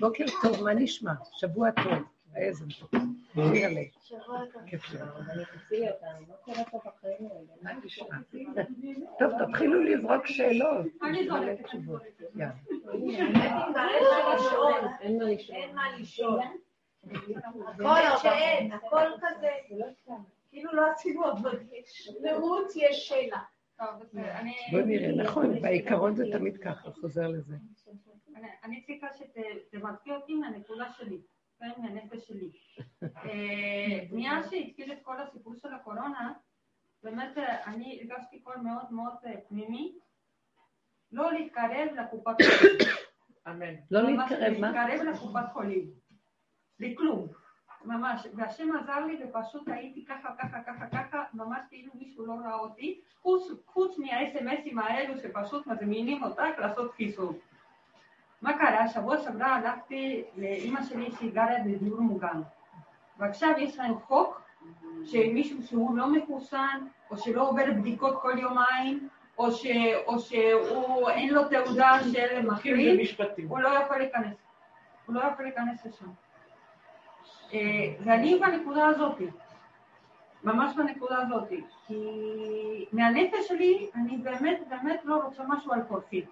בוקר 0.00 0.24
טוב, 0.42 0.64
מה 0.64 0.74
נשמע? 0.74 1.12
שבוע 1.32 1.70
טוב. 1.70 2.02
איזה. 2.36 2.64
נראה 3.36 3.68
כיף 4.66 4.90
לי. 4.90 4.98
טוב, 9.18 9.32
תתחילו 9.46 9.82
לזרוק 9.82 10.26
שאלות. 10.26 10.86
אני 11.02 11.28
זורקת 11.28 11.64
תשובות. 11.64 12.02
אין 15.50 15.74
מה 15.74 15.98
לשאול. 15.98 16.40
הכל 18.72 19.04
כזה, 19.20 19.48
כאילו 20.50 20.72
לא 20.72 20.90
עשינו 20.90 21.32
אבל 21.32 21.58
לרות 22.20 22.72
יש 22.76 23.08
שאלה. 23.08 23.38
בוא 24.72 24.80
נראה, 24.86 25.12
נכון, 25.12 25.60
בעיקרון 25.60 26.16
זה 26.16 26.24
תמיד 26.32 26.56
ככה, 26.56 26.90
חוזר 26.90 27.28
לזה. 27.28 27.54
אני 28.64 28.82
צריכה 28.82 29.06
שתמקדי 29.14 30.10
אותי 30.10 30.34
מהנקודה 30.34 30.92
שלי, 30.92 31.18
כן, 31.58 31.70
מהנפש 31.78 32.26
שלי. 32.28 32.50
אה, 33.02 34.04
מאז 34.12 34.50
שהתחיל 34.50 34.92
את 34.92 34.98
כל 35.02 35.20
הסיפור 35.20 35.54
של 35.54 35.74
הקורונה, 35.74 36.32
באמת 37.02 37.38
אה, 37.38 37.64
אני 37.64 38.00
הרגשתי 38.00 38.40
קול 38.40 38.56
מאוד 38.56 38.92
מאוד 38.92 39.14
אה, 39.26 39.40
פנימי, 39.48 39.98
לא 41.12 41.32
להתקרב 41.32 41.88
לקופת 41.96 42.36
חולים. 42.42 42.78
אמן. 43.48 43.74
לא 43.90 44.02
להתקרב, 44.02 44.58
מה? 44.58 44.70
להתקרב 44.70 45.02
לקופת 45.02 45.52
חולים. 45.52 45.90
לכלום. 46.80 47.28
ממש, 47.84 48.26
והשם 48.34 48.76
עזר 48.76 49.06
לי 49.06 49.24
ופשוט 49.24 49.68
הייתי 49.68 50.04
ככה, 50.04 50.28
ככה, 50.38 50.62
ככה, 50.62 50.86
ככה, 50.92 51.24
ממש 51.34 51.60
כאילו 51.68 51.92
מישהו 51.94 52.26
לא 52.26 52.32
ראה 52.32 52.54
אותי, 52.54 53.00
חוץ, 53.20 53.42
חוץ 53.66 53.98
מהאס.אם.אסים 53.98 54.78
האלו 54.78 55.18
שפשוט 55.18 55.66
מזמינים 55.66 56.22
אותך 56.22 56.58
לעשות 56.58 56.92
חיסון. 56.94 57.38
מה 58.42 58.58
קרה? 58.58 58.88
שבוע 58.88 59.18
שעברה 59.18 59.56
הלכתי 59.56 60.24
לאימא 60.36 60.82
שלי 60.82 61.10
שהיא 61.18 61.32
גרה 61.32 61.54
בדיור 61.64 62.00
מוגן, 62.00 62.40
ועכשיו 63.18 63.50
יש 63.58 63.78
להם 63.78 63.98
חוק 63.98 64.42
שמישהו 65.04 65.62
שהוא 65.62 65.96
לא 65.96 66.12
מחוסן, 66.12 66.86
או 67.10 67.16
שלא 67.16 67.48
עובר 67.48 67.64
בדיקות 67.76 68.22
כל 68.22 68.38
יומיים, 68.38 69.08
או, 69.38 69.52
ש, 69.52 69.66
או 70.06 70.18
שהוא 70.18 71.10
אין 71.10 71.34
לו 71.34 71.48
תעודה 71.48 71.98
של 72.12 72.46
מחרים, 72.46 72.98
הוא 73.48 73.58
לא 73.58 73.68
יכול 73.68 73.96
להיכנס. 73.96 74.36
הוא 75.06 75.14
לא 75.14 75.20
יכול 75.20 75.44
להיכנס 75.44 75.86
לשם. 75.86 76.10
אה, 77.52 77.58
ואני 78.04 78.38
בנקודה 78.38 78.86
הזאת, 78.86 79.18
ממש 80.44 80.76
בנקודה 80.76 81.18
הזאת, 81.18 81.48
כי 81.86 81.94
מהנפש 82.92 83.48
שלי 83.48 83.90
אני 83.94 84.16
באמת 84.16 84.60
באמת 84.68 85.00
לא 85.04 85.16
רוצה 85.16 85.42
משהו 85.48 85.72
על 85.72 85.80
כורפי. 85.88 86.24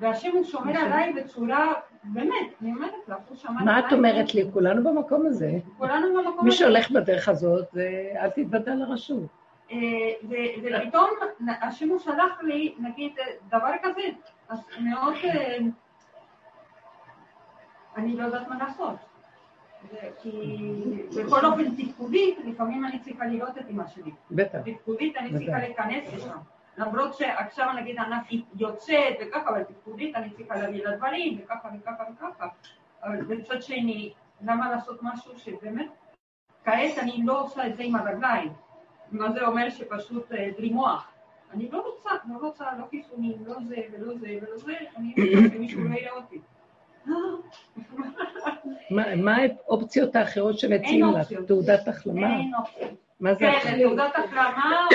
והשם 0.00 0.30
הוא 0.32 0.44
שומר 0.44 0.78
עליי 0.78 1.12
בצורה, 1.12 1.72
באמת, 2.04 2.46
אני 2.62 2.72
אומרת 2.72 2.92
לך, 3.08 3.16
הוא 3.28 3.36
שמר 3.36 3.60
עליי. 3.60 3.64
מה 3.74 3.88
את 3.88 3.92
אומרת 3.92 4.34
לי? 4.34 4.44
כולנו 4.52 4.84
במקום 4.84 5.26
הזה. 5.26 5.50
כולנו 5.78 6.08
במקום 6.08 6.38
הזה. 6.38 6.42
מי 6.42 6.52
שהולך 6.52 6.90
בדרך 6.90 7.28
הזאת, 7.28 7.76
אל 8.16 8.30
תתוודע 8.30 8.74
לרשות. 8.74 9.26
אה, 9.70 9.76
ופתאום 10.62 11.10
השם 11.62 11.88
הוא 11.88 11.98
שלח 11.98 12.42
לי, 12.42 12.74
נגיד, 12.78 13.12
דבר 13.48 13.70
כזה, 13.82 14.02
אז 14.48 14.58
מאוד, 14.80 15.14
אה, 15.24 15.58
אני 17.96 18.16
לא 18.16 18.22
יודעת 18.22 18.48
מה 18.48 18.58
לעשות. 18.58 18.94
כי 20.22 20.58
בכל 21.16 21.44
אופן 21.44 21.74
תפקודית, 21.74 22.38
לפעמים 22.44 22.84
אני 22.84 22.98
צריכה 22.98 23.26
לראות 23.26 23.58
את 23.58 23.64
אמא 23.70 23.86
שלי. 23.86 24.10
בטח. 24.30 24.58
תפקודית 24.64 25.16
אני 25.16 25.38
צריכה 25.38 25.58
להיכנס 25.58 26.14
לשם. 26.14 26.38
למרות 26.78 27.14
שעכשיו 27.14 27.72
נגיד 27.72 27.98
ענף 27.98 28.26
יוצאת 28.56 29.14
וככה, 29.20 29.50
אבל 29.50 29.62
תפקודית 29.62 30.16
אני 30.16 30.30
צריכה 30.30 30.56
להביא 30.56 30.86
לדברים 30.86 31.40
וככה 31.44 31.68
וככה 31.80 32.04
וככה. 32.12 32.46
אבל 33.02 33.20
מצד 33.20 33.62
שני, 33.62 34.12
למה 34.40 34.70
לעשות 34.70 34.98
משהו 35.02 35.38
שבאמת, 35.38 35.86
כעת 36.64 36.98
אני 36.98 37.22
לא 37.24 37.40
עושה 37.40 37.66
את 37.66 37.76
זה 37.76 37.82
עם 37.82 37.96
הרגליים. 37.96 38.52
מה 39.10 39.32
זה 39.32 39.46
אומר 39.46 39.70
שפשוט 39.70 40.32
בלי 40.56 40.70
מוח. 40.70 41.10
אני 41.52 41.68
לא 41.70 41.82
רוצה, 41.86 42.10
לא 42.28 42.46
רוצה, 42.46 42.64
לא 42.78 42.84
חיסונים, 42.90 43.32
לא 43.46 43.54
זה 43.68 43.76
ולא 43.92 44.14
זה 44.18 44.28
ולא 44.42 44.58
זה, 44.58 44.72
אני 44.96 45.14
רוצה 45.18 45.54
שמישהו 45.54 45.84
לא 45.84 45.94
יראה 45.94 46.12
אותי. 46.12 46.38
מה 49.16 49.36
האופציות 49.36 50.16
האחרות 50.16 50.58
שמציעים 50.58 51.06
לך? 51.06 51.32
תעודת 51.46 51.88
החלמה? 51.88 52.36
אין 52.38 52.54
אופציות. 52.54 53.07
מה 53.20 53.34
זה 53.34 53.46
כן, 53.62 53.82
תעודת 53.82 54.12
החלמה 54.14 54.86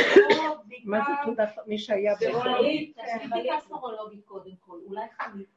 או 0.50 0.64
בדיקה... 0.66 0.90
מה 0.90 1.00
זה 1.08 1.12
תעודת, 1.24 1.50
מי 1.68 1.78
שהיה 1.78 2.16
סרולוגית, 2.16 2.98
בדיקה 3.32 3.60
סרולוגית 3.68 4.26
קודם 4.26 4.52
כל, 4.60 4.78
אולי 4.86 5.02
חמית. 5.18 5.48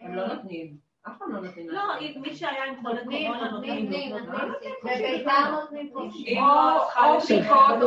הם 0.00 0.14
לא 0.14 0.26
נותנים. 0.26 0.76
אף 1.06 1.18
פעם 1.18 1.32
לא 1.32 1.40
נותנים. 1.40 1.68
לא, 1.70 1.82
מי 2.16 2.34
שהיה 2.34 2.64
עם 2.64 2.82
חולה 2.82 3.04
קורונה 3.04 3.50
נותנים. 3.50 3.90
בביתר 4.84 5.50
נותנים 5.50 5.90
פה. 5.92 6.00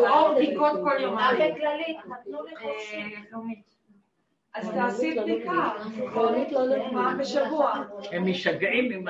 או 0.09 0.35
בדיקות 0.35 0.71
כל 0.83 1.01
יומיים. 1.01 1.35
בכללית, 1.35 1.97
נתנו 2.05 2.43
לי 2.43 2.55
חופשי. 2.55 3.15
אז 4.53 4.69
תעשי 4.69 5.19
בדיקה, 5.19 5.71
פעם 6.93 7.17
בשבוע. 7.17 7.73
הם 8.11 8.25
משגעים 8.29 8.91
עם 8.91 9.05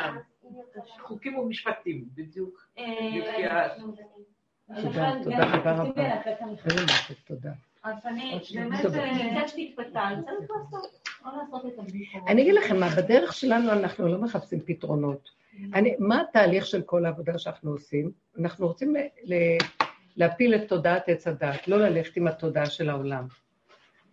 החוקים 1.00 1.40
ומשפטים, 1.40 2.06
בדיוק. 2.14 2.68
תודה, 4.76 5.14
תודה 5.24 5.56
רבה 5.56 5.72
רבה. 5.72 6.22
משהו, 6.86 7.16
תודה. 7.28 7.52
אז 7.84 8.06
אני 8.06 8.40
באמת... 8.56 8.86
אני 12.28 12.42
אגיד 12.42 12.54
לכם 12.54 12.80
מה, 12.80 12.90
בדרך 12.98 13.34
שלנו 13.34 13.72
אנחנו 13.72 14.08
לא 14.08 14.18
מחפשים 14.18 14.60
פתרונות. 14.66 15.30
אני, 15.74 15.96
מה 16.00 16.22
התהליך 16.22 16.66
של 16.66 16.82
כל 16.82 17.06
העבודה 17.06 17.38
שאנחנו 17.38 17.72
עושים? 17.72 18.12
אנחנו 18.40 18.68
רוצים 18.68 18.96
ל, 19.24 19.34
להפיל 20.18 20.56
את 20.56 20.68
תודעת 20.68 21.10
עץ 21.10 21.28
הדעת, 21.28 21.68
לא 21.68 21.78
ללכת 21.78 22.18
עם 22.18 22.28
התודעה 22.28 22.66
של 22.66 22.90
העולם. 22.90 23.28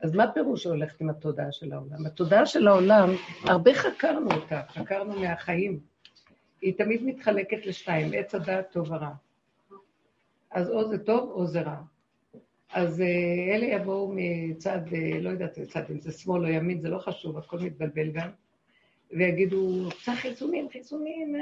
אז 0.01 0.15
מה 0.15 0.33
פירוש 0.33 0.63
שהולכת 0.63 1.01
עם 1.01 1.11
התודעה 1.11 1.53
של 1.53 1.73
העולם? 1.73 2.07
התודעה 2.07 2.47
של 2.47 2.69
העולם, 2.69 3.11
הרבה 3.45 3.75
חקרנו 3.75 4.31
אותה, 4.31 4.61
חקרנו 4.69 5.21
מהחיים. 5.21 5.81
היא 6.63 6.79
תמיד 6.79 7.05
מתחלקת 7.05 7.67
לשתיים, 7.67 8.11
עץ 8.15 8.35
הדעת 8.35 8.71
טוב 8.71 8.91
ורע. 8.91 9.11
אז 10.51 10.71
או 10.71 10.89
זה 10.89 10.99
טוב 10.99 11.31
או 11.31 11.47
זה 11.47 11.61
רע. 11.61 11.77
אז 12.73 13.01
אה, 13.01 13.55
אלה 13.55 13.67
יבואו 13.67 14.13
מצד, 14.17 14.81
אה, 14.93 15.21
לא 15.21 15.31
יודעת 15.31 15.59
מצד 15.59 15.83
אם 15.91 16.01
זה 16.01 16.13
שמאל 16.13 16.45
או 16.45 16.51
ימין, 16.51 16.81
זה 16.81 16.89
לא 16.89 16.99
חשוב, 16.99 17.39
הכל 17.39 17.59
מתבלבל 17.59 18.11
גם, 18.11 18.29
ויגידו, 19.11 19.89
צריך 20.05 20.21
חיסונים, 20.21 20.69
חיסונים. 20.69 21.37
אה, 21.37 21.41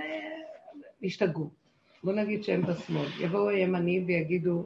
בוא 2.04 2.12
נגיד 2.12 2.44
שהם 2.44 2.62
בשמאל. 2.62 3.06
יבואו 3.20 3.48
הימנים 3.48 4.06
ויגידו, 4.06 4.64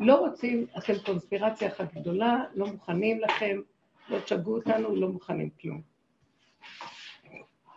לא 0.00 0.14
רוצים, 0.14 0.66
אתם 0.78 0.92
קונספירציה 1.06 1.68
אחת 1.68 1.94
גדולה, 1.94 2.44
לא 2.54 2.66
מוכנים 2.66 3.20
לכם, 3.20 3.60
לא 4.08 4.20
תשגעו 4.20 4.54
אותנו, 4.54 4.96
לא 4.96 5.08
מוכנים 5.08 5.50
כלום. 5.60 5.80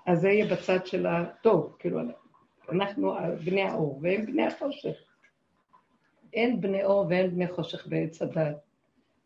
אז 0.06 0.20
זה 0.20 0.30
יהיה 0.30 0.56
בצד 0.56 0.86
של 0.86 1.06
הטוב, 1.06 1.76
כאילו, 1.80 2.00
אנחנו 2.72 3.14
בני 3.46 3.62
האור, 3.62 4.00
והם 4.02 4.26
בני 4.26 4.44
החושך. 4.44 5.11
אין 6.34 6.62
בני 6.62 6.84
אור 6.84 7.06
ואין 7.10 7.36
בני 7.36 7.48
חושך 7.48 7.88
בעץ 7.88 8.22
הדת. 8.22 8.56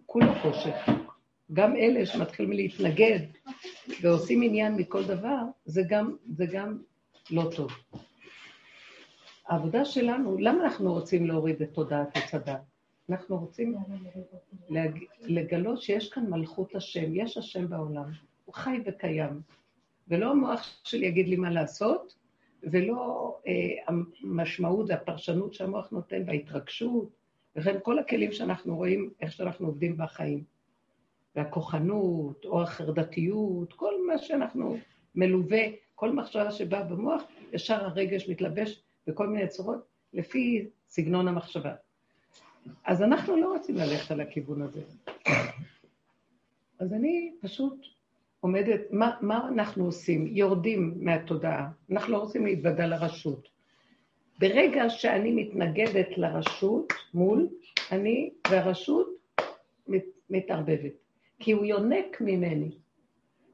כולו 0.06 0.34
חושך. 0.42 0.90
גם 1.54 1.76
אלה 1.76 2.06
שמתחילים 2.06 2.52
להתנגד 2.52 3.20
ועושים 4.02 4.42
עניין 4.44 4.76
מכל 4.76 5.04
דבר, 5.04 5.42
זה 5.66 5.82
גם, 5.90 6.16
זה 6.26 6.46
גם 6.46 6.78
לא 7.32 7.50
טוב. 7.56 7.72
העבודה 9.48 9.86
שלנו, 9.86 10.38
למה 10.38 10.64
אנחנו 10.64 10.94
רוצים 10.94 11.28
להוריד 11.28 11.62
את 11.62 11.70
תודעת 11.74 12.18
עץ 12.18 12.34
הדת? 12.36 12.62
אנחנו 13.10 13.38
רוצים 13.38 13.76
להג... 14.70 15.04
לגלות 15.22 15.82
שיש 15.82 16.10
כאן 16.10 16.30
מלכות 16.30 16.76
השם, 16.76 17.16
יש 17.16 17.38
השם 17.38 17.70
בעולם, 17.70 18.12
הוא 18.46 18.56
חי 18.56 18.78
וקיים. 18.86 19.42
ולא 20.08 20.32
המוח 20.32 20.80
שלי 20.84 21.06
יגיד 21.06 21.28
לי 21.28 21.36
מה 21.36 21.50
לעשות, 21.50 22.16
ולא 22.72 23.38
אה, 23.48 23.54
המשמעות 23.88 24.86
והפרשנות 24.90 25.54
שהמוח 25.54 25.92
נותן 25.92 26.24
וההתרגשות, 26.28 27.10
וכן 27.56 27.78
כל 27.84 28.00
הכלים 28.00 28.32
שאנחנו 28.32 28.76
רואים, 28.76 29.10
איך 29.22 29.32
שאנחנו 29.32 29.68
עובדים 29.68 29.98
בחיים. 29.98 30.44
והכוחנות, 31.36 32.46
או 32.46 32.62
החרדתיות, 32.62 33.74
כל 33.74 33.94
מה 34.08 34.18
שאנחנו 34.18 34.78
מלווה, 35.16 35.62
כל 35.96 36.12
מחשבה 36.12 36.52
שבאה 36.52 36.84
במוח, 36.84 37.24
ישר 37.54 37.86
הרגש 37.86 38.30
מתלבש 38.30 38.82
בכל 39.08 39.28
מיני 39.28 39.48
צורות, 39.48 39.86
לפי 40.14 40.68
סגנון 40.90 41.28
המחשבה. 41.28 41.74
אז 42.86 43.02
אנחנו 43.02 43.36
לא 43.36 43.54
רוצים 43.54 43.76
ללכת 43.76 44.12
על 44.12 44.22
הכיוון 44.22 44.62
הזה. 44.62 44.82
אז 46.80 46.94
אני 46.94 47.34
פשוט 47.42 47.86
עומדת, 48.46 48.82
מה, 48.92 49.12
מה 49.22 49.48
אנחנו 49.48 49.86
עושים? 49.86 50.28
יורדים 50.28 50.94
מהתודעה, 51.00 51.68
אנחנו 51.92 52.14
לא 52.14 52.18
רוצים 52.18 52.46
להתוודע 52.46 52.88
לרשות. 52.88 53.48
ברגע 54.40 54.90
שאני 54.90 55.32
מתנגדת 55.32 56.18
לרשות 56.18 56.94
מול, 57.14 57.48
אני 57.92 58.30
והרשות 58.50 59.10
מת, 59.88 60.04
מתערבבת, 60.30 60.92
כי 61.40 61.52
הוא 61.52 61.66
יונק 61.66 62.22
ממני. 62.22 62.72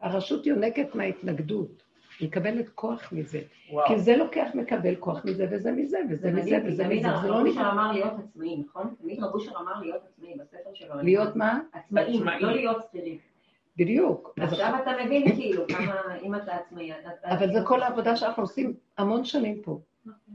הרשות 0.01 0.45
יונקת 0.45 0.95
מההתנגדות, 0.95 1.83
היא 2.19 2.27
מקבלת 2.27 2.69
כוח 2.69 3.13
מזה. 3.13 3.41
וואו. 3.71 3.87
כי 3.87 3.99
זה 3.99 4.17
לוקח, 4.17 4.47
מקבל 4.53 4.95
כוח 4.95 5.25
מזה, 5.25 5.47
וזה 5.51 5.71
מזה, 5.71 5.99
וזה 6.09 6.31
מזה, 6.31 6.57
וזה 6.65 6.83
תמיד 6.83 6.99
מזה, 6.99 7.17
זה 7.21 7.27
לא 7.27 7.43
נקרא. 7.43 7.71
אמר 7.71 7.91
להיות 7.91 8.13
עצמאי, 8.19 8.57
נכון? 8.57 8.95
תמיד 9.01 9.23
רב 9.23 9.33
אושר 9.33 9.51
אמר 9.61 9.81
להיות 9.81 10.01
עצמאי 10.13 10.33
בספר 10.37 10.73
שלו. 10.73 10.95
להיות 11.01 11.35
מה? 11.35 11.59
עצמאי, 11.73 12.17
עצמאי. 12.17 12.41
לא 12.41 12.51
להיות 12.51 12.77
שכירים. 12.81 13.30
בדיוק. 13.77 14.33
עכשיו 14.37 14.73
אתה 14.83 14.91
מבין 15.05 15.35
כאילו 15.35 15.63
כמה, 15.67 16.17
אם 16.21 16.35
אתה 16.35 16.55
עצמאי, 16.55 16.91
אתה... 16.91 17.33
אבל 17.33 17.53
זה 17.53 17.59
כל 17.65 17.81
העבודה 17.83 18.15
שאנחנו 18.15 18.43
עושים 18.43 18.73
המון 18.97 19.25
שנים 19.25 19.61
פה. 19.61 19.79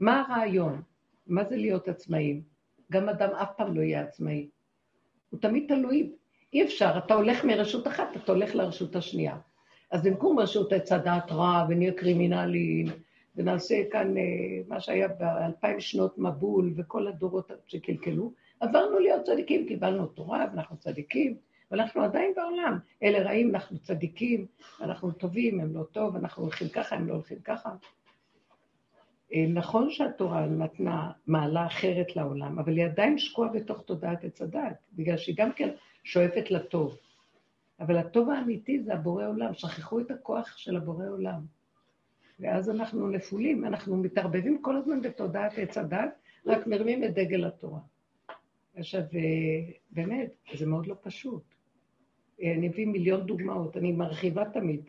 מה 0.01 0.25
הרעיון? 0.29 0.83
מה 1.27 1.45
זה 1.45 1.57
להיות 1.57 1.89
עצמאים? 1.89 2.43
גם 2.93 3.09
אדם 3.09 3.31
אף 3.31 3.49
פעם 3.57 3.77
לא 3.77 3.81
יהיה 3.81 4.03
עצמאי. 4.03 4.49
הוא 5.31 5.41
תמיד 5.41 5.65
תלוי. 5.69 6.13
אי 6.53 6.65
אפשר, 6.65 6.99
אתה 6.99 7.15
הולך 7.15 7.45
מרשות 7.45 7.87
אחת, 7.87 8.09
אתה 8.17 8.33
הולך 8.33 8.55
לרשות 8.55 8.97
השנייה. 8.97 9.37
אז 9.91 10.03
במקום 10.03 10.39
רשות 10.39 10.73
עץ 10.73 10.93
הדעת 10.93 11.33
רע, 11.33 11.67
ונהיה 11.69 11.93
קרימינלים, 11.93 12.87
ונעשה 13.37 13.83
כאן 13.91 14.17
אה, 14.17 14.23
מה 14.69 14.81
שהיה 14.81 15.09
באלפיים 15.09 15.81
שנות 15.81 16.19
מבול, 16.19 16.73
וכל 16.77 17.09
הדורות 17.09 17.51
שקלקלו, 17.67 18.33
עברנו 18.61 18.99
להיות 18.99 19.23
צדיקים, 19.23 19.67
קיבלנו 19.67 20.07
תורה, 20.07 20.47
ואנחנו 20.51 20.77
צדיקים, 20.77 21.37
ואנחנו 21.71 22.03
עדיין 22.03 22.33
בעולם. 22.37 22.79
אלה 23.03 23.23
רעים, 23.23 23.55
אנחנו 23.55 23.79
צדיקים, 23.79 24.47
אנחנו 24.81 25.13
טובים, 25.13 25.61
הם 25.61 25.75
לא 25.75 25.83
טוב, 25.93 26.17
אנחנו 26.17 26.43
הולכים 26.43 26.69
ככה, 26.69 26.97
הם 26.97 27.09
לא 27.09 27.15
הולכים 27.15 27.39
ככה. 27.41 27.71
אה, 29.35 29.47
נכון 29.49 29.91
שהתורה 29.91 30.47
נתנה 30.47 31.11
מעלה 31.27 31.67
אחרת 31.67 32.17
לעולם, 32.17 32.59
אבל 32.59 32.77
היא 32.77 32.85
עדיין 32.85 33.19
שקועה 33.19 33.49
בתוך 33.49 33.83
תודעת 33.83 34.25
עץ 34.25 34.43
הדעת, 34.43 34.77
בגלל 34.93 35.17
שהיא 35.17 35.37
גם 35.39 35.53
כן 35.53 35.69
שואפת 36.05 36.51
לטוב. 36.51 36.97
אבל 37.81 37.97
הטוב 37.97 38.31
האמיתי 38.31 38.83
זה 38.83 38.95
הבורא 38.95 39.27
עולם, 39.27 39.55
שכחו 39.55 40.01
את 40.01 40.11
הכוח 40.11 40.57
של 40.57 40.77
הבורא 40.77 41.07
עולם. 41.09 41.41
ואז 42.41 42.71
אנחנו 42.71 43.09
נפולים, 43.09 43.65
אנחנו 43.65 43.97
מתערבבים 43.97 44.63
כל 44.63 44.77
הזמן 44.77 45.03
בתודעת 45.03 45.53
עץ 45.59 45.79
הדת, 45.79 46.19
רק 46.47 46.67
מרימים 46.67 47.05
את 47.05 47.15
דגל 47.15 47.45
התורה. 47.45 47.81
עכשיו, 48.77 49.01
אה, 49.01 49.73
באמת, 49.91 50.31
זה 50.59 50.67
מאוד 50.67 50.87
לא 50.87 50.97
פשוט. 51.03 51.56
אה, 52.43 52.53
אני 52.53 52.69
אביא 52.69 52.87
מיליון 52.87 53.27
דוגמאות, 53.27 53.77
אני 53.77 53.93
מרחיבה 53.93 54.45
תמיד. 54.45 54.81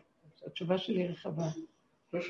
התשובה 0.46 0.78
שלי 0.78 1.08
רחבה. 1.08 1.46
לא. 2.12 2.20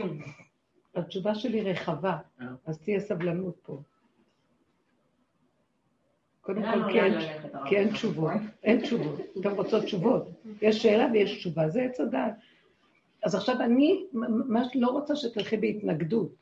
התשובה 0.95 1.35
שלי 1.35 1.61
רחבה, 1.63 2.17
אה. 2.41 2.47
אז 2.67 2.79
תהיה 2.79 3.01
סבלנות 3.01 3.57
פה. 3.63 3.81
קודם 6.41 6.63
כל, 6.63 6.69
לנו 6.77 6.89
כי 7.69 7.77
אין- 7.77 7.93
תשובות? 7.93 8.33
אין 8.63 8.81
תשובות. 8.81 9.21
אתם 9.41 9.51
רוצות 9.51 9.85
תשובות. 9.85 10.29
יש 10.63 10.83
שאלה 10.83 11.07
ויש 11.13 11.39
תשובה, 11.39 11.69
זה 11.69 11.83
עץ 11.83 12.01
הדעת. 12.01 12.33
אז 13.25 13.35
עכשיו 13.35 13.57
אני 13.61 14.05
ממש 14.13 14.67
לא 14.75 14.89
רוצה 14.91 15.17
שתלכי 15.17 15.57
בהתנגדות. 15.57 16.35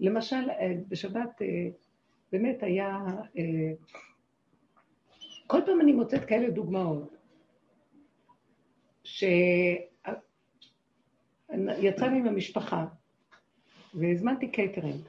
למשל, 0.00 0.50
אה, 0.50 0.72
בשבת 0.88 1.42
באמת 2.32 2.62
היה... 2.62 3.04
כל 5.46 5.58
פעם 5.66 5.80
אני 5.80 5.92
מוצאת 5.92 6.24
כאלה 6.24 6.50
דוגמאות, 6.50 7.14
שיצאנו 11.48 12.16
עם 12.16 12.26
המשפחה 12.26 12.86
והזמנתי 13.94 14.48
קייטרינג. 14.48 15.00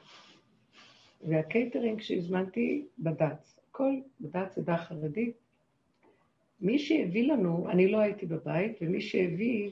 והקייטרינג 1.28 2.02
שהזמנתי 2.02 2.86
בד"ץ, 3.00 3.60
הכל 3.70 3.94
בד"ץ 4.22 4.58
עדה 4.58 4.78
חרדית. 4.78 5.38
מי 6.62 6.80
שהביא 6.80 7.32
לנו, 7.32 7.70
אני 7.70 7.92
לא 7.92 7.98
הייתי 8.00 8.26
בבית, 8.26 8.78
ומי 8.82 9.02
שהביא, 9.02 9.72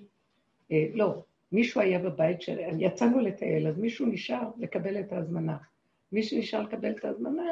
אה, 0.71 0.85
לא, 0.94 1.24
מישהו 1.51 1.81
היה 1.81 2.00
בבית, 2.00 2.41
ש... 2.41 2.50
יצאנו 2.79 3.19
לטייל, 3.19 3.68
אז 3.68 3.79
מישהו 3.79 4.06
נשאר 4.06 4.50
לקבל 4.57 5.00
את 5.00 5.13
ההזמנה. 5.13 5.57
מי 6.12 6.24
שנשאר 6.24 6.62
לקבל 6.62 6.91
את 6.91 7.06
ההזמנה, 7.06 7.44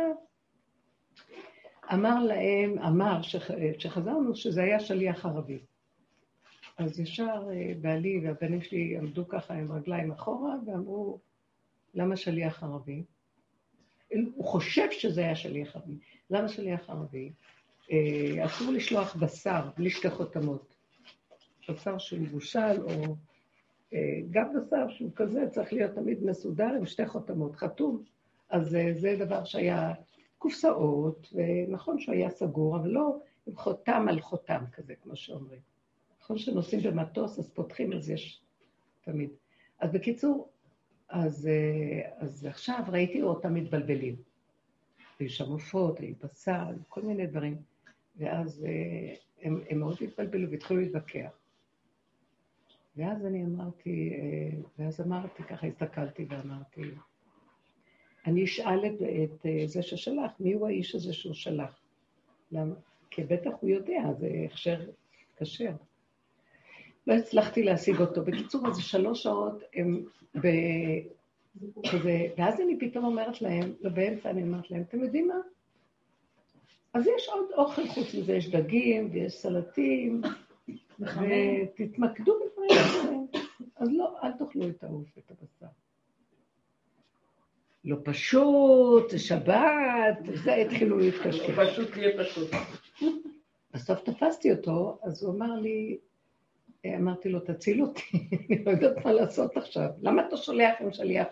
אמר 1.94 2.24
להם, 2.24 2.80
אמר, 2.80 3.22
שח... 3.22 3.52
שחזרנו, 3.80 4.36
שזה 4.36 4.64
היה 4.64 4.80
שליח 4.80 5.26
ערבי. 5.26 5.60
אז 6.78 7.00
ישר 7.00 7.48
אה, 7.52 7.74
בעלי 7.82 8.20
והבנים 8.24 8.62
שלי 8.62 8.98
עמדו 8.98 9.28
ככה 9.28 9.54
עם 9.54 9.72
רגליים 9.72 10.12
אחורה 10.12 10.56
ואמרו, 10.66 11.20
למה 11.94 12.16
שליח 12.16 12.64
ערבי? 12.64 13.04
הוא 14.36 14.46
חושב 14.46 14.88
שזה 14.92 15.22
היה 15.22 15.36
שליח 15.36 15.76
ערבי. 15.76 15.98
למה 16.30 16.48
שליח 16.48 16.90
ערבי? 16.90 17.32
אה, 17.92 18.46
אסור 18.46 18.72
לשלוח 18.72 19.16
בשר 19.16 19.70
בלי 19.78 19.90
שתי 19.90 20.10
חותמות. 20.10 20.76
בשר 21.70 21.98
שהוא 21.98 22.20
מבושל, 22.20 22.82
או 22.82 23.16
אה, 23.94 24.20
גם 24.32 24.54
בשר 24.54 24.90
שהוא 24.90 25.12
כזה, 25.16 25.50
צריך 25.52 25.74
להיות 25.74 25.92
תמיד 25.96 26.24
מסודר 26.24 26.70
עם 26.78 26.86
שתי 26.86 27.06
חותמות, 27.06 27.56
חתום. 27.56 28.04
אז 28.50 28.78
זה 28.94 29.16
דבר 29.20 29.44
שהיה 29.44 29.94
קופסאות, 30.38 31.34
ונכון 31.34 32.00
שהוא 32.00 32.16
היה 32.16 32.30
סגור, 32.30 32.78
אבל 32.78 32.90
לא 32.90 33.20
עם 33.48 33.56
חותם 33.56 34.06
על 34.10 34.22
חותם 34.22 34.64
כזה, 34.74 34.94
כמו 35.04 35.16
שאומרים. 35.16 35.75
נכון 36.26 36.38
שנוסעים 36.38 36.82
במטוס, 36.84 37.40
אז 37.40 37.50
פותחים, 37.50 37.94
אז 37.94 38.10
יש 38.10 38.42
תמיד. 39.02 39.30
אז 39.80 39.92
בקיצור, 39.92 40.50
אז, 41.10 41.48
אה, 41.48 42.10
אז 42.18 42.46
עכשיו 42.46 42.84
ראיתי 42.88 43.22
אותם 43.22 43.54
מתבלבלים. 43.54 44.16
היו 45.20 45.30
שם 45.30 45.52
עופות, 45.52 46.00
היו 46.00 46.14
בשר, 46.24 46.64
כל 46.90 47.02
מיני 47.02 47.28
דברים. 47.28 47.58
ואז 48.18 48.66
אה, 48.66 49.16
הם, 49.42 49.62
הם 49.70 49.80
מאוד 49.80 49.98
התבלבלו 50.02 50.52
והתחילו 50.52 50.80
להתווכח. 50.80 51.32
ואז 52.98 53.26
אני 53.26 53.46
אמרתי, 53.46 54.14
אה, 54.14 54.58
ואז 54.80 55.02
אמרתי, 55.02 55.44
ככה 55.44 55.68
הסתכלתי 55.68 56.26
ואמרתי, 56.30 56.82
אני 58.26 58.44
אשאל 58.44 58.86
את, 58.86 59.02
את 59.64 59.70
זה 59.70 59.82
ששלח, 59.82 60.32
מי 60.40 60.54
הוא 60.54 60.68
האיש 60.68 60.96
הזה 60.96 61.14
שהוא 61.14 61.34
שלח? 61.34 61.80
למה? 62.52 62.76
כי 63.10 63.24
בטח 63.24 63.52
הוא 63.62 63.70
יודע, 63.70 64.14
זה 64.20 64.30
הכשר 64.46 64.80
כשר. 65.38 65.72
לא 67.08 67.14
הצלחתי 67.14 67.64
להשיג 67.64 68.00
אותו. 68.00 68.24
בקיצור, 68.24 68.68
אז 68.68 68.78
שלוש 68.78 69.24
שעות 69.24 69.64
הם 69.76 70.06
ב... 70.36 70.48
כזה, 71.92 72.28
ואז 72.38 72.62
אני 72.62 72.80
פתאום 72.80 73.06
אומרת 73.06 73.42
להם, 73.42 73.74
לא 73.82 73.90
באמצע 73.90 74.30
אני 74.30 74.44
אומרת 74.44 74.72
להם, 74.72 74.82
אתם 74.82 75.04
יודעים 75.04 75.28
מה? 75.28 75.36
אז 76.94 77.08
יש 77.18 77.30
עוד 77.30 77.46
אוכל 77.58 77.88
חוץ 77.88 78.16
מזה, 78.16 78.34
יש 78.34 78.50
דגים 78.50 79.10
ויש 79.12 79.34
סלטים, 79.34 80.22
ותתמקדו 81.00 82.34
בדברים 82.40 82.70
אחרים. 82.72 83.28
אז 83.76 83.90
לא, 83.92 84.16
אל 84.24 84.32
תאכלו 84.32 84.70
את 84.70 84.84
העוף 84.84 85.08
ואת 85.16 85.32
הבשר. 85.32 85.66
לא 87.86 87.98
פשוט, 88.04 89.10
זה 89.10 89.20
שבת, 89.20 90.18
זה 90.44 90.56
התחילו 90.56 90.98
להתקשקש. 90.98 91.50
פשוט 91.50 91.92
תהיה 91.92 92.24
פשוט. 92.24 92.50
בסוף 93.74 94.00
תפסתי 94.02 94.52
אותו, 94.52 95.00
אז 95.04 95.24
הוא 95.24 95.34
אמר 95.34 95.60
לי, 95.60 95.98
אמרתי 96.98 97.30
לו, 97.30 97.40
תציל 97.40 97.82
אותי, 97.82 98.02
אני 98.50 98.66
לא 98.66 98.72
יודעת 98.72 99.06
מה 99.06 99.14
לעשות 99.14 99.58
עכשיו. 99.58 99.90
למה 100.02 100.28
אתה 100.28 100.38
שולח 100.38 100.76
עם 100.80 100.92
שליח 100.92 101.28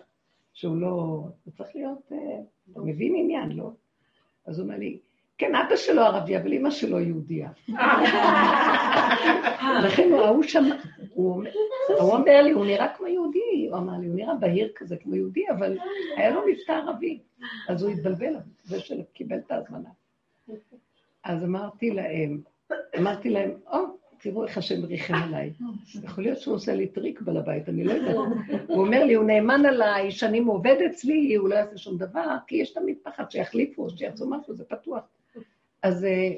שהוא 0.53 0.77
לא... 0.77 0.87
הוא 1.43 1.53
צריך 1.57 1.69
להיות... 1.75 2.11
אה, 2.11 2.17
אתה 2.71 2.79
מבין 2.79 3.15
עניין, 3.17 3.51
לא? 3.51 3.69
אז 4.45 4.59
הוא 4.59 4.63
אומר 4.63 4.77
לי, 4.77 4.99
כן, 5.37 5.55
אבא 5.55 5.75
שלו 5.75 6.01
ערבי, 6.01 6.37
אבל 6.37 6.53
אמא 6.53 6.71
שלו 6.71 6.99
יהודייה. 6.99 7.49
לכן 9.85 10.09
הוא, 10.11 10.21
ההוא 10.21 10.43
שם, 10.43 10.63
הוא 11.13 11.43
אומר 11.97 12.41
לי, 12.41 12.51
הוא 12.51 12.65
נראה 12.65 12.87
כמו 12.97 13.07
יהודי, 13.07 13.67
הוא 13.69 13.77
אמר 13.77 13.93
לי, 13.97 14.07
הוא 14.07 14.15
נראה 14.15 14.35
בהיר 14.35 14.71
כזה 14.75 14.97
כמו 14.97 15.15
יהודי, 15.15 15.49
אבל 15.49 15.77
היה 16.17 16.29
לו 16.31 16.41
מבטא 16.47 16.71
ערבי. 16.71 17.19
אז 17.69 17.83
הוא 17.83 17.91
התבלבל, 17.91 18.33
זה 18.63 18.79
שקיבל 18.79 19.37
את 19.37 19.51
ההזמנה. 19.51 19.89
אז 21.23 21.43
אמרתי 21.43 21.91
להם, 21.91 22.41
אמרתי 22.99 23.29
להם, 23.29 23.51
או, 23.67 23.79
תראו 24.23 24.43
איך 24.43 24.57
השם 24.57 24.85
ריחם 24.85 25.13
עליי. 25.27 25.53
יכול 26.03 26.23
להיות 26.23 26.39
שהוא 26.39 26.55
עושה 26.55 26.75
לי 26.75 26.87
טריק 26.87 27.21
בעל 27.21 27.37
הבית, 27.37 27.69
אני 27.69 27.83
לא 27.83 27.91
יודעת. 27.91 28.15
הוא 28.67 28.85
אומר 28.85 29.03
לי, 29.03 29.13
הוא 29.13 29.25
נאמן 29.25 29.65
עליי, 29.65 30.11
שנים 30.11 30.45
הוא 30.45 30.55
עובד 30.55 30.77
אצלי, 30.89 31.35
הוא 31.35 31.49
לא 31.49 31.55
יעשה 31.55 31.77
שום 31.77 31.97
דבר, 31.97 32.35
כי 32.47 32.55
יש 32.55 32.73
תמיד 32.73 32.97
פחד 33.03 33.31
שיחליפו, 33.31 33.89
שיעשו 33.89 34.29
משהו, 34.29 34.55
זה 34.55 34.63
פתוח. 34.65 35.03
אז 35.83 36.05
אה. 36.05 36.31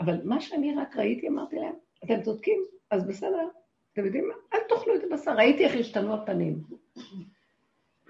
אבל 0.00 0.20
מה 0.24 0.40
שאני 0.40 0.74
רק 0.74 0.96
ראיתי, 0.96 1.28
אמרתי 1.28 1.56
להם, 1.56 1.72
אתם 2.04 2.22
צודקים, 2.22 2.64
אז 2.90 3.06
בסדר, 3.06 3.48
אתם 3.92 4.04
יודעים 4.04 4.28
מה? 4.28 4.34
אל 4.54 4.58
תאכלו 4.68 4.96
את 4.96 5.00
הבשר, 5.10 5.36
ראיתי 5.36 5.64
איך 5.64 5.76
השתנו 5.76 6.14
הפנים. 6.14 6.62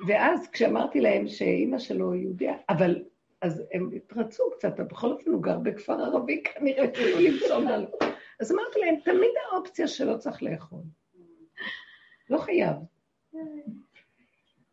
ואז 0.08 0.48
כשאמרתי 0.48 1.00
להם 1.00 1.28
שאימא 1.28 1.78
שלו 1.78 2.14
יהודיה, 2.14 2.54
אבל 2.68 3.02
אז 3.40 3.62
הם 3.72 3.90
התרצו 3.96 4.42
קצת, 4.52 4.72
אבל 4.80 4.84
בכל 4.84 5.12
אופן 5.12 5.30
הוא 5.30 5.42
גר 5.42 5.58
בכפר 5.58 6.04
ערבי, 6.04 6.42
כנראה 6.42 6.84
התחילו 6.84 7.20
למצוא 7.20 7.58
לנו. 7.58 7.86
אז 8.40 8.52
אמרתי 8.52 8.78
להם, 8.80 8.94
תמיד 9.04 9.30
האופציה 9.50 9.88
שלא 9.88 10.16
צריך 10.16 10.42
לאכול. 10.42 10.82
לא 12.30 12.38
חייב. 12.38 12.76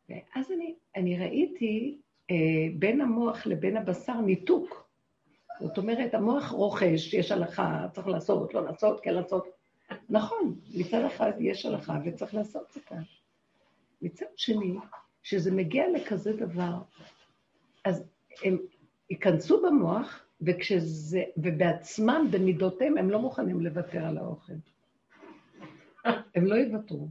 ואז 0.10 0.52
אני, 0.52 0.76
אני 0.96 1.18
ראיתי 1.18 1.98
אה, 2.32 2.36
בין 2.80 3.02
המוח 3.02 3.46
לבין 3.46 3.78
הבשר 3.78 4.22
ניתוק. 4.22 4.88
זאת 5.60 5.78
אומרת, 5.78 6.14
המוח 6.14 6.50
רוכש, 6.52 7.14
יש 7.14 7.32
הלכה, 7.32 7.86
צריך 7.94 8.08
לעשות, 8.08 8.54
לא 8.54 8.66
לעשות, 8.66 9.00
כן 9.02 9.14
לעשות. 9.14 9.48
נכון, 10.10 10.60
מצד 10.76 11.06
אחד 11.06 11.32
יש 11.40 11.66
הלכה 11.66 12.00
וצריך 12.06 12.34
לעשות 12.34 12.76
אותה. 12.76 12.96
מצד 14.02 14.26
שני, 14.36 14.76
כשזה 15.24 15.52
מגיע 15.52 15.84
לכזה 15.90 16.34
דבר, 16.34 16.74
אז 17.86 18.04
הם 18.44 18.58
ייכנסו 19.10 19.62
במוח, 19.62 20.26
וכשזה, 20.41 21.24
ובעצמם, 21.38 22.27
במידותיהם, 22.32 22.98
הם 22.98 23.10
לא 23.10 23.20
מוכנים 23.20 23.62
לוותר 23.62 24.06
על 24.06 24.17
האוכל. 24.17 24.53
הם 26.06 26.46
לא 26.46 26.56
יוותרו. 26.56 27.08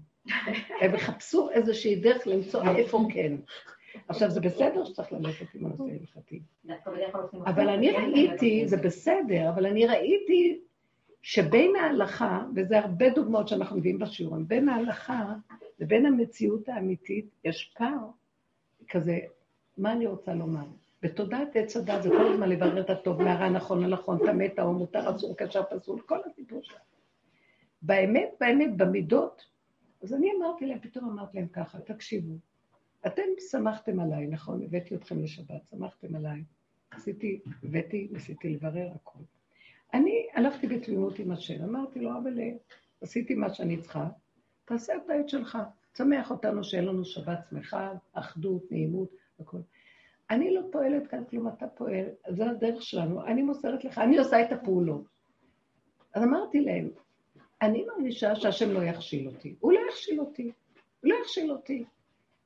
הם 0.81 0.95
יחפשו 0.95 1.51
איזושהי 1.51 1.97
דרך 1.97 2.27
למצוא 2.27 2.63
איפה 2.77 3.07
כן. 3.13 3.37
עכשיו, 4.09 4.31
זה 4.31 4.41
בסדר 4.41 4.85
שצריך 4.85 5.13
ללכת 5.13 5.55
עם 5.55 5.67
הנושא 5.67 5.83
ההלכתי. 5.83 6.41
אבל 7.47 7.69
אני 7.69 7.91
ראיתי, 7.91 8.69
זה 8.69 8.77
בסדר, 8.77 9.49
אבל 9.49 9.67
אני 9.67 9.87
ראיתי 9.87 10.61
שבין 11.23 11.77
ההלכה, 11.77 12.43
וזה 12.55 12.79
הרבה 12.79 13.11
דוגמאות 13.11 13.49
שאנחנו 13.49 13.77
מביאים 13.77 13.99
בשיעורים, 13.99 14.49
בין 14.49 14.69
ההלכה 14.69 15.35
לבין 15.81 16.07
המציאות 16.07 16.69
האמיתית 16.69 17.27
יש 17.45 17.75
פער 17.79 18.09
כזה, 18.89 19.19
מה 19.79 19.93
אני 19.93 20.07
רוצה 20.07 20.35
לומר? 20.35 20.67
בתודעת 21.03 21.57
עץ 21.57 21.77
הדת 21.77 22.03
זה 22.03 22.09
כל 22.09 22.33
הזמן 22.33 22.49
לברר 22.49 22.81
את 22.81 22.91
הטוב, 22.91 23.23
מהרע, 23.23 23.49
נכון, 23.49 23.85
הנכון, 23.85 24.19
טמא, 24.19 24.49
טהור, 24.49 24.75
מותר, 24.75 25.17
אסור, 25.17 25.37
קשר, 25.37 25.63
פסול, 25.71 26.01
כל 26.01 26.19
הסיפור 26.27 26.61
שלנו. 26.63 26.81
באמת, 27.83 28.29
באמת, 28.41 28.77
במידות, 28.77 29.45
אז 30.03 30.15
אני 30.15 30.31
אמרתי 30.39 30.67
להם, 30.67 30.79
פתאום 30.81 31.11
אמרתי 31.11 31.37
להם 31.37 31.49
ככה, 31.49 31.81
תקשיבו, 31.81 32.35
אתם 33.07 33.23
שמחתם 33.51 34.01
עליי, 34.01 34.27
נכון? 34.27 34.63
הבאתי 34.63 34.95
אתכם 34.95 35.23
לשבת, 35.23 35.67
שמחתם 35.71 36.17
עליי. 36.17 36.45
עשיתי, 36.91 37.41
הבאתי, 37.63 38.09
ניסיתי 38.13 38.49
לברר 38.49 38.89
הכול. 38.95 39.23
אני 39.95 40.27
הלכתי 40.35 40.67
בתמימות 40.67 41.19
עם 41.19 41.31
השם, 41.31 41.65
אמרתי 41.65 42.01
לו, 42.01 42.11
אבל 42.19 42.39
עשיתי 43.01 43.35
מה 43.35 43.55
שאני 43.55 43.77
צריכה, 43.77 44.09
תעשה 44.65 44.97
את 44.97 45.11
העט 45.11 45.29
שלך, 45.29 45.59
תשמח 45.93 46.31
אותנו 46.31 46.65
שאין 46.65 46.85
לנו 46.85 47.05
שבת 47.05 47.39
שמחה, 47.51 47.93
אחדות, 48.13 48.73
נעימות, 48.73 49.11
הכול. 49.41 49.61
אני 50.31 50.55
לא 50.55 50.61
פועלת 50.73 51.07
כאן 51.07 51.25
כלום, 51.25 51.49
אתה 51.49 51.67
פועל, 51.67 52.05
זה 52.29 52.51
הדרך 52.51 52.83
שלנו, 52.83 53.27
אני 53.27 53.43
מוסרת 53.43 53.85
לך, 53.85 53.99
אני 53.99 54.19
עושה 54.19 54.43
את 54.43 54.53
הפעולות. 54.53 55.05
אז 56.15 56.23
אמרתי 56.23 56.61
להם, 56.61 56.89
אני 57.63 57.85
מרגישה 57.85 58.37
שהשם 58.37 58.71
לא 58.71 58.85
יכשיל 58.85 59.27
אותי. 59.27 59.55
הוא 59.61 59.73
לא 59.73 59.81
יכשיל 59.89 60.21
אותי, 60.21 60.43
הוא 61.01 61.11
לא 61.11 61.17
יכשיל 61.23 61.53
אותי. 61.53 61.85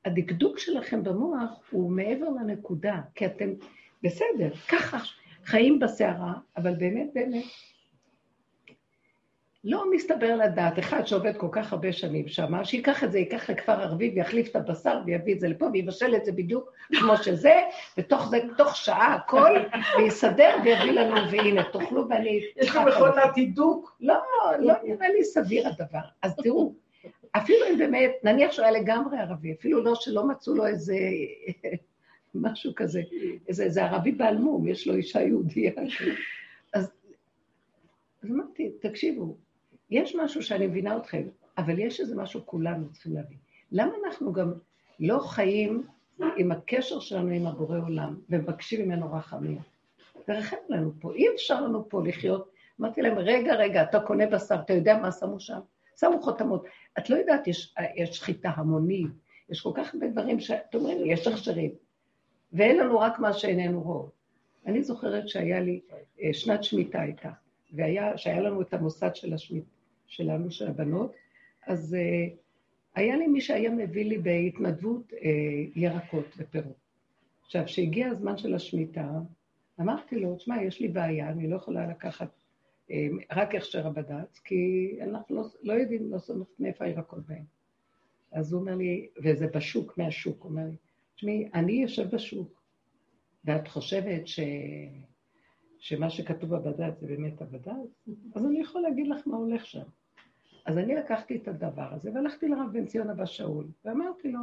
הדקדוק 0.05 0.59
שלכם 0.59 1.03
במוח 1.03 1.61
הוא 1.71 1.91
מעבר 1.91 2.29
לנקודה, 2.29 3.01
כי 3.15 3.25
אתם, 3.25 3.49
בסדר, 4.03 4.53
ככה 4.69 4.97
חיים 5.45 5.79
בסערה, 5.79 6.33
אבל 6.57 6.75
באמת, 6.75 7.09
באמת, 7.13 7.43
לא 9.63 9.91
מסתבר 9.91 10.35
לדעת, 10.35 10.79
אחד 10.79 11.07
שעובד 11.07 11.37
כל 11.37 11.47
כך 11.51 11.73
הרבה 11.73 11.93
שנים 11.93 12.27
שמה, 12.27 12.65
שייקח 12.65 13.03
את 13.03 13.11
זה, 13.11 13.19
ייקח 13.19 13.49
לכפר 13.49 13.71
ערבי 13.71 14.11
ויחליף 14.15 14.49
את 14.49 14.55
הבשר 14.55 15.01
ויביא 15.05 15.33
את 15.33 15.39
זה 15.39 15.47
לפה 15.47 15.65
ויבשל 15.73 16.15
את 16.15 16.25
זה 16.25 16.31
בדיוק 16.31 16.73
כמו 16.99 17.17
שזה, 17.17 17.53
ותוך 17.97 18.29
זה, 18.29 18.37
תוך 18.57 18.75
שעה 18.75 19.13
הכל, 19.13 19.51
ויסדר 19.97 20.55
ויביא 20.63 20.91
לנו, 20.91 21.31
והנה, 21.31 21.63
תאכלו 21.63 22.09
ואני... 22.09 22.41
יש 22.57 22.69
לך 22.69 22.79
מכונת 22.87 23.35
הידוק? 23.35 23.97
לא, 24.01 24.15
לא 24.59 24.73
נראה 24.83 25.09
לי 25.09 25.23
סביר 25.23 25.67
הדבר. 25.67 25.99
אז 26.21 26.35
תראו, 26.35 26.73
אפילו 27.31 27.65
אם 27.69 27.77
באמת, 27.77 28.11
נניח 28.23 28.51
שהוא 28.51 28.65
היה 28.65 28.81
לגמרי 28.81 29.17
ערבי, 29.17 29.53
אפילו 29.53 29.83
לא 29.83 29.95
שלא 29.95 30.27
מצאו 30.27 30.53
לו 30.53 30.67
איזה 30.67 30.95
משהו 32.35 32.71
כזה, 32.75 33.01
איזה, 33.47 33.63
איזה 33.63 33.85
ערבי 33.85 34.11
בעל 34.11 34.37
מום, 34.37 34.67
יש 34.67 34.87
לו 34.87 34.95
אישה 34.95 35.21
יהודייה. 35.21 35.71
אז, 36.73 36.91
אז 38.23 38.31
אמרתי, 38.31 38.71
תקשיבו, 38.81 39.35
יש 39.91 40.15
משהו 40.15 40.43
שאני 40.43 40.67
מבינה 40.67 40.97
אתכם, 40.97 41.23
אבל 41.57 41.79
יש 41.79 41.99
איזה 41.99 42.15
משהו 42.15 42.41
כולנו 42.45 42.91
צריכים 42.91 43.13
להבין. 43.13 43.37
למה 43.71 43.93
אנחנו 44.05 44.33
גם 44.33 44.53
לא 44.99 45.19
חיים 45.19 45.83
עם 46.37 46.51
הקשר 46.51 46.99
שלנו 46.99 47.29
עם 47.29 47.47
הבורא 47.47 47.79
עולם 47.79 48.15
ומבקשים 48.29 48.85
ממנו 48.85 49.13
רחמים? 49.13 49.59
תרחם 50.25 50.57
לנו 50.69 50.91
פה, 50.99 51.13
אי 51.13 51.25
אפשר 51.35 51.61
לנו 51.61 51.89
פה 51.89 52.01
לחיות. 52.05 52.51
אמרתי 52.81 53.01
להם, 53.01 53.17
רגע, 53.17 53.55
רגע, 53.55 53.83
אתה 53.83 53.99
קונה 53.99 54.27
בשר, 54.27 54.55
אתה 54.55 54.73
יודע 54.73 54.97
מה 54.97 55.11
שמו 55.11 55.39
שם? 55.39 55.59
שמו 55.99 56.21
חותמות. 56.21 56.65
את 56.99 57.09
לא 57.09 57.15
יודעת, 57.15 57.47
יש, 57.47 57.75
יש 57.95 58.17
שחיטה 58.17 58.49
המונית, 58.55 59.11
יש 59.49 59.61
כל 59.61 59.71
כך 59.75 59.93
הרבה 59.93 60.07
דברים 60.07 60.39
שאת 60.39 60.75
אומרת, 60.75 60.97
יש 61.05 61.27
הכשרים, 61.27 61.71
ואין 62.53 62.77
לנו 62.77 62.99
רק 62.99 63.19
מה 63.19 63.33
שאיננו 63.33 63.81
רוב. 63.81 64.09
אני 64.65 64.83
זוכרת 64.83 65.29
שהיה 65.29 65.59
לי, 65.59 65.79
אה, 66.21 66.33
שנת 66.33 66.63
שמיטה 66.63 67.01
הייתה, 67.01 67.29
והיה, 67.73 68.13
לנו 68.41 68.61
את 68.61 68.73
המוסד 68.73 69.15
של 69.15 69.33
השמיטה. 69.33 69.80
שלנו, 70.11 70.51
של 70.51 70.67
הבנות, 70.67 71.11
אז 71.67 71.95
uh, 71.95 72.33
היה 72.95 73.17
לי 73.17 73.27
מי 73.27 73.41
שהיה 73.41 73.71
מביא 73.71 74.05
לי 74.05 74.17
בהתנדבות 74.17 75.11
uh, 75.11 75.15
ירקות 75.75 76.25
ופירות. 76.37 76.75
עכשיו, 77.45 77.65
כשהגיע 77.65 78.07
הזמן 78.07 78.37
של 78.37 78.55
השמיטה, 78.55 79.11
אמרתי 79.79 80.15
לו, 80.15 80.35
תשמע, 80.35 80.63
יש 80.63 80.79
לי 80.79 80.87
בעיה, 80.87 81.29
אני 81.29 81.47
לא 81.47 81.55
יכולה 81.55 81.87
לקחת 81.87 82.29
uh, 82.87 82.91
רק 83.31 83.55
הכשר 83.55 83.87
הבד"ץ, 83.87 84.39
כי 84.39 84.91
אנחנו 85.01 85.35
לא, 85.35 85.43
לא 85.63 85.73
יודעים, 85.73 86.11
לא 86.11 86.19
סומכת 86.19 86.59
מאיפה 86.59 86.85
הירקות 86.85 87.27
בהם. 87.27 87.43
אז 88.31 88.53
הוא 88.53 88.61
אומר 88.61 88.75
לי, 88.75 89.07
וזה 89.23 89.47
בשוק, 89.47 89.97
מהשוק, 89.97 90.43
הוא 90.43 90.51
אומר 90.51 90.65
לי, 90.65 90.75
תשמעי, 91.15 91.49
אני 91.53 91.73
יושב 91.73 92.15
בשוק, 92.15 92.61
ואת 93.45 93.67
חושבת 93.67 94.27
ש... 94.27 94.39
שמה 95.79 96.09
שכתוב 96.09 96.55
בבד"ץ 96.55 96.99
זה 96.99 97.07
באמת 97.07 97.41
הבד"ץ? 97.41 98.07
אז 98.35 98.45
אני 98.45 98.61
יכול 98.61 98.81
להגיד 98.81 99.07
לך 99.07 99.27
מה 99.27 99.37
הולך 99.37 99.65
שם. 99.65 99.83
אז 100.65 100.77
אני 100.77 100.95
לקחתי 100.95 101.35
את 101.35 101.47
הדבר 101.47 101.93
הזה 101.93 102.11
והלכתי 102.13 102.47
לרב 102.47 102.69
בן 102.71 102.85
ציון 102.85 103.09
אבא 103.09 103.25
שאול, 103.25 103.65
ואמרתי 103.85 104.31
לו, 104.31 104.39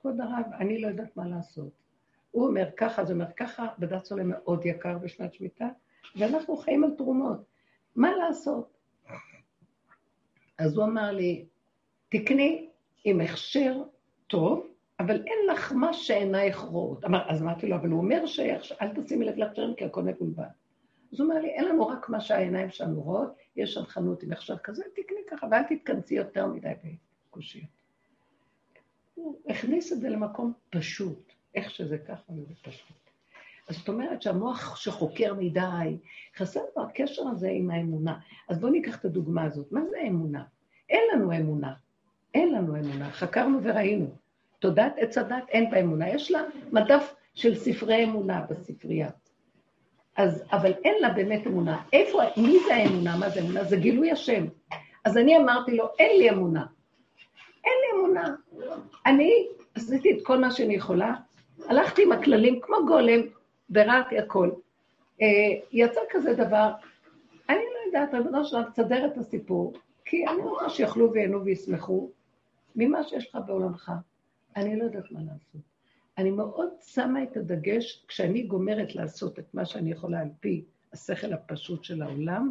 כבוד 0.00 0.20
הרב, 0.20 0.52
אני 0.58 0.80
לא 0.80 0.88
יודעת 0.88 1.16
מה 1.16 1.28
לעשות. 1.28 1.72
הוא 2.30 2.46
אומר 2.46 2.68
ככה, 2.76 3.04
זה 3.04 3.12
אומר 3.12 3.32
ככה, 3.36 3.66
בד"ץ 3.78 4.12
עולה 4.12 4.24
מאוד 4.24 4.66
יקר 4.66 4.98
בשנת 4.98 5.34
שמיטה, 5.34 5.68
ואנחנו 6.16 6.56
חיים 6.56 6.84
על 6.84 6.90
תרומות. 6.96 7.44
מה 7.96 8.10
לעשות? 8.16 8.76
אז 10.58 10.76
הוא 10.76 10.84
אמר 10.84 11.10
לי, 11.10 11.44
תקני 12.08 12.68
עם 13.04 13.20
הכשר 13.20 13.82
טוב, 14.26 14.66
אבל 15.00 15.16
אין 15.26 15.38
לך 15.52 15.72
מה 15.72 15.92
שעינייך 15.92 16.58
רואות. 16.58 17.04
אז 17.28 17.42
אמרתי 17.42 17.66
לו, 17.66 17.76
אבל 17.76 17.88
הוא 17.88 18.00
אומר 18.00 18.26
שאל 18.26 19.02
תשימי 19.02 19.24
לב 19.24 19.36
להכשרים 19.36 19.74
כי 19.74 19.84
הכל 19.84 20.02
מבולבל. 20.02 20.44
אז 21.12 21.20
הוא 21.20 21.28
אומר 21.28 21.40
לי, 21.40 21.48
אין 21.48 21.64
לנו 21.64 21.86
רק 21.86 22.08
מה 22.08 22.20
שהעיניים 22.20 22.70
שלנו 22.70 23.00
רואות, 23.00 23.36
יש 23.56 23.74
שם 23.74 23.84
חנות 23.84 24.22
עם 24.22 24.32
הכשר 24.32 24.58
כזה, 24.58 24.84
תקני 24.94 25.18
ככה, 25.30 25.46
ואל 25.50 25.62
תתכנסי 25.62 26.14
יותר 26.14 26.46
מדי 26.46 26.72
בקושיות. 27.28 27.70
הוא 29.14 29.36
הכניס 29.46 29.92
את 29.92 30.00
זה 30.00 30.08
למקום 30.08 30.52
פשוט, 30.70 31.32
איך 31.54 31.70
שזה 31.70 31.98
ככה 31.98 32.32
וזה 32.32 32.54
פשוט. 32.62 32.96
אז 33.68 33.76
זאת 33.76 33.88
אומרת 33.88 34.22
שהמוח 34.22 34.76
שחוקר 34.76 35.34
מדי, 35.34 35.96
חסר 36.36 36.60
לו 36.76 36.82
הקשר 36.82 37.28
הזה 37.28 37.48
עם 37.48 37.70
האמונה. 37.70 38.18
אז 38.48 38.58
בואו 38.58 38.72
ניקח 38.72 38.98
את 38.98 39.04
הדוגמה 39.04 39.42
הזאת. 39.42 39.72
מה 39.72 39.80
זה 39.90 39.96
אמונה? 40.08 40.44
אין 40.88 41.00
לנו 41.12 41.32
אמונה. 41.36 41.74
אין 42.34 42.52
לנו 42.54 42.76
אמונה. 42.76 43.10
חקרנו 43.10 43.58
וראינו. 43.62 44.10
תודעת 44.58 44.92
עץ 44.96 45.18
הדת 45.18 45.48
אין 45.48 45.70
בה 45.70 45.80
אמונה. 45.80 46.08
יש 46.08 46.30
לה 46.30 46.40
מדף 46.72 47.14
של 47.34 47.54
ספרי 47.54 48.04
אמונה 48.04 48.46
בספרייה. 48.50 49.10
אז, 50.20 50.44
אבל 50.52 50.72
אין 50.84 50.94
לה 51.00 51.08
באמת 51.08 51.46
אמונה. 51.46 51.82
איפה, 51.92 52.20
מי 52.36 52.58
זה 52.66 52.74
האמונה? 52.74 53.16
מה 53.16 53.30
זה 53.30 53.40
אמונה? 53.40 53.64
זה 53.64 53.76
גילוי 53.76 54.10
השם. 54.10 54.44
אז 55.04 55.16
אני 55.16 55.36
אמרתי 55.36 55.76
לו, 55.76 55.88
אין 55.98 56.18
לי 56.18 56.30
אמונה. 56.30 56.66
אין 57.64 57.72
לי 57.82 58.00
אמונה. 58.00 58.34
אני 59.06 59.46
עשיתי 59.74 60.12
את 60.12 60.26
כל 60.26 60.38
מה 60.38 60.50
שאני 60.50 60.74
יכולה, 60.74 61.14
הלכתי 61.68 62.02
עם 62.02 62.12
הכללים 62.12 62.60
כמו 62.60 62.76
גולם, 62.86 63.20
ביררתי 63.68 64.18
הכל. 64.18 64.50
אה, 65.22 65.26
יצא 65.72 66.00
כזה 66.10 66.34
דבר, 66.34 66.72
אני 67.48 67.58
לא 67.58 67.86
יודעת, 67.86 68.14
ריבונו 68.14 68.44
שלנו, 68.44 68.70
תסדר 68.70 69.06
את 69.06 69.18
הסיפור, 69.18 69.72
כי 70.04 70.26
אני 70.26 70.42
רוצה 70.42 70.68
שיאכלו 70.68 71.12
וייהנו 71.12 71.44
וישמחו 71.44 72.10
ממה 72.76 73.04
שיש 73.04 73.28
לך 73.28 73.38
בעולמך. 73.46 73.92
אני 74.56 74.78
לא 74.78 74.84
יודעת 74.84 75.12
מה 75.12 75.20
לעשות. 75.20 75.69
אני 76.18 76.30
מאוד 76.30 76.68
שמה 76.80 77.22
את 77.22 77.36
הדגש, 77.36 78.04
כשאני 78.08 78.42
גומרת 78.42 78.94
לעשות 78.94 79.38
את 79.38 79.54
מה 79.54 79.64
שאני 79.64 79.90
יכולה 79.90 80.20
על 80.20 80.28
פי 80.40 80.64
השכל 80.92 81.32
הפשוט 81.32 81.84
של 81.84 82.02
העולם, 82.02 82.50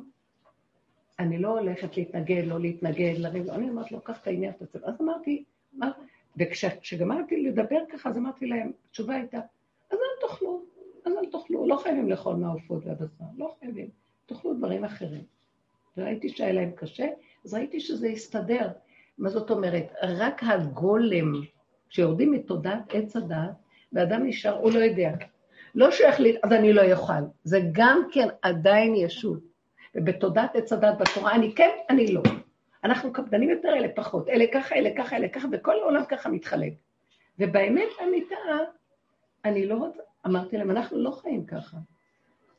אני 1.20 1.38
לא 1.38 1.60
הולכת 1.60 1.98
להתנגד, 1.98 2.44
לא 2.46 2.60
להתנגד, 2.60 3.14
לריב, 3.18 3.50
אני 3.50 3.70
אומרת 3.70 3.92
לו, 3.92 4.02
קח 4.02 4.22
את 4.22 4.28
העניין, 4.28 4.52
תצא. 4.52 4.80
אז 4.84 5.02
אמרתי, 5.02 5.44
מה? 5.74 5.92
וכשגמרתי 6.38 7.44
לדבר 7.44 7.80
ככה, 7.92 8.10
אז 8.10 8.18
אמרתי 8.18 8.48
להם, 8.48 8.72
התשובה 8.90 9.16
הייתה, 9.16 9.38
אז 9.92 9.98
אל 9.98 10.28
תאכלו, 10.28 10.64
אז 11.06 11.14
אל 11.14 11.32
תאכלו, 11.32 11.68
לא 11.68 11.76
חייבים 11.76 12.10
לאכול 12.10 12.36
מהעופות 12.36 12.86
והבשר, 12.86 13.24
לא 13.38 13.56
חייבים, 13.60 13.90
תאכלו 14.26 14.54
דברים 14.54 14.84
אחרים. 14.84 15.24
וראיתי 15.98 16.30
שהיה 16.30 16.54
להם 16.54 16.72
קשה, 16.72 17.08
אז 17.46 17.54
ראיתי 17.54 17.80
שזה 17.80 18.08
הסתדר. 18.08 18.70
מה 19.18 19.30
זאת 19.30 19.52
אומרת? 19.52 19.94
רק 20.04 20.44
הגולם 20.44 21.42
כשיורדים 21.90 22.32
מתודעת 22.32 22.94
עץ 22.94 23.16
הדעת, 23.16 23.52
ואדם 23.94 24.26
נשאר, 24.26 24.58
הוא 24.58 24.72
לא 24.72 24.80
יודע. 24.80 25.12
לא 25.76 25.92
שייך 25.92 26.20
לי, 26.20 26.38
אז 26.44 26.52
אני 26.52 26.74
לא 26.74 26.92
אוכל. 26.92 27.24
זה 27.44 27.60
גם 27.72 28.02
כן 28.12 28.28
עדיין 28.42 28.96
ישות. 28.96 29.50
ובתודעת 29.96 30.56
עץ 30.56 30.74
הדת 30.74 30.98
בתורה, 31.00 31.36
אני 31.36 31.56
כן, 31.56 31.70
אני 31.90 32.12
לא. 32.12 32.22
אנחנו 32.84 33.14
קפדנים 33.14 33.50
יותר, 33.50 33.70
אלה 33.70 33.88
פחות, 33.96 34.30
אלה 34.30 34.46
ככה, 34.54 34.76
אלה 34.76 34.90
ככה, 34.98 35.16
אלה 35.16 35.28
ככה, 35.30 35.48
וכל 35.52 35.80
העולם 35.80 36.06
ככה 36.10 36.30
מתחלק. 36.30 36.74
ובאמת 37.40 37.90
אמיתה, 38.04 38.36
אני 39.46 39.66
לא 39.66 39.76
רוצה, 39.76 40.00
אמרתי 40.26 40.58
להם, 40.58 40.72
אנחנו 40.72 40.98
לא 41.00 41.12
חיים 41.12 41.46
ככה. 41.46 41.78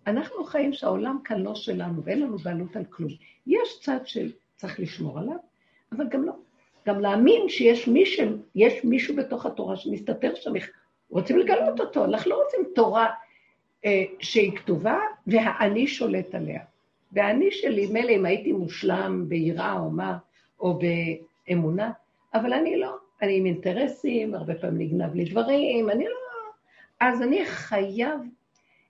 אנחנו 0.06 0.44
חיים 0.44 0.72
שהעולם 0.72 1.18
כאן 1.24 1.40
לא 1.40 1.54
שלנו, 1.54 2.04
ואין 2.04 2.20
לנו 2.20 2.38
בעלות 2.38 2.76
על 2.76 2.84
כלום. 2.84 3.10
יש 3.46 3.80
צד 3.82 3.98
שצריך 4.04 4.80
לשמור 4.80 5.18
עליו, 5.18 5.36
אבל 5.92 6.08
גם 6.08 6.24
לא. 6.24 6.32
גם 6.86 7.00
להאמין 7.00 7.48
שיש 7.48 7.88
מישהו, 7.88 8.26
יש 8.54 8.84
מישהו 8.84 9.16
בתוך 9.16 9.46
התורה 9.46 9.76
שמסתתר 9.76 10.34
שם, 10.34 10.52
רוצים 11.10 11.38
לגלות 11.38 11.80
אותו, 11.80 12.04
אנחנו 12.04 12.30
לא 12.30 12.42
רוצים 12.44 12.60
תורה 12.74 13.06
אה, 13.84 14.04
שהיא 14.20 14.56
כתובה 14.56 14.98
והאני 15.26 15.86
שולט 15.86 16.34
עליה. 16.34 16.60
והאני 17.12 17.50
שלי, 17.50 17.86
מילא 17.86 18.10
אם 18.10 18.26
הייתי 18.26 18.52
מושלם 18.52 19.24
ביראה 19.28 19.78
או 19.78 19.90
מה, 19.90 20.18
או 20.60 20.78
באמונה, 20.78 21.90
אבל 22.34 22.52
אני 22.52 22.76
לא. 22.76 22.96
אני 23.22 23.36
עם 23.36 23.46
אינטרסים, 23.46 24.34
הרבה 24.34 24.54
פעמים 24.54 24.78
נגנב 24.78 25.14
לי 25.14 25.24
דברים, 25.24 25.90
אני 25.90 26.04
לא... 26.04 26.14
אז 27.00 27.22
אני 27.22 27.44
חייב, 27.44 28.20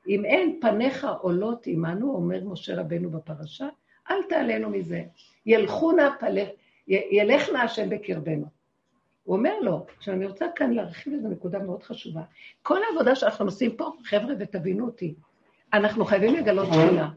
אם 0.09 0.25
אין 0.25 0.59
פניך 0.61 1.07
עולות 1.21 1.67
עמנו, 1.67 2.15
אומר 2.15 2.45
משה 2.45 2.81
רבנו 2.81 3.11
בפרשה, 3.11 3.69
אל 4.11 4.23
תעלנו 4.29 4.71
מזה. 4.71 5.03
ילכו 5.47 5.93
נא 5.93 6.09
פלך, 6.21 6.49
ילך 6.91 7.49
נא 7.49 7.59
השם 7.59 7.89
בקרבנו. 7.91 8.47
הוא 9.23 9.37
אומר 9.37 9.61
לו, 9.61 9.87
עכשיו 9.97 10.15
אני 10.15 10.27
רוצה 10.27 10.47
כאן 10.57 10.73
להרחיב 10.73 11.13
איזו 11.13 11.29
נקודה 11.29 11.59
מאוד 11.59 11.83
חשובה. 11.83 12.23
כל 12.63 12.79
העבודה 12.89 13.15
שאנחנו 13.15 13.45
עושים 13.45 13.77
פה, 13.77 13.93
חבר'ה, 14.05 14.35
ותבינו 14.39 14.87
אותי, 14.87 15.15
אנחנו 15.73 16.05
חייבים 16.05 16.35
לגלות 16.35 16.69
שכינה. 16.73 17.11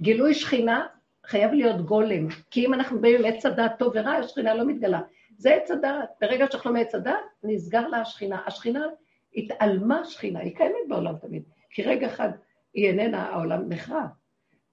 גילוי 0.00 0.34
שכינה 0.34 0.86
חייב 1.26 1.52
להיות 1.52 1.80
גולם, 1.86 2.28
כי 2.50 2.66
אם 2.66 2.74
אנחנו 2.74 3.00
באים 3.00 3.24
עם 3.24 3.24
עץ 3.24 3.46
הדעת 3.46 3.78
טוב 3.78 3.92
ורע, 3.96 4.10
השכינה 4.10 4.54
לא 4.54 4.66
מתגלה. 4.66 5.00
זה 5.38 5.54
עץ 5.54 5.70
הדעת. 5.70 6.08
ברגע 6.20 6.46
שאנחנו 6.50 6.72
מעץ 6.72 6.94
הדעת, 6.94 7.24
נסגר 7.44 7.88
לה 7.88 8.00
השכינה. 8.00 8.42
השכינה 8.46 8.86
התעלמה 9.36 10.04
שכינה, 10.04 10.40
היא 10.40 10.56
קיימת 10.56 10.74
בעולם 10.88 11.14
תמיד, 11.16 11.42
כי 11.70 11.82
רגע 11.82 12.06
אחד 12.06 12.28
היא 12.74 12.88
איננה, 12.88 13.26
העולם 13.26 13.68
נחרב. 13.68 14.06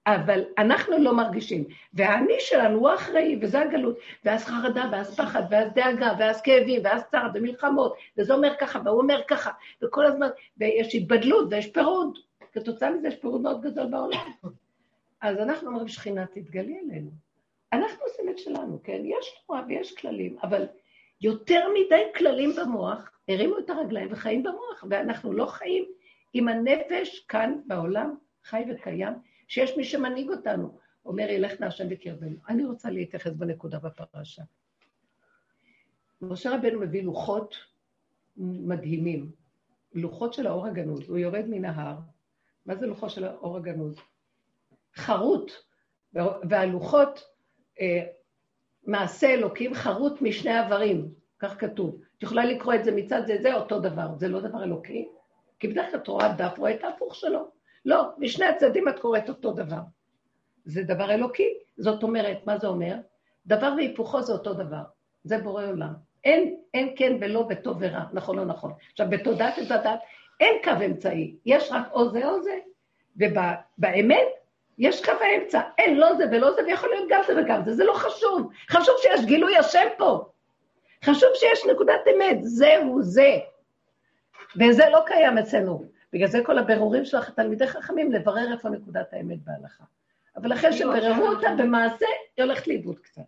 אבל 0.06 0.44
אנחנו 0.58 0.98
לא 0.98 1.16
מרגישים. 1.16 1.64
והאני 1.94 2.36
שלנו 2.38 2.78
הוא 2.78 2.88
האחראי, 2.88 3.38
וזה 3.42 3.60
הגלות. 3.60 3.98
ואז 4.24 4.44
חרדה, 4.44 4.88
ואז 4.92 5.16
פחד, 5.16 5.42
ואז 5.50 5.72
דאגה, 5.74 6.12
ואז 6.18 6.42
כאבים, 6.42 6.80
ואז 6.84 7.02
צער, 7.10 7.28
ומלחמות, 7.34 7.96
וזה 8.18 8.34
אומר 8.34 8.52
ככה, 8.58 8.80
והוא 8.84 9.00
אומר 9.00 9.20
ככה, 9.28 9.50
וכל 9.82 10.06
הזמן, 10.06 10.28
ויש 10.58 10.94
התבדלות, 10.94 11.48
ויש 11.50 11.66
פירוד. 11.66 12.18
כתוצאה 12.52 12.90
מזה 12.90 13.08
יש 13.08 13.16
פירוד 13.16 13.40
מאוד 13.40 13.62
גדול 13.62 13.86
בעולם. 13.86 14.18
אז 15.20 15.38
אנחנו 15.38 15.68
אומרים, 15.68 15.88
שכינה 15.88 16.26
תתגלי 16.26 16.78
אלינו. 16.78 17.10
אנחנו 17.72 18.04
עושים 18.04 18.28
את 18.28 18.38
שלנו, 18.38 18.78
כן? 18.84 19.00
יש 19.04 19.42
תורה 19.46 19.62
ויש 19.68 19.94
כללים, 19.94 20.36
אבל 20.42 20.66
יותר 21.20 21.68
מדי 21.74 22.02
כללים 22.16 22.50
במוח, 22.56 23.10
הרימו 23.28 23.58
את 23.58 23.70
הרגליים 23.70 24.08
וחיים 24.10 24.42
במוח, 24.42 24.84
ואנחנו 24.90 25.32
לא 25.32 25.46
חיים 25.46 25.84
עם 26.34 26.48
הנפש 26.48 27.24
כאן 27.28 27.58
בעולם, 27.66 28.14
חי 28.44 28.64
וקיים, 28.70 29.12
שיש 29.46 29.76
מי 29.76 29.84
שמנהיג 29.84 30.30
אותנו. 30.30 30.78
אומר, 31.04 31.30
ילך 31.30 31.60
נא 31.60 31.66
השם 31.66 31.88
בקרבנו. 31.88 32.36
אני 32.48 32.64
רוצה 32.64 32.90
להתייחס 32.90 33.32
בנקודה 33.32 33.78
בפרשה. 33.78 34.42
משה 36.22 36.54
רבנו 36.54 36.80
מביא 36.80 37.02
לוחות 37.02 37.54
מדהימים, 38.36 39.30
לוחות 39.94 40.34
של 40.34 40.46
האור 40.46 40.66
הגנוז. 40.66 41.08
הוא 41.08 41.18
יורד 41.18 41.44
מן 41.48 41.64
ההר. 41.64 41.96
מה 42.66 42.76
זה 42.76 42.86
לוחות 42.86 43.10
של 43.10 43.24
האור 43.24 43.56
הגנוז? 43.56 43.96
חרוט, 44.96 45.52
והלוחות, 46.48 47.24
אה, 47.80 48.06
מעשה 48.86 49.34
אלוקים 49.34 49.74
חרוט 49.74 50.22
משני 50.22 50.62
איברים, 50.62 51.08
כך 51.38 51.60
כתוב. 51.60 52.00
את 52.18 52.22
יכולה 52.22 52.44
לקרוא 52.44 52.74
את 52.74 52.84
זה 52.84 52.92
מצד 52.92 53.22
זה, 53.26 53.36
זה 53.42 53.54
אותו 53.54 53.80
דבר, 53.80 54.08
זה 54.18 54.28
לא 54.28 54.40
דבר 54.40 54.64
אלוקי? 54.64 55.08
כי 55.58 55.68
בדרך 55.68 55.90
כלל 55.90 56.00
את 56.00 56.08
רואה 56.08 56.32
דף, 56.32 56.58
רואה 56.58 56.74
את 56.74 56.84
ההפוך 56.84 57.14
שלו. 57.14 57.55
לא, 57.86 58.02
משני 58.18 58.46
הצדדים 58.46 58.88
את 58.88 58.98
קוראת 58.98 59.28
אותו 59.28 59.52
דבר. 59.52 59.80
זה 60.64 60.82
דבר 60.82 61.10
אלוקי. 61.10 61.48
זאת 61.76 62.02
אומרת, 62.02 62.46
מה 62.46 62.58
זה 62.58 62.66
אומר? 62.66 62.94
דבר 63.46 63.72
והיפוכו 63.76 64.22
זה 64.22 64.32
אותו 64.32 64.54
דבר. 64.54 64.82
זה 65.24 65.38
בורא 65.38 65.66
עולם. 65.66 65.92
אין, 66.24 66.56
אין 66.74 66.94
כן 66.96 67.16
ולא 67.20 67.46
וטוב 67.50 67.76
ורע, 67.80 68.04
נכון 68.12 68.38
או 68.38 68.44
לא 68.44 68.50
נכון. 68.50 68.72
עכשיו, 68.92 69.06
בתודעת 69.10 69.58
את 69.58 69.70
הדת 69.70 70.00
אין 70.40 70.54
קו 70.64 70.84
אמצעי, 70.86 71.36
יש 71.46 71.68
רק 71.72 71.92
או 71.92 72.08
זה 72.08 72.28
או 72.28 72.42
זה. 72.42 72.58
ובאמת, 73.16 74.26
יש 74.78 75.04
קו 75.04 75.12
האמצע, 75.20 75.60
אין 75.78 75.98
לא 75.98 76.14
זה 76.14 76.24
ולא 76.32 76.52
זה, 76.52 76.64
ויכול 76.64 76.88
להיות 76.90 77.06
גם 77.08 77.20
זה 77.26 77.42
וגם 77.42 77.64
זה, 77.64 77.74
זה 77.74 77.84
לא 77.84 77.92
חשוב. 77.92 78.50
חשוב 78.70 78.94
שיש 79.02 79.24
גילוי 79.24 79.56
השם 79.56 79.86
פה. 79.98 80.24
חשוב 81.04 81.28
שיש 81.34 81.66
נקודת 81.70 82.00
אמת, 82.16 82.38
זהו 82.40 83.02
זה. 83.02 83.38
וזה 84.60 84.84
לא 84.92 85.00
קיים 85.06 85.38
אצלנו. 85.38 85.95
בגלל 86.12 86.28
זה 86.28 86.40
כל 86.44 86.58
הבירורים 86.58 87.04
של 87.04 87.16
התלמידי 87.16 87.66
חכמים, 87.66 88.12
לברר 88.12 88.52
איפה 88.52 88.68
נקודת 88.68 89.12
האמת 89.12 89.38
בהלכה. 89.44 89.84
אבל 90.36 90.52
אחרי 90.52 90.72
שבררו 90.72 91.26
אותה 91.26 91.48
במעשה, 91.58 92.06
היא 92.36 92.44
הולכת 92.44 92.66
לאיבוד 92.66 92.98
קצת. 92.98 93.22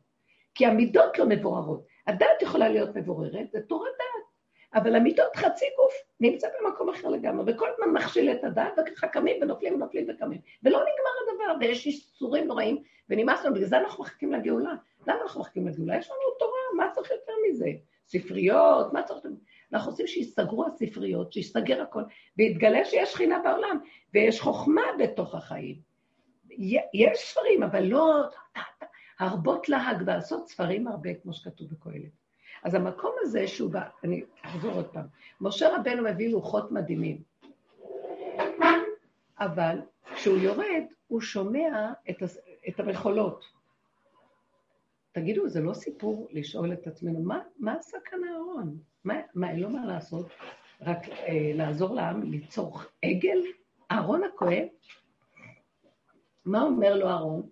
כי 0.55 0.67
המידות 0.67 1.19
לא 1.19 1.27
מבוררות. 1.29 1.87
הדת 2.07 2.43
יכולה 2.43 2.69
להיות 2.69 2.97
מבוררת, 2.97 3.51
זה 3.53 3.61
תורת 3.61 3.93
דת. 3.99 4.29
אבל 4.75 4.97
המידות 4.97 5.37
חצי 5.37 5.65
גוף 5.77 5.95
נמצא 6.21 6.49
במקום 6.61 6.89
אחר 6.89 7.09
לגמרי, 7.09 7.53
וכל 7.53 7.69
הזמן 7.73 7.93
מכשיל 7.95 8.33
את 8.33 8.45
הדת, 8.45 8.73
וככה 8.79 9.09
קמים 9.09 9.43
ונופלים 9.43 9.75
ונופלים 9.75 10.07
וקמים. 10.09 10.41
ולא 10.63 10.79
נגמר 10.79 11.45
הדבר, 11.45 11.67
ויש 11.67 11.87
איסורים 11.87 12.47
נוראים, 12.47 12.83
ונמאס 13.09 13.45
לנו, 13.45 13.55
בגלל 13.55 13.67
זה 13.67 13.79
אנחנו 13.79 14.05
מחכים 14.05 14.33
לגאולה. 14.33 14.73
למה 15.07 15.23
אנחנו 15.23 15.41
מחכים 15.41 15.69
לגאולה? 15.69 15.97
יש 15.97 16.11
לנו 16.11 16.21
תורה, 16.39 16.59
מה 16.77 16.91
צריך 16.95 17.11
יותר 17.11 17.33
מזה? 17.49 17.67
ספריות, 18.07 18.93
מה 18.93 19.03
צריך... 19.03 19.27
אנחנו 19.73 19.91
רוצים 19.91 20.07
שיסגרו 20.07 20.67
הספריות, 20.67 21.33
שיסגר 21.33 21.83
הכל, 21.83 22.03
ויתגלה 22.39 22.85
שיש 22.85 23.13
שכינה 23.13 23.39
בעולם, 23.39 23.79
ויש 24.15 24.41
חוכמה 24.41 24.83
בתוך 24.99 25.35
החיים. 25.35 25.77
יש 26.95 27.19
ספרים, 27.19 27.63
אבל 27.63 27.83
לא 27.83 28.23
הרבות 29.19 29.69
להג 29.69 30.03
ועשות 30.07 30.49
ספרים 30.49 30.89
הרבה, 30.89 31.15
כמו 31.15 31.33
שכתוב 31.33 31.69
בקהלת. 31.71 32.11
אז 32.63 32.75
המקום 32.75 33.13
הזה 33.21 33.47
שהוא 33.47 33.71
בא, 33.71 33.83
אני 34.05 34.23
אחזור 34.43 34.73
עוד 34.73 34.87
פעם, 34.87 35.07
משה 35.41 35.77
רבנו 35.77 36.03
מביא 36.03 36.33
לוחות 36.33 36.73
מדהימים, 36.73 37.23
אבל 39.41 39.79
כשהוא 40.15 40.39
יורד, 40.39 40.83
הוא 41.07 41.21
שומע 41.21 41.93
את, 42.11 42.17
את 42.69 42.81
המחולות. 42.81 43.58
תגידו, 45.21 45.49
זה 45.49 45.61
לא 45.61 45.75
סיפור 45.75 46.29
לשאול 46.33 46.73
את 46.73 46.87
עצמנו, 46.87 47.23
מה, 47.23 47.41
מה 47.59 47.73
עשה 47.73 47.99
כאן 48.05 48.19
אהרון? 48.31 48.79
מה, 49.05 49.51
אין 49.51 49.61
לו 49.61 49.71
מה 49.71 49.87
לעשות? 49.87 50.27
רק 50.81 51.09
אה, 51.09 51.53
לעזור 51.55 51.95
לעם 51.95 52.23
ליצור 52.23 52.81
עגל? 53.03 53.39
אהרון 53.91 54.23
הכהן? 54.25 54.67
מה 56.45 56.63
אומר 56.63 56.95
לו 56.95 57.09
אהרון? 57.09 57.49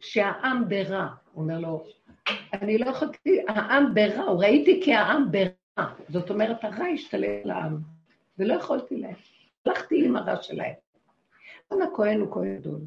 שהעם 0.00 0.68
ברע. 0.68 1.08
הוא 1.32 1.42
אומר 1.42 1.58
לו, 1.58 1.84
אני 2.52 2.78
לא 2.78 2.90
יכולתי, 2.90 3.40
העם 3.48 3.94
ברע, 3.94 4.22
הוא 4.22 4.40
ראיתי 4.40 4.80
כי 4.84 4.94
העם 4.94 5.30
ברע. 5.30 5.92
זאת 6.08 6.30
אומרת, 6.30 6.64
הרע 6.64 6.86
השתלט 6.86 7.44
לעם, 7.44 7.78
ולא 8.38 8.54
יכולתי 8.54 8.96
להם. 8.96 9.16
הלכתי 9.66 10.06
עם 10.06 10.16
הרע 10.16 10.42
שלהם. 10.42 10.74
אהרון 11.72 11.86
הכהן 11.86 12.20
הוא 12.20 12.32
כהן 12.32 12.58
גדול. 12.58 12.80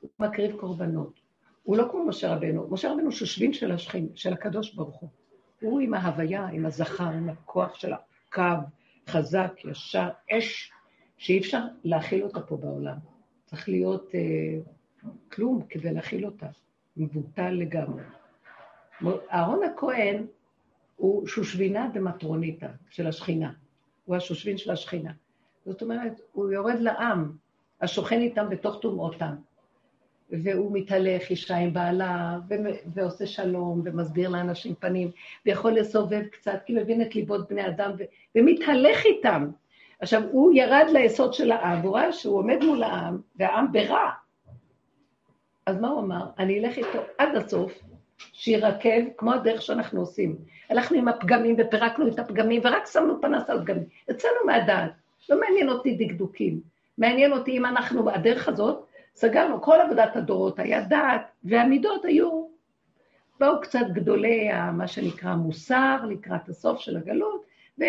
הוא 0.00 0.10
מקריב 0.18 0.56
קורבנות. 0.60 1.21
הוא 1.62 1.76
לא 1.76 1.88
כמו 1.90 2.06
משה 2.06 2.34
רבנו. 2.34 2.68
משה 2.70 2.92
רבנו 2.92 3.12
שושבין 3.12 3.52
של 3.52 3.72
השכין, 3.72 4.08
של 4.14 4.32
הקדוש 4.32 4.74
ברוך 4.74 5.00
הוא. 5.00 5.08
הוא 5.60 5.80
עם 5.80 5.94
ההוויה, 5.94 6.46
עם 6.46 6.66
הזכר, 6.66 7.08
עם 7.08 7.28
הכוח 7.28 7.74
של 7.74 7.92
הקו, 7.92 8.42
חזק, 9.08 9.52
ישר, 9.64 10.08
אש, 10.30 10.72
שאי 11.18 11.38
אפשר 11.38 11.60
להכיל 11.84 12.22
אותה 12.24 12.40
פה 12.40 12.56
בעולם. 12.56 12.96
צריך 13.44 13.68
להיות 13.68 14.10
אה, 14.14 14.20
כלום 15.32 15.62
כדי 15.68 15.92
להכיל 15.92 16.26
אותה, 16.26 16.46
מבוטל 16.96 17.50
לגמרי. 17.50 18.02
אהרון 19.32 19.60
הכהן 19.62 20.26
הוא 20.96 21.26
שושבינה 21.26 21.90
דמטרוניתא 21.94 22.68
של 22.90 23.06
השכינה. 23.06 23.52
הוא 24.04 24.16
השושבין 24.16 24.58
של 24.58 24.70
השכינה. 24.70 25.12
זאת 25.66 25.82
אומרת, 25.82 26.20
הוא 26.32 26.50
יורד 26.50 26.80
לעם, 26.80 27.32
השוכן 27.80 28.20
איתם 28.20 28.48
בתוך 28.48 28.78
טומאותם. 28.80 29.34
והוא 30.42 30.70
מתהלך, 30.72 31.30
אישה 31.30 31.56
עם 31.56 31.72
בעלה, 31.72 32.38
ו- 32.48 32.54
ועושה 32.94 33.26
שלום, 33.26 33.82
ומסביר 33.84 34.28
לאנשים 34.28 34.74
פנים, 34.74 35.10
ויכול 35.46 35.72
לסובב 35.72 36.22
קצת, 36.32 36.60
כי 36.66 36.74
מבין 36.74 37.02
את 37.02 37.14
ליבות 37.14 37.48
בני 37.48 37.66
אדם, 37.66 37.90
ו- 37.98 38.04
ומתהלך 38.38 39.04
איתם. 39.04 39.50
עכשיו, 40.00 40.22
הוא 40.30 40.52
ירד 40.54 40.86
ליסוד 40.92 41.34
של 41.34 41.52
העם, 41.52 41.80
והוא 41.82 41.96
ראה 41.96 42.12
שהוא 42.12 42.38
עומד 42.38 42.64
מול 42.64 42.82
העם, 42.82 43.18
והעם 43.36 43.72
ברע. 43.72 44.10
אז 45.66 45.80
מה 45.80 45.88
הוא 45.88 46.00
אמר? 46.00 46.24
אני 46.38 46.58
אלך 46.60 46.76
איתו 46.76 46.98
עד 47.18 47.36
הסוף, 47.36 47.78
שירקב, 48.18 49.00
כמו 49.16 49.32
הדרך 49.32 49.62
שאנחנו 49.62 50.00
עושים. 50.00 50.36
הלכנו 50.70 50.98
עם 50.98 51.08
הפגמים 51.08 51.56
ופירקנו 51.58 52.08
את 52.08 52.18
הפגמים, 52.18 52.60
ורק 52.64 52.86
שמנו 52.86 53.20
פנס 53.20 53.50
על 53.50 53.60
פגמים. 53.60 53.84
יצאנו 54.10 54.34
מהדעת. 54.46 54.92
לא 55.28 55.40
מעניין 55.40 55.68
אותי 55.68 55.94
דקדוקים. 55.94 56.60
מעניין 56.98 57.32
אותי 57.32 57.50
אם 57.58 57.66
אנחנו, 57.66 58.10
הדרך 58.10 58.48
הזאת, 58.48 58.86
סגרנו, 59.14 59.62
כל 59.62 59.80
עבודת 59.80 60.16
הדורות 60.16 60.58
היה 60.58 60.84
דעת, 60.84 61.22
והמידות 61.44 62.04
היו 62.04 62.46
באו 63.40 63.60
קצת 63.60 63.86
גדולי, 63.92 64.48
מה 64.72 64.88
שנקרא 64.88 65.34
מוסר, 65.34 65.96
לקראת 66.08 66.48
הסוף 66.48 66.80
של 66.80 66.96
הגלות, 66.96 67.44
ו... 67.78 67.84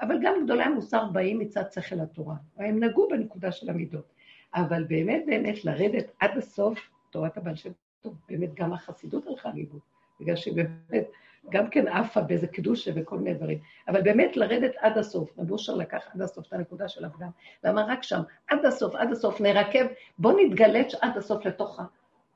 אבל 0.00 0.18
גם 0.22 0.34
גדולי 0.44 0.62
המוסר 0.62 1.04
באים 1.04 1.38
מצד 1.38 1.72
שכל 1.72 2.00
התורה. 2.00 2.34
הם 2.56 2.84
נגעו 2.84 3.08
בנקודה 3.08 3.52
של 3.52 3.70
המידות. 3.70 4.12
אבל 4.54 4.84
באמת 4.84 5.22
באמת 5.26 5.64
לרדת 5.64 6.06
עד 6.20 6.38
הסוף, 6.38 6.78
תורת 7.10 7.36
הבעל 7.36 7.56
שם 7.56 7.70
טוב, 8.02 8.14
באמת 8.28 8.54
גם 8.54 8.72
החסידות 8.72 9.26
הלכה 9.26 9.50
לאיבוד, 9.54 9.80
בגלל 10.20 10.36
שהיא 10.36 10.54
באמת 10.54 11.06
גם 11.50 11.70
כן 11.70 11.88
עפה 11.88 12.20
באיזה 12.20 12.46
קדושה 12.46 12.90
וכל 12.94 13.18
מיני 13.18 13.34
דברים. 13.34 13.58
אבל 13.88 14.02
באמת 14.02 14.36
לרדת 14.36 14.72
עד 14.78 14.98
הסוף, 14.98 15.38
רב 15.38 15.50
אושר 15.50 15.74
לקח 15.74 16.02
עד 16.14 16.22
הסוף 16.22 16.46
את 16.46 16.52
הנקודה 16.52 16.88
של 16.88 17.04
הפגם, 17.04 17.28
ואמר 17.64 17.84
רק 17.88 18.02
שם, 18.02 18.20
עד 18.48 18.64
הסוף, 18.64 18.94
עד 18.94 19.12
הסוף, 19.12 19.40
נרקב, 19.40 19.86
בוא 20.18 20.40
נתגלץ' 20.40 20.94
עד 21.00 21.16
הסוף 21.16 21.46
לתוך 21.46 21.80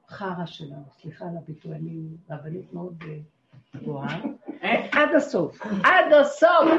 החרא 0.08 0.46
שלנו. 0.46 0.84
סליחה 1.00 1.24
על 1.24 1.36
הביטוי, 1.36 1.74
אני 1.74 2.00
רבנית 2.30 2.72
מאוד 2.72 3.02
אה, 3.08 3.16
גבוהה. 3.76 4.20
עד 4.92 5.14
הסוף, 5.16 5.60
עד 5.84 6.12
הסוף. 6.12 6.70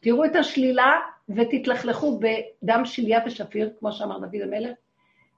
תראו 0.00 0.24
את 0.24 0.36
השלילה 0.36 1.00
ותתלכלכו 1.28 2.20
בדם 2.20 2.84
שליה 2.84 3.20
ושפיר, 3.26 3.72
כמו 3.78 3.92
שאמר 3.92 4.18
דוד 4.18 4.40
המלך, 4.42 4.70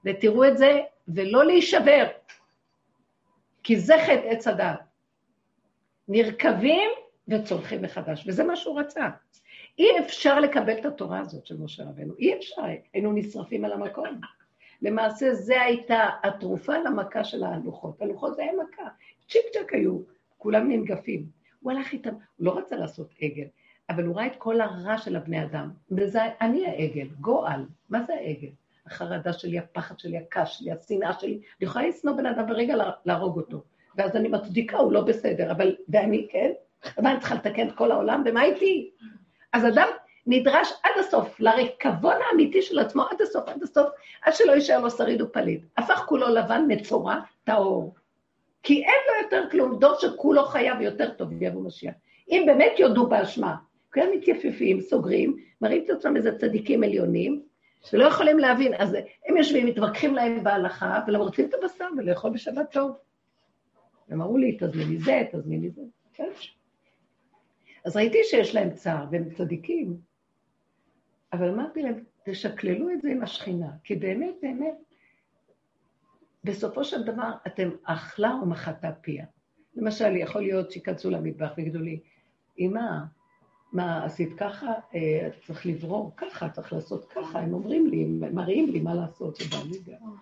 ותראו 0.05 0.45
את 0.45 0.57
זה, 0.57 0.81
ולא 1.07 1.45
להישבר, 1.45 2.07
כי 3.63 3.79
זה 3.79 3.95
חטא 4.05 4.27
עץ 4.27 4.47
הדעת. 4.47 4.92
נרקבים 6.07 6.89
וצורכים 7.27 7.81
מחדש, 7.81 8.23
וזה 8.27 8.43
מה 8.43 8.55
שהוא 8.55 8.79
רצה. 8.79 9.09
אי 9.79 9.99
אפשר 9.99 10.39
לקבל 10.39 10.79
את 10.79 10.85
התורה 10.85 11.19
הזאת 11.19 11.45
של 11.45 11.57
משה 11.57 11.83
רבנו, 11.83 12.13
אי 12.19 12.37
אפשר, 12.37 12.61
היינו 12.93 13.13
נשרפים 13.13 13.65
על 13.65 13.71
המקום. 13.71 14.19
למעשה 14.81 15.33
זה 15.33 15.61
הייתה 15.61 16.09
התרופה 16.23 16.77
למכה 16.77 17.23
של 17.23 17.43
ההלוכות. 17.43 18.01
הלוחות 18.01 18.35
זה 18.35 18.41
היה 18.41 18.51
מכה, 18.53 18.87
צ'יק 19.29 19.41
צ'ק 19.53 19.73
היו, 19.73 19.99
כולם 20.37 20.71
ננגפים. 20.71 21.25
הוא 21.59 21.71
הלך 21.71 21.93
איתם, 21.93 22.09
הוא 22.09 22.45
לא 22.45 22.57
רצה 22.57 22.75
לעשות 22.75 23.13
עגל, 23.21 23.45
אבל 23.89 24.05
הוא 24.05 24.15
ראה 24.15 24.27
את 24.27 24.35
כל 24.37 24.61
הרע 24.61 24.97
של 24.97 25.15
הבני 25.15 25.43
אדם. 25.43 25.69
וזה, 25.91 26.21
אני 26.41 26.67
העגל, 26.67 27.07
גועל. 27.19 27.65
מה 27.89 28.03
זה 28.03 28.13
העגל? 28.13 28.49
החרדה 28.85 29.33
שלי, 29.33 29.59
הפחד 29.59 29.99
שלי, 29.99 30.17
הכעס 30.17 30.49
שלי, 30.49 30.71
השנאה 30.71 31.13
שלי. 31.13 31.31
אני 31.33 31.41
יכולה 31.61 31.87
לשנוא 31.87 32.13
בן 32.13 32.25
אדם 32.25 32.47
ברגע 32.47 32.75
להרוג 33.05 33.37
אותו. 33.37 33.63
ואז 33.97 34.15
אני 34.15 34.27
מצדיקה, 34.27 34.77
הוא 34.77 34.91
לא 34.91 35.01
בסדר, 35.01 35.51
אבל, 35.51 35.75
ואני, 35.89 36.27
כן? 36.31 36.51
ומה 36.97 37.11
אני 37.11 37.19
צריכה 37.19 37.35
לתקן 37.35 37.67
את 37.67 37.73
כל 37.75 37.91
העולם, 37.91 38.23
ומה 38.25 38.43
איתי? 38.43 38.89
אז 39.53 39.67
אדם 39.67 39.87
נדרש 40.27 40.73
עד 40.83 40.91
הסוף, 40.99 41.39
לריקבון 41.39 42.15
האמיתי 42.29 42.61
של 42.61 42.79
עצמו, 42.79 43.03
עד 43.11 43.21
הסוף, 43.21 43.43
עד 43.47 43.63
הסוף, 43.63 43.87
עד 44.21 44.33
שלא 44.33 44.51
יישאר 44.51 44.79
לו 44.79 44.91
שריד 44.91 45.21
ופליט. 45.21 45.61
הפך 45.77 46.03
כולו 46.07 46.27
לבן, 46.27 46.65
מצורע, 46.67 47.15
טהור. 47.43 47.95
כי 48.63 48.73
אין 48.73 49.01
לו 49.07 49.23
יותר 49.23 49.49
כלום, 49.51 49.79
דור 49.79 49.95
שכולו 49.99 50.45
חייב 50.45 50.81
יותר 50.81 51.09
טוב, 51.09 51.41
יבוא 51.41 51.63
משיח. 51.63 51.93
אם 52.29 52.43
באמת 52.45 52.79
יודו 52.79 53.07
באשמה, 53.07 53.55
כולם 53.93 54.07
מתייפפים, 54.11 54.81
סוגרים, 54.81 55.37
מראים 55.61 55.83
את 55.85 55.89
עצמם 55.89 56.15
איזה 56.15 56.37
צדיקים 56.37 56.83
עליונים, 56.83 57.41
שלא 57.83 58.05
יכולים 58.05 58.39
להבין, 58.39 58.73
אז 58.77 58.97
הם 59.27 59.37
יושבים, 59.37 59.65
מתווכחים 59.65 60.15
להם 60.15 60.43
בהלכה, 60.43 60.99
ולא 61.07 61.17
רוצים 61.17 61.45
את 61.45 61.53
הבשר 61.53 61.87
ולאכול 61.97 62.31
בשבת 62.31 62.71
טוב. 62.71 62.91
הם 64.13 64.21
אמרו 64.21 64.37
לי, 64.37 64.57
תזמיני 64.59 64.97
זה, 64.97 65.23
תזמיני 65.31 65.69
זה. 65.69 65.81
כן. 66.13 66.29
אז 67.85 67.95
ראיתי 67.95 68.17
שיש 68.23 68.55
להם 68.55 68.73
צער, 68.73 69.05
והם 69.11 69.29
צדיקים, 69.29 69.97
אבל 71.33 71.49
אמרתי 71.49 71.81
להם, 71.81 72.03
תשקללו 72.25 72.89
את 72.91 73.01
זה 73.01 73.09
עם 73.09 73.23
השכינה, 73.23 73.71
כי 73.83 73.95
באמת, 73.95 74.35
באמת, 74.41 74.77
בסופו 76.43 76.83
של 76.83 77.03
דבר 77.03 77.31
אתם 77.47 77.69
אכלה 77.83 78.35
ומחתה 78.43 78.91
פיה. 78.91 79.25
למשל, 79.75 80.15
יכול 80.15 80.41
להיות 80.41 80.71
שייכנסו 80.71 81.09
למטבח 81.09 81.51
ויגידו 81.57 81.79
לי, 81.79 81.99
אמא, 82.59 82.89
מה, 83.73 84.05
עשית 84.05 84.33
ככה? 84.37 84.73
אה, 84.95 85.29
צריך 85.47 85.65
לברור 85.65 86.11
ככה, 86.17 86.49
צריך 86.49 86.73
לעשות 86.73 87.05
ככה. 87.05 87.39
הם 87.39 87.53
אומרים 87.53 87.87
לי, 87.87 88.03
הם 88.03 88.35
מראים 88.35 88.69
לי 88.69 88.79
מה 88.79 88.93
לעשות, 88.93 89.35
שבא 89.35 89.57
לי 89.71 89.77
גם. 89.85 90.15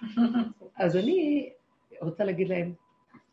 אז 0.84 0.96
אני 0.96 1.50
רוצה 2.00 2.24
להגיד 2.24 2.48
להם, 2.48 2.72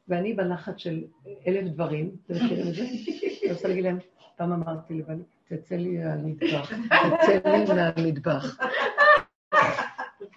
ואני 0.07 0.33
בלחץ 0.33 0.77
של 0.77 1.03
אלף 1.47 1.71
דברים, 1.71 2.11
אתם 2.25 2.33
מכירים 2.33 2.67
את 2.67 2.73
זה? 2.73 2.83
אני 3.43 3.51
רוצה 3.51 3.67
להגיד 3.67 3.83
להם, 3.83 3.97
פעם 4.35 4.51
אמרתי 4.51 4.93
לבני, 4.93 5.23
תצא 5.47 5.75
לי 5.75 5.97
מהמטבח, 5.97 6.71
תצא 7.21 7.49
לי 7.49 7.65
מהמטבח. 7.73 8.57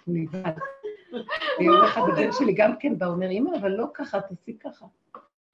נבהל. 0.07 0.53
ויום 1.59 1.83
אחד 1.85 2.01
הבן 2.13 2.31
שלי 2.31 2.53
גם 2.53 2.71
כן 2.79 2.97
בא, 2.97 3.05
אומר, 3.05 3.31
אמא, 3.31 3.49
אבל 3.59 3.71
לא 3.71 3.85
ככה, 3.93 4.21
תעשי 4.21 4.57
ככה. 4.59 4.85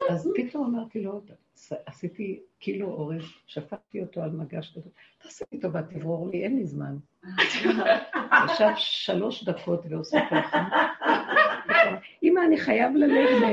אז 0.10 0.30
פתאום 0.36 0.76
אמרתי 0.76 1.02
לו, 1.04 1.22
עשיתי 1.86 2.40
כאילו 2.60 2.88
אורז, 2.88 3.24
שפטתי 3.48 4.02
אותו 4.02 4.22
על 4.22 4.30
מגש 4.30 4.78
כזה, 4.78 4.90
תעשי 5.22 5.44
לי 5.52 5.60
טובה, 5.60 5.82
תברור 5.82 6.30
לי, 6.30 6.44
אין 6.44 6.56
לי 6.56 6.66
זמן. 6.66 6.98
ישב 8.46 8.72
שלוש 8.76 9.44
דקות 9.44 9.86
ועושה 9.90 10.20
ככה. 10.32 10.64
אמא, 12.24 12.40
אני 12.48 12.58
חייב 12.58 12.96
ללכת. 12.96 13.46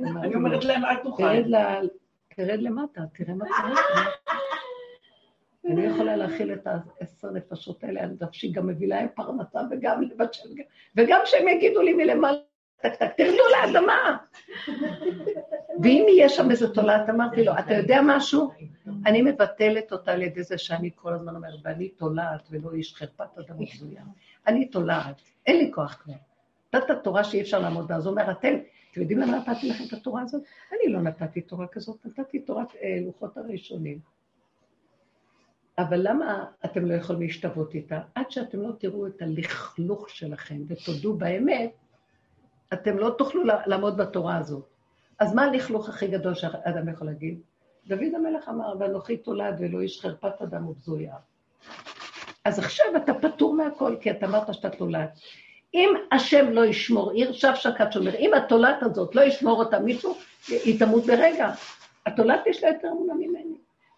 אני 0.00 0.34
אומרת 0.34 0.64
להם, 0.64 0.84
אל 0.84 0.96
תאכל. 0.96 1.86
תרד 2.36 2.58
למטה, 2.62 3.00
תראה 3.14 3.34
מה 3.34 3.44
צריך. 3.44 3.80
אני 5.70 5.86
יכולה 5.86 6.16
להכיל 6.16 6.52
את 6.52 6.66
העשר 6.66 7.30
נפשות 7.30 7.84
האלה 7.84 8.02
על 8.02 8.16
נפשי, 8.20 8.52
גם 8.52 8.66
מביא 8.66 8.88
להם 8.88 9.06
פרנסה 9.14 9.60
וגם 9.70 10.02
לבשל, 10.02 10.48
וגם 10.96 11.20
שהם 11.24 11.48
יגידו 11.48 11.82
לי 11.82 11.92
מלמעלה, 11.92 12.38
טק 12.82 12.94
טק, 12.94 13.10
תרדו 13.16 13.42
לאדמה. 13.52 14.16
ואם 15.82 16.06
יהיה 16.08 16.28
שם 16.28 16.50
איזה 16.50 16.74
תולעת, 16.74 17.08
אמרתי 17.10 17.44
לו, 17.44 17.52
אתה 17.58 17.74
יודע 17.74 18.00
משהו? 18.04 18.50
אני 19.06 19.22
מבטלת 19.22 19.92
אותה 19.92 20.12
על 20.12 20.22
ידי 20.22 20.42
זה 20.42 20.58
שאני 20.58 20.90
כל 20.94 21.12
הזמן 21.14 21.36
אומרת, 21.36 21.58
ואני 21.64 21.88
תולעת 21.88 22.48
ולא 22.50 22.72
איש 22.72 22.94
חרפת 22.94 23.38
אדם 23.38 23.56
ובזויה. 23.60 24.02
אני 24.46 24.64
תולעת, 24.64 25.20
אין 25.46 25.56
לי 25.56 25.70
כוח 25.74 26.02
כבר. 26.02 26.14
נתת 26.74 27.04
תורה 27.04 27.24
שאי 27.24 27.40
אפשר 27.40 27.58
לעמוד 27.58 27.88
בה, 27.88 27.96
אז 27.96 28.06
הוא 28.06 28.10
אומר, 28.12 28.30
אתם, 28.30 28.54
אתם 28.92 29.00
יודעים 29.00 29.18
למה 29.18 29.38
נתתי 29.38 29.68
לכם 29.68 29.84
את 29.88 29.92
התורה 29.92 30.22
הזאת? 30.22 30.42
אני 30.72 30.92
לא 30.92 31.00
נתתי 31.00 31.40
תורה 31.40 31.66
כזאת, 31.66 32.06
נתתי 32.06 32.38
תורת 32.38 32.68
אה, 32.82 32.98
לוחות 33.06 33.36
הראשונים. 33.36 33.98
אבל 35.78 36.00
למה 36.02 36.44
אתם 36.64 36.86
לא 36.86 36.94
יכולים 36.94 37.22
להשתוות 37.22 37.74
איתה? 37.74 38.00
עד 38.14 38.30
שאתם 38.30 38.60
לא 38.60 38.72
תראו 38.78 39.06
את 39.06 39.22
הלכלוך 39.22 40.10
שלכם 40.10 40.62
ותודו 40.68 41.14
באמת, 41.14 41.72
אתם 42.72 42.98
לא 42.98 43.14
תוכלו 43.18 43.42
לעמוד 43.66 43.96
בתורה 43.96 44.36
הזאת. 44.36 44.68
אז 45.18 45.34
מה 45.34 45.42
הלכלוך 45.42 45.88
הכי 45.88 46.06
גדול 46.08 46.34
שאדם 46.34 46.88
יכול 46.88 47.06
להגיד? 47.06 47.40
דוד 47.86 48.14
המלך 48.16 48.48
אמר, 48.48 48.74
ואנוכי 48.78 49.16
תולד 49.16 49.54
ולא 49.58 49.80
איש 49.80 50.00
חרפת 50.00 50.42
אדם 50.42 50.68
ובזויה. 50.68 51.14
אז 52.44 52.58
עכשיו 52.58 52.86
אתה 52.96 53.14
פטור 53.14 53.54
מהכל, 53.54 53.96
כי 54.00 54.10
אתה 54.10 54.26
אמרת 54.26 54.54
שאתה 54.54 54.70
תולד. 54.70 55.08
אם 55.74 55.94
השם 56.12 56.50
לא 56.50 56.64
ישמור 56.64 57.10
עיר, 57.10 57.32
שב 57.32 57.52
שקד 57.54 57.92
שומר, 57.92 58.14
אם 58.14 58.34
התולעת 58.34 58.82
הזאת 58.82 59.14
לא 59.14 59.20
ישמור 59.20 59.58
אותה 59.58 59.78
מישהו, 59.78 60.16
היא 60.48 60.78
תמות 60.78 61.06
ברגע. 61.06 61.50
התולעת 62.06 62.46
יש 62.46 62.64
לה 62.64 62.68
יותר 62.68 62.88
אמונה 62.88 63.14
ממני. 63.14 63.54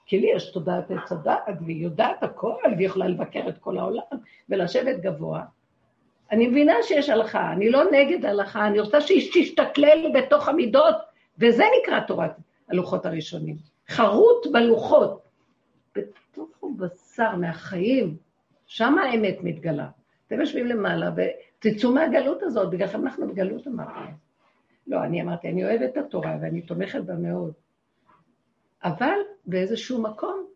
כי 0.07 0.19
לי 0.19 0.31
יש 0.35 0.51
תודעת 0.51 0.91
עץ 0.91 1.13
הדעת, 1.13 1.59
והיא 1.65 1.85
יודעת 1.85 2.23
הכל, 2.23 2.55
והיא 2.77 2.87
יכולה 2.87 3.09
לבקר 3.09 3.49
את 3.49 3.59
כל 3.59 3.79
העולם, 3.79 4.03
ולשבת 4.49 5.01
גבוה. 5.01 5.43
אני 6.33 6.47
מבינה 6.47 6.75
שיש 6.83 7.11
הלכה, 7.11 7.53
אני 7.53 7.71
לא 7.71 7.83
נגד 7.93 8.25
הלכה, 8.25 8.67
אני 8.67 8.81
רוצה 8.81 9.01
שהיא 9.01 9.31
תשתכלל 9.35 10.13
בתוך 10.15 10.49
המידות, 10.49 10.95
וזה 11.39 11.65
נקרא 11.81 12.01
תורת 12.01 12.33
הלוחות 12.69 13.07
הראשונים. 13.07 13.57
חרוט 13.89 14.47
בלוחות, 14.53 15.23
בתוך 15.97 16.49
הבשר 16.63 17.37
מהחיים, 17.37 18.17
שם 18.67 18.99
האמת 18.99 19.39
מתגלה. 19.43 19.87
אתם 20.27 20.41
יושבים 20.41 20.67
למעלה 20.67 21.11
ותצאו 21.65 21.93
מהגלות 21.93 22.43
הזאת, 22.43 22.71
בגלל 22.71 22.89
שאנחנו 22.89 23.29
בגלות 23.29 23.67
אמרתי. 23.67 24.11
לא, 24.87 25.05
אני 25.05 25.23
אמרתי, 25.23 25.49
אני 25.49 25.65
אוהבת 25.65 25.93
את 25.93 25.97
התורה 25.97 26.37
ואני 26.43 26.61
תומכת 26.61 27.01
בה 27.01 27.15
מאוד. 27.15 27.53
אבל 28.85 29.19
באיזשהו 29.47 30.03
מקום, 30.03 30.47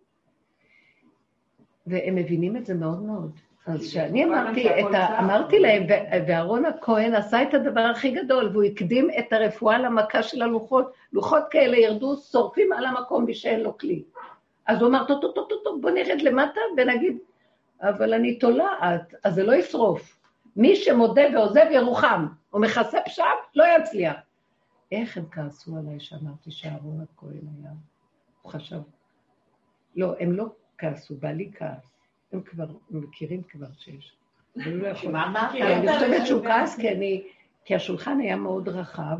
והם 1.86 2.14
מבינים 2.14 2.56
את 2.56 2.66
זה 2.66 2.74
מאוד 2.74 3.02
מאוד. 3.02 3.32
אז 3.66 3.80
כשאני 3.80 4.24
אמרתי, 4.24 4.68
ה... 4.68 5.20
אמרתי 5.20 5.58
להם, 5.58 5.86
ואהרון 6.26 6.64
הכהן 6.64 7.14
עשה 7.14 7.42
את 7.42 7.54
הדבר 7.54 7.80
הכי 7.80 8.10
גדול, 8.10 8.50
והוא 8.52 8.62
הקדים 8.62 9.08
את 9.18 9.32
הרפואה 9.32 9.78
למכה 9.78 10.22
של 10.22 10.42
הלוחות. 10.42 10.92
לוחות 11.12 11.42
כאלה 11.50 11.76
ירדו, 11.76 12.16
שורפים 12.16 12.72
על 12.72 12.86
המקום 12.86 13.26
בשאין 13.26 13.60
לו 13.60 13.78
כלי. 13.78 14.02
אז 14.66 14.80
הוא 14.80 14.88
אמר, 14.88 15.04
טוב, 15.04 15.20
טוב, 15.20 15.32
טוב, 15.34 15.60
טוב, 15.64 15.82
בוא 15.82 15.90
נרד 15.90 16.22
למטה 16.22 16.60
ונגיד, 16.76 17.18
אבל 17.82 18.14
אני 18.14 18.38
תולעת, 18.38 19.14
אז 19.24 19.34
זה 19.34 19.42
לא 19.42 19.52
ישרוף. 19.52 20.19
מי 20.56 20.76
שמודה 20.76 21.22
ועוזב 21.34 21.66
ירוחם, 21.70 22.26
הוא 22.50 22.60
מכסה 22.60 22.98
פשם, 23.06 23.24
לא 23.54 23.64
יצליח. 23.78 24.16
איך 24.92 25.16
הם 25.16 25.24
כעסו 25.30 25.76
עליי 25.76 26.00
שאמרתי 26.00 26.50
שאהרון 26.50 27.00
הכהן 27.00 27.46
היה? 27.58 27.72
הוא 28.42 28.52
חשב. 28.52 28.80
לא, 29.96 30.14
הם 30.20 30.32
לא 30.32 30.46
כעסו, 30.78 31.14
בעלי 31.16 31.50
כעס. 31.54 31.84
הם 32.32 32.40
כבר 32.42 32.66
מכירים 32.90 33.42
כבר 33.42 33.66
שיש. 33.78 34.16
לא? 35.60 35.74
אני 35.74 35.92
חושבת 35.92 36.26
שהוא 36.26 36.44
כעס 36.44 36.76
כי 36.76 36.88
אני 36.88 37.22
כי 37.64 37.74
השולחן 37.74 38.20
היה 38.20 38.36
מאוד 38.36 38.68
רחב, 38.68 39.18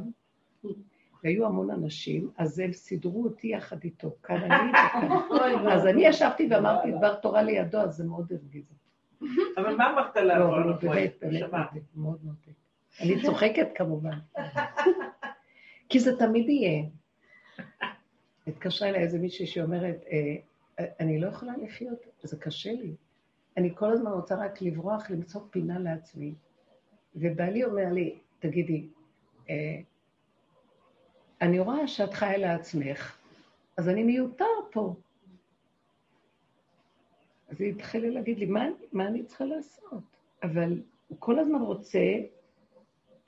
והיו 1.24 1.46
המון 1.46 1.70
אנשים, 1.70 2.30
אז 2.38 2.58
הם 2.58 2.72
סידרו 2.72 3.24
אותי 3.24 3.46
יחד 3.48 3.84
איתו, 3.84 4.10
כאן 4.22 4.36
אני 4.36 4.70
וכאן. 4.70 5.68
אז 5.68 5.86
אני 5.86 6.06
ישבתי 6.06 6.48
ואמרתי 6.50 6.92
דבר 6.92 7.14
תורה 7.14 7.42
לידו, 7.42 7.78
אז 7.78 7.94
זה 7.94 8.04
מאוד 8.04 8.32
הרגיז 8.32 8.64
אותי. 8.70 8.89
אבל 9.56 9.76
מה 9.76 9.92
אמרת 9.92 10.16
לא, 10.16 10.22
לה? 10.22 10.37
אבל 10.37 10.62
הוא 10.62 10.72
באמת, 10.72 11.14
באמת 11.20 11.42
נותק, 11.42 11.87
מאוד 11.94 12.18
נותק. 12.22 12.52
אני 13.00 13.22
צוחקת 13.22 13.68
כמובן. 13.74 14.18
כי 15.88 16.00
זה 16.00 16.18
תמיד 16.18 16.48
יהיה. 16.48 16.83
התקשרה 18.46 18.88
אליי 18.88 19.02
איזה 19.02 19.18
מישהי 19.18 19.46
שאומרת, 19.46 20.04
אה, 20.11 20.85
אני 21.00 21.20
לא 21.20 21.26
יכולה 21.28 21.52
לחיות, 21.62 22.06
זה 22.22 22.37
קשה 22.37 22.72
לי. 22.72 22.94
אני 23.56 23.70
כל 23.74 23.92
הזמן 23.92 24.11
רוצה 24.11 24.35
רק 24.35 24.62
לברוח, 24.62 25.11
למצוא 25.11 25.40
פינה 25.50 25.78
לעצמי. 25.78 26.35
ובעלי 27.16 27.64
אומר 27.64 27.92
לי, 27.92 28.18
תגידי, 28.38 28.87
אה, 29.50 29.80
אני 31.42 31.59
רואה 31.59 31.88
שאת 31.88 32.14
חיה 32.14 32.37
לעצמך, 32.37 33.16
אז 33.76 33.88
אני 33.88 34.02
מיותר 34.02 34.44
פה. 34.72 34.94
אז 37.50 37.60
היא 37.60 37.74
התחילה 37.74 38.08
להגיד 38.08 38.38
לי, 38.38 38.46
מה, 38.46 38.64
מה 38.92 39.06
אני 39.06 39.24
צריכה 39.24 39.44
לעשות? 39.44 40.02
אבל 40.42 40.82
הוא 41.08 41.16
כל 41.20 41.38
הזמן 41.38 41.60
רוצה 41.60 42.00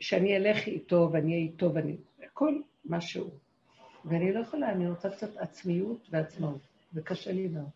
שאני 0.01 0.37
אלך 0.37 0.67
איתו 0.67 1.09
ואני 1.13 1.33
אהיה 1.33 1.45
איתו 1.45 1.75
ואני... 1.75 1.97
הכל 2.23 2.61
משהו. 2.85 3.31
ואני 4.05 4.33
לא 4.33 4.41
יכולה, 4.41 4.73
אני 4.73 4.91
רוצה 4.91 5.11
קצת 5.11 5.37
עצמיות 5.37 6.09
ועצמאות, 6.11 6.61
וקשה 6.95 7.33
לי 7.33 7.49
מאוד. 7.49 7.71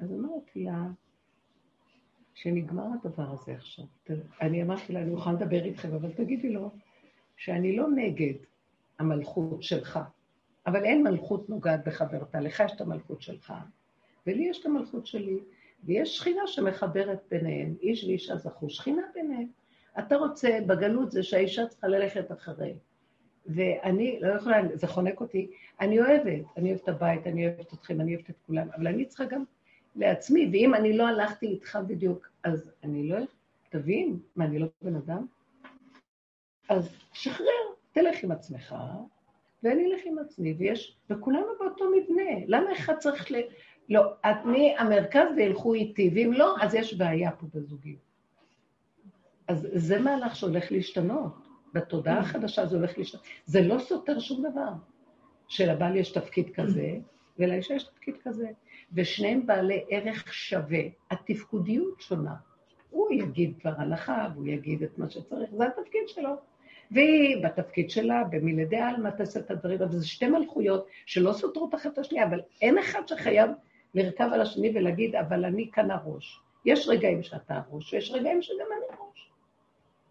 אז 0.00 0.12
אמרתי 0.12 0.64
לה, 0.64 0.86
שנגמר 2.34 2.86
הדבר 3.02 3.30
הזה 3.32 3.52
עכשיו. 3.52 3.84
אני 4.40 4.62
אמרתי 4.62 4.92
לה, 4.92 5.02
אני 5.02 5.10
מוכן 5.10 5.34
לדבר 5.34 5.64
איתכם, 5.64 5.94
אבל 5.94 6.12
תגידי 6.12 6.52
לו 6.52 6.70
שאני 7.36 7.76
לא 7.76 7.88
נגד 7.90 8.34
המלכות 8.98 9.62
שלך, 9.62 9.98
אבל 10.66 10.84
אין 10.84 11.02
מלכות 11.02 11.48
נוגעת 11.48 11.84
בחברתה, 11.86 12.40
לך 12.40 12.62
יש 12.64 12.72
את 12.72 12.80
המלכות 12.80 13.22
שלך, 13.22 13.54
ולי 14.28 14.48
יש 14.48 14.60
את 14.60 14.66
המלכות 14.66 15.06
שלי, 15.06 15.38
ויש 15.84 16.16
שכינה 16.16 16.46
שמחברת 16.46 17.18
ביניהם, 17.30 17.74
איש 17.82 18.04
ואישה 18.04 18.36
זכו, 18.36 18.70
שכינה 18.70 19.02
ביניהם. 19.14 19.48
אתה 19.98 20.16
רוצה, 20.16 20.58
בגלות 20.66 21.10
זה 21.10 21.22
שהאישה 21.22 21.66
צריכה 21.66 21.88
ללכת 21.88 22.32
אחרי. 22.32 22.74
ואני 23.46 24.18
לא 24.20 24.34
יכולה, 24.34 24.62
זה 24.74 24.86
חונק 24.86 25.20
אותי, 25.20 25.50
אני 25.80 26.00
אוהבת, 26.00 26.44
אני 26.56 26.68
אוהבת 26.68 26.82
את 26.82 26.88
הבית, 26.88 27.26
אני 27.26 27.46
אוהבת 27.46 27.72
אתכם, 27.72 28.00
אני 28.00 28.14
אוהבת 28.14 28.30
את 28.30 28.36
כולם, 28.46 28.68
אבל 28.76 28.86
אני 28.86 29.04
צריכה 29.04 29.24
גם 29.24 29.44
לעצמי, 29.96 30.48
ואם 30.52 30.74
אני 30.74 30.96
לא 30.96 31.08
הלכתי 31.08 31.46
איתך 31.46 31.78
בדיוק, 31.86 32.28
אז 32.44 32.70
אני 32.84 33.08
לא... 33.08 33.16
תבין, 33.70 34.18
מה, 34.36 34.44
אני 34.44 34.58
לא 34.58 34.66
בן 34.82 34.96
אדם? 34.96 35.26
אז 36.68 36.96
שחרר, 37.12 37.46
תלך 37.92 38.24
עם 38.24 38.30
עצמך, 38.30 38.74
ואני 39.62 39.84
אלך 39.86 40.00
עם 40.04 40.18
עצמי, 40.18 40.54
ויש, 40.58 40.96
וכולנו 41.10 41.46
באותו 41.58 41.84
מבנה. 41.90 42.30
למה 42.46 42.72
אחד 42.72 42.98
צריך. 42.98 43.30
לא, 43.88 44.12
אני 44.24 44.74
המרכז 44.78 45.28
וילכו 45.36 45.74
איתי, 45.74 46.10
ואם 46.14 46.32
לא, 46.32 46.56
אז 46.60 46.74
יש 46.74 46.94
בעיה 46.94 47.30
פה 47.30 47.46
בזוגיות. 47.54 48.00
אז 49.48 49.68
זה 49.72 50.00
מהלך 50.00 50.36
שהולך 50.36 50.72
להשתנות. 50.72 51.48
בתודעה 51.72 52.18
החדשה 52.18 52.66
זה 52.66 52.76
הולך 52.76 52.98
להשתנות. 52.98 53.24
זה 53.44 53.60
לא 53.60 53.78
סותר 53.78 54.18
שום 54.18 54.50
דבר. 54.50 54.70
שלבעל 55.48 55.96
יש 55.96 56.12
תפקיד 56.12 56.50
כזה, 56.54 56.96
ולאישה 57.38 57.74
יש 57.74 57.84
תפקיד 57.84 58.14
כזה. 58.24 58.48
ושניהם 58.92 59.46
בעלי 59.46 59.84
ערך 59.88 60.34
שווה. 60.34 60.80
התפקודיות 61.10 62.00
שונה. 62.00 62.34
הוא 62.90 63.12
יגיד 63.12 63.54
כבר 63.60 63.72
הלכה, 63.78 64.28
והוא 64.34 64.46
יגיד 64.46 64.82
את 64.82 64.98
מה 64.98 65.10
שצריך, 65.10 65.50
זה 65.50 65.66
התפקיד 65.66 66.02
שלו. 66.06 66.30
והיא 66.90 67.44
בתפקיד 67.44 67.90
שלה, 67.90 68.24
במילדי 68.24 68.76
עלמא 68.76 69.08
תעשה 69.08 69.40
את 69.40 69.50
הדברים, 69.50 69.82
אבל 69.82 69.92
זה 69.92 70.06
שתי 70.06 70.28
מלכויות 70.28 70.86
שלא 71.06 71.32
סותרות 71.32 71.74
אחת 71.74 71.92
את 71.92 71.98
השנייה, 71.98 72.26
אבל 72.26 72.40
אין 72.62 72.78
אחד 72.78 73.02
שחייב 73.06 73.50
לרכב 73.98 74.28
על 74.32 74.40
השני 74.40 74.72
ולהגיד, 74.74 75.16
אבל 75.16 75.44
אני 75.44 75.70
כאן 75.72 75.90
הראש. 75.90 76.40
יש 76.64 76.88
רגעים 76.88 77.22
שאתה 77.22 77.54
הראש, 77.70 77.94
ויש 77.94 78.10
רגעים 78.10 78.42
שגם 78.42 78.66
אני 78.76 78.96
ראש. 79.00 79.30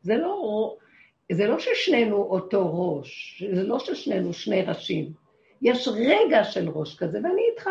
זה 0.02 0.18
לא, 0.18 0.76
זה 1.32 1.48
לא 1.48 1.60
ששנינו 1.60 2.18
אותו 2.18 2.72
ראש, 2.74 3.44
זה 3.54 3.64
לא 3.64 3.80
ששנינו 3.80 4.34
שני 4.34 4.62
ראשים. 4.62 5.12
יש 5.62 5.88
רגע 5.88 6.44
של 6.44 6.70
ראש 6.70 6.96
כזה, 6.96 7.20
ואני 7.24 7.42
איתך. 7.52 7.70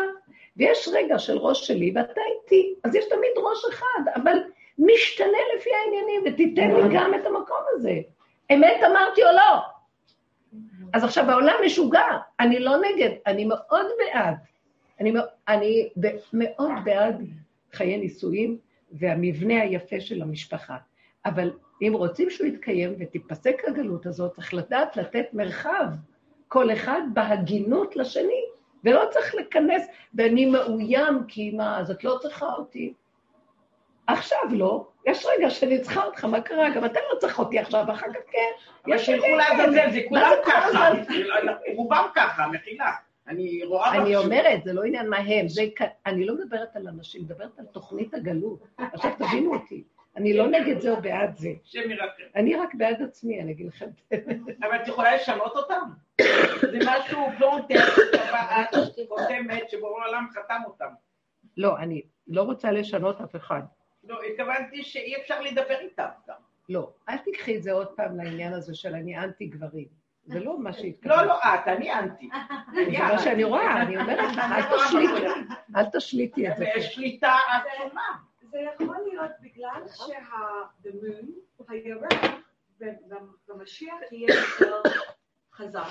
ויש 0.57 0.89
רגע 0.93 1.19
של 1.19 1.37
ראש 1.37 1.67
שלי, 1.67 1.93
ואתה 1.95 2.21
איתי. 2.35 2.73
אז 2.83 2.95
יש 2.95 3.05
תמיד 3.05 3.31
ראש 3.37 3.65
אחד, 3.73 4.11
אבל 4.15 4.37
משתנה 4.79 5.37
לפי 5.57 5.69
העניינים, 5.73 6.21
ותיתן 6.25 6.71
לי 6.71 6.95
גם 6.95 7.13
את 7.13 7.25
המקום 7.25 7.61
הזה. 7.71 7.93
אמת 8.53 8.83
אמרתי 8.91 9.23
או 9.23 9.29
לא? 9.31 9.61
אז 10.93 11.03
עכשיו 11.03 11.31
העולם 11.31 11.55
משוגע, 11.65 12.07
אני 12.39 12.59
לא 12.59 12.77
נגד, 12.77 13.09
אני 13.27 13.45
מאוד 13.45 13.85
בעד. 13.97 14.35
אני, 14.99 15.13
אני 15.47 15.89
מאוד 16.33 16.71
בעד 16.83 17.23
חיי 17.73 17.97
נישואים 17.97 18.57
והמבנה 18.91 19.61
היפה 19.61 19.99
של 19.99 20.21
המשפחה. 20.21 20.77
אבל 21.25 21.51
אם 21.81 21.93
רוצים 21.95 22.29
שהוא 22.29 22.47
יתקיים 22.47 22.95
ותיפסק 22.99 23.61
הגלות 23.67 24.05
הזאת, 24.05 24.35
צריך 24.35 24.53
לדעת 24.53 24.97
לתת 24.97 25.25
מרחב, 25.33 25.85
כל 26.47 26.73
אחד 26.73 27.01
בהגינות 27.13 27.95
לשני, 27.95 28.43
ולא 28.83 29.03
צריך 29.09 29.35
לכנס, 29.35 29.87
ואני 30.13 30.45
מאוים 30.45 31.23
כי 31.27 31.51
מה, 31.51 31.79
אז 31.79 31.91
את 31.91 32.03
לא 32.03 32.17
צריכה 32.21 32.45
אותי. 32.45 32.93
עכשיו 34.07 34.39
לא, 34.51 34.87
יש 35.05 35.25
רגע 35.25 35.49
שאני 35.49 35.81
צריכה 35.81 36.05
אותך, 36.05 36.25
מה 36.25 36.41
קרה? 36.41 36.69
גם 36.69 36.85
אתה 36.85 36.99
לא 37.13 37.19
צריך 37.19 37.39
אותי 37.39 37.59
עכשיו, 37.59 37.85
אחר 37.91 38.13
כך 38.13 38.19
כן. 38.31 38.51
אבל 38.85 38.97
שילכו 38.97 39.27
לעזאזל, 39.37 39.91
זה 39.91 39.99
כולם 40.09 40.31
ככה, 40.45 40.89
רובם 41.75 42.07
ככה, 42.15 42.47
מחילה. 42.47 42.91
אני 43.27 43.63
רואה... 43.63 44.01
אני 44.01 44.15
אומרת, 44.15 44.63
זה 44.63 44.73
לא 44.73 44.83
עניין 44.83 45.09
מה 45.09 45.17
הם, 45.17 45.47
זה, 45.47 45.63
אני 46.05 46.25
לא 46.25 46.35
מדברת 46.35 46.75
על 46.75 46.87
אנשים, 46.87 47.21
מדברת 47.21 47.59
על 47.59 47.65
תוכנית 47.65 48.13
הגלות. 48.13 48.67
עכשיו 48.77 49.11
תבינו 49.17 49.53
אותי, 49.53 49.83
אני 50.15 50.33
לא 50.33 50.47
נגד 50.47 50.79
זה 50.79 50.91
או 50.91 51.01
בעד 51.01 51.35
זה. 51.35 51.49
שם 51.63 51.91
ירחם. 51.91 52.23
אני 52.35 52.55
רק 52.55 52.75
בעד 52.75 53.01
עצמי, 53.01 53.41
אני 53.41 53.51
אגיד 53.51 53.67
לכם. 53.67 53.89
אבל 54.61 54.75
את 54.83 54.87
יכולה 54.87 55.15
לשנות 55.15 55.55
אותם. 55.55 55.89
זה 56.61 56.79
משהו 56.85 57.19
פלונטר, 57.37 57.79
את 58.61 58.75
חותמת 59.09 59.69
שבורא 59.69 60.03
העולם 60.03 60.27
חתם 60.31 60.61
אותם. 60.65 60.89
לא, 61.57 61.77
אני 61.77 62.01
לא 62.27 62.41
רוצה 62.41 62.71
לשנות 62.71 63.21
אף 63.21 63.35
אחד. 63.35 63.61
לא, 64.03 64.19
התכוונתי 64.23 64.83
שאי 64.83 65.15
אפשר 65.21 65.41
לדבר 65.41 65.79
איתם 65.79 66.07
גם. 66.27 66.35
לא, 66.69 66.91
אל 67.09 67.17
תיקחי 67.17 67.57
את 67.57 67.63
זה 67.63 67.71
עוד 67.71 67.87
פעם 67.87 68.17
לעניין 68.17 68.53
הזה 68.53 68.75
של 68.75 68.95
אני 68.95 69.17
אנטי 69.17 69.45
גברים. 69.45 69.87
זה 70.27 70.39
לא 70.39 70.59
מה 70.59 70.73
שהתכוונתי. 70.73 71.21
לא, 71.21 71.25
לא 71.25 71.39
את, 71.39 71.67
אני 71.67 71.93
אנטי. 71.93 72.29
זה 72.91 72.97
מה 72.99 73.19
שאני 73.19 73.43
רואה, 73.43 73.81
אני 73.81 73.97
אומרת 73.97 74.35
לך, 74.35 74.39
אל 74.39 74.77
תשליטי, 74.77 75.27
אל 75.75 75.85
תשליטי 75.93 76.49
את 76.51 76.57
זה. 76.57 76.65
יש 76.75 76.95
שליטה 76.95 77.35
עצומה. 77.51 78.01
זה 78.41 78.57
יכול 78.73 78.97
להיות 79.09 79.31
בגלל 79.41 79.81
שהדמון, 79.87 81.31
הירח, 81.67 82.41
במשיח 83.47 84.11
יהיה 84.11 84.35
יותר 84.35 84.81
חזק. 85.53 85.87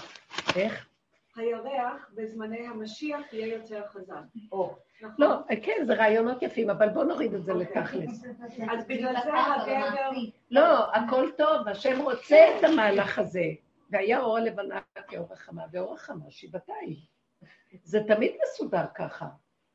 איך? 0.57 0.87
הירח 1.37 2.11
בזמני 2.15 2.67
המשיח 2.67 3.33
יהיה 3.33 3.55
יותר 3.55 3.83
חזק. 3.89 4.23
נכון? 4.53 4.75
לא, 5.19 5.37
כן, 5.63 5.85
זה 5.87 5.95
רעיונות 5.95 6.43
יפים, 6.43 6.71
אבל 6.71 6.89
בוא 6.89 7.05
נוריד 7.05 7.35
את 7.35 7.45
זה 7.45 7.53
אוקיי. 7.53 7.67
לתכלס. 7.67 8.25
אז 8.71 8.87
בגלל 8.87 9.15
זה 9.25 9.31
הגבר... 9.35 10.11
לא, 10.51 10.95
הכל 10.95 11.31
טוב, 11.37 11.69
השם 11.69 12.01
רוצה 12.01 12.37
את 12.59 12.65
המהלך 12.65 13.19
הזה. 13.19 13.45
והיה 13.91 14.21
אור 14.21 14.37
הלבנה 14.37 14.81
כאור 15.09 15.33
החמה, 15.33 15.63
ואור 15.73 15.95
החמה 15.95 16.31
שיבתיים. 16.31 16.97
זה 17.83 17.99
תמיד 18.09 18.37
מסודר 18.43 18.85
ככה, 18.95 19.27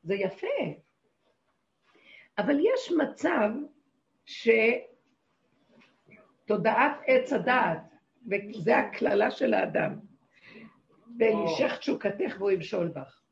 זה 0.02 0.14
יפה. 0.14 0.46
אבל 2.38 2.56
יש 2.60 2.92
מצב 2.98 3.50
שתודעת 6.44 6.96
עץ 7.06 7.32
הדעת, 7.32 7.78
וזה 8.30 8.76
הקללה 8.76 9.30
של 9.30 9.54
האדם, 9.54 9.98
וישך 11.18 11.78
תשוקתך 11.78 12.36
והוא 12.38 12.50
ימשול 12.50 12.88
בך. 12.88 13.22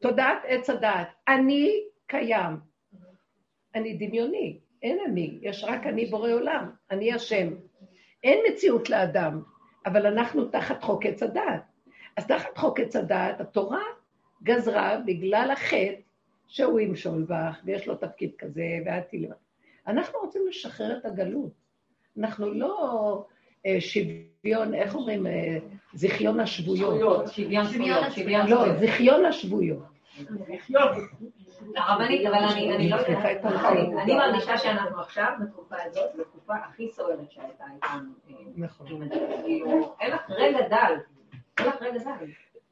תודעת 0.00 0.38
עץ 0.46 0.70
הדעת, 0.70 1.08
אני 1.28 1.84
קיים, 2.06 2.56
אני 3.74 3.94
דמיוני, 3.94 4.60
אין 4.82 4.98
אני, 5.06 5.38
יש 5.42 5.64
רק 5.64 5.86
אני 5.86 6.06
בורא 6.06 6.30
עולם, 6.30 6.70
אני 6.90 7.12
השם. 7.12 7.54
אין 8.24 8.38
מציאות 8.48 8.90
לאדם, 8.90 9.42
אבל 9.86 10.06
אנחנו 10.06 10.44
תחת 10.44 10.82
חוק 10.82 11.06
עץ 11.06 11.22
הדעת. 11.22 11.62
אז 12.16 12.26
תחת 12.26 12.58
חוק 12.58 12.80
עץ 12.80 12.96
הדעת, 12.96 13.40
התורה 13.40 13.82
גזרה 14.42 14.98
בגלל 15.06 15.50
החטא 15.52 16.00
שהוא 16.48 16.80
ימשול 16.80 17.22
בך, 17.28 17.60
ויש 17.64 17.86
לו 17.86 17.94
תפקיד 17.94 18.30
כזה, 18.38 18.62
ואת 18.86 19.08
תלמד. 19.10 19.34
אנחנו 19.86 20.18
רוצים 20.18 20.42
לשחרר 20.48 20.96
את 20.98 21.04
הגלות. 21.04 21.52
אנחנו 22.18 22.54
לא 22.54 23.24
אה, 23.66 23.80
שוויון, 23.80 24.74
איך 24.74 24.94
אומרים? 24.94 25.26
אה, 25.26 25.58
זיכיון 25.94 26.40
השבויות. 26.40 27.28
שוויון 27.28 27.64
זכויות, 27.64 28.12
שוויון 28.14 28.46
לא. 28.46 28.78
זיכיון 28.78 29.24
השבויות. 29.24 29.82
הרבנית, 31.76 32.26
אבל 32.26 32.34
אני 32.34 32.90
לא 32.90 32.96
יודעת, 32.96 33.44
ההנחיות. 33.44 33.92
אני- 34.02 34.14
מרגישה 34.16 34.58
שאנחנו 34.58 35.00
עכשיו 35.00 35.32
בתקופה 35.42 35.76
הזאת, 35.84 36.10
בתקופה 36.18 36.54
הכי 36.54 36.88
סוערת 36.92 37.30
שהייתה 37.30 37.64
איתנו. 37.74 38.10
אה, 38.30 38.34
נכון. 38.56 38.86
כאילו, 39.44 39.94
אין 40.00 40.10
לך 40.10 40.30
רגע 40.30 40.68
דל. 40.68 40.94
אין 41.58 41.66
לך 41.66 41.82
רגע 41.82 41.98
דל. 41.98 42.10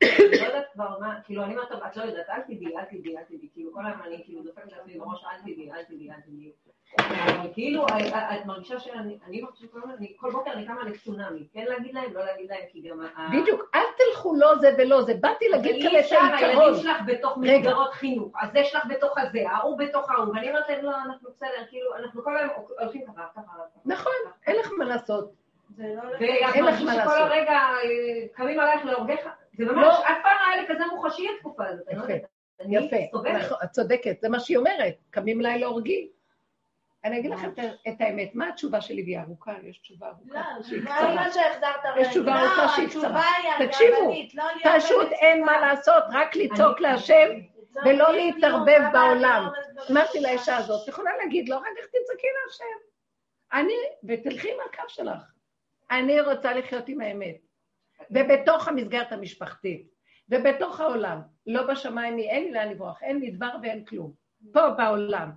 אני 0.03 0.41
לא 0.41 0.47
יודעת 0.47 0.65
כבר 0.73 0.99
מה, 1.01 1.19
כאילו, 1.25 1.45
אני 1.45 1.55
אומרת, 1.55 1.69
טוב, 1.69 1.81
את 1.83 1.97
לא 1.97 2.03
יודעת, 2.03 2.29
אל 2.31 2.41
תדעי, 2.41 2.77
אל 2.79 2.85
תדעי, 2.85 3.17
אל 3.19 3.23
תדעי. 3.25 3.49
כאילו, 3.55 3.73
כל 3.73 3.87
היום 3.87 3.99
אני 4.07 4.23
כאילו 4.25 4.43
דופקת 4.43 4.73
לעצמי 4.73 4.99
בראש, 4.99 5.25
אל 5.25 5.41
תדעי, 5.41 5.73
אל 5.73 5.83
תדעי, 5.85 6.11
אל 6.11 6.21
תדעי. 6.21 6.53
כאילו, 7.55 7.87
את 8.13 8.47
מרגישה 8.47 8.79
שאני, 8.81 9.19
אני 9.29 9.41
מרגישה 9.43 9.67
כל 9.73 9.79
הזמן, 9.79 9.95
אני- 9.99 10.13
כל 10.17 10.31
בוקר 10.31 10.53
אני 10.53 10.67
קמה 10.67 10.85
לצונאמי. 10.85 11.47
כן 11.53 11.65
להגיד 11.69 11.95
להם, 11.95 12.15
לא 12.15 12.25
להגיד 12.25 12.51
להם, 12.51 12.61
כי 12.73 12.81
גם... 12.81 13.01
ה- 13.17 13.29
בדיוק, 13.33 13.71
אל 13.75 13.81
תלכו 13.97 14.35
לא 14.35 14.59
זה 14.59 14.71
ולא 14.79 15.03
זה, 15.03 15.15
באתי 15.21 15.49
להגיד 15.49 15.83
כאן 15.83 15.99
את 15.99 16.05
אפשר, 16.05 16.17
הילדים 16.21 16.45
העיקרון. 16.59 16.75
שלך 16.81 16.97
בתוך. 17.07 17.37
מסגרות 17.39 17.93
חינוך, 17.93 18.33
אז 18.43 18.53
זה 18.53 18.65
שלך 18.65 18.87
בתוך 18.89 19.19
הזה, 19.19 19.39
ההוא 19.51 19.79
בתוך 19.79 20.11
ההוא, 20.11 20.35
ואני 20.35 20.49
אומרת 20.49 20.69
להם, 20.69 20.85
לא, 20.85 20.91
אנחנו 21.07 21.31
בסדר, 21.31 21.67
כאילו, 21.71 21.97
אנחנו 21.97 22.25
כל 22.25 22.37
היום 22.37 22.51
הולכים 22.81 23.03
ככה, 23.07 23.23
ככה. 23.37 23.53
נכון, 23.85 24.13
אין 24.47 24.57
לך 24.57 24.71
מה 24.79 24.85
לעשות. 24.85 25.33
זה 25.77 25.85
לא... 25.97 26.03
ואת 26.13 26.21
אין 26.55 26.65
לך 26.65 26.81
מרגישה 26.81 26.85
מה 26.85 26.93
שכל 26.93 27.01
לעשות. 27.05 27.19
הרגע 27.31 27.53
אה, 27.53 27.79
קמים 28.33 28.61
עלייך 28.61 28.85
להורגך, 28.87 29.29
זה 29.59 29.65
ממש, 29.65 29.77
לא. 29.87 29.93
אף 29.93 30.17
פעם 30.23 30.37
לא 30.41 30.53
היה 30.53 30.63
לי 30.63 30.69
כזה 30.69 30.85
מוחשי 30.93 31.27
התקופה 31.37 31.67
הזאת, 31.67 31.89
אני 31.89 31.99
לא 31.99 32.03
יודעת, 32.03 32.23
יפה. 32.69 32.97
נכון, 33.39 33.57
את 33.65 33.71
צודקת, 33.71 34.21
זה 34.21 34.29
מה 34.29 34.41
שהיא 34.41 34.57
אומרת, 34.57 34.95
קמים 35.11 35.41
אליי 35.41 35.59
להורגי. 35.59 36.09
אני 37.05 37.19
אגיד 37.19 37.31
לכם 37.31 37.51
את- 37.89 38.01
האמת, 38.01 38.31
מה 38.35 38.49
התשובה 38.49 38.81
שלי 38.81 39.03
והיא 39.03 39.19
ארוכה? 39.19 39.53
יש 39.63 39.79
תשובה 39.79 40.07
לא, 40.27 40.39
ארוכה 40.39 40.69
קצרה. 40.85 41.15
מה 41.15 41.31
שהחזרת. 41.33 41.81
יש 42.01 42.09
תשובה 42.09 42.31
לא, 42.35 42.39
ארוכה 42.49 42.69
שהיא 42.69 42.89
קצרה. 42.89 43.23
תקשיבו, 43.67 44.13
לא 44.35 44.45
פשוט. 44.79 45.13
אין 45.13 45.45
מה 45.45 45.61
לעשות, 45.61 46.03
רק 46.13 46.37
לצעוק 46.37 46.81
להשם, 46.81 47.29
ולא 47.85 48.13
להתערבב 48.13 48.81
בעולם. 48.93 49.47
לא. 49.77 49.83
אמרתי 49.91 50.21
לאישה 50.21 50.57
הזאת, 50.57 50.83
את 50.85 50.89
יכולה 50.89 51.11
להגיד 51.17 51.49
לו, 51.49 51.57
רק 51.57 51.67
איך 51.79 51.87
תצעקי 51.87 52.27
להשם. 52.47 52.65
אני, 53.53 53.75
ותלכי 54.09 54.49
עם 54.53 54.59
הקו 54.71 54.83
שלך. 54.89 55.23
אני 55.91 56.21
רוצה 56.21 56.55
לחיות 56.55 56.89
עם 56.89 57.01
האמת. 57.01 57.37
ובתוך 58.11 58.69
המסגרת 58.69 59.13
המשפחתית, 59.13 59.87
ובתוך 60.29 60.81
העולם, 60.81 61.21
לא 61.47 61.63
בשמיים, 61.67 62.19
אין 62.19 62.45
לי 62.45 62.51
לאן 62.53 62.69
לברוח, 62.69 63.03
אין 63.03 63.17
מדבר 63.21 63.51
ואין 63.63 63.85
כלום. 63.85 64.13
פה 64.53 64.71
בעולם. 64.71 65.31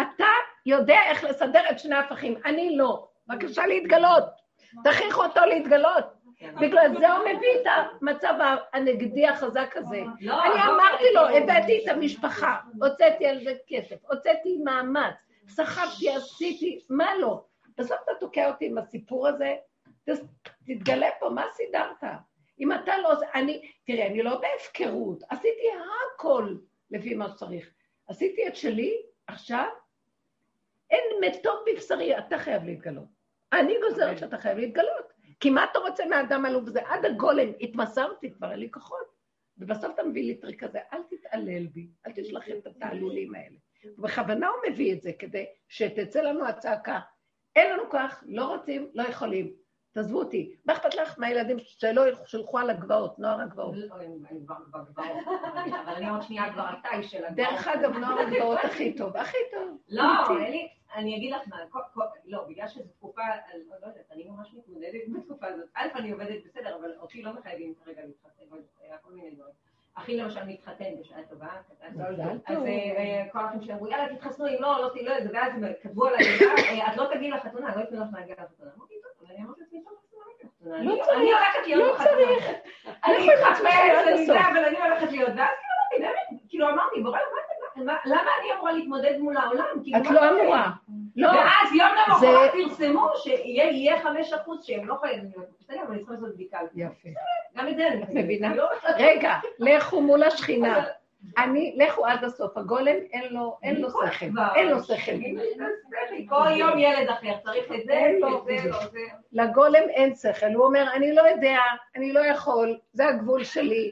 אתה 0.00 0.26
יודע 0.66 0.98
איך 1.06 1.24
לסדר 1.24 1.62
את 1.70 1.78
שני 1.78 1.96
הפכים, 1.96 2.34
אני 2.44 2.76
לא. 2.76 3.08
בבקשה 3.28 3.66
להתגלות. 3.66 4.24
תכריחו 4.84 5.24
אותו 5.24 5.40
להתגלות. 5.40 6.04
בגלל 6.60 6.98
זה 6.98 7.12
הוא 7.12 7.24
מביא 7.24 7.48
את 7.62 7.66
המצב 8.00 8.34
הנגדי 8.72 9.28
החזק 9.28 9.76
הזה. 9.76 10.02
לא, 10.20 10.44
אני 10.44 10.54
לא, 10.54 10.64
אמרתי 10.64 11.04
לו, 11.14 11.20
הבאתי 11.20 11.84
את 11.84 11.88
המשפחה, 11.88 12.56
הוצאתי 12.82 13.26
על 13.26 13.44
זה 13.44 13.54
כסף, 13.66 13.96
הוצאתי 14.02 14.58
מאמץ, 14.64 15.14
סחבתי, 15.48 16.10
עשיתי, 16.10 16.80
מה 16.90 17.14
לא? 17.14 17.44
בסוף 17.78 17.96
אתה 18.04 18.12
תוקע 18.20 18.48
אותי 18.48 18.66
עם 18.66 18.78
הסיפור 18.78 19.28
הזה, 19.28 19.54
תתגלה 20.66 21.08
פה, 21.20 21.28
מה 21.28 21.44
סידרת? 21.52 22.04
אם 22.60 22.72
אתה 22.72 22.98
לא 22.98 23.12
אני, 23.34 23.70
תראה, 23.86 24.06
אני 24.06 24.22
לא 24.22 24.40
בהפקרות, 24.40 25.22
עשיתי 25.30 25.66
הכל 26.14 26.54
לפי 26.90 27.14
מה 27.14 27.28
שצריך. 27.28 27.70
עשיתי 28.08 28.48
את 28.48 28.56
שלי, 28.56 28.96
עכשיו, 29.26 29.68
אין 30.90 31.04
מתוק 31.20 31.60
בבשרי, 31.66 32.18
אתה 32.18 32.38
חייב 32.38 32.64
להתגלות. 32.64 33.08
אני 33.52 33.74
גוזרת 33.88 34.18
שאתה 34.18 34.38
חייב 34.38 34.58
להתגלות. 34.58 35.12
כי 35.40 35.50
מה 35.50 35.64
אתה 35.64 35.78
רוצה 35.78 36.04
מאדם 36.06 36.44
עלוב 36.44 36.68
זה? 36.68 36.80
עד 36.86 37.04
הגולם, 37.04 37.48
התמסרתי 37.60 38.32
כבר, 38.32 38.50
אין 38.50 38.60
לי 38.60 38.70
כוחות. 38.70 39.16
ובסוף 39.58 39.94
אתה 39.94 40.02
מביא 40.02 40.22
לי 40.24 40.34
טריק 40.34 40.64
כזה, 40.64 40.78
אל 40.92 41.02
תתעלל 41.10 41.66
בי, 41.66 41.88
אל 42.06 42.12
תשלח 42.14 42.48
את 42.48 42.66
התעלולים 42.66 43.34
האלה. 43.34 43.56
בכוונה 43.98 44.48
הוא 44.48 44.72
מביא 44.72 44.92
את 44.92 45.02
זה, 45.02 45.12
כדי 45.18 45.46
שתצא 45.68 46.20
לנו 46.22 46.46
הצעקה. 46.46 47.00
אין 47.56 47.72
לנו 47.72 47.90
כוח, 47.90 48.24
לא 48.26 48.54
רוצים, 48.54 48.90
לא 48.94 49.02
יכולים. 49.02 49.52
תעזבו 49.96 50.18
אותי. 50.18 50.54
מה 50.66 50.72
אכפת 50.72 50.94
לך 50.94 51.18
מהילדים 51.18 51.56
שלא 51.60 52.02
ילכו 52.34 52.58
על 52.58 52.70
הגבעות, 52.70 53.18
נוער 53.18 53.40
הגבעות? 53.40 53.74
לא, 53.76 53.94
הם- 53.94 54.46
כבר 54.46 54.54
בגבעות, 54.82 55.28
אבל 55.84 55.94
אני 55.96 56.08
עוד 56.10 56.22
שנייה 56.22 56.52
כבר 56.52 56.62
עלתה 56.62 56.88
של 57.08 57.24
הגבעות. 57.24 57.48
דרך 57.50 57.68
אגב, 57.68 57.96
נוער 57.96 58.18
הגבעות 58.18 58.58
הכי 58.64 58.96
טוב, 58.96 59.16
הכי 59.16 59.36
טוב. 59.52 59.78
לא, 59.88 60.02
אין 60.40 60.50
לי, 60.52 60.68
אני 60.94 61.16
אגיד 61.16 61.32
לך 61.32 61.42
מה, 61.48 61.56
לא, 62.24 62.44
בגלל 62.48 62.68
שזו 62.68 62.88
תקופה, 62.98 63.22
לא 63.70 63.74
יודעת, 63.74 63.94
אני 64.12 64.24
ממש 64.28 64.54
מתמודדת 64.54 65.00
בתקופה 65.16 65.46
הזאת. 65.46 65.68
א', 65.74 65.86
אני 65.94 66.10
עובדת 66.12 66.44
בסדר, 66.44 66.76
אבל 66.80 66.92
אותי 66.98 67.22
לא 67.22 67.32
מחייבים 67.32 67.74
כרגע 67.84 68.02
להתחתן, 68.06 68.42
אבל 68.50 68.58
היה 68.80 68.98
כל 68.98 69.12
מיני 69.12 69.30
דברים. 69.30 69.54
אחי 69.98 70.16
למשל 70.16 70.40
מתחתן 70.46 70.84
בשעה 71.00 71.22
טובה, 71.30 71.46
אז 71.80 72.00
טוב. 72.46 72.64
אה, 72.66 73.24
כל 73.32 73.38
האחים 73.38 73.62
שלי 73.62 73.72
אמרו, 73.72 73.86
יאללה, 73.86 74.14
תתחסנו, 74.16 74.46
אם 74.46 74.54
לא, 74.60 74.82
לא 74.82 74.88
תהיי, 74.88 75.04
לא 75.04 75.10
יודעת, 75.10 75.32
ואז 75.34 75.52
כתבו 75.82 76.06
עליי, 76.06 76.18
"אה, 76.80 76.92
את 76.92 76.96
לא 76.96 77.04
תגיעי 77.14 77.30
לחתונה, 77.30 77.76
לא 77.76 77.80
ייתנו 77.80 78.00
לך 78.00 78.08
להגיע 78.12 78.34
לחתונה. 78.44 78.70
אמרתי, 78.76 78.94
טוב, 79.02 79.30
אני 79.30 79.44
אמרתי 79.44 79.60
לעצמי, 79.60 79.80
לא. 79.84 80.78
לא 80.78 81.04
צריך, 81.04 81.18
אני 81.18 81.32
הולכת 81.32 81.66
להיות 81.66 81.82
לא 81.88 81.94
בחתונה. 81.94 82.22
אני 83.04 83.28
אבל 84.50 84.64
אני 84.64 84.78
הולכת 84.80 85.10
להיות, 85.10 85.30
ואז 85.36 85.48
כאילו 85.90 86.06
אמרתי, 86.06 86.48
כאילו 86.48 86.68
אמרתי, 86.70 87.02
בורא, 87.02 87.18
מה- 87.18 87.45
למה 87.84 88.30
אני 88.40 88.52
אמורה 88.56 88.72
להתמודד 88.72 89.18
מול 89.18 89.36
העולם? 89.36 89.64
את 90.00 90.10
לא? 90.10 90.30
אמורה. 90.30 90.70
לא, 91.16 91.28
ואז 91.28 91.72
יום 91.74 91.88
למחרת 92.08 92.20
זה- 92.52 92.58
פרסמו 92.76 93.08
שיהיה 93.16 94.02
חמש 94.02 94.32
אחוז 94.32 94.64
שהם 94.64 94.88
לא 94.88 94.94
חייבים 95.00 95.30
להיות 95.36 95.48
בסדר, 95.60 95.82
אבל 95.82 95.96
צריכים 95.96 96.14
לעשות 96.14 96.34
בדיקה. 96.34 96.58
יפה. 96.74 97.08
גם 97.56 97.68
את 97.68 97.76
זה 97.76 97.86
אני 97.88 98.22
מבינה? 98.22 98.54
לא- 98.54 98.68
רגע, 98.98 99.34
לכו 99.58 100.00
מול 100.02 100.22
השכינה. 100.22 100.84
אני, 101.38 101.74
לכו 101.76 102.06
עד 102.06 102.24
הסוף. 102.24 102.56
הגולם 102.56 102.96
אין 103.12 103.32
לו, 103.32 103.58
אין 103.62 103.80
לו 103.80 103.88
שכל. 103.90 104.26
אין 104.54 104.68
לו 104.68 104.82
שכל. 104.82 105.12
כל 106.28 106.48
יום 106.56 106.78
ילד 106.78 107.08
אחר, 107.08 107.32
צריך 107.44 107.64
את 107.74 107.86
זה, 107.86 107.92
אין 107.92 108.20
לו, 108.20 108.38
את 108.38 108.44
זה, 108.62 108.68
לא 108.70 108.78
זה. 108.86 108.98
לגולם 109.32 109.82
אין 109.88 110.14
שכל. 110.14 110.46
הוא 110.54 110.64
אומר, 110.66 110.84
אני 110.94 111.14
לא 111.14 111.22
יודע, 111.22 111.58
אני 111.96 112.12
לא 112.12 112.20
יכול, 112.20 112.78
זה 112.92 113.08
הגבול 113.08 113.44
שלי. 113.44 113.90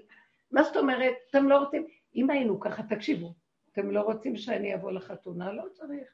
מה 0.53 0.62
זאת 0.62 0.77
אומרת? 0.77 1.14
אתם 1.31 1.49
לא 1.49 1.57
רוצים... 1.59 1.87
אם 2.16 2.31
היינו 2.31 2.61
ככה, 2.61 2.83
תקשיבו, 2.83 3.33
אתם 3.75 3.91
לא 3.91 4.01
רוצים 4.01 4.37
שאני 4.37 4.75
אבוא 4.75 4.93
לחתונה? 4.93 5.53
לא 5.53 5.63
צריך. 5.73 6.09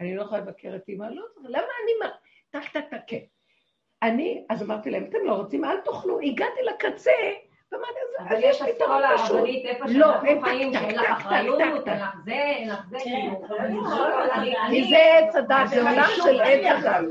אני 0.00 0.16
לא 0.16 0.22
יכולה 0.22 0.40
לבקר 0.40 0.72
את 0.76 0.88
אמא? 0.88 1.04
לא 1.04 1.24
צריך. 1.34 1.46
למה 1.48 1.58
אני... 1.84 1.92
מה- 2.00 2.14
טק, 2.50 2.68
טק, 2.72 2.84
טק, 2.90 3.00
כן. 3.06 3.18
אני, 4.02 4.44
אז 4.50 4.62
אמרתי 4.62 4.90
להם, 4.90 5.04
אתם 5.04 5.18
לא 5.24 5.32
רוצים, 5.32 5.64
אל 5.64 5.80
תאכלו. 5.80 6.20
הגעתי 6.20 6.60
לקצה, 6.62 7.10
ואמרתי, 7.72 7.92
אז 8.20 8.26
אבל 8.26 8.36
אז 8.36 8.42
יש 8.42 8.62
פתרון 8.62 9.02
אסכולה 9.02 9.18
פשוט. 9.18 9.36
הרבנית 9.36 9.66
איפה 9.66 9.84
לא, 9.84 9.90
שאנחנו 9.92 10.28
אין 10.28 10.44
חיים, 10.44 10.72
טק, 10.72 10.78
שאין 10.80 10.90
טק, 10.94 11.00
לך 11.00 11.18
טק, 11.20 11.26
אחריות, 11.26 11.58
טק, 11.58 11.84
טק. 11.84 11.88
אין 11.88 11.98
לך 11.98 12.14
זה, 12.24 12.32
אין 12.32 12.68
לך 12.70 12.86
זה, 12.90 12.96
כאילו. 12.98 13.48
כן. 13.48 13.74
כי 14.44 14.56
אני- 14.58 14.88
זה 14.88 14.96
עץ 15.18 15.34
הדת, 15.36 15.68
זה 15.68 15.80
עולם 15.80 16.04
של 16.16 16.40
עץ 16.40 16.64
הדת. 16.66 17.04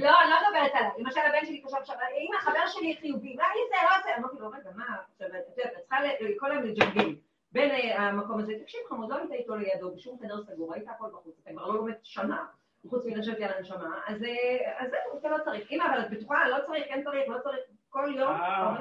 לא, 0.00 0.10
אני 0.22 0.30
לא 0.30 0.36
מדברת 0.48 0.74
עליי. 0.74 0.90
למשל 0.98 1.20
הבן 1.20 1.46
שלי 1.46 1.62
חשב 1.66 1.76
עכשיו, 1.76 1.96
אם 2.18 2.30
החבר 2.38 2.66
שלי 2.66 2.96
חיובי, 3.00 3.34
מה 3.36 3.44
לי 3.54 3.60
זה, 3.68 3.76
לא 3.82 4.02
זה? 4.04 4.16
אמרתי 4.18 4.36
לו, 4.40 4.48
רגע, 4.50 4.70
מה? 4.76 4.84
את 5.16 5.20
יודעת, 5.20 5.42
את 5.48 5.54
צריכה 5.54 5.96
כל 6.38 6.50
היום 6.50 6.62
לג'נגל. 6.64 7.14
בין 7.58 7.70
אה, 7.70 8.08
המקום 8.08 8.38
הזה, 8.38 8.52
תקשיב 8.62 8.80
חמוד, 8.88 9.10
לא 9.10 9.16
היית 9.16 9.32
איתו 9.32 9.56
לידו 9.56 9.94
בשום 9.94 10.18
חדר 10.18 10.42
סגור, 10.42 10.74
היית 10.74 10.88
הכל 10.88 11.06
בחוץ, 11.12 11.34
אתה 11.42 11.50
כבר 11.50 11.66
לא 11.66 11.74
לומד 11.74 11.92
שנה, 12.02 12.44
חוץ 12.88 13.06
מלשבת 13.06 13.40
על 13.40 13.50
הנשמה, 13.56 14.00
אז 14.06 14.22
אה, 14.22 14.72
אז 14.78 14.90
זהו, 14.90 15.18
אתה 15.18 15.28
לא 15.28 15.36
צריך. 15.44 15.70
אמא, 15.70 15.84
אבל 15.84 16.00
את 16.00 16.10
בטוחה, 16.10 16.48
לא 16.48 16.56
צריך, 16.66 16.84
כן 16.88 17.02
צריך, 17.04 17.28
לא 17.28 17.38
צריך, 17.38 17.60
כל 17.88 18.12
יום, 18.16 18.30
אה. 18.30 18.76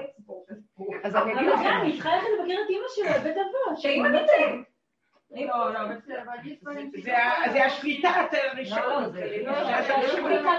אז 1.04 1.16
אני 1.16 1.34
אגיד 1.34 1.50
לכם, 1.50 1.64
גם, 1.64 1.82
היא 1.82 1.94
צריכה 1.94 2.10
ללכת 2.16 2.28
לבקר 2.40 2.60
את 2.66 2.70
אימא 2.70 2.88
שלה 2.96 3.20
בבית 3.20 3.38
אבות. 3.38 3.80
שאמא 3.80 4.08
תצא. 4.08 4.68
לא, 5.32 5.74
לא, 5.74 5.80
זה 7.52 7.66
השליטה 7.66 8.10
הראשונה. 8.32 8.82
לא, 8.82 9.00
לא, 9.00 9.00
לא, 9.00 9.16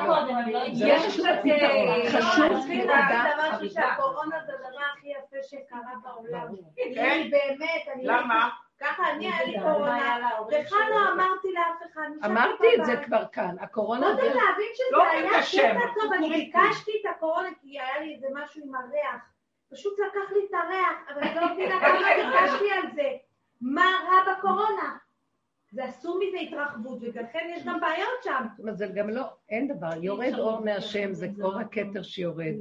לא, 0.07 0.39
אני 0.41 0.53
לא 0.53 0.59
יש 0.77 1.19
לא 1.19 1.25
קצת. 1.25 1.47
אה, 1.47 2.21
חשוב 2.21 2.69
לא, 2.69 2.85
לדעת 2.85 3.61
שקרה 5.49 5.95
בעולם. 6.03 6.47
כן? 6.77 7.11
אני 7.11 7.31
באמת, 7.31 7.89
אני... 7.95 8.05
למה? 8.07 8.49
ככה 8.81 9.11
אני, 9.11 9.33
היה 9.33 9.45
לי 9.45 9.61
קורונה, 9.61 10.19
לך 10.51 10.73
לא 10.73 11.13
אמרתי 11.13 11.49
לאף 11.53 11.93
אחד. 11.93 12.09
אמרתי 12.25 12.67
את 12.81 12.85
זה. 12.87 12.97
כבר 13.05 13.25
כאן, 13.33 13.57
הקורונה 13.61 14.07
קודם 14.07 14.17
זה... 14.17 14.25
להבין 14.25 14.71
שזה 14.75 14.87
לא 14.93 15.03
היה 15.03 15.31
קטע 15.31 15.95
טוב, 15.95 16.13
אני. 16.13 16.29
ביקשתי 16.29 16.93
את 17.01 17.17
הקורונה 17.17 17.49
כי 17.61 17.81
היה 17.81 18.01
לי 18.01 18.15
איזה 18.15 18.27
משהו 18.35 18.63
עם 18.65 18.75
הריח. 18.75 19.33
פשוט 19.71 19.99
לקח 19.99 20.33
לי 20.33 20.41
את 20.49 20.55
הריח, 20.55 20.97
אבל 21.09 21.23
אני 21.23 21.35
לא 21.35 21.53
מבינה 21.53 21.81
כמה 21.81 21.99
ביקשתי 21.99 22.71
על 22.73 22.93
זה. 22.95 23.17
מה 23.61 23.91
רע 24.09 24.35
בקורונה? 24.35 24.97
זה 25.71 25.85
עשו 25.85 26.19
מזה 26.19 26.39
התרחבות, 26.39 26.99
ולכן 27.03 27.51
יש 27.57 27.65
גם 27.65 27.81
בעיות 27.81 28.23
שם. 28.23 28.47
זאת 28.51 28.61
אומרת, 28.61 28.79
זה 28.79 28.87
גם 28.87 29.11
לא, 29.11 29.25
אין 29.49 29.69
דבר, 29.69 29.91
יורד 30.03 30.35
אור 30.39 30.61
מהשם, 30.65 31.13
זה 31.13 31.29
אור 31.43 31.59
הכתר 31.59 32.03
שיורד. 32.03 32.55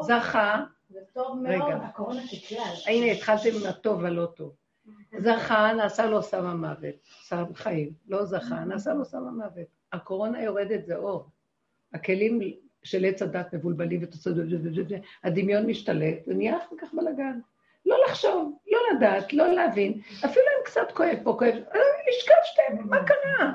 זכה, 0.00 0.64
זה 0.96 1.04
טוב. 1.12 1.38
מאוד, 1.42 1.72
הקורונה 1.82 2.22
ככלל. 2.22 2.74
הנה 2.86 3.06
התחלתם 3.12 3.48
עם 3.60 3.66
הטוב 3.66 4.02
והלא 4.02 4.26
טוב. 4.26 4.54
זכה, 5.18 5.72
נעשה 5.76 6.06
לו 6.06 6.22
סם 6.22 6.46
המוות, 6.46 6.94
סם 7.22 7.44
חיים. 7.54 7.90
לא 8.08 8.24
זכה, 8.24 8.64
נעשה 8.64 8.94
לו 8.94 9.04
סם 9.04 9.28
המוות. 9.28 9.66
הקורונה 9.92 10.42
יורדת, 10.42 10.86
זה 10.86 10.96
אור. 10.96 11.28
הכלים 11.94 12.40
של 12.82 13.04
עץ 13.04 13.22
הדת 13.22 13.54
מבולבלים 13.54 14.00
ותוצאות, 14.02 14.36
הדמיון 15.24 15.66
משתלט, 15.66 16.18
ונהיה 16.26 16.56
אחר 16.56 16.76
כך 16.80 16.94
בלאגן. 16.94 17.38
לא 17.86 17.96
לחשוב, 18.08 18.58
לא 18.66 18.78
לדעת, 18.92 19.32
לא 19.32 19.52
להבין, 19.52 20.00
אפילו 20.24 20.46
אם 20.58 20.64
קצת 20.64 20.92
כואב 20.94 21.18
פה, 21.22 21.36
כואב, 21.38 21.54
אה, 21.74 21.80
השקשתם, 22.08 22.88
מה 22.88 23.04
קרה? 23.04 23.52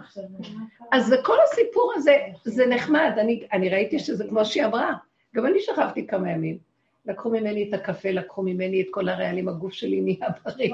אז 0.91 1.05
זה 1.05 1.15
כל 1.23 1.37
הסיפור 1.43 1.93
הזה, 1.95 2.17
זה 2.43 2.65
נחמד, 2.65 3.11
אני, 3.17 3.47
אני 3.53 3.69
ראיתי 3.69 3.99
שזה 3.99 4.27
כמו 4.29 4.45
שהיא 4.45 4.65
אמרה, 4.65 4.93
גם 5.35 5.45
אני 5.45 5.59
שכבתי 5.59 6.07
כמה 6.07 6.31
ימים. 6.31 6.70
לקחו 7.05 7.29
ממני 7.29 7.69
את 7.69 7.73
הקפה, 7.73 8.11
לקחו 8.11 8.43
ממני 8.43 8.81
את 8.81 8.87
כל 8.91 9.09
הרעלים, 9.09 9.49
הגוף 9.49 9.73
שלי 9.73 10.01
נהיה 10.01 10.27
בריא. 10.45 10.73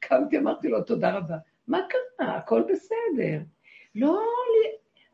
קמתי, 0.00 0.38
אמרתי 0.38 0.68
לו, 0.68 0.82
תודה 0.82 1.16
רבה. 1.16 1.36
מה 1.68 1.78
קרה? 1.88 2.36
הכל 2.36 2.62
בסדר. 2.62 3.38
לא, 3.94 4.20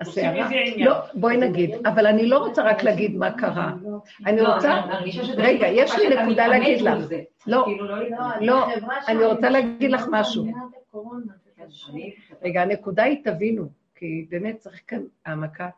הסערה, 0.01 0.49
לא, 0.77 0.95
בואי 1.15 1.37
נגיד, 1.37 1.71
אבל 1.87 2.07
אני 2.07 2.27
לא 2.27 2.39
רוצה 2.39 2.63
רק 2.63 2.83
להגיד 2.83 3.17
מה 3.17 3.31
קרה. 3.31 3.73
אני 4.27 4.41
לא, 4.41 4.55
רוצה, 4.55 4.81
רגע, 5.37 5.67
יש 5.67 5.99
לי 5.99 6.17
נקודה 6.17 6.47
להגיד 6.47 6.81
לך. 6.81 6.99
לא, 7.47 7.63
כאילו, 7.65 7.87
לא, 8.41 8.67
אני 9.09 9.25
רוצה 9.25 9.51
להגיד 9.51 9.91
לך 9.91 10.05
משהו. 10.11 10.47
רגע, 12.43 12.63
הנקודה 12.63 13.03
היא, 13.03 13.25
תבינו, 13.25 13.69
כי 13.95 14.27
באמת 14.29 14.59
צריך 14.59 14.81
כאן 14.87 15.03
העמקה. 15.27 15.69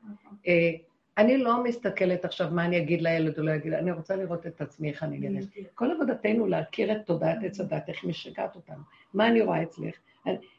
אני 1.18 1.38
לא 1.38 1.64
מסתכלת 1.64 2.24
עכשיו 2.24 2.48
מה 2.52 2.64
אני 2.64 2.78
אגיד 2.78 3.02
לילד 3.02 3.38
או 3.38 3.44
לא 3.44 3.54
אגיד, 3.54 3.72
אני 3.72 3.92
רוצה 3.92 4.16
לראות 4.16 4.46
את 4.46 4.60
עצמי, 4.60 4.90
איך 4.90 5.02
אני 5.02 5.18
נראית. 5.18 5.48
כל 5.74 5.90
עבודתנו 5.90 6.46
להכיר 6.46 6.92
את 6.92 7.06
תודעת 7.06 7.38
עץ 7.44 7.60
הדת, 7.60 7.88
איך 7.88 8.04
משגעת 8.04 8.56
אותנו. 8.56 8.82
מה 9.14 9.28
אני 9.28 9.40
רואה 9.40 9.62
אצלך? 9.62 9.94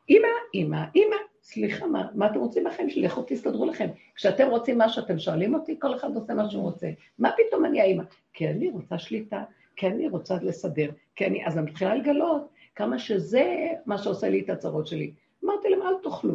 אמא, 0.09 0.27
אמא, 0.53 0.83
אמא, 0.95 1.15
סליחה, 1.43 1.87
מה, 1.87 2.07
מה 2.15 2.25
אתם 2.27 2.39
רוצים 2.39 2.63
בחיים 2.63 2.89
שלי? 2.89 3.01
לכו 3.01 3.23
תסתדרו 3.27 3.65
לכם. 3.65 3.87
כשאתם 4.15 4.47
רוצים 4.47 4.77
משהו, 4.77 5.03
אתם 5.03 5.19
שואלים 5.19 5.53
אותי, 5.53 5.75
כל 5.79 5.95
אחד 5.95 6.15
עושה 6.15 6.33
מה 6.33 6.49
שהוא 6.49 6.63
רוצה. 6.63 6.89
מה 7.19 7.29
פתאום 7.37 7.65
אני 7.65 7.81
האמא? 7.81 8.03
כי 8.33 8.47
אני 8.47 8.69
רוצה 8.69 8.99
שליטה, 8.99 9.43
כי 9.75 9.87
אני 9.87 10.07
רוצה 10.07 10.35
לסדר, 10.41 10.89
כי 11.15 11.25
אני... 11.25 11.45
אז 11.45 11.57
אני 11.57 11.71
מתחילה 11.71 11.95
לגלות 11.95 12.47
כמה 12.75 12.99
שזה 12.99 13.67
מה 13.85 13.97
שעושה 13.97 14.29
לי 14.29 14.39
את 14.39 14.49
הצרות 14.49 14.87
שלי. 14.87 15.11
אמרתי 15.45 15.69
להם, 15.69 15.81
אל 15.81 15.93
תאכלו. 16.03 16.33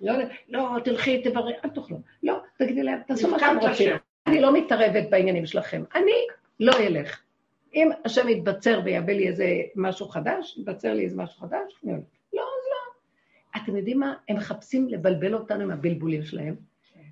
לא, 0.00 0.14
לא, 0.48 0.76
תלכי, 0.84 1.22
תברי, 1.22 1.52
אל 1.64 1.70
תאכלו. 1.70 2.00
לא, 2.22 2.40
תגידי 2.58 2.82
להם, 2.82 3.00
תעשו 3.06 3.30
מה 3.30 3.38
שאתם 3.38 3.58
רוצים. 3.60 3.96
אני 4.26 4.40
לא 4.40 4.52
מתערבת 4.52 5.10
בעניינים 5.10 5.46
שלכם. 5.46 5.82
אני 5.94 6.12
לא 6.60 6.72
אלך. 6.80 7.22
אם 7.74 7.90
השם 8.04 8.28
יתבצר 8.28 8.80
ויאבא 8.84 9.12
לי 9.12 9.28
איזה 9.28 9.46
משהו 9.76 10.08
חדש, 10.08 10.58
יתבצר 10.58 10.94
לי 10.94 11.04
איזה 11.04 11.16
משהו 11.16 11.40
חדש, 11.40 11.80
אני 11.84 11.92
הולך. 11.92 12.04
לא, 12.32 12.42
אז 12.42 12.64
לא. 12.70 13.62
אתם 13.62 13.76
יודעים 13.76 13.98
מה? 13.98 14.14
הם 14.28 14.36
מחפשים 14.36 14.88
לבלבל 14.88 15.34
אותנו 15.34 15.62
עם 15.62 15.70
הבלבולים 15.70 16.22
שלהם, 16.22 16.54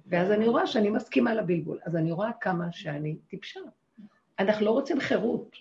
ואז 0.07 0.31
אני 0.31 0.49
רואה 0.49 0.66
שאני 0.66 0.91
מסכימה 0.91 1.35
לבלבול. 1.35 1.79
אז 1.85 1.97
אני 1.97 2.12
רואה 2.12 2.31
כמה 2.41 2.66
שאני 2.73 3.16
טיפשה. 3.29 3.61
אנחנו 4.39 4.66
לא 4.66 4.71
רוצים 4.71 5.01
חירות. 5.01 5.57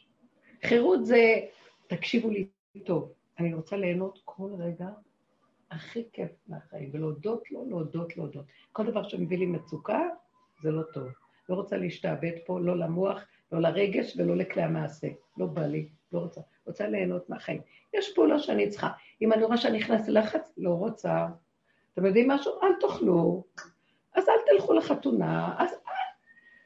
חירות 0.66 1.05
זה, 1.05 1.39
תקשיבו 1.88 2.30
לי 2.30 2.47
טוב, 2.86 3.14
אני 3.39 3.53
רוצה 3.53 3.78
ליהנות 3.78 4.20
כל 4.26 4.49
רגע 4.60 4.88
הכי 5.72 6.03
כיף 6.13 6.32
מהחיים, 6.47 6.89
ולהודות 6.93 7.51
לו, 7.51 7.65
להודות, 7.70 8.17
להודות. 8.17 8.45
כל 8.72 8.86
דבר 8.86 9.03
שמביא 9.03 9.38
לי 9.38 9.45
מצוקה, 9.45 10.01
זה 10.61 10.72
לא 10.72 10.84
טוב. 10.93 11.07
לא 11.49 11.55
רוצה 11.55 11.78
להשתעבד 11.78 12.32
פה, 12.45 12.59
לא 12.59 12.78
למוח, 12.78 13.26
לא 13.51 13.59
לרגש 13.59 14.17
ולא 14.17 14.36
לכלי 14.36 14.63
המעשה. 14.63 15.07
לא 15.38 15.45
בא 15.45 15.65
לי, 15.65 15.89
לא 16.13 16.20
רוצה. 16.20 16.41
רוצה 16.65 16.88
ליהנות 16.88 17.30
מהחיים. 17.30 17.61
יש 17.93 18.13
פעולה 18.15 18.39
שאני 18.39 18.70
צריכה. 18.70 18.89
אם 19.22 19.34
אני 19.34 19.43
רואה 19.43 19.57
שאני 19.57 19.78
נכנסת 19.78 20.07
ללחץ, 20.07 20.53
לא 20.57 20.70
רוצה. 20.70 21.28
אתם 21.93 22.05
יודעים 22.05 22.28
משהו? 22.28 22.51
אל 22.63 22.74
תאכלו. 22.80 23.43
אז 24.15 24.30
אל 24.30 24.34
תלכו 24.45 24.74
לחתונה. 24.74 25.55
אז 25.57 25.70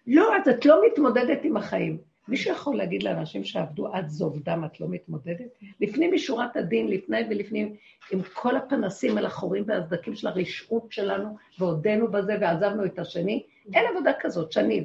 לא, 0.07 0.35
אז 0.35 0.47
את 0.47 0.65
לא 0.65 0.81
מתמודדת 0.85 1.39
עם 1.43 1.57
החיים. 1.57 2.12
מישהו 2.27 2.51
יכול 2.51 2.77
להגיד 2.77 3.03
לאנשים 3.03 3.43
שעבדו 3.43 3.93
עד 3.93 4.07
זוב 4.07 4.39
דם, 4.43 4.63
את 4.65 4.79
לא 4.79 4.87
מתמודדת? 4.89 5.57
לפנים 5.81 6.13
משורת 6.13 6.55
הדין, 6.55 6.87
לפני 6.87 7.21
ולפנים, 7.29 7.75
עם 8.11 8.21
כל 8.33 8.57
הפנסים 8.57 9.17
על 9.17 9.25
החורים 9.25 9.63
והסדקים 9.67 10.15
של 10.15 10.27
הרשעות 10.27 10.91
שלנו, 10.91 11.37
והודינו 11.59 12.11
בזה 12.11 12.37
ועזבנו 12.41 12.85
את 12.85 12.99
השני, 12.99 13.43
אין 13.73 13.85
עבודה 13.91 14.11
כזאת, 14.19 14.51
שנים. 14.51 14.83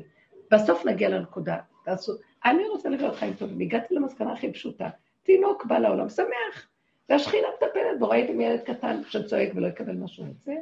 בסוף 0.51 0.87
נגיע 0.87 1.09
לנקודה. 1.09 1.57
תעשו, 1.85 2.13
אני 2.45 2.69
רוצה 2.69 2.89
לחיות 2.89 3.17
חיים 3.17 3.35
טובים. 3.35 3.61
הגעתי 3.61 3.95
למסקנה 3.95 4.33
הכי 4.33 4.53
פשוטה. 4.53 4.89
תינוק 5.23 5.65
בא 5.65 5.79
לעולם 5.79 6.09
שמח, 6.09 6.69
והשכינה 7.09 7.47
מטפלת 7.57 7.99
בו. 7.99 8.09
ראיתם 8.09 8.41
ילד 8.41 8.61
קטן 8.61 9.01
שצועק 9.09 9.49
ולא 9.55 9.67
יקבל 9.67 9.97
מה 9.97 10.09
שהוא 10.09 10.27
רוצה? 10.29 10.53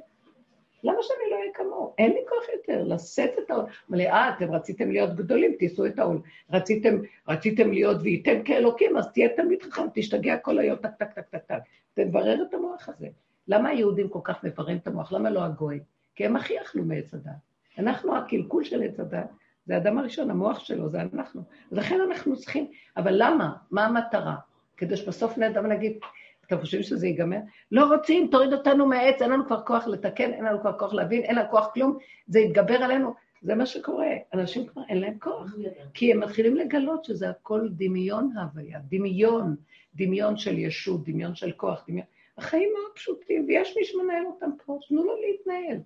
למה 0.87 1.03
שאני 1.03 1.30
לא 1.30 1.37
אהיה 1.37 1.53
כמוהו? 1.55 1.95
אין 1.99 2.12
לי 2.12 2.20
כוח 2.28 2.49
יותר 2.53 2.84
לשאת 2.84 3.30
את 3.39 3.51
העול. 3.51 3.64
אמר 3.91 3.99
לי, 3.99 4.11
אה, 4.11 4.34
אתם 4.37 4.53
רציתם 4.53 4.91
להיות 4.91 5.14
גדולים, 5.16 5.53
תישאו 5.59 5.87
את 5.87 5.99
העול. 5.99 6.20
רציתם, 6.51 6.97
רציתם 7.28 7.72
להיות 7.72 7.97
וייתם 8.03 8.43
כאלוקים, 8.45 8.97
אז 8.97 9.12
תהיה 9.12 9.28
תמיד 9.37 9.62
חכם, 9.62 9.87
תשתגע 9.95 10.37
כל 10.37 10.59
היום, 10.59 10.76
טק, 10.76 10.91
טק, 10.99 11.12
טק, 11.12 11.28
טק, 11.28 11.45
טק. 11.47 11.59
תברר 11.95 12.43
את 12.49 12.55
המוח 12.55 12.89
הזה. 12.89 13.09
למה 13.49 13.68
היהודים 13.68 14.09
כל 14.09 14.20
כך 14.24 14.45
מבררים 14.45 14.76
את 14.76 14.87
המוח? 14.87 15.12
למה 15.12 15.30
לא 15.30 15.45
הגויים? 15.45 15.82
כי 16.14 16.26
הם 16.26 16.37
הכי 16.37 16.61
אכלו 16.61 16.84
מעץ 16.84 17.14
הדת. 17.14 17.32
אנחנו, 17.78 18.16
הקלקול 18.16 18.64
של 18.64 18.82
עץ 18.82 19.01
הדת, 19.01 19.30
זה 19.66 19.74
האדם 19.74 19.99
הראשון, 19.99 20.30
המוח 20.30 20.59
שלו, 20.59 20.89
זה 20.89 21.01
אנחנו. 21.01 21.43
אז 21.72 21.78
לכן 21.78 22.01
אנחנו 22.01 22.37
צריכים, 22.37 22.70
אבל 22.97 23.12
למה? 23.16 23.53
מה 23.70 23.87
המטרה? 23.87 24.37
כדי 24.76 24.97
שבסוף 24.97 25.39
נדע 25.39 25.61
ונגיד, 25.61 25.99
אתם 26.47 26.61
חושבים 26.61 26.83
שזה 26.83 27.07
ייגמר? 27.07 27.39
לא 27.73 27.95
רוצים, 27.95 28.29
תוריד 28.31 28.53
אותנו 28.53 28.87
מהעץ, 28.87 29.23
אין 29.23 29.31
לנו 29.31 29.47
כבר 29.47 29.61
כוח 29.61 29.87
לתקן, 29.87 30.33
אין 30.33 30.45
לנו 30.45 30.61
כבר 30.61 30.79
כוח 30.79 30.95
להבין, 30.95 31.23
אין 31.23 31.37
לנו 31.37 31.51
כוח 31.51 31.71
כלום, 31.75 31.99
זה 32.27 32.41
יתגבר 32.41 32.75
עלינו. 32.75 33.15
זה 33.43 33.55
מה 33.55 33.67
שקורה, 33.67 34.09
אנשים 34.35 34.67
כבר 34.67 34.83
אין 34.89 35.01
להם 35.01 35.19
כוח, 35.19 35.55
כי 35.95 36.13
הם 36.13 36.21
מתחילים 36.21 36.57
לגלות 36.57 37.05
שזה 37.05 37.31
הכל 37.31 37.69
דמיון 37.71 38.31
ההוויה, 38.37 38.79
דמיון, 38.89 39.57
דמיון 39.95 40.37
של 40.37 40.59
ישות, 40.59 41.05
דמיון 41.05 41.35
של 41.35 41.53
כוח, 41.53 41.85
דמיון. 41.89 42.07
החיים 42.39 42.71
מאוד 42.79 42.93
פשוטים, 42.95 43.45
ויש 43.49 43.77
מי 43.77 43.85
שמנהל 43.85 44.27
אותם 44.27 44.51
פה, 44.65 44.79
תנו 44.89 45.05
לו 45.05 45.13
להתנהל. 45.21 45.79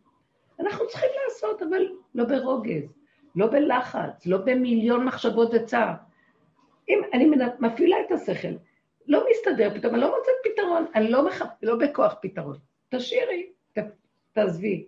אנחנו 0.60 0.86
צריכים 0.88 1.10
לעשות, 1.24 1.62
אבל 1.62 1.82
לא 2.14 2.24
ברוגז, 2.24 2.92
לא 3.36 3.46
בלחץ, 3.46 4.26
לא 4.26 4.36
במיליון 4.36 5.04
מחשבות 5.04 5.50
וצער. 5.54 5.92
אם 6.88 7.00
אני 7.12 7.30
מפעילה 7.60 7.96
את 8.06 8.12
השכל, 8.12 8.54
לא 9.06 9.24
מסתדר 9.30 9.74
פתאום, 9.74 9.94
אני 9.94 10.02
לא 10.02 10.16
מוצאת 10.16 10.34
פתרון, 10.44 10.86
אני 10.94 11.10
לא, 11.10 11.26
מח... 11.26 11.42
לא 11.62 11.76
בכוח 11.76 12.14
פתרון. 12.22 12.56
תשאירי, 12.88 13.52
ת... 13.72 13.78
תעזבי. 14.32 14.86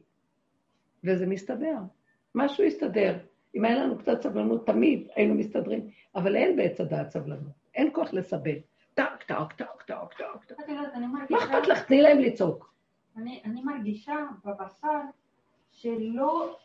וזה 1.05 1.27
מסתדר. 1.27 1.77
משהו 2.35 2.65
יסתדר. 2.65 3.19
אם 3.55 3.65
היה 3.65 3.77
לנו 3.77 3.99
קצת 3.99 4.23
סבלנות, 4.23 4.67
תמיד 4.67 5.09
היינו 5.15 5.35
מסתדרים, 5.35 5.91
אבל 6.15 6.37
אין 6.37 6.57
בעץ 6.57 6.81
הדעת 6.81 7.11
סבלנות, 7.11 7.53
אין 7.75 7.91
כוח 7.93 8.13
לסבל. 8.13 8.57
טק, 8.95 9.23
טק, 9.27 9.53
טק, 9.57 9.83
טק, 9.87 10.13
טק. 10.19 10.53
מה 11.11 11.39
אכפת 11.39 11.67
לך? 11.69 11.87
תני 11.87 12.03
להם 12.03 12.19
לצעוק. 12.19 12.73
אני 13.17 13.63
מרגישה 13.65 14.15
בבשר 14.45 15.01
שלא 15.73 16.57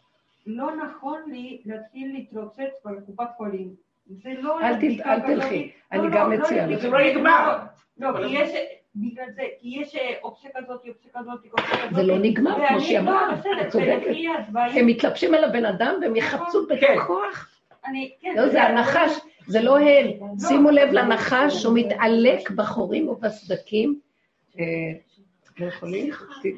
לא 0.45 0.75
נכון 0.75 1.31
לי 1.31 1.61
להתחיל 1.65 2.13
להתרוצץ 2.13 2.85
בקופת 2.85 3.29
חולים. 3.37 3.75
זה 4.09 4.33
לא... 4.39 4.61
אל 4.61 4.79
תלכי, 5.21 5.71
אני 5.91 6.07
גם 6.13 6.31
מציעה 6.31 6.67
לך. 6.67 6.81
זה 6.81 6.89
לא 6.89 6.99
נגמר. 6.99 7.57
לא, 7.97 8.09
כי 8.17 8.33
יש... 8.33 8.49
בגלל 8.99 9.25
זה, 9.35 9.41
כי 9.59 9.77
יש 9.81 9.95
אופציה 10.23 10.49
כזאת, 10.55 10.81
אופציה 10.87 11.11
כזאת, 11.13 11.39
אופציה 11.51 11.77
כזאת. 11.77 11.95
זה 11.95 12.03
לא 12.03 12.17
נגמר, 12.17 12.67
כמו 12.67 12.81
שהיא 12.81 12.99
אמרה, 12.99 13.33
את 13.61 13.69
צודקת. 13.69 14.15
הם 14.53 14.87
מתלבשים 14.87 15.33
על 15.33 15.43
הבן 15.43 15.65
אדם 15.65 15.93
והם 16.01 16.15
יחפשו 16.15 16.67
בכוח. 16.67 17.59
לא, 18.35 18.49
זה 18.49 18.63
הנחש, 18.63 19.11
זה 19.47 19.61
לא 19.61 19.77
הם. 19.77 20.07
שימו 20.47 20.69
לב 20.69 20.91
לנחש, 20.91 21.63
הוא 21.65 21.77
מתעלק 21.77 22.51
בחורים 22.51 23.09
ובסדקים. 23.09 23.99
לא 25.59 25.65
יכולים? 25.65 26.13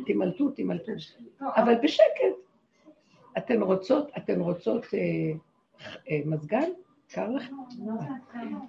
תמלטו, 0.05 0.49
תמלטו. 0.49 0.91
אבל 1.41 1.75
בשקט. 1.83 2.03
אתן 3.37 3.61
רוצות, 3.61 4.11
אתן 4.17 4.39
רוצות 4.39 4.85
מזגן? 6.25 6.69
קר 7.09 7.29
לכם? 7.29 7.55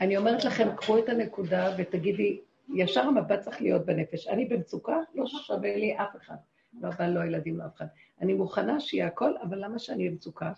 אני 0.01 0.16
אומרת 0.16 0.45
לכם, 0.45 0.68
קחו 0.76 0.99
את 0.99 1.09
הנקודה 1.09 1.74
ותגידי, 1.78 2.41
ישר 2.74 3.01
המבט 3.01 3.41
צריך 3.41 3.62
להיות 3.62 3.86
בנפש. 3.86 4.28
אני 4.28 4.45
במצוקה, 4.45 4.97
לא 5.14 5.26
שווה 5.26 5.76
לי 5.76 5.97
אף 5.97 6.16
אחד. 6.16 6.34
לא 6.80 6.88
הבעל, 6.88 7.11
לא 7.11 7.20
הילדים, 7.20 7.59
לא 7.59 7.66
אף 7.66 7.76
אחד. 7.76 7.86
אני 8.20 8.34
מוכנה 8.34 8.80
שיהיה 8.80 9.07
הכל, 9.07 9.32
אבל 9.43 9.64
למה 9.64 9.78
שאני 9.78 9.99
אהיה 9.99 10.11
במצוקה? 10.11 10.53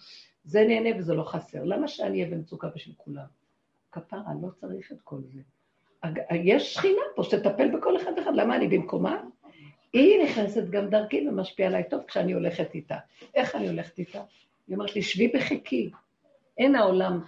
זה 0.45 0.65
נהנה 0.65 0.99
וזה 0.99 1.15
לא 1.15 1.23
חסר. 1.23 1.65
למה 1.65 1.89
שאני 1.89 2.23
אהיה 2.23 2.37
במצוקה 2.37 2.69
בשביל 2.75 2.95
כולם? 2.99 3.25
כפרה, 3.93 4.33
לא 4.43 4.49
צריך 4.51 4.93
את 4.93 5.01
כל 5.05 5.21
זה. 5.23 5.41
יש 6.33 6.75
שכינה 6.75 7.03
פה 7.17 7.23
שתטפל 7.23 7.77
בכל 7.77 7.97
אחד 7.97 8.13
אחד, 8.19 8.35
למה 8.35 8.57
אני 8.57 8.69
במקומה? 8.69 9.23
היא 9.93 10.25
נכנסת 10.25 10.71
גם 10.71 10.91
דרכי 10.91 11.29
ומשפיעה 11.29 11.69
עליי 11.69 11.85
טוב 11.91 12.03
כשאני 12.03 12.33
הולכת 12.33 12.75
איתה. 12.75 12.97
איך 13.35 13.55
אני 13.55 13.69
הולכת 13.69 13.99
איתה? 13.99 14.23
היא 14.69 14.77
אומרת 14.77 14.97
לי, 14.97 15.03
שבי 15.03 15.29
בחיקי. 15.29 15.91
אין 16.59 16.75
העולם, 16.75 17.21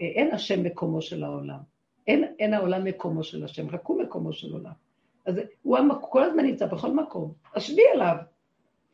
אין 0.00 0.34
השם 0.34 0.62
מקומו 0.62 1.02
של 1.02 1.24
העולם. 1.24 1.58
אין, 2.06 2.24
אין 2.38 2.54
העולם 2.54 2.84
מקומו 2.84 3.22
של 3.22 3.44
השם, 3.44 3.68
רק 3.68 3.86
הוא 3.86 4.02
מקומו 4.02 4.32
של 4.32 4.52
עולם. 4.52 4.72
אז 5.26 5.34
הוא 5.62 5.78
המק... 5.78 5.96
כל 6.00 6.22
הזמן 6.22 6.44
נמצא 6.44 6.66
בכל 6.66 6.90
מקום, 6.90 7.32
אז 7.54 7.62
שבי 7.62 7.82
עליו. 7.94 8.16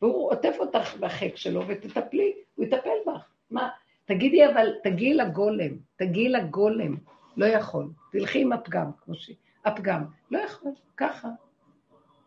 והוא 0.01 0.31
עוטף 0.31 0.55
אותך 0.59 0.97
בחיק 0.97 1.35
שלו 1.35 1.67
ותטפלי, 1.67 2.33
הוא 2.55 2.65
יטפל 2.65 2.89
בך. 3.07 3.29
מה? 3.51 3.69
תגידי 4.05 4.45
אבל, 4.45 4.73
תגיעי 4.83 5.13
לגולם, 5.13 5.77
תגיעי 5.95 6.29
לגולם. 6.29 6.95
לא 7.37 7.45
יכול. 7.45 7.89
תלכי 8.11 8.41
עם 8.41 8.53
הפגם, 8.53 8.91
כמו 9.01 9.15
ש... 9.15 9.31
הפגם. 9.65 10.03
לא 10.31 10.39
יכול, 10.39 10.71
ככה. 10.97 11.29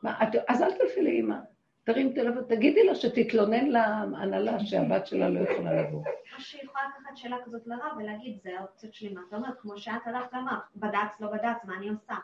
מה, 0.03 0.23
את... 0.23 0.29
אז 0.49 0.63
אל 0.63 0.71
תלכי 0.73 1.03
לאימא. 1.03 1.37
תרים 1.85 2.13
טלפון, 2.13 2.43
תגידי 2.49 2.85
לה 2.85 2.95
שתתלונן 2.95 3.67
להנהלה 3.67 4.61
שהבת 4.61 5.07
שלה 5.07 5.29
לא 5.29 5.41
יכולה 5.41 5.83
לבוא. 5.83 5.99
או 6.37 6.41
שהיא 6.41 6.61
יכולה 6.65 6.85
לקחת 6.89 7.17
שאלה 7.17 7.37
כזאת 7.45 7.67
לרב 7.67 7.97
ולהגיד, 7.99 8.39
זה 8.43 8.51
האופציות 8.59 8.95
שלי, 8.95 9.09
מה 9.09 9.21
אתה 9.29 9.37
אומר? 9.37 9.49
כמו 9.61 9.79
שאת 9.79 10.07
הלכת 10.07 10.33
ואמרת, 10.33 10.59
בד"ץ, 10.77 11.21
לא 11.21 11.29
בד"ץ, 11.29 11.65
מה 11.65 11.77
אני 11.77 11.89
עושה? 11.89 12.15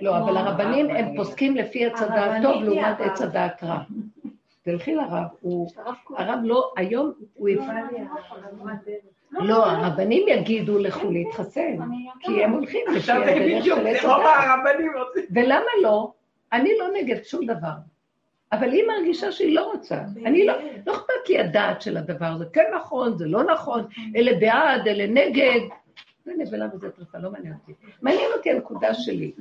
לא, 0.00 0.18
אבל 0.18 0.36
הרבנים 0.36 0.90
הם 0.90 1.16
פוסקים 1.16 1.56
לפי 1.56 1.86
עץ 1.86 2.02
הדעת 2.02 2.42
טוב 2.42 2.62
לעומת. 2.62 3.00
עץ 3.00 3.20
הדעת 3.22 3.64
רע. 3.64 3.78
תלכי 4.64 4.94
לרב, 4.94 5.24
הוא, 5.40 5.70
הרב 6.16 6.38
לא, 6.42 6.72
היום 6.76 7.12
הוא 7.34 7.48
יפעל. 7.48 7.84
לא, 9.30 9.66
הרבנים 9.66 10.28
יגידו 10.28 10.78
לכו 10.78 11.10
להתחסן, 11.10 11.76
כי 12.20 12.44
הם 12.44 12.52
הולכים 12.52 12.80
לפי 12.88 12.98
עכשיו 12.98 13.16
זה 13.24 13.30
הדרך 13.30 13.60
בדיוק, 13.60 13.78
של 13.78 13.86
עץ 13.86 14.02
זה 14.02 14.08
רוב 14.08 14.20
הדעת. 14.20 15.24
ולמה 15.34 15.70
לא? 15.82 16.12
אני 16.52 16.70
לא 16.78 16.86
נגד 16.94 17.24
שום 17.24 17.46
דבר. 17.46 17.72
אבל 18.52 18.72
היא 18.72 18.82
מרגישה 18.86 19.32
שהיא 19.32 19.54
לא 19.54 19.72
רוצה. 19.72 20.00
אני 20.26 20.46
לא, 20.46 20.54
לא 20.86 20.92
אכפת 20.92 21.28
לי 21.28 21.38
הדעת 21.38 21.82
של 21.82 21.96
הדבר 21.96 22.26
הזה. 22.26 22.44
כן 22.52 22.64
נכון, 22.76 23.18
זה 23.18 23.26
לא 23.26 23.44
נכון, 23.44 23.84
אלה 24.16 24.32
בעד, 24.40 24.88
אלה 24.88 25.06
נגד. 25.06 25.60
זה 26.24 26.32
נבלה 26.38 26.66
וזה 26.74 26.90
טרפה, 26.90 27.18
לא 27.18 27.30
מעניין 27.30 27.54
אותי. 27.54 27.72
מעניין 28.02 28.30
אותי 28.36 28.50
הנקודה 28.50 28.94
שלי. 28.94 29.32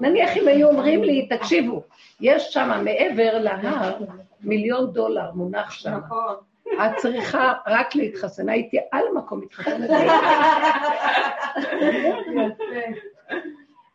נניח 0.00 0.36
אם 0.36 0.48
היו 0.48 0.68
אומרים 0.68 1.02
לי, 1.02 1.28
תקשיבו, 1.28 1.82
יש 2.20 2.52
שם 2.52 2.80
מעבר 2.84 3.38
להר 3.38 3.98
מיליון 4.40 4.92
דולר 4.92 5.30
מונח 5.34 5.70
שם. 5.70 5.90
נכון. 5.90 6.34
את 6.74 6.96
צריכה 6.96 7.52
רק 7.66 7.94
להתחסן. 7.94 8.48
הייתי 8.48 8.76
על 8.92 9.04
המקום 9.10 9.40
מתחסנת. 9.40 9.90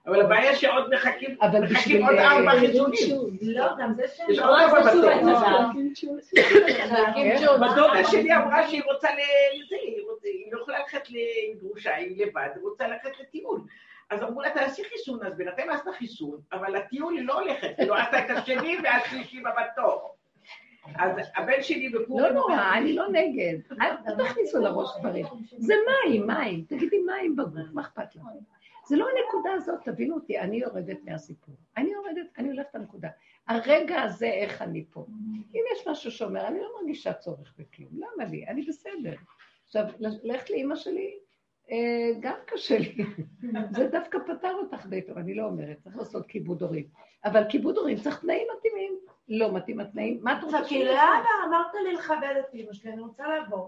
אבל 0.08 0.22
הבעיה 0.22 0.56
שעוד 0.56 0.94
מחכים, 0.94 1.38
אבל 1.42 1.64
מחכים. 1.64 2.06
עוד 2.06 2.16
ארבע 2.16 2.54
אה, 2.54 2.60
חיסונים. 2.60 3.38
לא, 3.42 3.68
גם 3.80 3.94
זה 3.94 4.04
ש... 4.08 4.20
יש 4.30 4.40
עוד 4.40 4.60
ארבע 4.60 4.82
בתור. 4.82 5.02
בדודה 7.58 8.04
שלי 8.12 8.36
אמרה 8.36 8.68
שהיא 8.68 8.82
רוצה 8.94 9.08
ל... 9.12 9.20
לזה, 9.60 9.76
היא 10.24 10.52
לא 10.52 10.62
יכולה 10.62 10.80
ללכת 10.80 11.04
לגרושה, 11.10 11.96
היא 11.96 12.26
לבד, 12.26 12.50
היא 12.56 12.64
רוצה 12.64 12.88
ללכת 12.88 13.20
לטיול. 13.20 13.62
אז 14.10 14.24
אמרו 14.24 14.42
לה, 14.42 14.50
תעשי 14.50 14.84
חיסון, 14.84 15.24
אז 15.26 15.34
בינתיים 15.38 15.70
עשתה 15.70 15.92
חיסון, 15.98 16.40
אבל 16.52 16.76
לטיול 16.78 17.14
היא 17.14 17.26
לא 17.26 17.40
הולכת, 17.40 17.74
היא 17.78 17.88
לא 17.88 17.96
עשתה 17.96 18.20
את 18.20 18.30
השני 18.30 18.78
והשלישי 18.84 19.40
בבתור. 19.40 20.16
אז 20.96 21.12
הבן 21.36 21.62
שלי 21.62 21.90
בפורים... 21.90 22.26
לא 22.26 22.32
נורא, 22.32 22.74
אני 22.74 22.94
לא 22.94 23.08
נגד. 23.12 23.58
אל 23.82 23.92
אל 24.08 24.26
תכניסו 24.26 24.60
לראש 24.60 24.90
דברים. 25.00 25.26
זה 25.58 25.74
מים, 25.88 26.28
מים. 26.28 26.64
תגידי 26.68 26.98
מים 27.06 27.36
בגוף, 27.36 27.68
מה 27.74 27.82
אכפת 27.82 28.16
לך? 28.16 28.22
זה 28.88 28.96
לא 28.96 29.08
הנקודה 29.10 29.54
הזאת, 29.54 29.80
תבינו 29.84 30.16
אותי, 30.16 30.40
אני 30.40 30.58
יורדת 30.58 30.98
מהסיפור. 31.04 31.56
אני 31.78 31.92
יורדת, 31.92 32.28
אני 32.38 32.50
הולכת 32.50 32.76
לנקודה. 32.76 33.10
הרגע 33.48 34.02
הזה, 34.02 34.26
איך 34.26 34.62
אני 34.62 34.86
פה. 34.92 35.06
אם 35.56 35.62
יש 35.74 35.88
משהו 35.88 36.12
שאומר, 36.12 36.48
אני 36.48 36.60
לא 36.60 36.70
מרגישה 36.80 37.14
צורך 37.14 37.54
בכלום, 37.58 37.92
למה 37.94 38.30
לי? 38.30 38.48
אני 38.48 38.62
בסדר. 38.62 39.14
עכשיו, 39.66 39.84
ללכת 40.00 40.50
לאימא 40.50 40.76
שלי, 40.76 41.18
אה, 41.72 42.10
גם 42.20 42.36
קשה 42.46 42.78
לי. 42.78 42.96
זה 43.76 43.88
דווקא 43.88 44.18
פתר 44.28 44.54
אותך 44.54 44.86
די 44.86 45.02
טוב, 45.02 45.18
אני 45.18 45.36
לא 45.36 45.46
אומרת, 45.46 45.78
צריך 45.80 45.98
לעשות 45.98 46.28
כיבוד 46.28 46.62
הורים. 46.62 46.88
אבל 47.26 47.44
כיבוד 47.50 47.78
הורים 47.78 47.98
צריך 47.98 48.22
תנאים 48.22 48.48
מתאימים. 48.58 49.00
לא 49.30 49.54
מתאים 49.54 49.80
התנאים, 49.80 50.20
מה 50.24 50.40
את 50.40 50.44
רוצה 50.44 50.64
שאני 50.64 50.86
לאבא, 50.86 51.30
אמרת 51.48 51.74
לי 51.84 51.94
לכבד 51.94 52.34
את 52.40 52.56
אמא 52.56 52.74
שלי, 52.74 52.94
אני 52.94 53.02
רוצה 53.02 53.24
לבוא. 53.38 53.68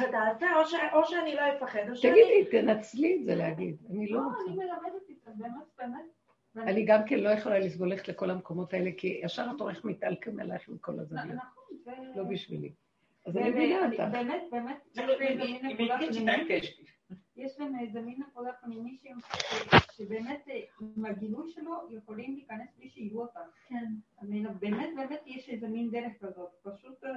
דעתה, 0.00 0.46
או 0.56 0.66
ש- 0.66 0.74
או 0.92 1.04
שאני 1.06 1.34
לא 1.34 1.40
אפחד, 1.56 1.80
או 1.90 1.96
שאני... 1.96 2.12
תגידי, 2.12 2.62
תנצלי 2.62 3.16
את 3.20 3.24
זה 3.24 3.34
להגיד, 3.34 3.76
אני 3.90 4.08
לא 4.08 4.20
לא, 4.20 4.24
רוצה. 4.26 4.38
אני 4.46 4.56
מלמדת 4.56 5.08
איתה, 5.08 5.30
באמת, 5.36 5.52
באמת. 5.78 6.68
אני 6.68 6.84
גם 6.84 7.00
כן 7.06 7.18
לא 7.20 7.28
יכולה 7.28 7.58
לסבול 7.58 7.88
ללכת 7.90 8.08
לכל 8.08 8.30
המקומות 8.30 8.74
האלה, 8.74 8.90
כי 8.96 9.20
ישר 9.24 9.46
את 9.56 9.60
הולכת 9.60 9.84
מתעלקם 9.84 10.40
עלייך 10.40 10.68
עם 10.68 10.78
כל 10.80 10.98
הזוויות. 10.98 11.26
נכון, 11.26 11.76
זה... 11.84 11.90
לא 12.16 12.22
בשבילי. 12.24 12.72
אז 13.26 13.36
אני 13.36 13.50
מבינה 13.50 13.86
אותך. 13.86 14.00
באמת, 14.12 14.42
באמת, 14.50 14.76
יש 17.42 17.60
להם 17.60 17.78
איזה 17.78 18.00
מין 18.00 18.20
נקודה 18.28 18.50
פנימית, 18.52 19.00
שהם- 19.02 19.18
שבאמת 19.96 20.48
אה, 20.50 20.60
עם 20.80 21.04
הגילוי 21.04 21.50
שלו 21.50 21.72
יכולים 21.90 22.34
להיכנס 22.34 22.68
בלי 22.78 22.88
שיהיו 22.90 23.20
אותם. 23.20 23.40
כן. 23.68 23.84
אני- 24.22 24.44
באמת, 24.60 24.88
באמת 24.96 25.20
יש 25.26 25.48
איזה 25.48 25.68
מין 25.68 25.90
דרך 25.90 26.12
כזאת, 26.20 26.48
פשוט... 26.62 27.04
אה, 27.04 27.10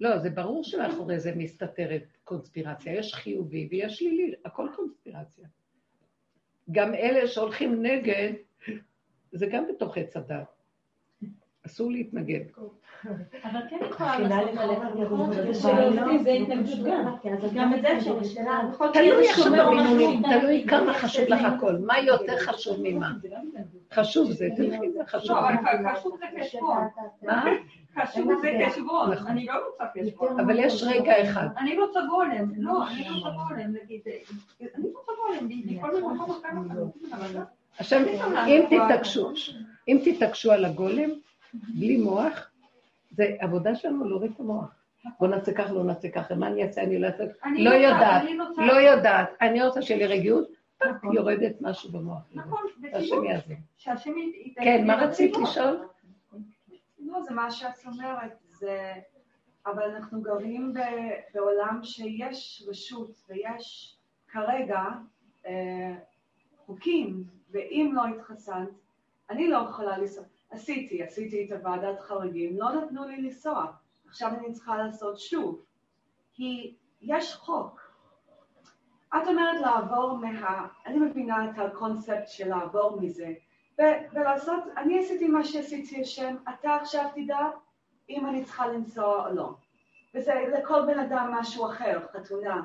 לא, 0.00 0.18
זה 0.18 0.30
ברור 0.30 0.64
שמאחורי 0.64 1.20
זה 1.20 1.32
מסתתרת 1.36 2.02
קונספירציה. 2.24 2.94
יש 2.98 3.14
חיובי 3.14 3.68
ויש 3.70 3.98
שלילי, 3.98 4.34
הכל 4.44 4.68
קונספירציה. 4.76 5.48
גם 6.70 6.94
אלה 6.94 7.26
שהולכים 7.28 7.82
נגד, 7.82 8.32
זה 9.32 9.46
גם 9.52 9.64
בתוך 9.68 9.98
עץ 9.98 10.16
הדת. 10.16 10.53
אסור 11.66 11.90
להתנגד. 11.90 12.40
אבל 13.44 13.60
כן 13.70 13.78
יכולה 13.90 14.18
מתחילה 14.18 14.42
לעשות 14.42 14.54
נכון? 14.54 15.32
הדיבור 15.32 15.52
שלעובדים 15.52 16.08
הזה. 16.08 16.22
זה 16.24 16.30
התנגדות 16.30 16.84
גם. 16.84 17.14
גם 17.54 17.74
את 17.74 17.82
זה 17.82 17.98
אפשר 17.98 18.18
לשאלה. 18.18 18.60
תלוי 18.92 19.28
עכשיו 19.28 19.52
במינונים, 19.52 20.22
תלוי 20.22 20.64
כמה 20.68 20.94
חשוב 20.94 21.24
לך 21.28 21.44
הכל, 21.44 21.76
מה 21.86 21.98
יותר 21.98 22.38
חשוב 22.38 22.76
ממה. 22.82 23.12
חשוב 23.92 24.32
זה, 24.32 24.48
תלכי, 24.56 24.90
זה 24.92 25.00
חשוב. 25.06 25.36
לא, 25.36 25.90
חשוב 25.94 26.18
זה 26.18 26.26
חשבון. 26.44 26.76
מה? 27.22 27.44
חשוב 28.02 28.30
זה 28.40 28.50
חשבון. 28.70 29.10
נכון. 29.12 29.26
אני 29.26 29.46
לא 29.46 29.52
רוצה 29.70 29.84
חשבון. 30.04 30.40
אבל 30.40 30.58
יש 30.58 30.82
רגע 30.82 31.22
אחד. 31.22 31.46
אני 31.58 31.78
רוצה 31.78 32.00
גולם. 32.08 32.52
לא, 32.56 32.88
אני 32.88 33.08
רוצה 33.10 33.28
גולם, 33.30 33.74
נגיד. 33.84 34.00
אני 34.60 34.88
רוצה 34.94 35.12
גולם, 35.16 35.48
מכל 35.66 35.94
מיני 35.94 36.06
מקום 36.14 36.30
אחר. 36.30 37.42
עכשיו, 37.78 38.00
אם 38.46 38.62
תתעקשו, 38.70 39.32
אם 39.88 39.98
תתעקשו 40.04 40.52
על 40.52 40.64
הגולם, 40.64 41.10
בלי 41.54 41.96
מוח, 41.96 42.50
זה 43.10 43.24
עבודה 43.38 43.74
שלנו 43.74 44.08
להוריד 44.08 44.30
את 44.34 44.40
המוח. 44.40 44.74
בוא 45.20 45.28
נעשה 45.28 45.52
ככה, 45.54 45.72
לא 45.72 45.84
נעשה 45.84 46.08
ככה, 46.10 46.34
מה 46.34 46.46
אני 46.46 46.62
אעשה, 46.66 46.82
אני 46.82 46.98
לא 46.98 47.06
אעשה, 47.06 47.24
לא 47.24 47.70
רוצה- 47.70 47.76
יודעת, 47.76 48.22
לא 48.56 48.72
יודעת, 48.72 49.28
אני 49.40 49.62
רוצה 49.62 49.82
שיהיה 49.82 50.06
לי 50.06 50.18
רגיעות, 50.18 50.48
נכון. 50.86 51.14
יורדת 51.14 51.54
משהו 51.60 51.90
במוח. 51.92 52.22
נכון. 52.34 52.60
יעזור. 52.82 53.24
שהשם 53.76 54.10
ייתן 54.18 54.64
כן, 54.64 54.86
מה 54.86 54.94
רצית. 54.94 55.36
לשאול? 55.36 55.88
לא, 56.98 57.22
זה 57.22 57.34
מה 57.34 57.50
שאת 57.50 57.86
אומרת, 57.86 58.38
זה... 58.48 58.92
אבל 59.66 59.82
אנחנו 59.82 60.20
גרים 60.22 60.74
בעולם 61.34 61.80
שיש 61.82 62.64
רשות 62.68 63.10
ויש 63.28 63.96
כרגע 64.28 64.82
אה, 65.46 65.94
חוקים, 66.66 67.24
ואם 67.50 67.92
לא 67.94 68.02
התחסנת, 68.06 68.68
אני 69.30 69.48
לא 69.48 69.66
יכולה 69.70 69.98
לנסוע. 69.98 70.24
עשיתי, 70.54 71.02
עשיתי 71.02 71.44
את 71.46 71.52
הוועדת 71.52 72.00
חריגים, 72.00 72.58
לא 72.58 72.72
נתנו 72.72 73.04
לי 73.08 73.16
לנסוע. 73.22 73.66
עכשיו 74.08 74.30
אני 74.38 74.52
צריכה 74.52 74.76
לעשות 74.76 75.18
שוב. 75.18 75.62
כי 76.32 76.74
יש 77.00 77.34
חוק. 77.34 77.80
את 79.08 79.28
אומרת 79.28 79.60
לעבור 79.60 80.18
מה... 80.18 80.66
אני 80.86 80.98
מבינה 80.98 81.50
את 81.50 81.58
הקונספט 81.58 82.26
של 82.28 82.48
לעבור 82.48 83.00
מזה. 83.00 83.32
ו- 83.80 83.82
ולעשות, 84.12 84.64
אני 84.76 84.98
עשיתי 84.98 85.28
מה 85.28 85.44
שעשיתי 85.44 86.00
השם, 86.02 86.36
אתה 86.54 86.74
עכשיו 86.74 87.04
תדע 87.14 87.38
אם 88.10 88.26
אני 88.26 88.44
צריכה 88.44 88.66
לנסוע 88.66 89.28
או 89.28 89.34
לא. 89.34 89.54
וזה 90.14 90.32
לכל 90.58 90.82
בן 90.86 90.98
אדם 90.98 91.34
משהו 91.40 91.66
אחר, 91.66 92.00
חתונה. 92.12 92.62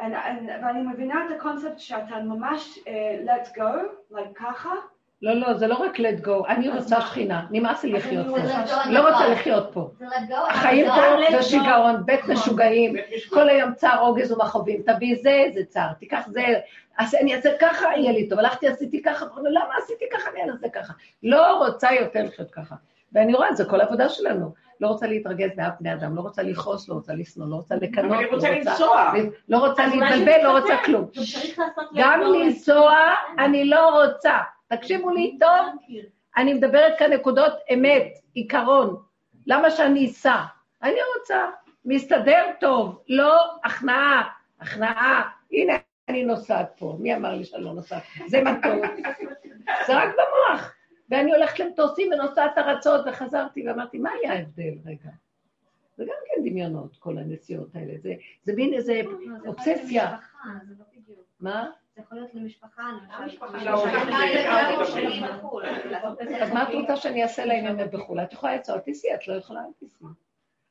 אני- 0.00 0.16
אני- 0.16 0.64
ואני 0.64 0.82
מבינה 0.82 1.26
את 1.26 1.30
הקונספט 1.36 1.78
שאתה 1.78 2.20
ממש 2.22 2.78
uh, 2.78 3.28
let 3.28 3.56
go, 3.56 3.62
like 4.12 4.34
ככה, 4.34 4.72
לא, 5.22 5.34
לא, 5.34 5.54
זה 5.54 5.66
לא 5.66 5.74
רק 5.74 5.96
let 6.00 6.26
go, 6.26 6.48
אני 6.48 6.68
רוצה? 6.68 7.00
שכינה, 7.00 7.46
נמאס 7.50 7.84
לי 7.84 7.92
לחיות 7.92 8.26
אני 8.26 8.44
פה. 8.44 8.90
לא 8.90 9.08
רוצה 9.08 9.28
לחיות 9.28 9.70
פה. 9.72 9.90
החיים 10.48 10.86
פה 10.86 11.02
זה. 11.30 11.42
שיגעון, 11.42 12.06
בית 12.06 12.24
משוגעים, 12.28 12.92
בית 12.92 13.04
משוגעים. 13.16 13.30
כל 13.30 13.48
היום 13.48 13.74
צער, 13.74 14.00
רוגז 14.00 14.32
ומכאובים, 14.32 14.82
תביא 14.82 15.16
זה, 15.22 15.44
זה 15.54 15.64
צער, 15.68 15.92
תיקח 15.92 16.26
זה, 16.26 16.42
אז 16.98 17.14
אני 17.14 17.34
אעשה 17.34 17.50
ככה, 17.60 17.86
יהיה 17.96 18.12
לי 18.12 18.28
טוב, 18.28 18.38
הלכתי, 18.38 18.68
עשיתי 18.68 19.02
ככה, 19.02 19.26
למה 19.36 19.74
עשיתי 19.82 20.04
ככה, 20.12 20.30
אני 20.30 20.50
אעשה 20.50 20.68
ככה. 20.68 20.92
לא 21.22 21.66
רוצה 21.66 21.88
יותר 21.92 22.22
לחיות 22.24 22.50
ככה. 22.50 22.74
ואני 23.12 23.34
רואה, 23.34 23.54
זה 23.54 23.64
כל 23.64 23.80
העבודה 23.80 24.08
שלנו. 24.08 24.52
לא 24.80 24.88
רוצה 24.88 25.06
להתרגז 25.06 25.50
באף 25.56 25.72
בני 25.80 25.92
אדם, 25.92 26.16
לא 26.16 26.20
רוצה 26.20 26.42
לכעוס, 26.42 26.88
לא 26.88 26.94
רוצה 26.94 27.14
לשנוא, 27.14 27.46
לא 27.50 27.54
רוצה 27.56 27.74
לקנות, 27.74 28.18
אני 28.18 28.26
רוצה 28.26 28.50
לא 28.50 28.56
לנסוע. 28.56 29.12
לא 29.48 29.58
רוצה 29.58 29.86
להתבלבל, 29.86 30.42
לא. 30.42 30.58
רוצה 30.58 30.74
כלום. 30.84 31.06
גם. 31.94 32.20
לנסוע, 32.20 32.96
אני 33.38 33.64
לא 33.64 34.02
רוצה. 34.02 34.32
תקשיבו 34.68 35.10
לי 35.10 35.38
טוב, 35.40 35.66
אני 36.36 36.54
מדברת 36.54 36.98
כאן 36.98 37.12
נקודות 37.12 37.52
אמת, 37.74 38.18
עיקרון. 38.34 38.96
למה 39.46 39.70
שאני 39.70 40.06
אסע? 40.06 40.42
אני 40.82 40.98
רוצה, 41.18 41.50
מסתדר 41.84 42.44
טוב, 42.60 43.02
לא 43.08 43.56
הכנעה, 43.64 44.28
הכנעה. 44.60 45.30
הנה, 45.52 45.72
אני 46.08 46.24
נוסעת 46.24 46.72
פה, 46.78 46.96
מי 47.00 47.14
אמר 47.14 47.34
לי 47.34 47.44
שאני 47.44 47.64
לא 47.64 47.72
נוסעת? 47.72 48.02
זה 48.26 48.42
מטוס. 48.42 48.88
זה 49.86 49.96
רק 49.96 50.08
במוח. 50.14 50.74
ואני 51.10 51.32
הולכת 51.32 51.58
למטוסים 51.60 52.12
ונוסעת 52.12 52.58
ארצות, 52.58 53.06
וחזרתי 53.06 53.68
ואמרתי, 53.68 53.98
מה 53.98 54.10
היה 54.10 54.32
ההבדל 54.32 54.74
רגע? 54.86 55.10
זה 55.96 56.04
גם 56.04 56.16
כן 56.26 56.50
דמיונות, 56.50 56.96
כל 56.96 57.18
הנסיעות 57.18 57.74
האלה. 57.74 57.98
זה, 57.98 58.14
זה 58.42 58.52
מין 58.52 58.74
איזה 58.74 59.02
לא, 59.04 59.18
להיות 59.20 59.46
אובססיה. 59.46 60.16
לא. 60.44 60.52
מה? 61.40 61.70
זה 61.94 62.02
יכול 62.02 62.18
להיות 62.18 62.34
למשפחה. 62.34 62.90
לא, 63.08 63.64
לא, 63.64 63.64
לא, 63.64 64.00
לא. 65.24 65.36
בחו"ל, 65.36 65.64
לעשות 65.90 66.20
אז 66.20 66.50
מה 66.52 66.62
את 66.62 66.74
רוצה 66.74 66.96
שאני 66.96 67.22
אעשה 67.22 67.44
לעניין 67.44 67.90
בחו"ל? 67.90 68.20
את 68.20 68.32
יכולה 68.32 68.56
לצעוק, 68.56 68.80
תיסעי, 68.80 69.14
את 69.14 69.28
לא 69.28 69.34
יכולה, 69.34 69.60
אל 69.60 69.72
תיסעי. 69.78 70.06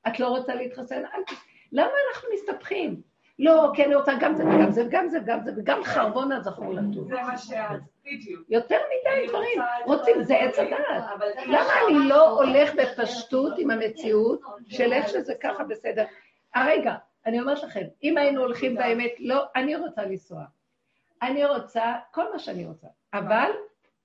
את 0.07 0.19
לא 0.19 0.27
רוצה 0.27 0.55
להתחסן, 0.55 1.05
אל 1.13 1.23
תיסעי. 1.27 1.45
למה 1.71 1.91
אנחנו 2.13 2.29
מסתבכים? 2.33 3.01
לא, 3.39 3.71
כי 3.73 3.85
אני 3.85 3.95
רוצה 3.95 4.11
גם 4.19 4.35
זה 4.35 4.43
וגם 4.45 4.71
זה 4.71 4.85
וגם 4.85 5.07
זה 5.09 5.19
וגם 5.21 5.39
זה 5.43 5.51
וגם 5.57 5.83
חרבון 5.83 6.31
הזכור 6.31 6.73
לטוב. 6.73 7.07
זה 7.07 7.21
מה 7.21 7.37
שאת, 7.37 7.79
בדיוק. 8.05 8.41
יותר 8.49 8.75
מדי 8.75 9.27
דברים. 9.27 9.61
רוצים, 9.85 10.23
זה 10.23 10.35
עץ 10.35 10.59
הדעת. 10.59 11.03
למה 11.45 11.71
אני 11.87 12.07
לא 12.07 12.29
הולך 12.29 12.71
בפשטות 12.75 13.53
עם 13.57 13.71
המציאות 13.71 14.41
של 14.67 14.93
איך 14.93 15.09
שזה 15.09 15.33
ככה 15.41 15.63
בסדר? 15.63 16.05
הרגע, 16.55 16.95
אני 17.25 17.39
אומרת 17.39 17.63
לכם, 17.63 17.83
אם 18.03 18.17
היינו 18.17 18.41
הולכים 18.41 18.75
באמת, 18.75 19.11
לא, 19.19 19.43
אני 19.55 19.75
רוצה 19.75 20.03
לנסוע. 20.03 20.43
אני 21.21 21.45
רוצה, 21.45 21.93
כל 22.11 22.31
מה 22.33 22.39
שאני 22.39 22.65
רוצה. 22.65 22.87
אבל 23.13 23.51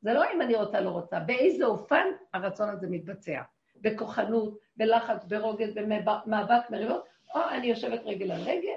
זה 0.03 0.13
לא 0.13 0.25
אם 0.35 0.43
אני 0.43 0.55
רוצה, 0.55 0.81
לא 0.81 0.91
רוצה. 0.91 1.21
באיזה 1.21 1.65
אופן 1.65 2.07
הרצון 2.35 2.69
הזה 2.69 2.87
מתבצע. 2.91 3.41
בכוחנות, 3.81 4.59
בלחץ, 4.77 5.25
ברוגז, 5.25 5.75
במאבק, 5.75 6.71
מריבות, 6.71 7.05
או 7.35 7.41
אני 7.51 7.67
יושבת 7.67 8.01
רגל 8.05 8.33
על 8.33 8.41
רגל, 8.41 8.77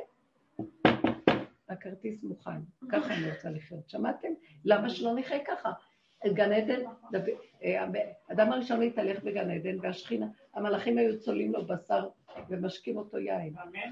הכרטיס 1.74 2.24
מוכן. 2.24 2.62
ככה 2.92 3.14
אני 3.14 3.32
רוצה 3.32 3.50
לחיות. 3.50 3.90
שמעתם? 3.90 4.28
למה 4.66 4.90
שלא 4.90 5.14
נחיה 5.16 5.46
ככה? 5.46 5.72
גן 6.28 6.52
עדן, 6.52 6.82
האדם 8.30 8.52
הראשון 8.52 8.80
להתהלך 8.80 9.24
בגן 9.24 9.52
עדן, 9.52 9.80
והשכינה, 9.82 10.28
המלאכים 10.54 10.98
היו 10.98 11.20
צולעים 11.20 11.54
לו 11.54 11.66
בשר 11.66 12.10
ומשקים 12.50 12.98
אותו 12.98 13.18
יין. 13.18 13.54
אמן. 13.64 13.92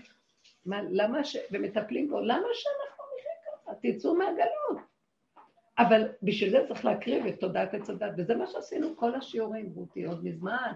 מה, 0.65 0.81
למה 0.91 1.23
ש... 1.23 1.37
ומטפלים 1.51 2.09
בו, 2.09 2.19
למה 2.21 2.47
שאנחנו 2.53 3.03
נחיה 3.17 3.31
ככה? 3.45 3.71
תצאו 3.81 4.15
מהגלות. 4.15 4.91
אבל 5.77 6.07
בשביל 6.23 6.51
זה 6.51 6.59
צריך 6.67 6.85
להקריב 6.85 7.25
את 7.25 7.39
תודעת 7.39 7.73
עץ 7.73 7.89
הדת, 7.89 8.11
וזה 8.17 8.35
מה 8.35 8.47
שעשינו 8.47 8.95
כל 8.95 9.15
השיעורים, 9.15 9.71
רותי, 9.75 10.05
עוד 10.05 10.25
מזמן. 10.25 10.73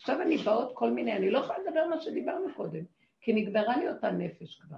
עכשיו 0.00 0.22
אני 0.22 0.36
באות 0.36 0.72
כל 0.74 0.90
מיני, 0.90 1.16
אני 1.16 1.30
לא 1.30 1.38
יכולה 1.38 1.58
לדבר 1.58 1.86
מה 1.86 2.00
שדיברנו 2.00 2.54
קודם, 2.56 2.84
כי 3.20 3.32
נגמרה 3.32 3.76
לי 3.76 3.88
אותה 3.88 4.10
נפש 4.10 4.60
כבר. 4.60 4.76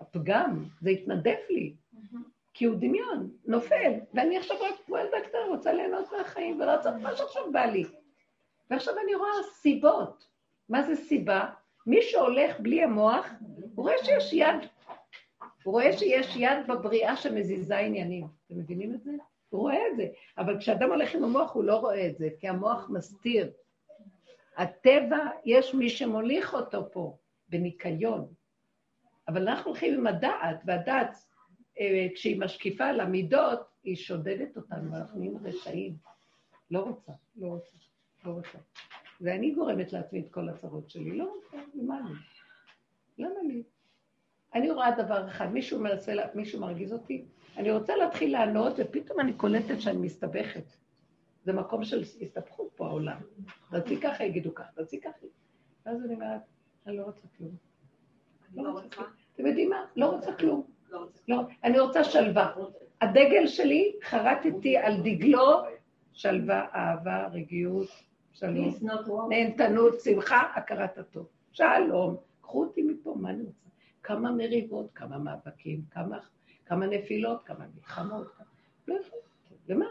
הפגם, 0.00 0.64
זה 0.80 0.90
התנדף 0.90 1.40
לי, 1.50 1.74
כי 2.54 2.64
הוא 2.64 2.76
דמיון, 2.76 3.30
נופל, 3.46 3.92
ואני 4.14 4.38
עכשיו 4.38 4.56
רק 4.60 4.74
כמו 4.86 4.96
ילדה 4.98 5.18
רוצה 5.48 5.72
ליהנות 5.72 6.12
מהחיים, 6.18 6.60
צריך 6.82 6.96
מה 7.02 7.16
שעכשיו 7.16 7.52
בא 7.52 7.64
לי. 7.64 7.84
ועכשיו 8.70 8.94
אני 9.04 9.14
רואה 9.14 9.42
סיבות. 9.54 10.26
מה 10.68 10.82
זה 10.82 10.96
סיבה? 10.96 11.50
מי 11.86 12.02
שהולך 12.02 12.60
בלי 12.60 12.82
המוח, 12.82 13.26
הוא 13.74 13.84
רואה 13.84 13.94
שיש 14.04 14.32
יד, 14.32 14.56
הוא 15.64 15.72
רואה 15.72 15.92
שיש 15.92 16.36
יד 16.36 16.66
בבריאה 16.68 17.16
שמזיזה 17.16 17.78
עניינים. 17.78 18.26
אתם 18.46 18.58
מבינים 18.58 18.94
את 18.94 19.02
זה? 19.02 19.10
הוא 19.48 19.60
רואה 19.60 19.86
את 19.90 19.96
זה. 19.96 20.06
אבל 20.38 20.58
כשאדם 20.58 20.90
הולך 20.90 21.14
עם 21.14 21.24
המוח, 21.24 21.52
הוא 21.52 21.64
לא 21.64 21.76
רואה 21.76 22.06
את 22.06 22.18
זה, 22.18 22.28
כי 22.38 22.48
המוח 22.48 22.90
מסתיר. 22.90 23.50
הטבע, 24.56 25.18
יש 25.44 25.74
מי 25.74 25.90
שמוליך 25.90 26.54
אותו 26.54 26.92
פה, 26.92 27.16
בניקיון. 27.48 28.26
אבל 29.28 29.48
אנחנו 29.48 29.70
הולכים 29.70 29.94
עם 29.94 30.06
הדעת, 30.06 30.60
והדעת, 30.64 31.16
אה, 31.80 32.06
כשהיא 32.14 32.40
משקיפה 32.40 32.84
על 32.84 33.00
המידות, 33.00 33.60
היא 33.84 33.96
שודדת 33.96 34.56
אותנו, 34.56 34.92
ואנחנו 34.92 35.18
נהיים 35.18 35.38
רשעים. 35.44 35.96
לא 36.70 36.80
רוצה, 36.80 37.12
לא 37.36 37.46
רוצה, 37.46 37.76
לא 38.24 38.30
רוצה. 38.30 38.58
ואני 39.20 39.50
גורמת 39.50 39.92
לעצמי 39.92 40.20
את 40.20 40.32
כל 40.32 40.48
הצרות 40.48 40.90
שלי. 40.90 41.18
לא 41.18 41.34
רוצה, 41.34 41.56
למה 41.74 42.00
לי? 42.00 42.14
למה 43.18 43.42
לי? 43.48 43.62
אני 44.54 44.70
רואה 44.70 44.90
דבר 45.02 45.28
אחד, 45.28 45.52
מישהו 45.52 45.80
מנסה, 45.80 46.12
מישהו 46.34 46.60
מרגיז 46.60 46.92
אותי, 46.92 47.24
אני 47.56 47.70
רוצה 47.70 47.96
להתחיל 47.96 48.32
לענות, 48.32 48.74
ופתאום 48.78 49.20
אני 49.20 49.32
קולטת 49.32 49.80
שאני 49.80 49.98
מסתבכת. 49.98 50.64
זה 51.44 51.52
מקום 51.52 51.84
של 51.84 52.00
הסתבכות 52.00 52.72
פה 52.76 52.86
העולם. 52.86 53.20
תעשי 53.70 54.00
ככה, 54.00 54.24
יגידו 54.24 54.54
ככה, 54.54 54.72
תעשי 54.74 55.00
ככה. 55.00 55.26
ואז 55.86 56.04
אני 56.04 56.14
אומרת, 56.14 56.40
אני 56.86 56.96
לא 56.96 57.02
רוצה 57.02 57.20
כלום. 57.38 57.56
לא 58.56 58.80
כלום. 58.92 59.06
אתם 59.34 59.46
יודעים 59.46 59.70
מה? 59.70 59.84
לא 59.96 60.06
רוצה 60.06 60.32
כלום. 60.32 60.62
לא, 61.28 61.40
אני 61.64 61.78
רוצה 61.78 62.04
שלווה. 62.04 62.52
הדגל 63.00 63.46
שלי, 63.46 63.92
חרטתי 64.02 64.76
על 64.76 65.02
דגלו 65.02 65.62
שלווה, 66.12 66.66
אהבה, 66.74 67.26
רגיעות, 67.26 67.88
שלום, 68.32 68.70
נהנתנות, 69.28 70.00
שמחה, 70.00 70.42
הכרת 70.54 70.98
הטוב. 70.98 71.26
שלום, 71.52 72.16
קחו 72.40 72.64
אותי 72.64 72.82
מפה, 72.82 73.14
מה 73.20 73.30
אני 73.30 73.42
רוצה? 73.42 73.68
כמה 74.02 74.32
מריבות, 74.32 74.90
כמה 74.94 75.18
מאבקים, 75.18 75.80
כמה, 75.90 76.18
כמה 76.66 76.86
נפילות, 76.86 77.42
כמה 77.44 77.64
מלחמות. 77.74 78.26
לא 78.88 78.94
יכול, 78.94 79.18
למה? 79.68 79.86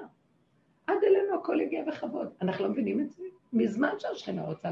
עד 0.88 0.98
אלינו 1.04 1.36
הכל 1.36 1.60
הגיע 1.60 1.84
בכבוד. 1.84 2.34
אנחנו 2.42 2.64
לא 2.64 2.70
מבינים 2.72 3.02
את 3.02 3.12
זה? 3.12 3.24
מזמן 3.54 3.94
שהשכינה 4.00 4.42
רוצה... 4.42 4.70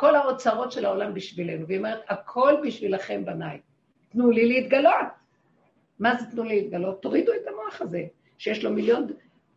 כל 0.00 0.16
האוצרות 0.16 0.72
של 0.72 0.84
העולם 0.84 1.14
בשבילנו, 1.14 1.66
והיא 1.66 1.78
אומרת, 1.78 2.00
הכל 2.08 2.54
בשבילכם 2.66 3.24
בניי. 3.24 3.60
תנו 4.08 4.30
לי 4.30 4.48
להתגלות. 4.48 5.06
מה 5.98 6.14
זה 6.14 6.30
תנו 6.30 6.44
לי 6.44 6.60
להתגלות? 6.62 7.02
תורידו 7.02 7.32
את 7.32 7.48
המוח 7.48 7.82
הזה, 7.82 8.04
שיש 8.38 8.64
לו 8.64 8.72
מיליון 8.72 9.06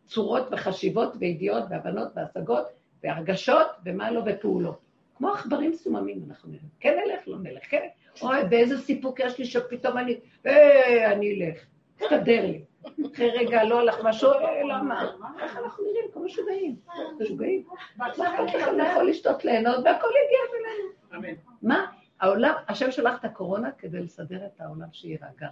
צורות 0.06 0.48
וחשיבות 0.52 1.12
וידיעות 1.20 1.64
והבנות 1.70 2.08
והשגות 2.16 2.66
והרגשות 3.04 3.66
ומה 3.84 4.10
לא 4.10 4.22
ופעולות. 4.26 4.80
כמו 5.16 5.32
עכברים 5.32 5.72
סוממים 5.72 6.24
אנחנו 6.28 6.50
נראים. 6.50 6.68
כן 6.80 6.98
נלך, 7.04 7.28
לא 7.28 7.38
נלך, 7.38 7.70
כן. 7.70 7.86
אוי, 8.22 8.44
באיזה 8.48 8.78
סיפוק 8.78 9.20
יש 9.20 9.38
לי 9.38 9.44
שפתאום 9.44 9.98
אני, 9.98 10.16
אה, 10.46 11.12
אני 11.12 11.34
אלך. 11.34 11.58
תסתדר 11.96 12.46
לי. 12.46 12.64
אחרי 13.14 13.30
רגע 13.30 13.64
לא 13.64 13.80
הלך 13.80 13.96
משהו, 14.04 14.30
אה, 14.30 14.62
למה? 14.62 15.12
ככה 15.38 15.58
אנחנו 15.58 15.84
נראים 15.84 16.10
כמו 16.12 16.24
משוגעים. 16.24 16.76
משוגעים. 17.20 17.66
מה 17.96 18.10
אכפת 18.10 18.54
לכם 18.54 18.78
לאכול, 18.78 19.08
לשתות, 19.08 19.44
ליהנות, 19.44 19.84
והכל 19.84 20.08
יגיע 20.08 20.38
אלינו. 20.54 20.88
אמן. 21.14 21.40
מה? 21.62 21.86
העולם, 22.20 22.54
השם 22.68 22.90
שלח 22.90 23.18
את 23.20 23.24
הקורונה 23.24 23.72
כדי 23.72 24.00
לסדר 24.00 24.46
את 24.46 24.60
העולם 24.60 24.88
שיירגע. 24.92 25.48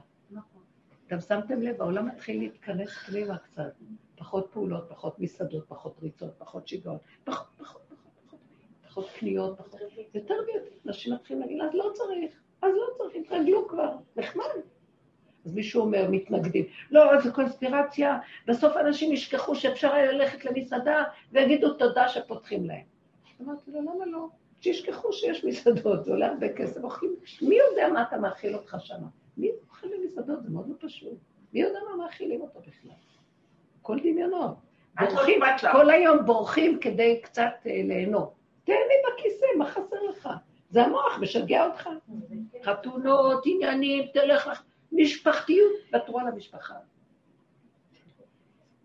גם 1.08 1.20
שמתם 1.20 1.62
לב, 1.62 1.82
העולם 1.82 2.06
מתחיל 2.06 2.38
להתכנס 2.38 2.90
פנימה 3.06 3.38
קצת. 3.38 3.72
פחות 4.16 4.48
פעולות, 4.52 4.84
פחות 4.88 5.18
מסעדות, 5.18 5.64
פחות 5.68 5.96
ריצות, 6.02 6.30
פחות 6.38 6.68
שיגעון, 6.68 6.98
פחות, 7.24 7.46
פחות, 7.58 7.82
פחות, 7.88 8.10
פחות, 8.26 8.40
פחות 8.88 9.08
קניות, 9.18 9.58
פחות... 9.58 9.80
יותר 10.14 10.34
ויותר. 10.46 10.68
אנשים 10.86 11.14
מתחילים 11.14 11.42
להגיד, 11.42 11.60
אז 11.60 11.70
לא 11.74 11.90
צריך, 11.94 12.40
אז 12.62 12.70
לא 12.74 12.86
צריך, 12.98 13.16
התרגלו 13.16 13.68
כבר, 13.68 13.96
נחמד. 14.16 14.44
אז 15.44 15.54
מישהו 15.54 15.80
אומר, 15.80 16.06
מתנגדים, 16.10 16.64
לא, 16.90 17.20
זו 17.20 17.32
קונספירציה, 17.32 18.18
בסוף 18.46 18.76
אנשים 18.76 19.12
ישכחו 19.12 19.54
שאפשר 19.54 19.92
היה 19.92 20.12
ללכת 20.12 20.44
למסעדה 20.44 21.04
ויגידו 21.32 21.74
תודה 21.74 22.08
שפותחים 22.08 22.66
להם. 22.66 22.84
אמרתי 23.42 23.70
לו, 23.70 23.80
למה 23.80 24.06
לא? 24.06 24.28
שישכחו 24.60 25.12
שיש 25.12 25.44
מסעדות, 25.44 26.04
זה 26.04 26.10
עולה 26.10 26.26
הרבה 26.26 26.52
כסף, 26.52 26.84
אוכלים, 26.84 27.14
מי 27.42 27.56
יודע 27.56 27.88
מה 27.88 28.02
אתה 28.02 28.18
מאכיל 28.18 28.54
אותך 28.54 28.76
שם? 28.80 29.02
מי 29.36 29.50
אוכל 29.68 29.86
במסעדות? 29.88 30.42
זה 30.42 30.50
מאוד 30.50 30.68
לא 30.68 30.74
פשוט. 30.88 31.18
מי 31.52 31.60
יודע 31.60 31.78
מה 31.90 32.04
מאכילים 32.04 32.40
אותו 32.40 32.60
בכלל? 32.60 32.92
כל 33.82 33.98
דמיונות. 33.98 34.54
בורחים. 35.00 35.40
כל 35.72 35.90
היום 35.90 36.26
בורחים 36.26 36.78
כדי 36.80 37.20
קצת 37.22 37.52
אה, 37.66 37.80
ליהנות. 37.84 38.32
תהנה 38.64 38.78
בכיסא, 39.08 39.46
מה 39.58 39.66
חסר 39.66 39.96
לך? 40.10 40.28
זה 40.70 40.82
המוח 40.82 41.18
משגע 41.20 41.66
אותך. 41.66 41.88
חתונות, 42.64 43.42
עניינים, 43.46 44.04
תלך 44.12 44.46
לך, 44.46 44.62
משפחתיות, 44.92 45.72
ותרו 45.94 46.20
על 46.20 46.28
המשפחה. 46.28 46.74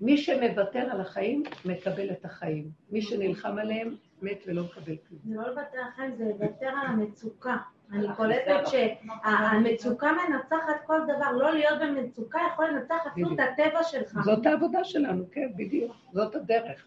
מי 0.02 0.18
שמוותר 0.18 0.88
על 0.92 1.02
החיים, 1.02 1.44
מקבל 1.66 2.12
את 2.12 2.26
החיים. 2.26 2.70
מי 2.90 3.02
שנלחם 3.02 3.58
עליהם, 3.58 3.96
מת 4.22 4.44
ולא 4.48 4.64
מקבל 4.64 4.96
כלום. 5.08 5.22
זה 5.24 5.36
לא 5.36 5.48
לוותר 5.48 5.78
על 5.78 5.84
החיים, 5.94 6.16
זה 6.16 6.26
לוותר 6.26 6.68
על 6.68 6.88
המצוקה. 6.88 7.58
אני 7.92 8.08
קולטת 8.16 8.60
שהמצוקה 8.66 10.12
מנצחת 10.12 10.86
כל 10.86 11.00
דבר, 11.04 11.32
לא 11.32 11.54
להיות 11.54 11.80
במצוקה 11.82 12.40
יכול 12.54 12.70
לנצח 12.70 13.08
אפילו 13.08 13.34
את 13.34 13.40
הטבע 13.40 13.84
שלך. 13.84 14.18
זאת 14.26 14.46
העבודה 14.46 14.84
שלנו, 14.84 15.26
כן, 15.32 15.50
בדיוק. 15.56 15.96
זאת 16.14 16.36
הדרך. 16.36 16.86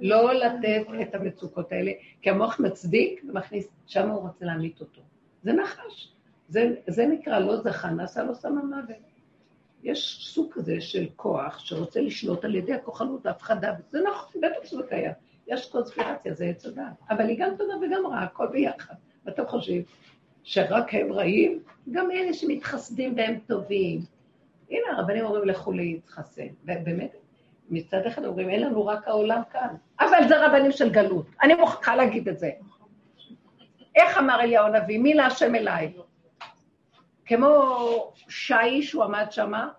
לא 0.00 0.34
לתת 0.34 0.86
את 1.02 1.14
המצוקות 1.14 1.72
האלה, 1.72 1.92
כי 2.22 2.30
המוח 2.30 2.60
מצדיק 2.60 3.22
ומכניס, 3.28 3.68
שם 3.86 4.08
הוא 4.08 4.20
רוצה 4.20 4.44
להמית 4.44 4.80
אותו. 4.80 5.00
זה 5.42 5.52
נחש. 5.52 6.12
זה, 6.50 6.74
זה 6.86 7.06
נקרא 7.06 7.38
לא 7.38 7.56
זכה, 7.56 7.90
נעשה 7.90 8.22
לו 8.22 8.34
סם 8.34 8.58
המוות. 8.58 8.96
יש 9.82 10.28
סוג 10.30 10.52
כזה 10.52 10.80
של 10.80 11.06
כוח 11.16 11.58
שרוצה 11.58 12.00
לשלוט 12.00 12.44
על 12.44 12.54
ידי 12.54 12.74
הכוחנות, 12.74 13.26
ההפחדה, 13.26 13.72
זה 13.90 13.98
נכון, 14.08 14.40
בטח 14.40 14.64
שזה 14.64 14.82
קיים. 14.88 15.12
יש 15.46 15.70
קונספירציה, 15.70 16.34
זה 16.34 16.44
עץ 16.44 16.66
הדעת. 16.66 16.92
אבל 17.10 17.28
היא 17.28 17.38
גם 17.40 17.50
טובה 17.58 17.74
וגם 17.76 18.06
רעה, 18.06 18.22
הכל 18.22 18.46
ביחד. 18.46 18.94
ואתם 19.26 19.46
חושבים 19.46 19.82
שרק 20.42 20.94
הם 20.94 21.12
רעים? 21.12 21.62
גם 21.90 22.10
אלה 22.10 22.34
שמתחסדים 22.34 23.14
והם 23.16 23.38
טובים. 23.46 24.00
הנה, 24.70 24.86
הרבנים 24.92 25.24
אומרים 25.24 25.44
לכו 25.44 25.72
להתחסן. 25.72 26.46
ובאמת, 26.64 27.16
מצד 27.70 28.06
אחד 28.06 28.24
אומרים, 28.24 28.50
אין 28.50 28.62
לנו 28.62 28.86
רק 28.86 29.08
העולם 29.08 29.42
כאן. 29.52 29.74
אבל 30.00 30.28
זה 30.28 30.46
רבנים 30.46 30.72
של 30.72 30.90
גלות. 30.90 31.26
אני 31.42 31.54
מוכרחה 31.54 31.96
להגיד 31.96 32.28
את 32.28 32.38
זה. 32.38 32.50
איך 33.96 34.18
אמר 34.18 34.40
אליהו 34.40 34.66
הנביא? 34.66 34.98
מי 34.98 35.14
להשם 35.14 35.54
אליי? 35.54 35.92
כמו 37.30 38.12
שי 38.28 38.82
שהוא 38.82 39.04
עמד 39.04 39.26
שמה, 39.30 39.70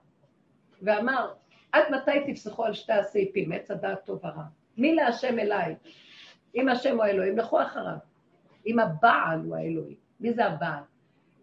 ואמר, 0.82 1.34
עד 1.72 1.84
מתי 1.92 2.34
תפסחו 2.34 2.66
על 2.66 2.74
שתי 2.74 2.94
הסעיפים, 2.94 3.52
עץ 3.52 3.72
הדעת 3.72 4.06
טוב 4.06 4.20
ורע? 4.26 4.44
מי 4.78 4.96
להשם 4.96 5.40
אליי? 5.40 5.76
אם 6.56 6.70
השם 6.70 6.96
הוא 6.96 7.04
האלוהים, 7.04 7.38
לכו 7.38 7.62
אחריו. 7.62 7.98
אם 8.66 8.80
הבעל 8.80 9.40
הוא 9.40 9.56
האלוהים. 9.56 9.96
מי 10.20 10.34
זה 10.34 10.46
הבעל? 10.46 10.84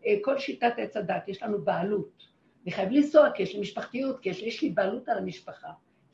אה, 0.07 0.15
כל 0.23 0.39
שיטת 0.39 0.73
עץ 0.77 0.97
הדת, 0.97 1.29
יש 1.29 1.43
לנו 1.43 1.63
בעלות. 1.63 2.27
אני 2.63 2.73
חייב 2.73 2.91
לנסוע 2.91 3.31
כי 3.31 3.43
יש 3.43 3.55
לי 3.55 3.61
משפחתיות, 3.61 4.21
כי 4.21 4.29
יש 4.29 4.63
לי 4.63 4.71
בעלות 4.71 5.09
על 5.09 5.19
המשפחה. 5.19 5.73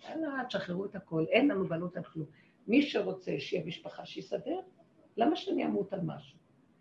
יאללה, 0.09 0.45
תשחררו 0.49 0.85
את 0.85 0.95
הכל, 0.95 1.25
אין 1.31 1.49
לנו 1.49 1.69
בעלות 1.69 1.97
על 1.97 2.03
כלום. 2.03 2.27
מי 2.67 2.83
שרוצה 2.83 3.33
שיהיה 3.39 3.65
משפחה, 3.65 4.07
שיסדר. 4.07 4.61
למה 5.17 5.37
שאני 5.37 5.65
אמות 5.65 5.93
על 5.93 6.01
משהו? 6.01 6.39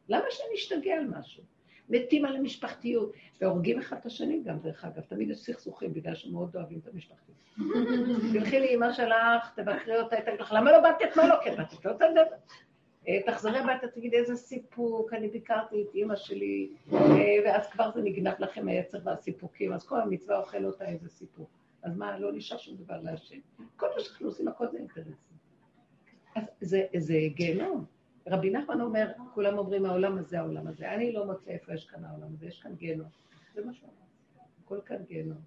למה 0.09 0.25
שאני 0.29 0.55
אשתגע 0.55 0.93
על 0.93 1.07
משהו? 1.07 1.43
מתים 1.89 2.25
על 2.25 2.35
המשפחתיות, 2.35 3.11
והורגים 3.41 3.79
אחד 3.79 3.97
את 3.97 4.05
השני 4.05 4.41
גם, 4.45 4.59
דרך 4.59 4.85
אגב. 4.85 5.01
תמיד 5.01 5.29
יש 5.29 5.37
סכסוכים, 5.37 5.93
בגלל 5.93 6.15
שמאוד 6.15 6.55
אוהבים 6.55 6.79
את 6.83 6.87
המשפחתיות. 6.93 7.37
תלכי 8.33 8.59
לאמא 8.59 8.93
שלך, 8.93 9.51
תבקרי 9.55 9.97
אותה, 9.97 10.15
תגיד 10.25 10.39
לך, 10.39 10.53
למה 10.55 10.71
לא 10.71 10.79
באתי 10.79 11.03
אתמול? 11.03 11.25
לא, 11.25 11.35
כן, 11.43 11.55
באתי 11.55 11.75
לא 11.85 11.93
תדבר. 11.93 12.23
תחזרי 13.25 13.57
הביתה, 13.57 13.87
תגידי 13.87 14.17
איזה 14.17 14.35
סיפוק, 14.35 15.13
אני 15.13 15.27
ביקרתי 15.27 15.81
את 15.81 15.95
אימא 15.95 16.15
שלי, 16.15 16.69
אה, 16.93 16.99
ואז 17.45 17.67
כבר 17.67 17.91
זה 17.91 18.01
נגנב 18.01 18.33
לכם 18.39 18.67
היצר 18.67 18.97
והסיפוקים, 19.03 19.73
אז 19.73 19.85
כל 19.85 20.01
המצווה 20.01 20.39
אוכל 20.39 20.65
אותה 20.65 20.85
איזה 20.85 21.09
סיפוק. 21.09 21.49
אז 21.83 21.97
מה, 21.97 22.19
לא 22.19 22.31
נשאר 22.33 22.57
שום 22.57 22.75
דבר 22.75 22.99
להשם. 23.01 23.37
כל 23.75 23.87
מה 23.95 23.99
שאנחנו 23.99 24.27
עושים, 24.27 24.47
הכל 24.47 24.67
זה 24.71 24.77
אינטרסים. 24.77 25.13
אז 26.35 26.43
זה, 26.61 26.85
זה 26.97 27.17
גיהנום. 27.35 27.85
רבי 28.27 28.49
נחמן 28.49 28.81
אומר, 28.81 29.11
כולם 29.33 29.57
אומרים, 29.57 29.85
העולם 29.85 30.17
הזה, 30.17 30.39
העולם 30.39 30.67
הזה. 30.67 30.91
אני 30.91 31.11
לא 31.11 31.25
מוצא 31.25 31.51
איפה 31.51 31.73
יש 31.73 31.85
כאן 31.85 32.05
העולם 32.05 32.27
הזה, 32.33 32.45
יש 32.45 32.61
כאן 32.61 32.75
גיהנום. 32.75 33.07
זה 33.53 33.65
מה 33.65 33.73
שהוא 33.73 33.89
אמר. 33.89 34.45
הכל 34.65 34.79
כאן 34.85 35.03
גיהנום. 35.07 35.37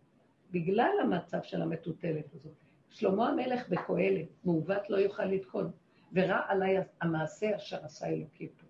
בגלל 0.51 0.93
המצב 1.03 1.39
של 1.43 1.63
המטוטלת 1.63 2.35
הזאת. 2.35 2.53
שלמה 2.91 3.29
המלך 3.29 3.69
בקהלת, 3.69 4.27
מעוות 4.45 4.91
לא 4.91 4.97
יוכל 4.97 5.25
לתקון. 5.25 5.71
ורע 6.13 6.41
עליי 6.49 6.77
המעשה 7.01 7.57
אשר 7.57 7.85
עשה 7.85 8.07
אלוקים 8.07 8.49
פה. 8.49 8.67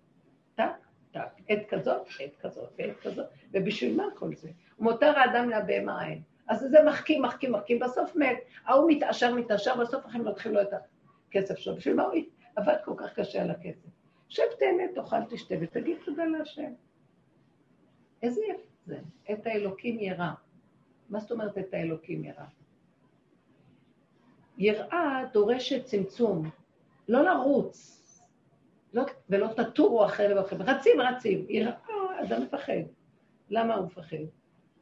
טק, 0.55 0.87
טק, 1.11 1.41
עת 1.47 1.69
כזאת, 1.69 2.07
עת 2.19 2.35
כזאת, 2.41 2.69
עת 2.77 2.99
כזאת, 3.01 3.25
ובשביל 3.51 3.97
מה 3.97 4.03
כל 4.15 4.35
זה? 4.35 4.49
ומותר 4.79 5.19
האדם 5.19 5.49
להבהמה 5.49 6.03
עין. 6.03 6.21
אז 6.47 6.59
זה 6.59 6.77
מחכים, 6.87 7.21
מחכים, 7.21 7.51
מחכים, 7.51 7.79
בסוף 7.79 8.15
מת. 8.15 8.37
ההוא 8.65 8.91
מתעשר, 8.91 9.35
מתעשר, 9.35 9.75
בסוף 9.75 10.05
אחים 10.05 10.25
לוקחים 10.25 10.53
לו 10.53 10.61
את 10.61 10.67
הכסף 11.29 11.57
שלו. 11.57 11.75
בשביל 11.75 11.95
מה 11.95 12.03
הוא 12.03 12.15
עבד 12.55 12.75
כל 12.85 12.93
כך 12.97 13.13
קשה 13.13 13.41
על 13.41 13.51
הכסף? 13.51 13.96
שב 14.29 14.43
תהנה, 14.59 14.83
תאכל, 14.95 15.23
תשתה 15.29 15.55
ותגיד 15.61 15.97
תודה 16.05 16.25
להשם. 16.25 16.71
איזה 18.21 18.41
יפה 18.41 18.67
זה, 18.85 18.99
את 19.31 19.47
האלוקים 19.47 19.99
ירא. 19.99 20.31
מה 21.09 21.19
זאת 21.19 21.31
אומרת 21.31 21.57
את 21.57 21.73
האלוקים 21.73 22.23
ירא? 22.23 22.45
יראה 24.57 25.23
דורשת 25.33 25.83
צמצום, 25.83 26.49
לא 27.07 27.23
לרוץ, 27.23 27.97
לא, 28.93 29.03
ולא 29.29 29.47
תטורו 29.47 30.05
אחרי 30.05 30.33
ואחרי, 30.33 30.59
רצים, 30.65 31.01
רצים. 31.01 31.45
יראה, 31.49 31.73
אדם 32.23 32.41
מפחד. 32.41 32.73
למה 33.49 33.75
הוא 33.75 33.85
מפחד? 33.85 34.17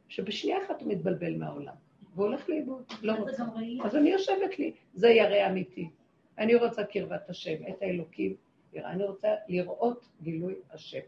שבשנייה 0.08 0.58
אחת 0.66 0.82
הוא 0.82 0.92
מתבלבל 0.92 1.36
מהעולם, 1.36 1.74
והוא 2.14 2.26
הולך 2.26 2.48
לאיבוד, 2.48 2.84
לא 3.02 3.12
רוצה. 3.12 3.44
אז 3.84 3.96
אני 3.96 4.10
יושבת 4.10 4.58
לי, 4.58 4.72
זה 4.94 5.08
ירא 5.08 5.50
אמיתי. 5.50 5.90
אני 6.38 6.54
רוצה 6.54 6.84
קרבת 6.84 7.30
השם, 7.30 7.56
את 7.68 7.82
האלוקים, 7.82 8.36
יראה. 8.76 8.90
אני 8.90 9.04
רוצה 9.04 9.28
לראות 9.48 10.08
גילוי 10.22 10.54
השם. 10.70 11.00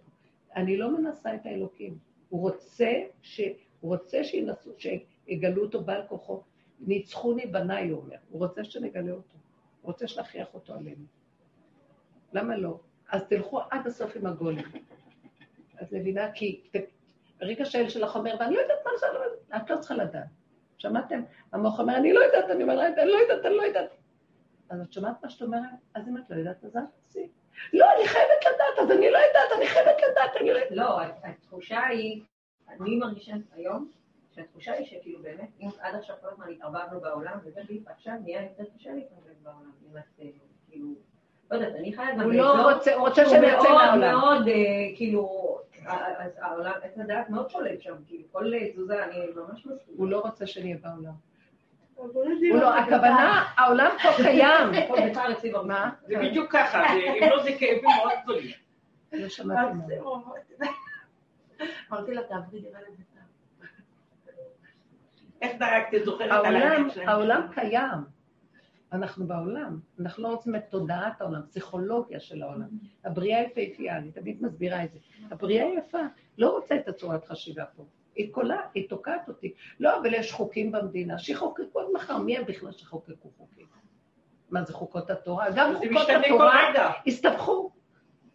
אני 0.56 0.76
לא 0.76 0.98
מנסה 0.98 1.34
את 1.34 1.46
האלוקים. 1.46 1.98
הוא 2.28 2.40
רוצה, 2.40 2.90
ש... 3.22 3.40
הוא 3.80 3.96
רוצה 3.96 4.24
שינסו, 4.24 4.70
שיגלו 4.78 5.64
אותו 5.64 5.84
בעל 5.84 6.02
כוחו. 6.08 6.42
ניצחוני 6.80 7.46
בניי, 7.46 7.88
הוא 7.88 8.00
אומר. 8.00 8.16
הוא 8.30 8.38
רוצה 8.38 8.64
שנגלה 8.64 9.12
אותו. 9.12 9.36
הוא 9.82 9.92
רוצה 9.92 10.08
שנכריח 10.08 10.54
אותו 10.54 10.74
עלינו. 10.74 11.04
למה 12.32 12.56
לא? 12.56 12.80
אז 13.08 13.22
תלכו 13.28 13.60
עד 13.70 13.86
הסוף 13.86 14.16
עם 14.16 14.26
הגולם. 14.26 14.64
את 15.82 15.92
מבינה? 15.92 16.32
כי 16.32 16.62
ברגע 17.40 17.64
שהאל 17.64 17.88
שלך 17.88 18.16
אומר, 18.16 18.34
ואני 18.40 18.54
לא 18.54 18.60
יודעת 18.60 18.78
מה 18.84 18.90
זה, 18.98 19.06
את 19.56 19.70
לא 19.70 19.76
צריכה 19.76 19.94
לדעת. 19.94 20.26
שמעתם? 20.78 21.22
המוח 21.52 21.80
אומר, 21.80 21.96
אני 21.96 22.12
לא 22.12 22.20
יודעת, 22.20 22.50
אני 22.50 22.62
אומרת, 22.62 22.98
אני 22.98 23.10
לא 23.10 23.16
יודעת, 23.16 23.46
אני 23.46 23.56
לא 23.56 23.62
יודעת. 23.62 23.90
אז 24.68 24.80
את 24.80 24.92
שומעת 24.92 25.22
מה 25.22 25.30
שאת 25.30 25.42
אומרת? 25.42 25.62
אז 25.94 26.08
אם 26.08 26.16
את 26.16 26.30
לא 26.30 26.36
יודעת, 26.36 26.64
אז 26.64 26.76
אל 26.76 26.82
תעשי. 26.96 27.28
לא, 27.72 27.86
אני 27.96 28.08
חייבת 28.08 28.44
לדעת, 28.46 28.78
אז 28.78 28.90
אני 28.90 29.10
לא 29.10 29.18
יודעת, 29.18 29.52
אני 29.56 29.66
חייבת 29.66 29.96
לדעת, 30.10 30.36
אני 30.40 30.52
לא 30.52 30.58
יודעת. 30.58 30.70
לא, 30.70 31.00
התחושה 31.24 31.86
היא, 31.86 32.22
אני 32.68 32.96
מרגישה 32.96 33.32
היום, 33.56 33.90
שהתחושה 34.34 34.72
היא 34.72 34.86
שכאילו 34.86 35.22
באמת, 35.22 35.48
אם 35.60 35.68
עד 35.80 35.94
עכשיו 35.94 36.16
כל 36.20 36.28
הזמן 36.32 36.46
התערבבנו 36.52 37.00
בעולם, 37.00 37.38
ובאמת 37.44 37.86
עכשיו 37.86 38.14
נהיה 38.24 38.42
יותר 38.42 38.64
קשה 38.78 38.90
להתערבב 38.92 39.42
בעולם. 39.42 39.72
אם 39.90 39.98
את 39.98 40.02
אה, 40.20 40.26
כאילו, 40.70 40.88
לא 41.50 41.56
יודעת, 41.56 41.74
אני 41.74 41.92
חיה 41.92 42.12
גם 42.14 42.20
הוא 42.20 42.32
לא 42.32 42.72
רוצה, 42.72 42.94
הוא 42.94 43.08
רוצה 43.08 43.24
שנצא 43.24 43.72
מהעולם. 43.72 44.00
מאוד 44.00 44.34
מאוד, 44.34 44.48
אה, 44.48 44.96
כאילו, 44.96 45.58
העולם, 46.40 46.72
עץ 46.82 46.98
הדעת 46.98 47.30
מאוד 47.30 47.50
שולט 47.50 47.80
שם, 47.80 47.94
כאילו, 48.06 48.24
כל 48.32 48.52
תזוזה, 48.72 49.04
אני 49.04 49.26
ממש 49.36 49.66
מסכים. 49.66 49.94
הוא 49.96 50.08
לא 50.08 50.20
רוצה 50.20 50.46
שנהיה 50.46 50.76
בעולם. 50.82 51.27
לא, 52.54 52.78
הכוונה, 52.78 53.44
העולם 53.56 53.90
פה 54.02 54.08
קיים. 54.22 54.70
מה? 55.66 55.90
זה 56.06 56.14
בדיוק 56.18 56.52
ככה, 56.52 56.94
אם 56.94 57.30
לא 57.30 57.42
זה 57.42 57.50
כאבים 57.58 57.84
מאוד 57.84 58.12
גדולים. 58.22 58.50
לא 59.12 59.28
שמעתי. 59.28 59.94
אמרתי 61.92 62.14
לה, 62.14 62.22
תעברי 62.22 62.60
דירה 62.60 62.80
לביתה. 62.80 63.20
איך 65.42 65.52
דאגת, 65.58 65.94
את 65.94 66.04
זוכרת 66.04 66.30
על 66.30 66.56
העולם, 66.56 66.88
העולם 67.06 67.46
קיים. 67.54 68.18
אנחנו 68.92 69.26
בעולם. 69.26 69.78
אנחנו 70.00 70.22
לא 70.22 70.28
רוצים 70.28 70.56
את 70.56 70.62
תודעת 70.70 71.20
העולם, 71.20 71.42
פסיכולוגיה 71.46 72.20
של 72.20 72.42
העולם. 72.42 72.68
הבריאה 73.04 73.40
יפהפייה, 73.40 73.96
אני 73.96 74.12
תמיד 74.12 74.42
מסבירה 74.42 74.84
את 74.84 74.92
זה. 74.92 74.98
הבריאה 75.30 75.66
יפה, 75.78 75.98
לא 76.38 76.50
רוצה 76.50 76.76
את 76.76 76.88
הצורת 76.88 77.24
חשיבה 77.24 77.64
פה. 77.76 77.84
היא 78.18 78.32
קולה, 78.32 78.60
היא 78.74 78.88
תוקעת 78.88 79.28
אותי. 79.28 79.54
לא, 79.80 79.98
אבל 79.98 80.14
יש 80.14 80.32
חוקים 80.32 80.72
במדינה, 80.72 81.18
שיחוקקו 81.18 81.80
עד 81.80 81.86
מחר. 81.92 82.18
מי 82.18 82.36
הם 82.36 82.44
בכלל 82.44 82.72
שחוקקו 82.72 83.30
חוקים? 83.38 83.66
מה 84.50 84.64
זה 84.64 84.72
חוקות 84.72 85.10
התורה? 85.10 85.46
גם 85.56 85.74
חוקות 85.74 86.08
התורה 86.08 86.60
הסתבכו. 87.06 87.70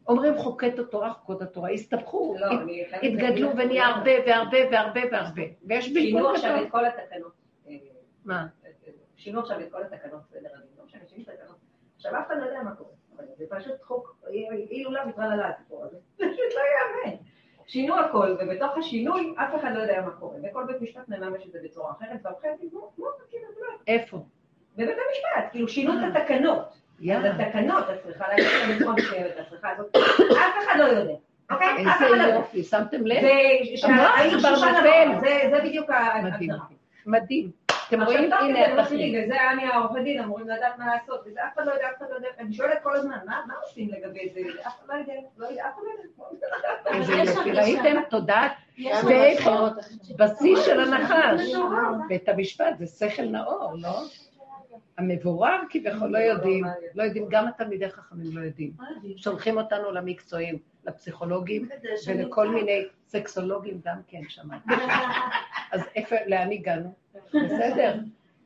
אומרים 0.07 0.38
חוקי 0.38 0.65
התורה, 0.65 1.13
חוקות 1.13 1.41
התורה, 1.41 1.69
הסתבכו, 1.69 2.36
לא, 2.39 2.47
התגדלו 3.01 3.49
ונהיה 3.57 3.88
הרבה 3.88 4.11
והרבה 4.27 4.57
והרבה 4.71 5.01
והרבה. 5.11 5.41
ויש 5.67 5.93
בלבול 5.93 6.21
שינו 6.21 6.29
עכשיו 6.29 6.63
את 6.63 6.71
כל 6.71 6.86
התקנות. 6.86 7.34
מה? 8.25 8.45
שינו 9.15 9.39
עכשיו 9.39 9.59
את 9.59 9.71
כל 9.71 9.84
התקנות 9.84 10.21
הדין, 10.31 10.51
לא 10.77 10.86
משנה, 10.86 11.01
שינו 11.07 11.23
את 11.23 11.29
התקנות. 11.29 11.57
עכשיו 11.95 12.19
אף 12.19 12.27
אחד 12.27 12.36
לא 12.39 12.45
יודע 12.45 12.63
מה 12.63 12.75
קורה, 12.75 12.89
אבל 13.15 13.25
זה 13.38 13.45
פשוט 13.49 13.81
חוק, 13.81 14.25
הילולה 14.69 15.03
וטרללה 15.09 15.49
הסיפור 15.49 15.84
הזה, 15.84 15.97
פשוט 16.17 16.53
לא 16.55 16.61
יאמן. 17.05 17.17
שינו 17.74 17.99
הכל, 17.99 18.36
ובתוך 18.39 18.78
השינוי 18.78 19.34
אף 19.38 19.55
אחד 19.61 19.71
לא 19.76 19.80
יודע 19.80 20.01
מה 20.05 20.11
קורה, 20.11 20.36
וכל 20.43 20.63
בית 20.67 20.82
משפט 20.82 21.01
מממש 21.09 21.45
את 21.47 21.51
זה 21.51 21.59
בצורה 21.63 21.91
אחרת, 21.91 22.19
ואחרת, 22.24 22.59
כמו, 22.71 22.91
כמו, 22.95 23.05
כאילו, 23.30 23.47
איפה? 23.88 24.17
בבית 24.78 24.89
המשפט, 25.07 25.51
כאילו 25.51 25.67
שינו 25.67 25.93
את 25.93 26.15
התקנות. 26.15 26.59
אז 27.17 27.26
התקנות, 27.26 27.84
את 27.89 28.03
צריכה 28.03 28.26
להגיד 28.28 28.45
את 28.45 28.76
בצורה 28.78 28.93
מסוימת, 28.95 29.32
את 29.41 29.49
צריכה 29.49 29.71
לעשות, 29.71 29.95
אף 30.32 30.65
אחד 30.65 30.80
לא 30.80 30.84
יודע. 30.84 31.13
אוקיי? 31.51 31.86
לא 31.86 31.91
איזה 32.07 32.17
יודע. 32.17 32.36
יופי, 32.36 32.63
שמתם 32.63 33.07
לב? 33.07 33.24
כבר 34.39 34.49
נופל. 34.49 35.19
זה- 35.21 35.49
זה 35.49 35.61
בדיוק. 35.63 35.89
ההגדרה. 35.89 36.57
מדהים. 37.05 37.51
אתם 37.88 38.03
רואים? 38.03 38.34
הנה 38.34 38.75
זה 38.75 38.81
התכלית. 38.81 39.25
וזה 39.25 39.51
אני 39.51 39.65
העורכי 39.65 40.03
דין 40.03 40.23
אמורים 40.23 40.47
לדעת 40.47 40.77
מה 40.77 40.95
לעשות, 40.95 41.21
וזה 41.25 41.39
אף 41.47 41.53
אחד 41.53 41.65
לא 41.65 41.71
יודע, 41.71 41.86
אף 41.91 41.97
אחד 41.97 42.05
לא 42.09 42.15
יודע, 42.15 42.27
אני 42.39 42.53
שואלת 42.53 42.77
כל 42.84 42.95
הזמן, 42.95 43.17
מה 43.25 43.41
מה 43.47 43.53
עושים 43.63 43.89
לגבי 43.89 44.29
זה, 44.34 44.39
אף 44.67 44.79
אחד 44.86 44.93
לא 44.93 44.99
יודע, 44.99 45.13
לא 45.38 45.47
יודע, 45.47 45.67
אף 45.67 45.73
אחד 45.73 45.81
לא 45.86 47.49
יודע. 47.49 47.61
ראיתם? 47.61 48.01
תודעת 48.09 48.51
בשיא 50.17 50.55
של 50.65 50.79
הנחש. 50.79 51.41
בית 52.07 52.29
המשפט 52.29 52.77
זה 52.79 52.88
שכל 52.88 53.23
נאור, 53.23 53.73
לא? 53.81 54.01
המבורר 54.97 55.59
כביכול 55.69 56.09
לא 56.09 56.17
יודעים, 56.17 56.65
לא 56.95 57.03
יודעים, 57.03 57.25
גם 57.29 57.47
התלמידי 57.47 57.89
חכמים 57.89 58.38
לא 58.38 58.41
יודעים. 58.41 58.71
שולחים 59.17 59.57
אותנו 59.57 59.91
למקצועים, 59.91 60.57
לפסיכולוגים 60.86 61.69
ולכל 62.07 62.47
מיני 62.47 62.86
סקסולוגים 63.07 63.81
גם 63.86 63.97
כן 64.07 64.21
שמעתי. 64.29 64.69
אז 65.74 65.82
איפה, 65.95 66.15
לאן 66.28 66.51
הגענו? 66.51 66.93
בסדר. 67.28 67.99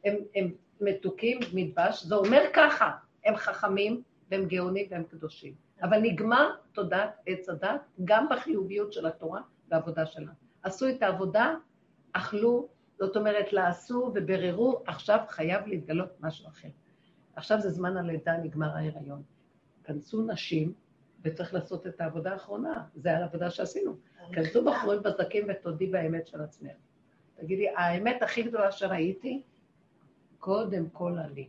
הם, 0.05 0.15
הם 0.36 0.51
מתוקים, 0.82 1.39
מדבש, 1.53 2.03
זה 2.03 2.15
אומר 2.15 2.41
ככה, 2.53 2.91
הם 3.25 3.36
חכמים 3.36 4.01
והם 4.32 4.45
גאונים 4.45 4.86
והם 4.89 5.03
קדושים. 5.03 5.53
אבל 5.82 5.99
נגמר 6.01 6.55
תודעת 6.71 7.15
עץ 7.25 7.49
הדת 7.49 7.82
גם 8.05 8.28
בחיוביות 8.30 8.93
של 8.93 9.05
התורה 9.05 9.41
והעבודה 9.69 10.05
שלה. 10.05 10.32
עשו 10.63 10.89
את 10.89 11.03
העבודה, 11.03 11.55
אכלו, 12.13 12.67
זאת 12.99 13.17
אומרת, 13.17 13.53
לעשו 13.53 14.11
ובררו, 14.15 14.84
עכשיו 14.88 15.19
חייב 15.28 15.67
להתגלות 15.67 16.09
משהו 16.19 16.47
אחר. 16.47 16.69
עכשיו 17.36 17.59
זה 17.61 17.69
זמן 17.69 17.97
הלידה, 17.97 18.38
נגמר 18.38 18.69
ההיריון. 18.75 19.23
כנסו 19.84 20.21
נשים, 20.21 20.73
וצריך 21.21 21.53
לעשות 21.53 21.88
את 21.88 22.01
העבודה 22.01 22.34
האחרונה, 22.34 22.84
זה 22.95 23.17
העבודה 23.17 23.49
שעשינו. 23.49 23.95
כנסו 24.34 24.65
בחורים 24.65 25.03
בזקים 25.03 25.47
ותודי 25.49 25.88
באמת 25.88 26.28
של 26.28 26.41
עצמך. 26.41 26.71
תגידי, 27.39 27.69
האמת 27.69 28.23
הכי 28.23 28.43
גדולה 28.43 28.71
שראיתי, 28.71 29.41
קודם 30.39 30.89
כל 30.89 31.17
אני. 31.17 31.47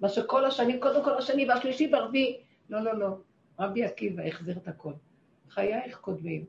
מה 0.00 0.08
שכל 0.08 0.44
השנים, 0.44 0.80
קודם 0.80 1.04
כל 1.04 1.18
השני 1.18 1.48
והשלישי 1.48 1.88
והרביעי, 1.92 2.40
לא, 2.70 2.80
לא, 2.80 2.98
לא. 2.98 3.08
רבי 3.60 3.84
עקיבא 3.84 4.22
החזיר 4.22 4.56
את 4.56 4.68
הכל. 4.68 4.92
חייך 5.48 5.98
קודמים. 5.98 6.44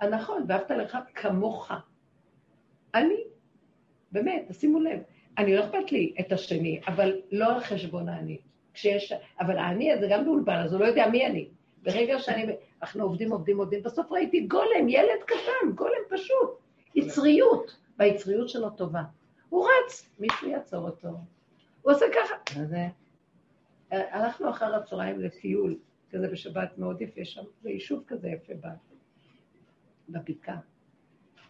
הנכון, 0.00 0.44
ואהבת 0.48 0.70
לך 0.70 0.98
כמוך. 1.14 1.72
אני, 2.94 3.24
באמת, 4.12 4.44
תשימו 4.48 4.80
לב, 4.80 5.00
אני 5.38 5.56
לא 5.56 5.64
אכפת 5.64 5.92
לי 5.92 6.14
את 6.20 6.32
השני, 6.32 6.80
אבל 6.88 7.20
לא 7.32 7.54
על 7.54 7.60
חשבון 7.60 8.08
האני. 8.08 8.38
כשיש, 8.74 9.12
אבל 9.40 9.58
האני 9.58 9.92
הזה 9.92 10.06
גם 10.10 10.24
באולפן, 10.24 10.56
אז 10.64 10.72
הוא 10.72 10.80
לא 10.80 10.86
יודע 10.86 11.06
מי 11.06 11.26
אני. 11.26 11.48
ברגע 11.82 12.18
שאני, 12.18 12.52
אנחנו 12.82 13.02
עובדים, 13.02 13.32
עובדים, 13.32 13.58
עובדים, 13.58 13.82
בסוף 13.82 14.12
ראיתי 14.12 14.40
גולם, 14.40 14.88
ילד 14.88 15.22
קטן, 15.26 15.72
גולם 15.74 16.02
פשוט, 16.08 16.58
יצריות, 16.94 17.76
והיצריות 17.98 18.48
שלו 18.48 18.70
טובה. 18.70 19.02
הוא 19.48 19.66
רץ, 19.66 20.10
מישהו 20.18 20.48
יעצור 20.48 20.88
אותו. 20.88 21.08
הוא 21.82 21.92
עושה 21.92 22.06
ככה. 22.14 22.64
זה... 22.64 22.86
הלכנו 23.90 24.50
אחר 24.50 24.74
הצהריים 24.74 25.20
לטיול, 25.20 25.78
כזה 26.10 26.28
בשבת 26.28 26.78
מאוד 26.78 27.00
יפה 27.00 27.24
שם, 27.24 27.42
זה 27.62 27.70
יישוב 27.70 28.04
כזה 28.06 28.28
יפה 28.28 28.52
בבקעה. 30.08 30.58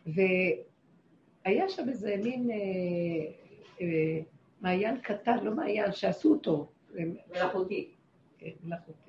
והיה 0.06 1.68
שם 1.68 1.88
איזה 1.88 2.16
מין 2.22 2.50
אה, 2.50 2.56
אה, 3.80 4.20
מעיין 4.60 5.00
קטן, 5.00 5.44
לא 5.44 5.54
מעיין, 5.54 5.92
שעשו 5.92 6.32
אותו. 6.32 6.68
מלאכותי. 7.30 7.90
כן, 8.38 8.50
מלאכותי. 8.64 9.03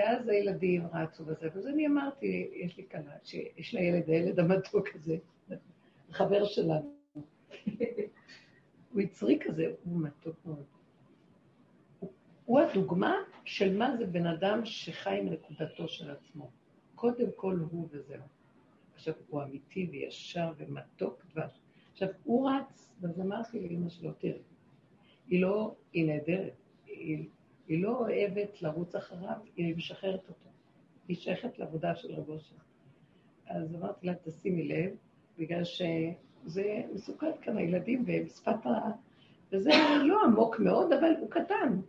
ואז 0.00 0.28
הילדים 0.28 0.86
רצו 0.92 1.26
וזה, 1.26 1.48
ואז 1.54 1.66
אני 1.66 1.86
אמרתי, 1.86 2.50
יש 2.54 2.76
לי 2.76 2.84
כלה, 2.90 3.14
שיש 3.24 3.74
לה 3.74 3.80
ילד, 3.80 4.08
הילד 4.08 4.40
המתוק 4.40 4.88
הזה, 4.94 5.16
חבר 6.10 6.44
שלנו. 6.44 6.94
הוא 8.92 9.00
יצרי 9.00 9.38
כזה, 9.44 9.72
הוא 9.84 10.00
מתוק 10.00 10.36
מאוד. 10.46 10.64
הוא 12.44 12.60
הדוגמה 12.60 13.14
של 13.44 13.76
מה 13.76 13.96
זה 13.96 14.06
בן 14.06 14.26
אדם 14.26 14.60
שחי 14.64 15.18
עם 15.18 15.28
נקודתו 15.28 15.88
של 15.88 16.10
עצמו. 16.10 16.50
קודם 16.94 17.26
כל 17.36 17.58
הוא 17.70 17.88
וזהו. 17.90 18.22
עכשיו, 18.94 19.14
הוא 19.28 19.42
אמיתי 19.42 19.88
וישר 19.92 20.52
ומתוק 20.56 21.24
דבש. 21.32 21.60
עכשיו, 21.92 22.08
הוא 22.24 22.50
רץ, 22.50 22.92
ואז 23.00 23.20
אמרתי 23.20 23.68
לאמא 23.68 23.88
שלו, 23.88 24.12
תראי, 24.12 24.42
היא 25.26 25.42
לא, 25.42 25.74
היא 25.92 26.06
נהדרת, 26.06 26.52
היא, 26.86 27.28
היא 27.70 27.82
לא 27.82 27.98
אוהבת 27.98 28.62
לרוץ 28.62 28.94
אחריו, 28.94 29.36
היא 29.56 29.76
משחררת 29.76 30.28
אותו. 30.28 30.50
היא 31.08 31.16
שייכת 31.16 31.58
לעבודה 31.58 31.94
של 31.94 32.14
רבו 32.14 32.38
שלה. 32.38 32.58
אז 33.46 33.74
אמרתי 33.74 34.06
לה, 34.06 34.14
תשימי 34.14 34.68
לב, 34.68 34.90
בגלל 35.38 35.64
שזה 35.64 36.82
מסוכן 36.94 37.30
כאן, 37.42 37.56
הילדים 37.56 38.04
בשפת 38.06 38.66
ה... 38.66 38.90
וזה 39.52 39.70
לא 40.02 40.24
עמוק 40.24 40.60
מאוד, 40.60 40.92
אבל 40.92 41.12
הוא 41.20 41.30
קטן. 41.30 41.80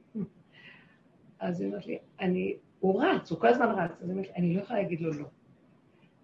אז 1.39 1.61
היא 1.61 1.67
אומרת 1.67 1.85
לי, 1.85 1.99
אני, 2.19 2.57
הוא 2.79 3.03
רץ, 3.03 3.31
הוא 3.31 3.39
כל 3.39 3.47
הזמן 3.47 3.69
רץ. 3.69 3.91
אז 4.01 4.09
היא 4.09 4.11
אומרת 4.11 4.27
לי, 4.27 4.33
אני 4.35 4.55
לא 4.55 4.61
יכולה 4.61 4.81
להגיד 4.81 5.01
לו 5.01 5.13
לא. 5.13 5.25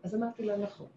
אז 0.03 0.15
אמרתי 0.15 0.43
לה, 0.43 0.57
נכון. 0.57 0.87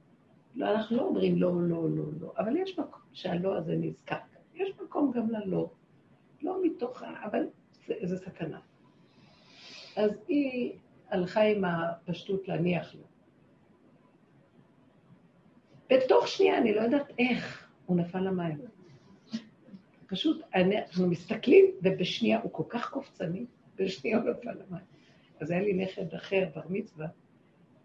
לא, 0.54 0.70
אנחנו 0.70 0.96
לא 0.96 1.02
אומרים 1.02 1.36
לא, 1.36 1.62
לא, 1.62 1.90
לא, 1.90 2.04
לא, 2.20 2.32
אבל 2.38 2.56
יש 2.56 2.78
מקום 2.78 3.00
שהלא 3.12 3.56
הזה 3.56 3.76
נזכר. 3.76 4.16
יש 4.54 4.70
מקום 4.84 5.12
גם 5.12 5.30
ללא. 5.30 5.70
לא 6.42 6.58
מתוך 6.62 7.02
ה... 7.02 7.24
אבל 7.24 7.46
זה, 7.86 7.94
זה 8.02 8.16
סכנה. 8.16 8.60
אז 9.96 10.10
היא 10.28 10.72
הלכה 11.08 11.42
עם 11.42 11.64
הפשטות 11.64 12.48
להניח 12.48 12.94
לו. 12.94 13.02
בתוך 15.90 16.28
שנייה, 16.28 16.58
אני 16.58 16.74
לא 16.74 16.80
יודעת 16.80 17.12
איך, 17.18 17.68
הוא 17.86 17.96
נפל 17.96 18.20
למים. 18.20 18.58
פשוט 20.06 20.42
אנחנו 20.54 21.06
מסתכלים, 21.06 21.64
ובשנייה 21.82 22.40
הוא 22.40 22.52
כל 22.52 22.62
כך 22.68 22.90
קופצני, 22.90 23.46
בשנייה 23.76 24.18
הוא 24.18 24.30
נפל 24.30 24.50
למים. 24.50 24.84
אז 25.40 25.50
היה 25.50 25.60
לי 25.60 25.72
נכד 25.72 26.14
אחר, 26.14 26.48
בר 26.54 26.62
מצווה, 26.68 27.06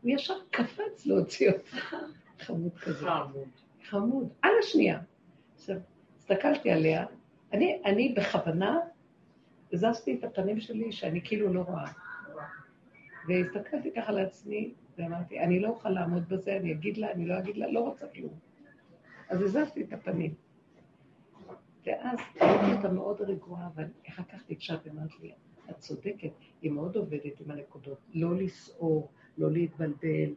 הוא 0.02 0.12
ישר 0.12 0.34
קפץ 0.50 1.06
להוציא 1.06 1.52
אותה. 1.52 1.98
חמוד 2.40 2.78
כזה. 2.78 3.06
חמוד. 3.06 3.48
חמוד, 3.90 4.30
על 4.42 4.52
השנייה. 4.64 5.00
עכשיו, 5.56 5.78
הסתכלתי 6.18 6.72
עליה, 6.72 7.06
אני, 7.54 7.82
אני 7.86 8.14
בכוונה 8.18 8.80
הזזתי 9.74 10.16
את 10.20 10.24
הפנים 10.24 10.60
שלי 10.60 10.92
שאני 10.92 11.22
כאילו 11.24 11.54
לא 11.54 11.62
רואה. 11.62 11.92
והסתכלתי 13.28 13.92
ככה 13.96 14.12
לעצמי, 14.12 14.74
ואמרתי, 14.98 15.40
אני 15.40 15.60
לא 15.60 15.68
אוכל 15.68 15.90
לעמוד 15.90 16.30
בזה, 16.30 16.58
אני 16.58 16.72
אגיד 16.72 16.98
לה, 16.98 17.12
אני 17.12 17.26
לא 17.26 17.40
אגיד 17.40 17.58
לה, 17.58 17.72
לא 17.72 17.80
רוצה 17.80 18.08
כלום. 18.08 18.34
אז 19.30 19.42
הזזתי 19.42 19.84
את 19.84 19.94
הפנים. 19.94 20.34
ואז 21.86 22.20
הייתי 22.40 22.74
אותה 22.78 22.90
מאוד 22.90 23.22
רגועה, 23.22 23.68
אבל 23.68 23.86
אחר 24.10 24.24
כך 24.24 24.50
ניגשה 24.50 24.76
ואמרת 24.86 25.20
לי, 25.22 25.32
את 25.70 25.78
צודקת, 25.78 26.30
היא 26.62 26.72
מאוד 26.72 26.96
עובדת 26.96 27.40
עם 27.40 27.52
הנקודות, 27.52 27.98
לא 28.14 28.36
לסעור, 28.36 29.10
לא 29.38 29.52
להתבלבל. 29.52 30.34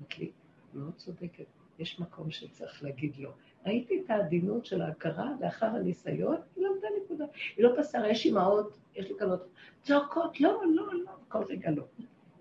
אמרת 0.00 0.18
לי, 0.18 0.30
מאוד 0.74 0.94
צודקת, 0.94 1.44
יש 1.78 2.00
מקום 2.00 2.30
שצריך 2.30 2.82
להגיד 2.82 3.16
לא. 3.16 3.32
ראיתי 3.66 4.02
את 4.04 4.10
העדינות 4.10 4.66
של 4.66 4.82
ההכרה 4.82 5.30
לאחר 5.40 5.66
הניסיון, 5.66 6.36
היא 6.56 6.64
למדה 6.64 6.88
נקודה. 7.04 7.24
היא 7.56 7.64
לא 7.64 7.70
פסרה, 7.78 8.08
יש 8.08 8.26
אימהות, 8.26 8.78
יש 8.96 9.08
לי 9.08 9.14
קלות, 9.18 9.48
צועקות, 9.82 10.40
לא, 10.40 10.62
לא, 10.74 10.94
לא, 10.94 11.12
כל 11.28 11.42
רגע 11.48 11.70
לא. 11.70 11.84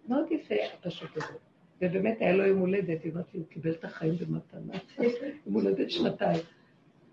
מאוד 0.08 0.32
יפה 0.32 0.56
הפשוט 0.74 1.18
הזה. 1.18 1.34
ובאמת 1.82 2.18
היה 2.20 2.36
לו 2.36 2.46
יום 2.46 2.60
הולדת, 2.60 3.04
היא 3.04 3.12
אמרת 3.14 3.34
לי, 3.34 3.40
הוא 3.40 3.48
קיבל 3.48 3.72
את 3.72 3.86
החיים 3.86 4.16
במתנה. 4.16 4.74
יום 5.46 5.56
הולדת 5.56 5.92
שנתיים. 5.92 6.40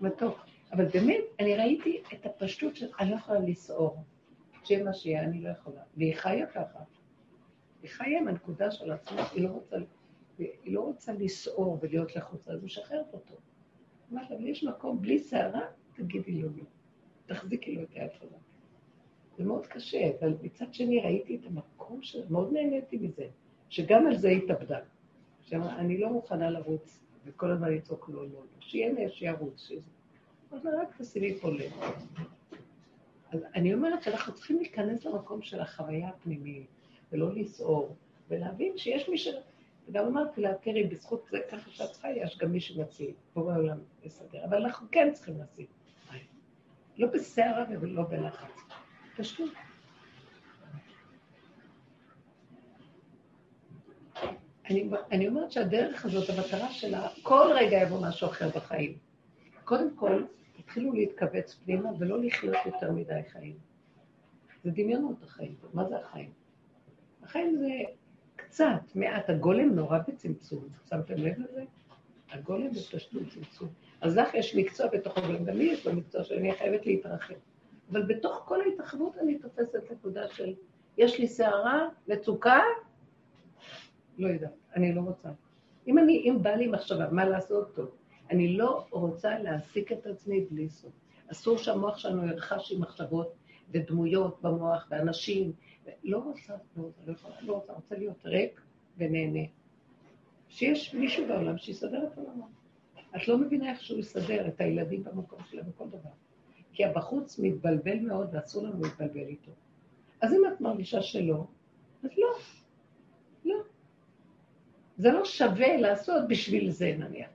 מתוק. 0.00 0.38
אבל 0.72 0.84
באמת, 0.84 1.20
אני 1.40 1.57
ראיתי 1.57 2.02
את 2.14 2.26
הפשטות 2.26 2.76
של, 2.76 2.86
אני 3.00 3.11
לא 3.11 3.16
יכולה 3.16 3.38
לסעור. 3.38 3.96
שיהיה 4.64 4.84
מה 4.84 4.94
שיהיה, 4.94 5.22
אני 5.22 5.40
לא 5.40 5.48
יכולה. 5.48 5.80
והיא 5.96 6.14
חיה 6.14 6.46
ככה. 6.46 6.78
היא 7.82 7.90
חיה 7.90 8.18
עם 8.18 8.28
הנקודה 8.28 8.70
של 8.70 8.92
עצמה, 8.92 9.28
היא 9.32 9.44
לא 9.44 9.48
רוצה, 9.48 9.76
לא 10.64 10.80
רוצה 10.80 11.12
לסעור 11.12 11.78
ולהיות 11.82 12.16
לחוצה, 12.16 12.52
אז 12.52 12.64
משחררת 12.64 13.12
אותו. 13.12 13.34
אמרת 14.15 14.33
אבל 14.33 14.47
יש 14.47 14.65
מקום 14.65 15.03
בלי 15.03 15.19
סערה, 15.19 15.61
תגידי 15.95 16.33
לו 16.33 16.49
לא. 16.49 16.65
תחזיקי 17.27 17.75
לו 17.75 17.83
את 17.83 17.89
היד 17.95 18.11
שלו. 18.19 18.39
זה 19.39 19.45
מאוד 19.45 19.67
קשה, 19.67 20.11
אבל 20.21 20.35
מצד 20.43 20.75
שני 20.75 21.01
ראיתי 21.01 21.37
את 21.37 21.47
המקום 21.47 22.03
של... 22.03 22.23
מאוד 22.31 22.53
נהניתי 22.53 22.97
מזה, 22.97 23.27
שגם 23.69 24.07
על 24.07 24.17
זה 24.17 24.29
התאבדה. 24.29 24.79
שאני 25.43 25.99
לא 25.99 26.11
מוכנה 26.11 26.51
לרוץ, 26.51 27.01
וכל 27.25 27.51
הזמן 27.51 27.73
לצעוק 27.73 28.09
לא, 28.09 28.23
לא, 28.23 28.29
לא. 28.33 28.41
שיהיה 28.61 29.09
שירוץ, 29.09 29.67
שזה. 29.69 29.91
אז 30.53 30.67
רק 30.67 31.01
תשימי 31.01 31.35
פה 31.35 31.51
לב. 31.51 31.73
אז 33.33 33.41
אני 33.55 33.75
אומרת 33.75 34.03
שאנחנו 34.03 34.35
צריכים 34.35 34.57
להיכנס 34.57 35.05
למקום 35.05 35.43
של 35.43 35.61
החוויה 35.61 36.09
הפנימית, 36.09 36.67
ולא 37.12 37.35
לסעור, 37.35 37.95
ולהבין 38.29 38.79
שיש 38.79 39.09
מי 39.09 39.19
ש... 39.19 39.29
וגם 39.89 40.07
אמרתי 40.07 40.41
לה, 40.41 40.55
תראי, 40.55 40.85
בזכות 40.85 41.26
זה, 41.30 41.39
ככה 41.51 41.70
שאת 41.70 41.97
חיה, 41.97 42.22
יש 42.24 42.39
גם 42.39 42.53
מי 42.53 42.61
שמציל, 42.61 43.11
בורא 43.35 43.53
העולם 43.53 43.78
יסדר. 44.03 44.45
אבל 44.45 44.62
אנחנו 44.62 44.87
כן 44.91 45.11
צריכים 45.12 45.39
להציל. 45.39 45.66
לא 46.99 47.07
בסערה 47.07 47.64
ולא 47.80 48.03
בלחץ. 48.03 48.62
פשוט. 49.16 49.53
אני, 54.70 54.91
אני 55.12 55.28
אומרת 55.28 55.53
שהדרך 55.53 56.05
הזאת, 56.05 56.30
המטרה 56.30 56.70
שלה, 56.72 57.09
כל 57.22 57.51
רגע 57.55 57.76
יבוא 57.76 58.07
משהו 58.09 58.28
אחר 58.28 58.49
בחיים. 58.49 58.99
קודם 59.64 59.97
כל, 59.97 60.24
התחילו 60.59 60.93
להתכווץ 60.93 61.55
פנימה 61.55 61.91
ולא 61.99 62.22
לחיות 62.22 62.57
יותר 62.66 62.93
מדי 62.93 63.20
חיים. 63.32 63.59
זה 64.64 64.70
דמיונות 64.70 65.22
החיים. 65.22 65.55
מה 65.74 65.89
זה 65.89 65.99
החיים? 65.99 66.32
החיים 67.22 67.57
זה 67.57 67.68
קצת, 68.55 68.94
מעט. 68.94 69.30
הגולם 69.30 69.74
נורא 69.74 69.98
בצמצום. 70.09 70.68
שמתם 70.88 71.14
לב 71.14 71.34
לזה? 71.38 71.64
הגולם 72.30 72.70
בפשטות 72.70 73.22
צמצום. 73.28 73.68
אז 74.00 74.16
לך 74.16 74.34
יש 74.34 74.57
מקצוע 74.57 74.86
בתוך 74.92 75.18
הגולם, 75.18 75.44
גם 75.44 75.57
לי 75.57 75.64
יש 75.64 75.86
במקצוע 75.86 76.24
שאני 76.24 76.55
חייבת 76.55 76.86
להתרחב. 76.86 77.34
אבל 77.90 78.02
בתוך 78.02 78.42
כל 78.44 78.61
ההתרחבות 78.61 79.18
אני 79.18 79.38
תופסת 79.38 79.90
נקודה 79.92 80.28
של, 80.28 80.55
יש 80.98 81.18
לי 81.18 81.28
שערה, 81.28 81.88
מצוקה, 82.09 82.61
לא 84.18 84.28
יודעת, 84.28 84.55
אני 84.76 84.94
לא 84.94 85.00
רוצה. 85.00 85.28
אם 85.86 85.98
אני, 85.98 86.12
אם 86.12 86.42
בא 86.42 86.50
לי 86.50 86.66
מחשבה, 86.66 87.11
מה 87.11 87.24
לעשות 87.24 87.74
טוב? 87.74 87.90
אני 88.30 88.57
לא 88.57 88.86
רוצה 88.90 89.38
להעסיק 89.38 89.92
את 89.92 90.07
עצמי 90.07 90.40
בלי 90.50 90.68
סוף. 90.68 90.92
אסור 91.32 91.59
שהמוח 91.59 91.98
שלנו 91.98 92.26
ירכש 92.26 92.72
עם 92.72 92.80
מחשבות 92.80 93.34
ודמויות 93.70 94.42
במוח 94.42 94.86
ואנשים. 94.90 95.52
לא 96.05 96.18
רוצה, 96.18 96.55
לא 96.76 96.82
רוצה, 96.82 97.01
לא 97.07 97.12
יכולה, 97.12 97.35
לא 97.43 97.53
רוצה, 97.53 97.72
רוצה 97.72 97.97
להיות 97.97 98.26
ריק 98.26 98.61
ונהנה. 98.97 99.47
שיש 100.49 100.95
מישהו 100.95 101.26
בעולם 101.28 101.59
שיסדר 101.59 102.07
את 102.07 102.18
העולמו. 102.18 102.49
את 103.16 103.28
לא 103.28 103.39
מבינה 103.39 103.70
איך 103.70 103.82
שהוא 103.82 103.99
יסדר 103.99 104.49
את 104.49 104.61
הילדים 104.61 105.05
במקום 105.05 105.39
שלהם 105.51 105.66
בכל 105.68 105.89
דבר. 105.89 106.11
כי 106.72 106.85
הבחוץ 106.85 107.39
מתבלבל 107.39 108.01
מאוד 108.01 108.28
ואסור 108.32 108.62
לנו 108.62 108.82
להתבלבל 108.82 109.28
איתו. 109.28 109.53
אז 110.20 110.32
אם 110.32 110.41
את 110.53 110.61
מרגישה 110.61 111.03
שלא, 111.03 111.45
אז 112.05 112.11
לא. 112.18 112.28
לא. 113.45 113.57
זה 114.97 115.12
לא 115.12 115.24
שווה 115.24 115.76
לעשות 115.76 116.28
בשביל 116.28 116.70
זה 116.70 116.95
נניח. 116.99 117.30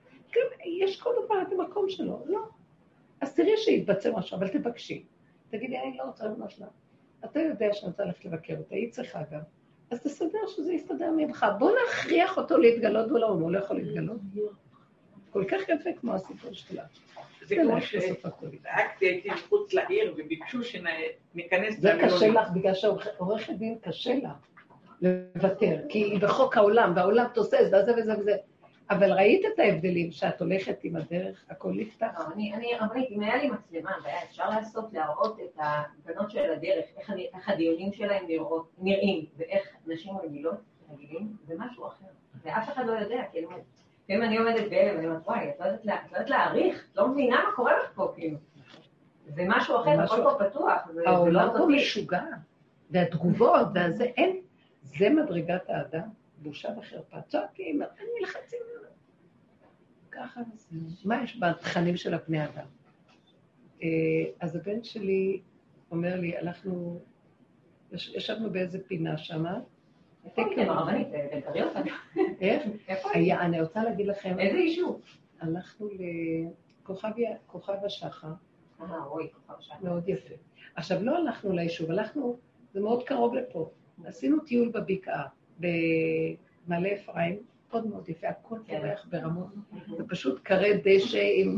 יש 0.66 1.02
כל 1.02 1.10
דבר 1.26 1.41
את 1.41 1.47
המקום 1.52 1.89
שלו. 1.89 2.24
לא. 2.26 2.39
אז 3.22 3.36
תראי 3.36 3.58
שיתבצע 3.58 4.12
משהו, 4.18 4.38
אבל 4.38 4.47
תבקשי. 4.47 5.04
תגידי, 5.50 5.80
אני 5.80 5.97
לא 5.97 6.04
רוצה 6.04 6.26
לבנות 6.26 6.52
שלה. 6.52 6.68
אתה 7.26 7.39
יודע 7.39 7.74
שאני 7.74 7.91
רוצה 7.91 8.05
ללכת 8.05 8.26
לבקר 8.26 8.57
אותה, 8.57 8.76
היא 8.76 8.91
צריכה 8.91 9.20
גם. 9.32 9.39
אז 9.91 10.01
תסדר 10.01 10.47
שזה 10.47 10.74
יסתדר 10.74 11.11
ממך. 11.17 11.45
בוא 11.59 11.72
נכריח 11.88 12.38
אותו 12.38 12.57
להתגלות 12.57 13.09
בעולם, 13.09 13.30
הוא 13.30 13.51
לא 13.51 13.59
יכול 13.59 13.78
להתגלות. 13.78 14.17
כל 15.30 15.43
כך 15.47 15.70
יפה 15.70 15.89
כמו 15.99 16.13
הסיפור 16.13 16.53
שלה. 16.53 16.84
זה 17.45 17.55
כמו 17.55 17.82
שדאגתי, 17.82 19.05
הייתי 19.05 19.30
מחוץ 19.30 19.74
לעיר 19.74 20.15
וביקשו 20.17 20.59
שניכנס 20.63 21.80
זה 21.80 21.91
קשה 22.03 22.28
לך, 22.28 22.49
בגלל 22.53 22.74
שעורכת 22.74 23.53
דין 23.53 23.78
קשה 23.82 24.13
לה 24.24 24.34
לוותר, 25.01 25.78
כי 25.89 25.99
היא 25.99 26.20
בחוק 26.20 26.57
העולם, 26.57 26.93
והעולם 26.95 27.26
תוסס, 27.34 27.67
וזה 27.67 27.93
וזה 27.97 28.20
וזה. 28.20 28.36
אבל 28.90 29.12
ראית 29.14 29.46
את 29.54 29.60
ההבדלים 29.60 30.12
שאת 30.12 30.42
הולכת 30.42 30.80
עם 30.84 30.96
הדרך, 30.96 31.46
הכל 31.50 31.72
נפתח? 31.72 32.08
לא, 32.20 32.34
אני 32.36 32.74
רבנית, 32.80 33.10
אם 33.12 33.22
היה 33.22 33.38
לי 33.38 33.50
מצלמה, 33.50 33.92
והיה 34.04 34.24
אפשר 34.24 34.50
לעשות, 34.50 34.94
להראות 34.94 35.40
את 35.40 35.60
הבנות 35.60 36.32
של 36.32 36.52
הדרך, 36.52 36.86
איך 37.34 37.50
הדיונים 37.50 37.94
שלהם 37.94 38.26
נראים, 38.78 39.26
ואיך 39.38 39.68
נשים 39.88 40.18
רגילות, 40.18 40.60
רגילים, 40.94 41.36
זה 41.48 41.54
משהו 41.58 41.88
אחר. 41.88 42.06
ואף 42.44 42.70
אחד 42.70 42.86
לא 42.86 42.92
יודע, 42.92 43.24
כאילו, 43.32 43.50
אם 44.10 44.24
אני 44.24 44.38
עומדת 44.38 44.70
בהלם, 44.70 44.98
אני 44.98 45.08
אומרת, 45.08 45.22
וואי, 45.26 45.50
את 45.50 45.60
לא 45.60 45.66
יודעת 45.66 46.30
להעריך, 46.30 46.88
את 46.92 46.98
לא 46.98 47.08
מבינה 47.08 47.44
מה 47.50 47.56
קורה 47.56 47.78
לך 47.78 47.92
פה, 47.96 48.12
כאילו. 48.16 48.38
זה 49.28 49.44
משהו 49.48 49.76
אחר, 49.76 50.02
הכל 50.02 50.24
פה 50.24 50.44
פתוח, 50.50 50.82
לא 50.94 51.10
העולם 51.10 51.50
פה 51.58 51.66
משוגע, 51.66 52.24
והתגובות, 52.92 53.68
וזה, 53.76 54.04
אין, 54.04 54.42
זה 54.82 55.10
מדרגת 55.10 55.70
האדם, 55.70 56.10
בושה 56.42 56.70
וחרפה. 56.78 57.22
צועקים, 57.22 57.82
אין 57.82 58.08
מלחצים. 58.20 58.60
ככה 60.12 60.42
זה. 60.54 60.78
מה 61.06 61.24
יש 61.24 61.40
בתכנים 61.40 61.98
של 61.98 62.14
הפני 62.14 62.46
אדם? 62.46 62.66
אה, 63.84 63.88
אז 64.40 64.56
הבן 64.56 64.84
שלי 64.84 65.42
אומר 65.92 66.20
לי, 66.20 66.38
הלכנו, 66.38 67.00
ישבנו 67.92 68.50
באיזה 68.50 68.80
פינה 68.88 69.18
שמה. 69.18 69.60
איך? 72.42 72.64
היה, 73.14 73.42
אני 73.42 73.62
רוצה 73.62 73.84
להגיד 73.84 74.08
לכם... 74.08 74.40
איזה 74.40 74.58
יישוב? 74.58 75.02
הלכנו 75.40 75.90
לכוכב 75.90 77.86
השחר. 77.86 78.32
אה, 78.82 79.06
אוי, 79.06 79.30
כוכב 79.34 79.54
השחר. 79.60 79.84
מאוד 79.84 80.10
יפה. 80.10 80.34
עכשיו, 80.76 81.04
לא 81.04 81.18
הלכנו 81.18 81.52
ליישוב, 81.52 81.92
הלכנו, 81.92 82.40
זה 82.74 82.80
מאוד 82.80 83.04
קרוב 83.04 83.34
לפה. 83.34 83.70
עשינו 84.06 84.40
טיול 84.40 84.70
בבקעה, 84.70 85.28
במעלה 85.60 86.93
אפרים, 86.93 87.39
מאוד 87.70 87.88
מאוד 87.88 88.10
יפה, 88.10 88.28
הכל 88.28 88.55
כן. 88.68 88.80
פורח 88.80 89.05
ברמות, 89.10 89.47
זה 89.97 90.03
פשוט 90.07 90.41
כרי 90.45 90.82
דשא 90.84 91.24
עם 91.36 91.57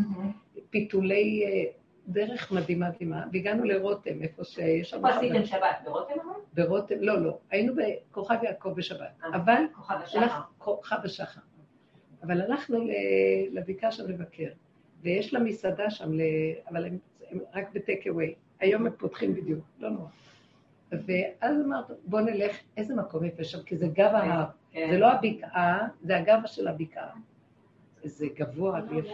פיתולי 0.70 1.44
אה, 1.46 1.72
דרך 2.08 2.52
מדהימה 2.52 2.90
מדהימה, 2.90 3.26
והגענו 3.34 3.64
לרותם, 3.64 4.22
איפה 4.22 4.44
שיש... 4.44 4.94
איפה 4.94 5.10
עשיתם 5.10 5.46
שבת? 5.46 5.82
ברותם 5.86 6.14
אמרת? 6.24 6.36
ברותם, 6.54 6.96
לא, 7.00 7.22
לא. 7.22 7.38
היינו 7.50 7.74
בכוכב 7.76 8.36
יעקב 8.44 8.74
בשבת. 8.76 9.20
אה, 9.24 9.30
אבל... 9.36 9.64
כוכב 9.76 9.96
השחר. 10.04 10.42
כוכב 10.58 10.98
השחר. 11.04 11.42
אבל 12.24 12.42
הלכנו 12.42 12.88
לבקעה 13.52 13.92
שם 13.92 14.08
לבקר, 14.08 14.50
ויש 15.02 15.34
לה 15.34 15.40
מסעדה 15.40 15.90
שם, 15.90 16.12
אבל 16.70 16.86
הם 16.86 16.98
רק 17.54 17.74
בטק 17.74 18.00
אווי. 18.10 18.36
היום 18.60 18.86
הם 18.86 18.92
פותחים 18.98 19.36
בדיוק, 19.36 19.66
לא 19.80 19.90
נורא. 19.90 20.08
ואז 20.92 21.62
אמרנו, 21.66 21.96
בוא 22.06 22.22
נלך, 22.22 22.58
איזה 22.78 22.96
מקום 22.96 23.26
יפה 23.26 23.44
שם, 23.44 23.64
כי 23.64 23.78
זה 23.78 23.88
גב 23.88 24.10
כן, 24.10 24.16
ההר. 24.16 24.46
כן. 24.72 24.88
זה 24.92 24.98
לא 24.98 25.12
הבקעה, 25.12 25.88
זה 26.02 26.18
הגב 26.18 26.40
של 26.46 26.68
הבקעה. 26.68 27.10
זה 28.04 28.28
גבוה 28.36 28.82
ויפה. 28.90 29.14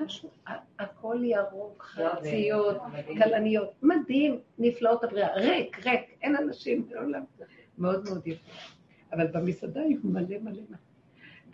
משהו, 0.00 0.30
הכל 0.78 1.18
ירוק, 1.22 1.82
חרציות, 1.82 2.76
כלניות, 3.18 3.72
מדהים, 3.82 4.38
נפלאות 4.58 5.04
הבריאה, 5.04 5.34
ריק, 5.34 5.86
ריק, 5.86 6.00
אין 6.22 6.36
אנשים 6.36 6.88
בעולם, 6.88 7.24
מאוד 7.78 8.04
מאוד 8.04 8.26
יפה. 8.26 8.50
אבל 9.12 9.26
במסעדה 9.26 9.80
היו 9.80 9.98
מלא 10.04 10.20
מלא 10.20 10.38
מלא. 10.40 10.78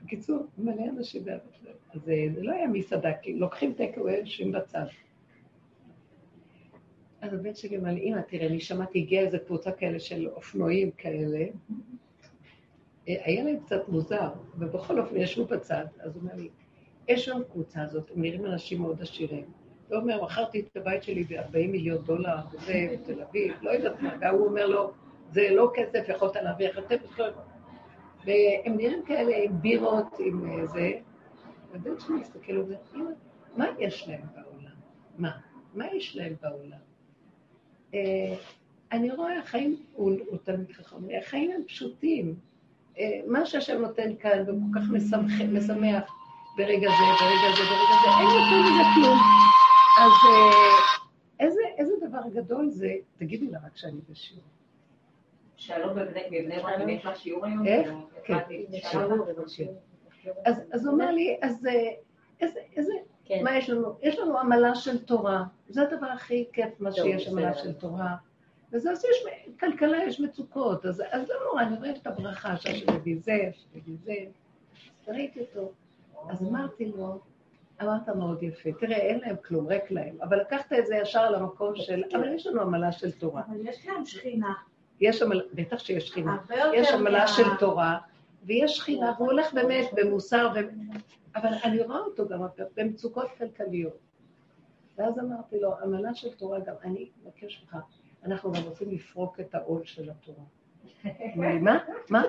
בקיצור, 0.03 0.47
מלא 0.59 0.83
אנשים 0.97 1.25
בעבודה. 1.25 1.71
אז 1.95 2.01
זה 2.05 2.43
לא 2.43 2.53
היה 2.53 2.67
מסעדה, 2.67 3.11
כי 3.23 3.35
לוקחים 3.35 3.73
טקאווי, 3.73 4.17
יושבים 4.17 4.53
בצד. 4.53 4.85
אז 7.21 7.35
הבן 7.35 7.55
שלי 7.55 7.77
אמר 7.77 7.91
לי, 7.91 8.01
אמא, 8.01 8.21
תראה, 8.21 8.47
אני 8.47 8.61
שמעתי, 8.61 8.99
הגיעה 8.99 9.25
איזה 9.25 9.39
קבוצה 9.39 9.73
כאלה 9.73 10.01
של 10.01 10.29
אופנועים 10.29 10.91
כאלה. 10.91 11.47
היה 13.07 13.45
להם 13.45 13.61
קצת 13.61 13.89
מוזר, 13.89 14.31
ובכל 14.59 15.01
אופן 15.01 15.17
ישבו 15.17 15.45
בצד, 15.45 15.85
אז 16.01 16.15
הוא 16.15 16.23
אומר 16.23 16.35
לי, 16.35 16.49
יש 17.09 17.29
לנו 17.29 17.45
קבוצה 17.45 17.83
הזאת, 17.83 18.11
הם 18.15 18.23
נראים 18.23 18.47
אנשים 18.47 18.81
מאוד 18.81 19.03
עשירים. 19.03 19.45
הוא 19.89 19.97
אומר, 19.97 20.25
מכרתי 20.25 20.61
את 20.61 20.77
הבית 20.77 21.03
שלי 21.03 21.25
ב-40 21.25 21.53
מיליון 21.53 22.05
דולר, 22.05 22.37
וזה 22.53 22.87
בתל 22.93 23.23
אביב, 23.23 23.53
לא 23.63 23.71
יודעת 23.71 24.01
מה, 24.01 24.15
והוא 24.21 24.47
אומר 24.47 24.67
לו, 24.67 24.93
זה 25.31 25.49
לא 25.51 25.73
כסף, 25.75 26.05
יכולת 26.09 26.37
להרוויח 26.37 26.77
יותר, 26.77 26.97
והם 28.25 28.77
נראים 28.77 29.03
כאלה 29.07 29.37
עם 29.37 29.61
בירות, 29.61 30.17
עם 30.19 30.51
אה, 30.51 30.67
זה, 30.67 30.93
והבן 31.73 32.01
שלי 32.01 32.15
מסתכל 32.15 32.59
ואומר, 32.59 33.13
מה 33.57 33.67
יש 33.79 34.09
להם 34.09 34.27
בעולם? 34.35 34.77
מה? 35.19 35.31
מה 35.75 35.87
יש 35.95 36.17
להם 36.17 36.35
בעולם? 36.43 36.88
אה, 37.95 38.35
אני 38.93 39.11
רואה, 39.11 39.39
החיים, 39.39 39.77
הוא 39.93 40.17
תלמיד 40.43 40.73
חכם, 40.73 40.97
החיים 41.19 41.51
הם 41.51 41.63
פשוטים. 41.67 42.35
אה, 42.99 43.21
מה 43.27 43.47
שהשם 43.47 43.81
נותן 43.81 44.17
כאן, 44.17 44.43
והוא 44.47 44.61
כל 44.73 44.81
כך 44.81 44.87
משמח, 45.53 46.13
ברגע 46.57 46.89
זה, 46.89 47.05
ברגע 47.21 47.49
זה, 47.57 47.63
ברגע 47.63 47.97
זה, 48.03 48.11
אין 48.19 48.29
יותר 48.29 48.71
מזה 48.71 48.83
כלום. 48.95 49.19
אז 49.99 50.13
אה, 50.29 50.99
איזה, 51.41 51.61
איזה 51.79 51.95
דבר 52.09 52.21
גדול 52.35 52.69
זה, 52.69 52.95
תגידי 53.17 53.47
לה 53.47 53.59
רק 53.67 53.77
שאני 53.77 54.01
בשיעור. 54.11 54.43
שאלו 55.57 55.95
בבני 55.95 56.47
ברק 56.63 56.81
אם 56.81 56.89
יש 56.89 57.07
לך 57.07 57.17
שיעור 57.21 57.47
היום? 57.47 57.67
איך? 57.67 57.89
כן, 58.25 58.39
אז 60.73 60.87
הוא 60.87 60.93
אומר 60.93 61.11
לי, 61.11 61.37
אז 61.43 61.67
איזה, 62.41 62.61
איזה, 62.77 62.93
כן. 63.29 63.45
מה 63.45 63.57
יש 63.57 63.71
לנו? 63.71 63.95
יש 64.03 64.19
לנו 64.19 64.39
עמלה 64.39 64.75
של 64.75 65.05
תורה, 65.05 65.45
זה 65.69 65.83
הדבר 65.83 66.07
הכי 66.07 66.45
כיף, 66.53 66.81
מה 66.81 66.93
שיש, 66.93 67.29
עמלה 67.29 67.55
של 67.55 67.73
תורה. 67.73 68.17
וזה, 68.73 68.91
אז 68.91 69.05
יש, 69.05 69.25
כלכלה 69.61 70.05
יש 70.05 70.21
מצוקות, 70.21 70.87
אז, 70.87 71.03
אז 71.11 71.29
לא 71.29 71.37
נורא, 71.45 71.63
אני 71.63 71.77
רואה 71.77 71.91
את 71.91 72.07
הברכה, 72.07 72.57
שהשם 72.57 72.95
מביא 72.95 73.17
זה, 73.21 73.51
מביא 73.75 73.97
זה. 74.05 74.15
ראיתי 75.09 75.41
אותו. 75.41 75.73
אז 76.31 76.43
אמרתי 76.43 76.93
לו, 76.97 77.21
אמרת 77.83 78.09
מאוד 78.09 78.43
יפה, 78.43 78.71
תראה, 78.81 78.97
אין 78.97 79.21
להם 79.21 79.37
כלום, 79.45 79.67
ריק 79.67 79.91
להם, 79.91 80.17
אבל 80.23 80.41
לקחת 80.41 80.73
את 80.73 80.87
זה 80.87 80.97
ישר 80.97 81.31
למקום 81.31 81.77
של, 81.77 82.03
אבל 82.15 82.35
יש 82.35 82.47
לנו 82.47 82.61
עמלה 82.61 82.93
של 82.93 83.11
תורה. 83.11 83.43
אבל 83.49 83.67
יש 83.69 83.87
להם 83.87 84.05
שכינה. 84.05 84.53
יש 85.01 85.23
עמלה, 85.23 85.43
בטח 85.53 85.79
שיש 85.79 86.09
שכינה. 86.09 86.37
יש 86.75 86.91
עמלה 86.91 87.27
של 87.27 87.57
תורה, 87.59 87.99
ויש 88.43 88.77
שכינה, 88.77 89.13
והוא 89.17 89.31
הולך 89.31 89.55
באמת 89.55 89.87
במוסר, 89.97 90.53
אבל 91.35 91.51
אני 91.65 91.81
רואה 91.81 91.99
אותו 91.99 92.29
גם 92.29 92.41
במצוקות 92.77 93.27
כלכליות. 93.39 93.99
ואז 94.99 95.19
אמרתי 95.19 95.61
לו, 95.61 95.75
עמלה 95.83 96.15
של 96.15 96.35
תורה 96.35 96.61
גם, 96.61 96.75
אני 96.85 97.11
מבקש 97.23 97.63
ממך, 97.63 97.77
אנחנו 98.25 98.53
גם 98.53 98.63
רוצים 98.63 98.91
לפרוק 98.91 99.41
את 99.41 99.55
העול 99.55 99.85
של 99.85 100.11
התורה. 100.11 100.45
מה? 101.61 101.79
מה? 102.11 102.23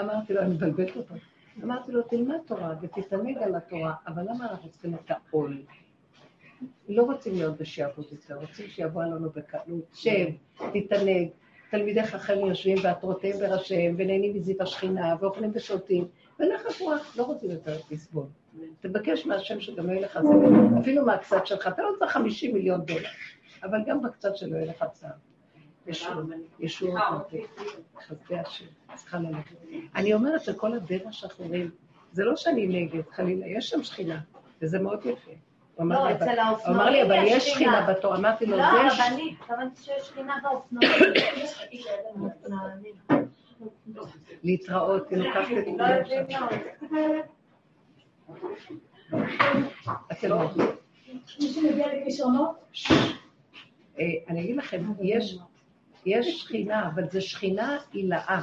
אמרתי 0.00 0.34
לו, 0.34 0.40
אני 0.40 0.54
מבלבלת 0.54 0.96
אותו. 0.96 1.14
אמרתי 1.62 1.92
לו, 1.92 2.02
תלמד 2.02 2.38
תורה 2.46 2.74
ותתענג 2.80 3.38
על 3.38 3.54
התורה, 3.54 3.94
אבל 4.06 4.22
למה 4.22 4.50
אנחנו 4.50 4.70
צריכים 4.70 4.94
את 4.94 5.10
העול? 5.10 5.62
לא 6.88 7.02
רוצים 7.02 7.34
להיות 7.34 7.58
בשעבוד 7.58 8.06
יותר, 8.12 8.36
רוצים 8.40 8.68
שיבוא 8.68 9.02
עלינו 9.02 9.30
בקלות. 9.30 9.84
שב, 9.94 10.26
תתענג. 10.72 11.28
תלמידי 11.70 12.02
חכמים 12.02 12.46
יושבים 12.46 12.76
בעטרותיהם 12.82 13.38
בראשיהם, 13.38 13.94
ונהנים 13.98 14.34
מזיו 14.34 14.56
השכינה, 14.60 15.14
ואוכלים 15.20 15.50
ושותים, 15.54 16.08
ונחת 16.40 16.80
רוח, 16.80 17.16
לא 17.16 17.22
רוצים 17.22 17.50
יותר 17.50 17.76
לסבול. 17.90 18.26
תבקש 18.80 19.26
מהשם 19.26 19.60
שגם 19.60 19.86
לא 19.86 19.92
יהיה 19.92 20.00
לך 20.06 20.18
זה, 20.22 20.28
אפילו 20.80 21.04
מהקצת 21.04 21.46
שלך, 21.46 21.66
אתה 21.66 21.82
לא 21.82 21.88
צריך 21.98 22.12
50 22.12 22.54
מיליון 22.54 22.84
דולר, 22.84 23.08
אבל 23.62 23.78
גם 23.86 24.02
בקצת 24.02 24.36
שלא 24.36 24.56
יהיה 24.56 24.66
לך 24.66 24.84
צער. 24.92 25.10
ישוע, 26.58 27.00
חסדי 28.06 28.38
השם, 28.38 28.64
צריכה 28.94 29.18
ללכת. 29.18 29.56
אני 29.94 30.14
אומרת 30.14 30.44
שכל 30.44 30.72
הדרך 30.72 31.12
שאנחנו 31.12 31.46
רואים, 31.46 31.70
זה 32.12 32.24
לא 32.24 32.36
שאני 32.36 32.66
נגד, 32.66 33.02
חלילה, 33.10 33.46
יש 33.46 33.68
שם 33.68 33.82
שכינה, 33.82 34.20
וזה 34.62 34.78
מאוד 34.78 35.00
יפה. 35.06 35.30
לא, 35.78 36.12
אצל 36.12 36.38
האופנועים 36.38 36.66
הוא 36.66 36.82
אמר 36.82 36.90
לי, 36.90 37.02
אבל 37.02 37.16
יש 37.26 37.50
שכינה 37.50 37.86
בתור, 37.90 38.16
אמרתי 38.16 38.46
לו, 38.46 38.56
זה... 38.56 38.62
לא, 38.62 38.68
אבל 38.68 39.02
אני 39.12 39.32
התכוונתי 39.32 39.82
שיש 39.82 40.02
שכינה 40.02 40.34
באופנועים. 40.42 40.92
להתראות, 44.44 45.12
אתם 50.10 50.28
לא 50.28 50.38
מגיע 51.62 51.86
לכישרונות? 51.94 52.56
אה, 53.98 54.04
אני 54.28 54.40
אגיד 54.40 54.56
לכם, 54.56 54.82
יש 55.00 55.38
יש 56.06 56.40
שכינה, 56.40 56.88
אבל 56.88 57.10
זו 57.10 57.22
שכינה 57.22 57.78
הילאה. 57.92 58.40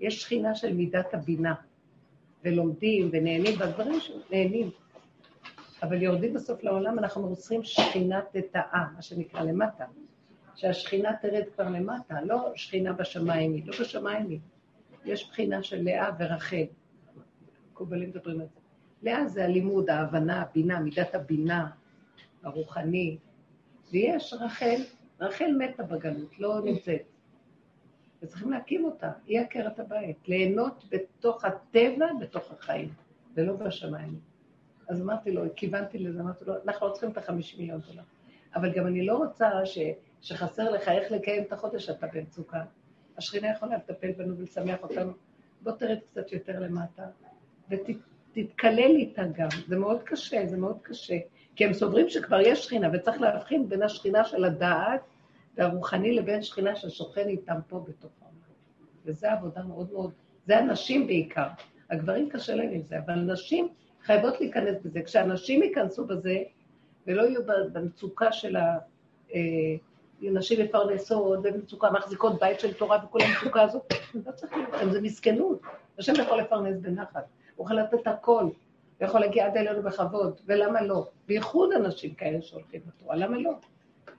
יש 0.00 0.22
שכינה 0.22 0.54
של 0.54 0.72
מידת 0.72 1.14
הבינה, 1.14 1.54
ולומדים 2.44 3.08
ונהנים, 3.12 3.54
והדברים 3.58 4.00
שנהנים. 4.00 4.70
אבל 5.82 6.02
יורדים 6.02 6.34
בסוף 6.34 6.62
לעולם, 6.62 6.98
אנחנו 6.98 7.28
מוסרים 7.28 7.62
שכינה 7.62 8.20
תטאה, 8.32 8.84
מה 8.94 9.02
שנקרא 9.02 9.40
למטה. 9.40 9.84
שהשכינה 10.54 11.16
תרד 11.22 11.44
כבר 11.54 11.68
למטה, 11.68 12.20
לא 12.20 12.52
שכינה 12.54 12.92
בשמיים 12.92 13.52
היא, 13.52 13.66
לא 13.66 13.72
בשמיים 13.80 14.28
היא. 14.28 14.40
יש 15.04 15.28
בחינה 15.28 15.62
של 15.62 15.82
לאה 15.82 16.10
ורחל. 16.18 16.64
מקובלים 17.72 18.08
מדברים 18.08 18.40
על 18.40 18.46
זה. 18.46 18.60
לאה 19.02 19.26
זה 19.26 19.44
הלימוד, 19.44 19.90
ההבנה, 19.90 20.42
הבינה, 20.42 20.80
מידת 20.80 21.14
הבינה, 21.14 21.70
הרוחני. 22.42 23.18
ויש 23.92 24.34
רחל, 24.40 24.80
רחל 25.20 25.50
מתה 25.58 25.82
בגלות, 25.82 26.38
לא 26.38 26.60
נמצאת. 26.64 27.02
וצריכים 28.22 28.50
להקים 28.50 28.84
אותה, 28.84 29.12
היא 29.26 29.40
עקרת 29.40 29.78
הבית, 29.78 30.28
ליהנות 30.28 30.84
בתוך 30.90 31.44
הטבע, 31.44 32.06
בתוך 32.20 32.52
החיים, 32.52 32.88
ולא 33.34 33.52
בשמיים. 33.52 34.20
אז 34.88 35.02
אמרתי 35.02 35.32
לו, 35.32 35.42
כיוונתי 35.56 35.98
לזה, 35.98 36.20
אמרתי 36.20 36.44
לו, 36.44 36.54
אנחנו 36.64 36.86
לא 36.86 36.92
צריכים 36.92 37.10
את 37.10 37.18
החמישים 37.18 37.58
מיליון 37.60 37.80
דולר. 37.80 38.02
אבל 38.54 38.72
גם 38.72 38.86
אני 38.86 39.06
לא 39.06 39.16
רוצה 39.16 39.66
ש, 39.66 39.78
שחסר 40.20 40.70
לך 40.70 40.88
איך 40.88 41.12
לקיים 41.12 41.42
את 41.42 41.52
החודש 41.52 41.86
שאתה 41.86 42.06
במצוקה. 42.14 42.64
השכינה 43.16 43.50
יכולה 43.50 43.76
לטפל 43.76 44.12
בנו 44.12 44.38
ולשמח 44.38 44.82
אותנו. 44.82 45.12
בוא 45.62 45.72
תרד 45.72 45.98
קצת 46.10 46.32
יותר 46.32 46.60
למטה, 46.60 47.02
ותתקלל 47.70 48.96
איתה 48.96 49.22
גם. 49.34 49.48
זה 49.68 49.76
מאוד 49.76 50.02
קשה, 50.02 50.46
זה 50.46 50.56
מאוד 50.56 50.78
קשה. 50.82 51.16
כי 51.56 51.64
הם 51.64 51.72
סוברים 51.72 52.08
שכבר 52.08 52.40
יש 52.40 52.64
שכינה, 52.64 52.88
וצריך 52.92 53.20
להבחין 53.20 53.68
בין 53.68 53.82
השכינה 53.82 54.24
של 54.24 54.44
הדעת 54.44 55.00
והרוחני 55.56 56.14
לבין 56.14 56.42
שכינה 56.42 56.76
ששוכן 56.76 57.28
איתם 57.28 57.56
פה 57.68 57.84
בתוך 57.88 58.10
העולם. 58.22 58.36
וזו 59.04 59.26
עבודה 59.26 59.62
מאוד 59.62 59.92
מאוד, 59.92 60.12
זה 60.46 60.58
הנשים 60.58 61.06
בעיקר. 61.06 61.48
הגברים 61.90 62.28
קשה 62.28 62.54
להם 62.54 62.70
עם 62.70 62.82
זה, 62.82 62.98
אבל 62.98 63.14
נשים 63.14 63.68
חייבות 64.06 64.40
להיכנס 64.40 64.76
בזה. 64.84 65.02
כשאנשים 65.02 65.62
ייכנסו 65.62 66.06
בזה, 66.06 66.38
ולא 67.06 67.22
יהיו 67.22 67.40
במצוקה 67.72 68.32
של 68.32 68.56
ה... 68.56 68.78
אה, 69.34 69.40
נשים 70.22 70.64
מפרנסות, 70.64 71.38
ובמצוקה 71.38 71.90
מחזיקות 71.90 72.40
בית 72.40 72.60
של 72.60 72.72
תורה 72.72 72.98
וכל 73.04 73.18
המצוקה 73.22 73.62
הזאת, 73.62 73.94
לא 74.26 74.32
צריך 74.32 74.52
להיות, 74.52 74.92
זה 74.92 75.00
מסכנות. 75.00 75.60
השם 75.98 76.12
יכול 76.22 76.38
לפרנס 76.38 76.76
בנחת, 76.80 77.24
הוא 77.56 77.64
יכול 77.64 77.76
לתת 77.76 78.06
הכל, 78.06 78.42
הוא 78.42 78.52
יכול 79.00 79.20
להגיע 79.20 79.46
עד 79.46 79.56
אלינו 79.56 79.82
בכבוד, 79.82 80.40
ולמה 80.46 80.82
לא? 80.82 81.08
בייחוד 81.26 81.72
אנשים 81.72 82.14
כאלה 82.14 82.42
שהולכים 82.42 82.80
בתורה, 82.86 83.16
למה 83.16 83.38
לא? 83.38 83.52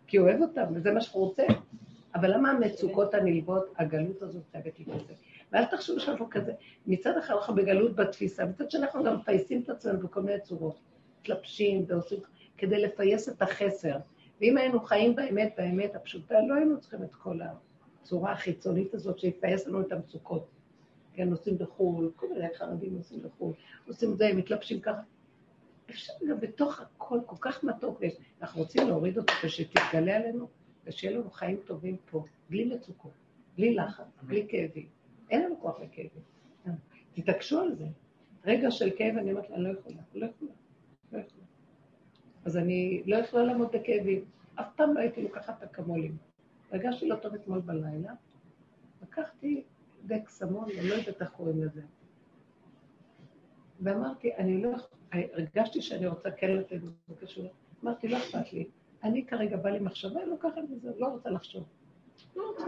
כי 0.07 0.17
הוא 0.17 0.29
אוהב 0.29 0.41
אותם, 0.41 0.63
וזה 0.75 0.91
מה 0.91 1.01
שהוא 1.01 1.25
רוצה. 1.25 1.43
אבל 2.15 2.33
למה 2.33 2.51
המצוקות 2.51 3.13
הנלוות, 3.13 3.73
הגלות 3.77 4.21
הזאת 4.21 4.41
חייבת 4.51 4.79
להתעסק? 4.79 5.13
ואל 5.52 5.66
תחשבו 5.66 6.00
שאנחנו 6.00 6.30
כזה, 6.30 6.52
מצד 6.88 7.18
אחד 7.18 7.34
אנחנו 7.34 7.56
בגלות 7.56 7.95
בתפיסה, 7.95 8.45
מצד 8.45 8.72
שני 8.72 8.82
אנחנו 8.82 9.04
גם 9.04 9.16
מפייסים 9.16 9.62
את 9.62 9.70
עצמנו 9.70 10.00
בכל 10.00 10.22
מיני 10.22 10.41
צורות, 10.41 10.80
מתלבשים 11.22 11.86
ועושים, 11.88 12.20
כדי 12.58 12.82
לפייס 12.82 13.30
את 13.30 13.41
החסר. 13.41 13.98
ואם 14.41 14.58
היינו 14.58 14.80
חיים 14.80 15.16
באמת, 15.16 15.54
באמת 15.58 15.95
הפשוטה, 15.95 16.36
לא 16.48 16.54
היינו 16.56 16.80
צריכים 16.80 17.04
את 17.04 17.16
כל 17.16 17.39
הצורה 18.02 18.32
החיצונית 18.32 18.93
הזאת 18.93 19.20
שיפייס 19.20 19.68
לנו 19.68 19.82
את 19.82 19.91
המצוקות. 19.91 20.48
כן, 21.14 21.30
נוסעים 21.30 21.58
בחו"ל, 21.58 22.12
כל 22.16 22.28
מיני 22.34 22.48
חרדים 22.56 22.95
נוסעים 22.95 23.22
בחו"ל, 23.24 23.54
עושים 23.88 24.16
זה, 24.16 24.32
מתלבשים 24.36 24.80
ככה. 24.80 25.02
אפשר 25.89 26.14
גם 26.30 26.39
בתוך 26.39 26.82
הכל 26.82 27.20
כל 27.26 27.36
כך 27.41 27.64
מתוק, 27.64 28.02
אנחנו 28.41 28.62
רוצים 28.62 28.88
להוריד 28.88 29.18
אותו 29.18 29.34
ושתתגלה 29.43 30.16
עלינו, 30.16 30.48
ושיהיה 30.86 31.18
לנו 31.18 31.32
חיים 31.32 31.58
טובים 31.66 31.98
פה, 32.12 32.26
בלי 32.50 32.66
מצוקות, 32.66 33.12
בלי 33.58 33.76
לחץ, 33.76 34.06
בלי 34.22 34.45
כאבים. 34.50 34.97
אין 35.30 35.43
לנו 35.43 35.59
כוח 35.61 35.80
לכאבים. 35.80 36.23
תתעקשו 37.13 37.61
על 37.61 37.75
זה. 37.75 37.86
רגע 38.45 38.71
של 38.71 38.89
כאב, 38.97 39.17
אני 39.17 39.32
אומרת 39.32 39.49
לה, 39.49 39.55
אני 39.55 39.63
לא 39.63 39.69
יכולה, 39.69 39.95
לא 40.13 40.25
יכולה, 40.25 40.51
לא 41.11 41.17
יכולה. 41.17 41.43
אז 42.45 42.57
אני 42.57 43.03
לא 43.05 43.15
יכולה 43.15 43.43
לעמוד 43.43 43.67
בכאבים. 43.71 44.25
אף 44.55 44.75
פעם 44.75 44.93
לא 44.93 44.99
הייתי 44.99 45.21
לוקחת 45.21 45.63
אקמולים. 45.63 46.17
הרגשתי 46.71 47.07
לא 47.07 47.15
טוב 47.15 47.34
אתמול 47.34 47.59
בלילה, 47.59 48.13
לקחתי 49.01 49.63
דקסמון, 50.05 50.65
אני 50.80 50.89
לא 50.89 50.95
יודעת 50.95 51.21
איך 51.21 51.30
קוראים 51.30 51.63
לזה. 51.63 51.82
ואמרתי, 53.82 54.36
אני 54.36 54.61
לא, 54.61 54.71
הרגשתי 55.11 55.82
שאני 55.82 56.07
רוצה 56.07 56.32
כן 56.32 56.51
לתת 56.51 56.82
זה 56.82 57.15
קשור. 57.21 57.53
אמרתי, 57.84 58.07
לא 58.07 58.17
אכפת 58.17 58.53
לי. 58.53 58.69
אני 59.03 59.25
כרגע 59.25 59.57
בא 59.57 59.69
לי 59.69 59.80
מחשבה, 59.80 60.25
לוקחת 60.25 60.61
מזה, 60.69 60.91
לא 60.97 61.07
רוצה 61.07 61.30
לחשוב. 61.30 61.63
לא 62.38 62.47
רוצה, 62.49 62.65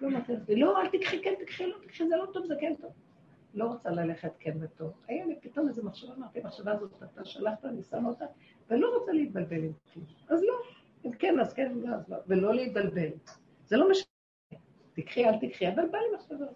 לא 0.00 0.10
מתאים 0.10 0.38
לי. 0.48 0.56
לא, 0.56 0.80
אל 0.82 0.88
תקחי, 0.88 1.22
כן 1.22 1.34
תקחי, 1.44 1.66
לא 1.66 1.76
תקחי, 1.82 2.08
זה 2.08 2.16
לא 2.16 2.26
טוב, 2.32 2.46
זה 2.46 2.54
כן 2.60 2.74
טוב. 2.80 2.92
לא 3.54 3.64
רוצה 3.64 3.90
ללכת 3.90 4.32
כן 4.38 4.56
וטוב. 4.60 4.92
היה 5.08 5.26
לי 5.26 5.36
פתאום 5.40 5.68
איזו 5.68 5.82
מחשבה, 5.84 6.14
אמרתי, 6.14 6.40
המחשבה 6.40 6.72
הזאת, 6.72 7.02
אתה 7.02 7.24
שלחת, 7.24 7.64
אני 7.64 7.82
שמה 7.82 8.08
אותה, 8.08 8.24
ולא 8.70 8.98
רוצה 8.98 9.12
להתבלבל 9.12 9.64
עם 9.64 9.72
כלום. 9.92 10.06
אז 10.28 10.42
לא. 10.42 10.54
אם 11.04 11.12
כן, 11.12 11.40
אז 11.40 11.52
כן, 11.52 11.72
אז 11.94 12.08
לא. 12.08 12.16
ולא 12.26 12.54
להתבלבל. 12.54 13.08
זה 13.66 13.76
לא 13.76 13.90
משנה. 13.90 14.06
תקחי, 14.92 15.24
אל 15.24 15.38
תקחי, 15.40 15.68
אבל 15.68 15.88
בא 15.88 15.98
לי 15.98 16.16
מחשבה. 16.16 16.46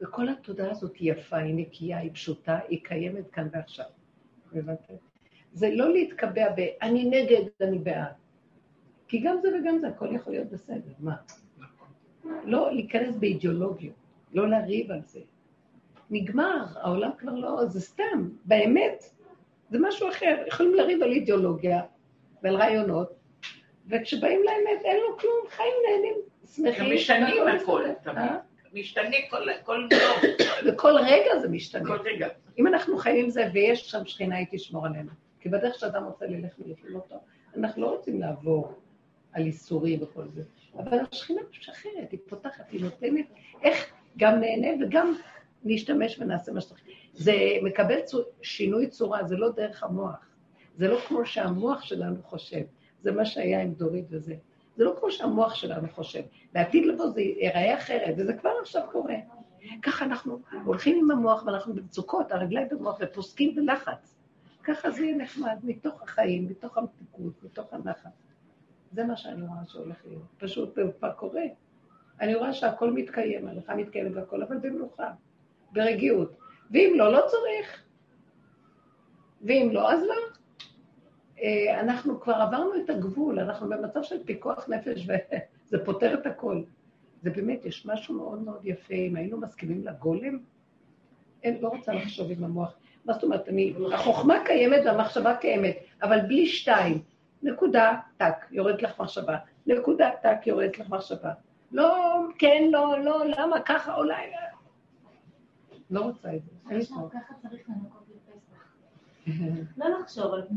וכל 0.00 0.28
התודעה 0.28 0.70
הזאת 0.70 0.96
היא 0.96 1.12
יפה, 1.12 1.36
היא 1.36 1.54
נקייה, 1.54 1.98
היא 1.98 2.10
פשוטה, 2.12 2.58
היא 2.68 2.84
קיימת 2.84 3.30
כאן 3.30 3.48
ועכשיו. 3.52 3.86
הבנתם? 4.54 4.94
זה 5.52 5.70
לא 5.74 5.92
להתקבע 5.92 6.54
ב- 6.56 6.76
אני 6.82 7.04
נגד, 7.04 7.48
אני 7.60 7.78
בעד. 7.78 8.21
כי 9.12 9.18
גם 9.18 9.36
זה 9.42 9.48
וגם 9.48 9.78
זה, 9.78 9.88
הכל 9.88 10.14
יכול 10.14 10.32
להיות 10.32 10.50
בסדר, 10.50 10.92
מה? 10.98 11.14
לא 12.44 12.72
להיכנס 12.72 13.16
באידיאולוגיות, 13.16 13.94
לא 14.32 14.48
לריב 14.48 14.92
על 14.92 15.00
זה. 15.06 15.20
נגמר, 16.10 16.64
העולם 16.74 17.10
כבר 17.18 17.34
לא, 17.34 17.66
זה 17.66 17.80
סתם, 17.80 18.28
באמת, 18.44 19.04
זה 19.70 19.78
משהו 19.80 20.08
אחר. 20.08 20.44
יכולים 20.46 20.74
לריב 20.74 21.02
על 21.02 21.10
אידיאולוגיה 21.10 21.82
ועל 22.42 22.56
רעיונות, 22.56 23.12
וכשבאים 23.88 24.40
לאמת 24.44 24.84
אין 24.84 24.96
לו 24.96 25.18
כלום, 25.18 25.44
חיים 25.48 25.74
נהנים, 25.88 26.14
שמחים. 26.54 26.94
משתנים 26.94 27.48
הכל, 27.48 27.84
תמיד. 28.02 28.18
אה? 28.18 28.38
משתנה 28.72 29.16
כל 29.64 29.88
יום. 29.90 30.32
וכל 30.66 30.94
רגע 31.06 31.38
זה 31.40 31.48
משתנה. 31.48 31.86
כל 31.86 31.98
רגע. 32.04 32.28
אם 32.58 32.66
אנחנו 32.66 32.98
חיים 32.98 33.24
עם 33.24 33.30
זה 33.30 33.50
ויש 33.52 33.90
שם 33.90 34.06
שכינה, 34.06 34.36
היא 34.36 34.46
תשמור 34.50 34.86
עלינו. 34.86 35.10
כי 35.40 35.48
בדרך 35.48 35.78
שאדם 35.78 36.04
רוצה 36.04 36.26
ללך 36.26 36.52
ולפעול 36.58 36.94
אותו, 36.94 37.16
אנחנו 37.56 37.82
לא 37.82 37.90
רוצים 37.90 38.20
לעבור 38.20 38.81
על 39.32 39.46
איסורים 39.46 40.02
וכל 40.02 40.28
זה. 40.28 40.42
אבל 40.78 40.98
השכינה 41.12 41.40
משחררת, 41.50 42.10
היא 42.10 42.20
פותחת, 42.28 42.64
היא 42.70 42.84
נותנת, 42.84 43.26
איך 43.62 43.92
גם 44.16 44.40
נהנה 44.40 44.84
וגם 44.84 45.14
נשתמש 45.64 46.18
ונעשה 46.18 46.52
מה 46.52 46.60
שצריך. 46.60 46.82
זה 47.14 47.32
מקבל 47.62 48.00
צור, 48.00 48.22
שינוי 48.42 48.86
צורה, 48.86 49.24
זה 49.24 49.36
לא 49.36 49.50
דרך 49.50 49.82
המוח. 49.82 50.26
זה 50.76 50.88
לא 50.88 50.98
כמו 51.08 51.26
שהמוח 51.26 51.82
שלנו 51.82 52.22
חושב. 52.22 52.62
זה 53.02 53.12
מה 53.12 53.24
שהיה 53.24 53.62
עם 53.62 53.74
דורית 53.74 54.04
וזה. 54.10 54.34
זה 54.76 54.84
לא 54.84 54.94
כמו 55.00 55.10
שהמוח 55.10 55.54
שלנו 55.54 55.88
חושב. 55.88 56.22
בעתיד 56.52 56.86
לבוא 56.86 57.10
זה 57.10 57.20
ייראה 57.20 57.78
אחרת, 57.78 58.14
וזה 58.18 58.32
כבר 58.32 58.50
עכשיו 58.60 58.82
קורה. 58.92 59.14
ככה 59.82 60.04
אנחנו 60.04 60.38
הולכים 60.64 60.98
עם 60.98 61.10
המוח 61.10 61.42
ואנחנו 61.46 61.74
במצוקות, 61.74 62.32
הרגליים 62.32 62.68
במוח, 62.70 62.96
ופוסקים 63.00 63.54
בלחץ. 63.54 64.14
ככה 64.64 64.90
זה 64.90 65.04
יהיה 65.04 65.16
נחמד, 65.16 65.58
מתוך 65.62 66.02
החיים, 66.02 66.48
מתוך 66.48 66.78
המתיקות, 66.78 67.42
מתוך 67.42 67.72
הנחת. 67.72 68.10
זה 68.92 69.04
מה 69.04 69.16
שאני 69.16 69.46
רואה 69.46 69.64
שהולך 69.66 69.96
להיות. 70.06 70.22
פשוט 70.38 70.74
זה 70.74 70.82
כבר 70.98 71.12
קורה. 71.12 71.42
אני 72.20 72.34
רואה 72.34 72.52
שהכל 72.52 72.92
מתקיים, 72.92 73.48
ההלכה 73.48 73.74
מתקיימת 73.74 74.12
והכל, 74.14 74.42
אבל 74.42 74.58
במנוחה, 74.58 75.10
ברגיעות. 75.72 76.32
ואם 76.70 76.94
לא, 76.96 77.12
לא 77.12 77.20
צריך. 77.26 77.82
ואם 79.42 79.68
לא, 79.72 79.92
אז 79.92 80.02
לא. 80.02 80.14
אנחנו 81.80 82.20
כבר 82.20 82.34
עברנו 82.34 82.70
את 82.84 82.90
הגבול, 82.90 83.38
אנחנו 83.40 83.68
במצב 83.68 84.02
של 84.02 84.24
פיקוח 84.24 84.68
נפש 84.68 85.06
וזה 85.08 85.84
פותר 85.84 86.14
את 86.14 86.26
הכל. 86.26 86.62
זה 87.22 87.30
באמת, 87.30 87.64
יש 87.64 87.86
משהו 87.86 88.14
מאוד 88.14 88.42
מאוד 88.42 88.60
יפה, 88.64 88.94
אם 88.94 89.16
היינו 89.16 89.40
מסכימים 89.40 89.84
לגולם, 89.84 90.38
אין, 91.42 91.58
לא 91.60 91.68
רוצה 91.68 91.92
לחשוב 91.92 92.30
עם 92.30 92.44
המוח. 92.44 92.74
מה 93.04 93.12
זאת 93.12 93.22
אומרת, 93.22 93.48
אני, 93.48 93.74
החוכמה 93.94 94.34
קיימת 94.44 94.80
והמחשבה 94.84 95.36
קיימת, 95.36 95.76
אבל 96.02 96.20
בלי 96.20 96.46
שתיים. 96.46 97.02
נקודה, 97.42 97.98
טק, 98.16 98.34
יורדת 98.50 98.82
לך 98.82 99.00
מחשבה. 99.00 99.36
נקודה, 99.66 100.10
טק, 100.22 100.46
יורדת 100.46 100.78
לך 100.78 100.88
מחשבה. 100.88 101.32
לא, 101.72 102.18
כן, 102.38 102.68
לא, 102.70 102.98
לא, 102.98 103.22
למה, 103.26 103.60
ככה, 103.60 103.94
אולי... 103.94 104.32
לא 105.90 106.00
רוצה 106.00 106.28
את 106.36 106.42
זה. 106.44 106.78
ככה 107.12 107.34
צריך 107.42 107.68
לנקות 107.68 108.02
לפסח. 108.08 108.62
לא 109.76 109.86
לחשוב 110.00 110.34
על 110.34 110.42
פסח, 110.42 110.52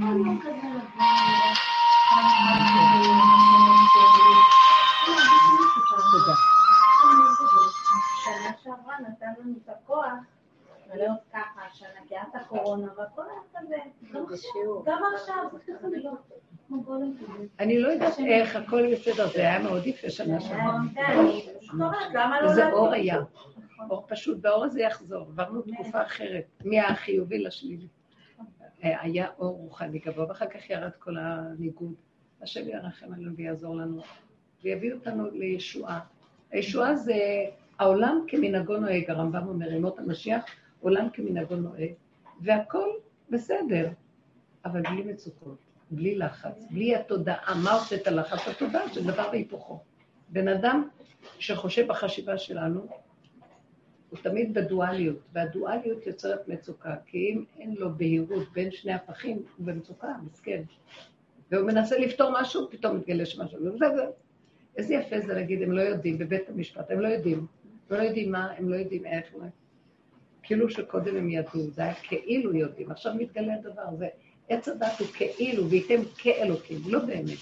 כל 0.00 0.26
יום 0.26 0.40
כזה 0.40 0.50
לבוא, 0.50 1.02
תודה. 6.12 6.34
שנה 8.24 8.52
שעברה 8.62 8.94
נתן 9.00 9.32
לנו 9.40 9.54
את 9.64 9.68
הכוח 9.68 10.12
להיות 10.96 11.18
ככה, 11.32 11.60
שנגיעת 11.72 12.34
הקורונה, 12.34 12.86
והכל 12.96 13.22
היה 13.22 13.62
כזה. 13.62 13.76
גם 14.84 15.02
עכשיו, 15.14 15.44
זה 15.52 15.72
ככה 15.72 15.88
להיות. 15.88 16.18
כזה. 16.28 16.34
אני 17.60 17.78
לא 17.78 17.88
יודעת 17.88 18.18
איך, 18.18 18.56
הכל 18.56 18.92
בסדר, 18.92 19.28
זה 19.28 19.40
היה 19.40 19.62
מאוד 19.62 19.86
יפה 19.86 20.10
שנה 20.10 20.40
שעברה. 20.40 20.78
למה 22.14 22.40
לא 22.40 22.48
לעשות? 22.48 22.72
אור 22.72 22.92
היה. 22.92 23.18
אור 23.90 24.06
פשוט, 24.08 24.38
והאור 24.42 24.64
הזה 24.64 24.80
יחזור. 24.80 25.20
עברנו 25.20 25.62
תקופה 25.62 26.02
אחרת, 26.02 26.44
מהחיובי 26.64 27.38
לשלילי. 27.38 27.86
אה, 28.84 29.02
היה 29.02 29.26
אור 29.38 29.56
רוחני 29.56 29.98
גבוה, 29.98 30.28
ואחר 30.28 30.46
כך 30.46 30.70
ירד 30.70 30.90
כל 30.98 31.16
הניגוד. 31.18 31.94
השם 32.42 32.68
ירחם 32.68 33.12
עלינו 33.12 33.36
ויעזור 33.36 33.76
לנו, 33.76 34.02
ויביא 34.62 34.92
אותנו 34.92 35.30
לישועה. 35.30 36.00
הישועה 36.50 36.94
זה 36.94 37.14
העולם 37.78 38.24
כמנהגו 38.28 38.76
נוהג, 38.76 39.10
הרמב"ם 39.10 39.48
אומר, 39.48 39.72
ימות 39.72 39.98
המשיח, 39.98 40.44
עולם 40.80 41.08
כמנהגו 41.12 41.56
נוהג, 41.56 41.90
והכל 42.40 42.88
בסדר, 43.30 43.90
אבל 44.64 44.82
בלי 44.82 45.02
מצוקות, 45.02 45.56
בלי 45.90 46.14
לחץ, 46.14 46.66
בלי 46.70 46.96
התודעה. 46.96 47.54
מה 47.64 47.72
עושה 47.72 47.96
את 47.96 48.06
הלחץ? 48.06 48.48
התודעה 48.48 48.88
של 48.94 49.06
דבר 49.06 49.28
והיפוכו. 49.32 49.80
בן 50.28 50.48
אדם 50.48 50.88
שחושב 51.38 51.86
בחשיבה 51.86 52.38
שלנו, 52.38 52.86
הוא 54.10 54.18
תמיד 54.22 54.54
בדואליות, 54.54 55.16
והדואליות 55.32 56.06
יוצרת 56.06 56.48
מצוקה, 56.48 56.94
כי 57.06 57.18
אם 57.18 57.44
אין 57.58 57.74
לו 57.74 57.94
בהירות 57.94 58.52
בין 58.52 58.70
שני 58.70 58.92
הפכים, 58.92 59.36
הוא 59.36 59.66
במצוקה, 59.66 60.08
מסכן. 60.26 60.62
והוא 61.50 61.66
מנסה 61.66 61.98
לפתור 61.98 62.30
משהו, 62.40 62.70
פתאום 62.70 62.96
מתגלה 62.96 63.26
שמשהו. 63.26 63.58
וזה, 63.60 63.86
זה. 63.96 64.04
איזה 64.76 64.94
יפה 64.94 65.20
זה 65.20 65.34
להגיד, 65.34 65.62
הם 65.62 65.72
לא 65.72 65.80
יודעים, 65.80 66.18
בבית 66.18 66.48
המשפט, 66.48 66.90
הם 66.90 67.00
לא 67.00 67.08
יודעים. 67.08 67.46
הם 67.90 67.96
לא 67.96 68.02
יודעים 68.02 68.32
מה, 68.32 68.50
הם 68.50 68.68
לא 68.68 68.76
יודעים 68.76 69.06
איפה. 69.06 69.38
כאילו 70.50 70.70
שקודם 70.70 71.16
הם 71.16 71.30
ידעו, 71.30 71.70
זה 71.70 71.82
היה 71.82 71.94
כאילו 71.94 72.54
יודעים, 72.54 72.90
עכשיו 72.90 73.14
מתגלה 73.14 73.54
הדבר 73.54 73.82
הזה. 73.82 74.08
עץ 74.48 74.68
הדת 74.68 74.98
הוא 74.98 75.06
כאילו, 75.14 75.70
וייתם 75.70 76.00
כאלוקים, 76.18 76.78
לא 76.86 76.98
באמת, 76.98 77.38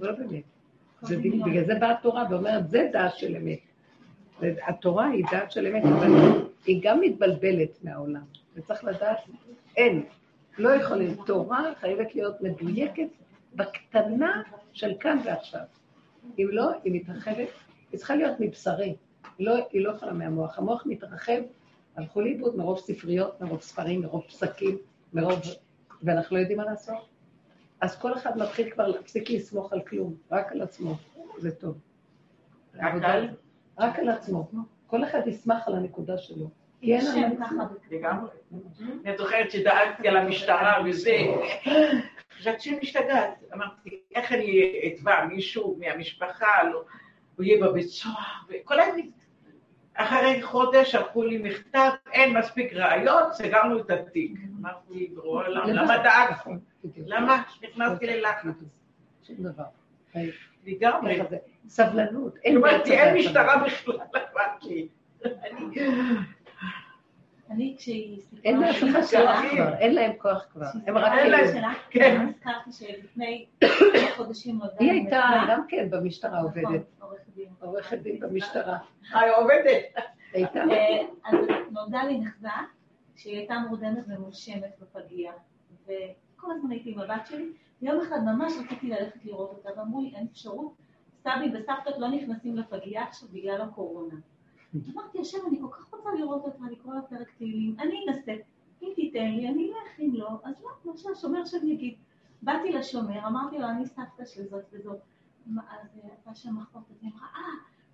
לא 0.00 0.12
באמת. 0.12 0.42
זה, 1.00 1.18
בגלל 1.18 1.64
זה 1.64 1.74
באה 1.74 1.90
התורה 1.90 2.24
ואומרת, 2.30 2.70
זה 2.70 2.88
דעת 2.92 3.16
של 3.16 3.36
אמת. 3.36 3.58
התורה 4.68 5.08
היא 5.08 5.24
דעת 5.30 5.50
של 5.50 5.66
אמת, 5.66 5.82
אבל 5.84 6.10
היא 6.66 6.80
גם 6.82 7.00
מתבלבלת 7.00 7.84
מהעולם, 7.84 8.24
וצריך 8.54 8.84
לדעת, 8.84 9.18
אין, 9.76 10.02
לא 10.58 10.68
יכולים. 10.74 11.14
תורה 11.26 11.72
חייבת 11.80 12.14
להיות 12.14 12.40
מדויקת 12.40 13.08
בקטנה 13.54 14.42
של 14.72 14.92
כאן 15.00 15.18
ועכשיו. 15.24 15.64
אם 16.38 16.48
לא, 16.50 16.70
היא 16.84 16.92
מתרחבת, 16.94 17.48
היא 17.92 17.98
צריכה 17.98 18.16
להיות 18.16 18.40
מבשרי, 18.40 18.94
לא, 19.38 19.54
היא 19.72 19.84
לא 19.84 19.90
יכולה 19.90 20.12
מהמוח. 20.12 20.58
המוח 20.58 20.86
מתרחב, 20.86 21.42
הלכו 21.96 22.20
לאיבוד 22.20 22.56
מרוב 22.56 22.78
ספריות, 22.78 23.40
מרוב 23.40 23.60
ספרים, 23.60 24.00
מרוב 24.02 24.22
פסקים, 24.22 24.78
מרוב... 25.12 25.40
ואנחנו 26.02 26.36
לא 26.36 26.40
יודעים 26.40 26.58
מה 26.58 26.64
לעשות. 26.64 27.08
אז 27.80 27.98
כל 27.98 28.14
אחד 28.14 28.38
מתחיל 28.38 28.70
כבר 28.70 28.86
להפסיק 28.86 29.30
לסמוך 29.30 29.72
על 29.72 29.80
כלום, 29.82 30.14
רק 30.30 30.52
על 30.52 30.62
עצמו, 30.62 30.94
זה 31.38 31.50
טוב. 31.50 31.78
רק 32.74 32.94
על? 33.02 33.28
רק 33.78 33.98
על 33.98 34.08
עצמו. 34.08 34.50
כל 34.86 35.04
אחד 35.04 35.20
ישמח 35.26 35.68
על 35.68 35.74
הנקודה 35.74 36.18
שלו. 36.18 36.50
כי 36.80 36.94
אין 36.94 37.06
על 37.06 37.42
עצמו. 37.42 37.62
לגמרי. 37.90 38.30
אני 39.04 39.16
זוכרת 39.18 39.50
שדאגתי 39.50 40.08
על 40.08 40.16
המשטרה 40.16 40.82
וזה, 40.86 41.16
חשבתי 42.38 42.60
שאני 42.60 42.78
משתגעת. 42.82 43.42
אמרתי, 43.54 43.90
איך 44.14 44.32
אני 44.32 44.80
אתבע 44.86 45.24
מישהו 45.24 45.78
מהמשפחה, 45.80 46.62
לא, 46.72 46.84
הוא 47.36 47.44
יהיה 47.44 47.66
בבית 47.66 47.88
סוהר, 47.88 48.14
וכל. 48.48 48.74
אחרי 50.02 50.42
חודש 50.42 50.92
שלחו 50.92 51.22
לי 51.22 51.38
מכתב, 51.38 51.90
אין 52.12 52.38
מספיק 52.38 52.72
ראיות, 52.72 53.32
סגרנו 53.32 53.80
את 53.80 53.90
התיק. 53.90 54.32
אמרתי, 54.60 55.14
למה 55.46 55.96
דאגת? 55.98 56.60
למה 57.06 57.42
נכנסתי 57.62 58.06
ללחץ? 58.06 58.44
שום 59.22 59.36
דבר. 59.38 59.64
לגמרי. 60.66 61.20
סבלנות. 61.68 62.34
אמרתי, 62.48 62.92
אין 62.92 63.16
משטרה 63.16 63.64
בכלל, 63.64 63.96
אמרתי. 64.14 64.88
אני 67.52 67.74
כשהיא 67.78 68.20
סיפרה... 68.20 68.40
אין 68.44 68.64
אחד 68.64 69.00
כוח 69.00 69.50
כבר, 69.50 69.74
אין 69.74 69.94
להם 69.94 70.12
כוח 70.18 70.46
כבר. 70.52 70.66
הם 70.86 70.98
רק 70.98 71.12
אין 71.18 71.30
להם. 71.30 71.46
שלה, 71.52 71.72
כן. 71.90 72.26
הזכרתי 72.28 72.72
שלפני 72.72 73.46
חודשים 74.16 74.58
נולדה 74.58 74.76
היא 74.78 74.90
הייתה. 74.90 75.22
גם 75.48 75.66
כן 75.68 75.90
במשטרה 75.90 76.40
עובדת. 76.40 76.64
נכון, 76.64 76.80
עורכת 77.00 77.28
דין. 77.34 77.48
עורכת 77.60 77.98
דין 77.98 78.20
במשטרה. 78.20 78.78
היא 79.12 79.32
עובדת. 79.36 79.82
הייתה. 80.34 80.60
אה, 80.60 81.06
אז 81.24 81.38
נולדה 81.70 82.04
לי 82.04 82.18
נכדה 82.18 82.56
שהיא 83.16 83.36
הייתה 83.38 83.54
מורדמת 83.68 84.04
ומונשמת 84.08 84.78
בפגייה, 84.80 85.32
וכל 85.86 86.46
הזמן 86.56 86.70
הייתי 86.70 86.92
עם 86.92 86.98
הבת 86.98 87.26
שלי, 87.26 87.48
ויום 87.82 88.00
אחד 88.00 88.18
ממש 88.24 88.52
רציתי 88.64 88.88
ללכת 88.88 89.24
לראות 89.24 89.50
אותה, 89.50 89.80
ואמרו 89.80 90.00
לי 90.00 90.12
אין 90.16 90.26
אפשרות, 90.32 90.74
סבי 91.22 91.50
וסבתות 91.54 91.98
לא 91.98 92.08
נכנסים 92.08 92.56
לפגייה 92.56 93.02
עכשיו 93.02 93.28
בגלל 93.32 93.60
הקורונה. 93.60 94.14
אמרתי, 94.74 95.20
השם, 95.20 95.38
אני 95.48 95.58
כל 95.60 95.68
כך 95.70 95.94
רוצה 95.94 96.10
לראות 96.14 96.44
אותה, 96.44 96.64
לקרוא 96.70 96.94
לה 96.94 97.02
פרק 97.02 97.30
תהילים, 97.38 97.76
אני 97.80 98.04
אנסה, 98.08 98.32
אם 98.82 98.88
תיתן 98.96 99.30
לי, 99.30 99.48
אני 99.48 99.68
אלך, 99.68 100.00
אם 100.00 100.10
לא, 100.14 100.28
אז 100.44 100.54
לא, 100.62 100.70
מה 100.84 100.96
שהשומר 100.96 101.44
שלי 101.44 101.70
יגיד. 101.70 101.94
באתי 102.42 102.72
לשומר, 102.72 103.26
אמרתי 103.26 103.58
לו, 103.58 103.68
אני 103.68 103.86
סבתא 103.86 104.24
של 104.24 104.46
זאת 104.48 104.64
וזאת. 104.72 104.98
אז 105.46 105.98
אה, 106.04 106.08
הייתה 106.08 106.34
שם 106.34 106.58
אחות, 106.58 106.82
אז 106.90 106.96
היא 107.02 107.10
אמרה, 107.14 107.26
אה, 107.36 107.40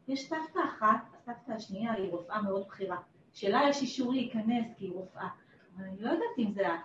יש 0.08 0.28
סבתא 0.28 0.58
אחת, 0.64 1.00
הסבתא 1.14 1.52
השנייה 1.52 1.92
היא 1.92 2.10
רופאה 2.10 2.42
מאוד 2.42 2.66
בכירה, 2.68 2.96
שלה 3.32 3.60
יש 3.68 3.82
אישור 3.82 4.12
להיכנס 4.12 4.66
כי 4.76 4.84
היא 4.84 4.92
רופאה, 4.92 5.28
אבל 5.76 5.84
אני 5.84 6.00
לא 6.00 6.10
יודעת 6.10 6.38
אם 6.38 6.52
זה 6.52 6.66
את. 6.66 6.80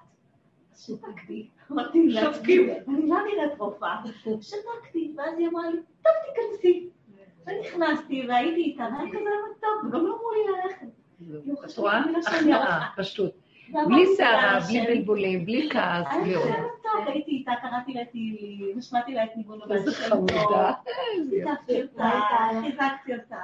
אז 0.72 0.82
שתקתי, 0.82 1.50
אמרתי 1.72 2.08
לה, 2.08 2.34
שותקים. 2.34 2.70
אני 2.88 3.10
לא 3.10 3.18
נראית 3.22 3.60
רופאה, 3.60 4.04
שתקתי, 4.42 5.14
ואז 5.18 5.38
היא 5.38 5.48
אמרה 5.48 5.70
לי, 5.70 5.78
טוב 5.78 6.14
תיכנסי. 6.26 6.90
ונכנסתי 7.48 8.26
והייתי 8.30 8.62
איתה, 8.62 8.84
והיה 8.84 9.12
כזה 9.12 9.30
טוב, 9.62 9.86
וגם 9.86 10.06
לא 10.06 10.14
אמרו 10.14 10.32
לי 10.32 10.40
ללכת. 10.52 10.88
את 11.66 11.78
רואה? 11.78 12.02
הכנעה, 12.28 12.90
פשוט. 12.98 13.32
בלי 13.70 14.16
סערה, 14.18 14.60
בלי 14.68 14.82
בלבולים, 14.82 15.46
בלי 15.46 15.70
כעס, 15.70 16.08
בלי 16.22 16.30
היה 16.30 16.38
עוד. 16.38 16.48
כזה 16.48 16.68
טוב, 16.84 17.08
הייתי 17.08 17.32
איתה, 17.32 17.52
קראתי 17.62 17.94
לה 17.94 18.06
תהילים, 18.06 18.78
השמעתי 18.78 19.14
לה 19.14 19.24
את 19.24 19.30
ניגון 19.36 19.62
הבן 19.62 19.76
איזה 19.76 19.92
חמודה. 19.92 20.74
שיתפתי 21.30 21.82
אותה, 21.82 22.10
חיזקתי 22.62 23.14
אותה. 23.16 23.42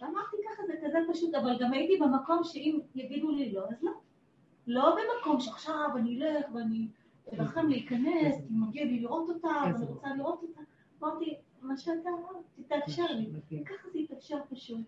ואמרתי 0.00 0.36
ככה, 0.50 0.62
זה 0.66 0.72
כזה 0.86 0.98
פשוט, 1.12 1.34
אבל 1.34 1.58
גם 1.60 1.72
הייתי 1.72 1.96
במקום 1.96 2.40
שאם 2.44 2.78
יגידו 2.94 3.30
לי 3.30 3.52
לא, 3.52 3.62
אז 3.68 3.82
לא. 3.82 3.92
לא 4.66 4.96
במקום 4.96 5.40
שעכשיו 5.40 5.88
אני 5.96 6.22
אלך 6.22 6.44
ואני 6.54 6.86
אלחם 7.32 7.68
להיכנס, 7.68 8.36
כי 8.48 8.54
מגיע 8.54 8.84
לי 8.84 9.00
לראות 9.00 9.28
אותה, 9.28 9.48
ואני 9.64 9.86
רוצה 9.86 10.08
לראות 10.16 10.42
אותה. 10.42 10.60
אמרתי, 11.02 11.34
מה 11.62 11.76
שאתה 11.76 12.08
אמרת, 12.08 12.44
תתאפשר 12.56 13.06
לי. 13.06 13.30
וככה 13.62 13.88
זה 13.92 13.98
התאפשר 13.98 14.38
פשוט. 14.50 14.80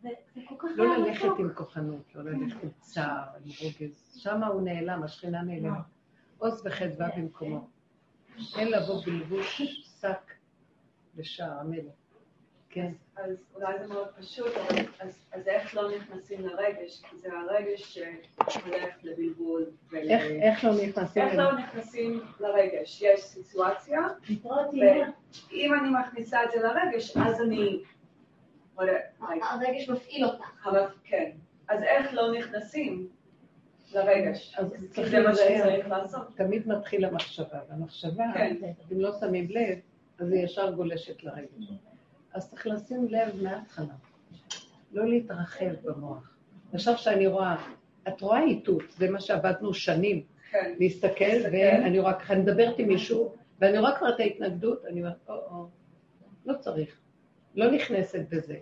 וזה 0.00 0.40
כל 0.48 0.54
כך 0.58 0.68
לא 0.76 0.96
ללכת. 0.96 1.28
עם 1.38 1.52
כוחנות, 1.54 2.14
לא 2.14 2.22
ללכת 2.22 2.62
עם 2.62 2.68
צער, 2.80 3.24
עם 3.44 3.50
רוגז. 3.62 4.14
שם 4.16 4.44
הוא 4.44 4.62
נעלם, 4.62 5.02
השכינה 5.02 5.42
נעלמת. 5.42 5.78
עוז 6.38 6.62
וחדווה 6.66 7.08
במקומו. 7.16 7.68
אין 8.58 8.70
לבוא 8.72 9.04
בלבוש 9.04 9.62
שק 10.00 10.32
לשער 11.16 11.60
המלך. 11.60 11.92
כן. 12.76 12.92
אז 13.16 13.36
אולי 13.54 13.78
זה 13.78 13.86
מאוד 13.86 14.08
פשוט, 14.18 14.52
אז, 15.32 15.48
איך 15.48 15.74
לא 15.74 15.96
נכנסים 15.96 16.46
לרגש? 16.46 17.02
כי 17.10 17.16
זה 17.16 17.28
הרגש 17.32 17.98
שהולך 17.98 18.94
לבלבול. 19.02 19.66
ול- 19.90 20.10
איך 20.42 20.64
לא 20.64 20.70
נכנסים 20.82 21.22
איך? 21.22 21.34
לא 21.34 21.52
נכנסים 21.58 22.20
לרגש? 22.40 23.02
יש 23.02 23.20
סיטואציה, 23.20 23.98
ואם 25.50 25.74
אני 25.74 25.88
מכניסה 26.00 26.44
את 26.44 26.50
זה 26.50 26.58
לרגש, 26.62 27.16
אז 27.16 27.40
אני... 27.42 27.82
הרגש 28.78 29.88
מפעיל 29.90 30.24
אותך. 30.24 30.66
אבל 30.66 30.84
כן. 31.04 31.30
אז 31.68 31.82
איך 31.82 32.14
לא 32.14 32.32
נכנסים 32.38 33.08
לרגש? 33.92 34.56
אז 34.58 34.68
זה 35.10 35.20
מה. 35.20 35.34
שצריך 35.34 35.88
לעשות. 35.88 36.36
תמיד 36.36 36.68
מתחיל 36.68 37.04
המחשבה, 37.04 37.58
והמחשבה, 37.68 38.24
כן. 38.34 38.56
אם 38.92 39.00
לא 39.00 39.10
שמים 39.20 39.46
לב, 39.50 39.78
אז 40.18 40.32
היא 40.32 40.44
ישר 40.44 40.70
גולשת 40.70 41.22
לרגש. 41.22 41.70
אז 42.36 42.50
צריך 42.50 42.66
לשים 42.66 43.08
לב 43.10 43.42
מההתחלה, 43.42 43.94
לא 44.92 45.08
להתרחב 45.08 45.74
במוח. 45.84 46.34
עכשיו 46.72 46.98
שאני 46.98 47.26
רואה, 47.26 47.56
את 48.08 48.20
רואה 48.20 48.42
איתות, 48.42 48.82
זה 48.96 49.10
מה 49.10 49.20
שעבדנו 49.20 49.74
שנים, 49.74 50.22
כן. 50.50 50.74
להסתכל. 50.78 51.24
ואני 51.52 51.98
רואה 51.98 52.14
ככה, 52.14 52.32
אני 52.32 52.42
מדברת 52.42 52.78
עם 52.78 52.88
מישהו, 52.88 53.34
ואני 53.60 53.78
רואה 53.78 53.98
כבר 53.98 54.08
את 54.08 54.20
ההתנגדות, 54.20 54.84
אני 54.84 55.00
אומרת, 55.00 55.16
או-או, 55.28 55.66
לא 56.46 56.54
צריך, 56.54 56.98
לא 57.54 57.70
נכנסת 57.70 58.20
בזה. 58.30 58.56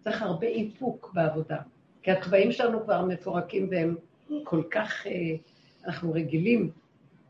צריך 0.00 0.22
הרבה 0.22 0.46
איפוק 0.46 1.10
בעבודה, 1.14 1.58
כי 2.02 2.10
התוואים 2.10 2.52
שלנו 2.52 2.84
כבר 2.84 3.04
מפורקים 3.04 3.68
והם 3.70 3.96
כל 4.44 4.62
כך, 4.70 5.06
אה, 5.06 5.12
אנחנו 5.86 6.12
רגילים, 6.12 6.70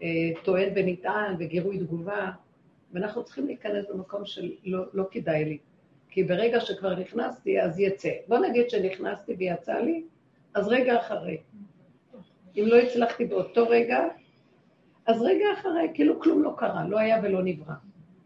אה, 0.02 0.08
טוען 0.44 0.72
ונטען 0.76 1.36
וגירוי 1.38 1.78
תגובה, 1.78 2.30
ואנחנו 2.96 3.24
צריכים 3.24 3.46
להיכנס 3.46 3.84
במקום 3.90 4.26
של 4.26 4.52
לא, 4.64 4.84
לא 4.92 5.04
כדאי 5.10 5.44
לי. 5.44 5.58
כי 6.10 6.24
ברגע 6.24 6.60
שכבר 6.60 6.94
נכנסתי, 6.94 7.60
אז 7.60 7.80
יצא. 7.80 8.10
בוא 8.28 8.38
נגיד 8.38 8.70
שנכנסתי 8.70 9.34
ויצא 9.38 9.78
לי, 9.78 10.04
אז 10.54 10.68
רגע 10.68 11.00
אחרי. 11.00 11.36
אם 12.56 12.64
לא 12.66 12.76
הצלחתי 12.76 13.24
באותו 13.24 13.68
רגע, 13.68 13.98
אז 15.06 15.22
רגע 15.22 15.44
אחרי, 15.58 15.88
כאילו 15.94 16.20
כלום 16.20 16.42
לא 16.42 16.54
קרה, 16.58 16.88
לא 16.88 16.98
היה 16.98 17.20
ולא 17.22 17.42
נברא. 17.42 17.74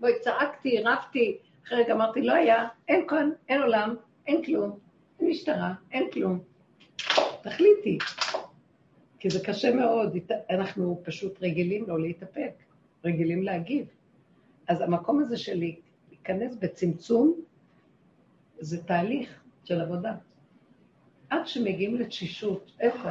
בואי, 0.00 0.12
צעקתי, 0.20 0.82
רבתי, 0.84 1.38
אחרי 1.66 1.78
רגע 1.82 1.92
אמרתי, 1.92 2.22
לא 2.22 2.32
היה, 2.32 2.68
אין 2.88 3.06
כאן, 3.08 3.30
אין 3.48 3.62
עולם, 3.62 3.94
אין 4.26 4.44
כלום, 4.44 4.78
אין 5.20 5.28
משטרה, 5.28 5.74
אין 5.92 6.10
כלום. 6.10 6.38
תחליטי. 7.42 7.98
כי 9.18 9.30
זה 9.30 9.44
קשה 9.44 9.74
מאוד, 9.74 10.16
אנחנו 10.50 11.00
פשוט 11.04 11.42
רגילים 11.42 11.84
לא 11.88 12.00
להתאפק, 12.00 12.52
רגילים 13.04 13.42
להגיב. 13.42 13.86
אז 14.70 14.80
המקום 14.80 15.20
הזה 15.20 15.36
של 15.36 15.62
להיכנס 16.08 16.56
בצמצום, 16.56 17.40
זה 18.58 18.84
תהליך 18.84 19.42
של 19.64 19.80
עבודה. 19.80 20.14
עד 21.30 21.46
שמגיעים 21.46 21.96
לתשישות, 21.96 22.72
איפה? 22.80 23.08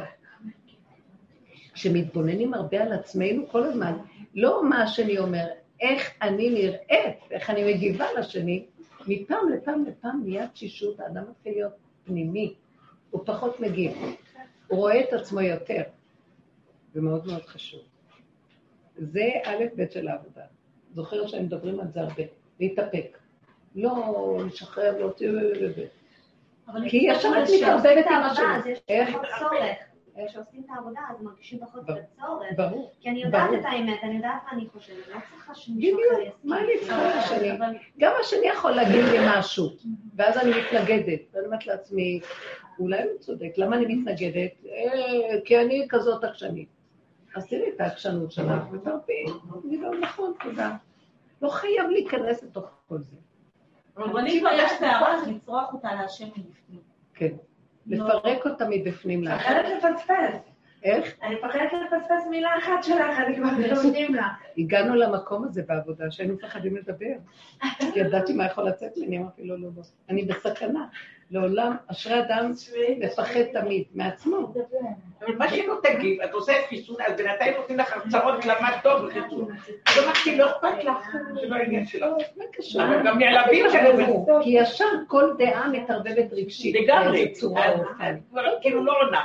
כשמתבוננים 1.72 2.54
הרבה 2.54 2.82
על 2.82 2.92
עצמנו 2.92 3.48
כל 3.48 3.64
הזמן, 3.64 3.98
לא 4.34 4.68
מה 4.68 4.82
השני 4.82 5.18
אומר, 5.18 5.46
איך 5.80 6.10
אני 6.22 6.50
נראית, 6.50 7.18
איך 7.30 7.50
אני 7.50 7.74
מגיבה 7.74 8.06
לשני, 8.18 8.66
מפעם 9.06 9.48
לפעם 9.48 9.84
לפעם 9.84 10.22
נהיה 10.24 10.48
תשישות, 10.48 11.00
האדם 11.00 11.24
מתחיל 11.30 11.52
להיות 11.52 11.72
פנימי, 12.04 12.54
הוא 13.10 13.22
פחות 13.26 13.60
מגיב, 13.60 13.92
הוא 14.68 14.78
רואה 14.78 15.00
את 15.00 15.12
עצמו 15.12 15.40
יותר. 15.40 15.82
זה 16.94 17.00
מאוד 17.00 17.26
מאוד 17.26 17.42
חשוב. 17.42 17.80
זה 18.96 19.30
א' 19.44 19.64
ב' 19.76 19.90
של 19.90 20.08
העבודה. 20.08 20.42
זוכר 20.94 21.26
שהם 21.26 21.44
מדברים 21.44 21.80
על 21.80 21.86
זה 21.94 22.00
הרבה, 22.00 22.22
להתאפק. 22.60 23.18
לא 23.74 24.38
לשחרר, 24.46 24.98
לא 25.04 25.10
תהיו... 25.16 25.32
כי 26.88 26.96
ישר 26.96 27.28
את 27.42 27.48
מתערבבת 27.56 28.06
עם 28.06 28.22
השני. 28.22 28.74
איך? 28.88 29.16
כשעושים 30.28 30.62
את 30.64 30.70
העבודה, 30.74 31.00
אז 31.10 31.22
מרגישים 31.22 31.58
פחות 31.58 31.80
את 31.84 31.94
הצורך. 32.18 32.46
ברור. 32.56 32.92
כי 33.00 33.10
אני 33.10 33.22
יודעת 33.22 33.50
את 33.60 33.64
האמת, 33.64 33.98
אני 34.02 34.16
יודעת 34.16 34.42
מה 34.46 34.52
אני 34.52 34.66
חושבת, 34.72 35.08
לא 35.08 35.16
צריכה 35.30 35.54
שמישהו 35.54 35.98
אחר 36.00 36.18
בדיוק, 36.20 36.34
מה 36.44 36.58
אני 36.60 36.72
צריכה 36.80 37.08
את 37.10 37.14
השני? 37.24 37.48
גם 37.98 38.12
השני 38.20 38.46
יכול 38.46 38.70
להגיד 38.70 39.04
לי 39.04 39.18
משהו, 39.38 39.68
ואז 40.16 40.36
אני 40.38 40.50
מתנגדת. 40.50 41.20
ואני 41.32 41.46
אומרת 41.46 41.66
לעצמי, 41.66 42.20
אולי 42.78 43.02
הוא 43.02 43.18
צודק, 43.18 43.52
למה 43.56 43.76
אני 43.76 43.94
מתנגדת? 43.94 44.50
"אה, 44.66 45.40
כי 45.44 45.58
אני 45.60 45.86
כזאת 45.88 46.24
עקשנית. 46.24 46.68
אז 47.36 47.46
תראי 47.46 47.70
את 47.76 47.80
העקשנות 47.80 48.32
שלך 48.32 48.62
ותרפי. 48.72 49.24
אני 49.64 49.76
לא 49.76 49.90
נכון, 50.00 50.32
תודה. 50.44 50.76
לא 51.42 51.48
חייב 51.48 51.90
להיכנס 51.90 52.42
לתוך 52.42 52.70
כל 52.88 52.98
זה. 52.98 53.16
אבל 53.96 54.26
אם 54.26 54.38
כבר 54.40 54.50
יש 54.52 54.72
אז 54.82 55.28
לצרוח 55.28 55.72
אותה 55.72 55.94
להשם 55.94 56.26
מבפנים. 56.26 56.80
כן. 57.14 57.34
לפרק 57.86 58.46
אותה 58.46 58.64
מבפנים 58.70 59.24
לאחר. 59.24 59.50
מפחדת 59.50 59.94
לפספס. 59.94 60.50
איך? 60.82 61.14
אני 61.22 61.34
מפחדת 61.34 61.72
לפספס 61.72 62.26
מילה 62.30 62.50
אחת 62.58 62.84
שלך, 62.84 63.18
אני 63.26 63.36
כבר 63.36 63.50
נותנים 63.84 64.14
לך. 64.14 64.24
הגענו 64.58 64.94
למקום 64.94 65.44
הזה 65.44 65.62
בעבודה, 65.68 66.10
שהיינו 66.10 66.34
מפחדים 66.34 66.76
לדבר. 66.76 67.14
ידעתי 67.96 68.32
מה 68.32 68.46
יכול 68.46 68.68
לצאת 68.68 68.96
לי, 68.96 69.06
אני 69.06 69.18
אמרתי, 69.18 69.44
לא, 69.44 69.58
לא, 69.58 69.68
לא. 69.76 69.82
אני 70.08 70.24
בסכנה. 70.24 70.86
לעולם, 71.30 71.76
אשרי 71.86 72.20
אדם 72.20 72.52
מפחד 72.98 73.42
תמיד, 73.52 73.84
מעצמו. 73.94 74.54
אבל 75.20 75.34
מה 75.36 75.48
שלא 75.50 75.74
תגיב, 75.82 76.20
את 76.20 76.32
עושה 76.32 76.52
חיסון, 76.68 76.96
אז 77.06 77.16
בינתיים 77.16 77.54
נותנים 77.56 77.78
לך 77.78 77.92
הרצאות 77.96 78.46
למה 78.46 78.68
טוב 78.82 79.04
לחיסון. 79.04 79.48
אז 79.86 80.04
אמרתי, 80.04 80.36
לא 80.36 80.50
אכפת 80.50 80.84
לך, 80.84 81.16
זה 81.40 81.46
לא 81.48 81.56
העניין 81.56 81.86
שלך. 81.86 82.02
מה 82.36 82.44
קשור? 82.52 82.82
גם 83.04 83.18
נעלבים 83.18 83.66
כאלה. 83.72 84.04
כי 84.42 84.50
ישר 84.50 84.84
כל 85.06 85.34
דעה 85.38 85.68
מתערבבת 85.68 86.32
רגשית. 86.32 86.76
לגמרי. 86.82 87.32
כבר 88.30 88.42
כאילו 88.60 88.84
לא 88.84 88.92
עונה. 89.06 89.20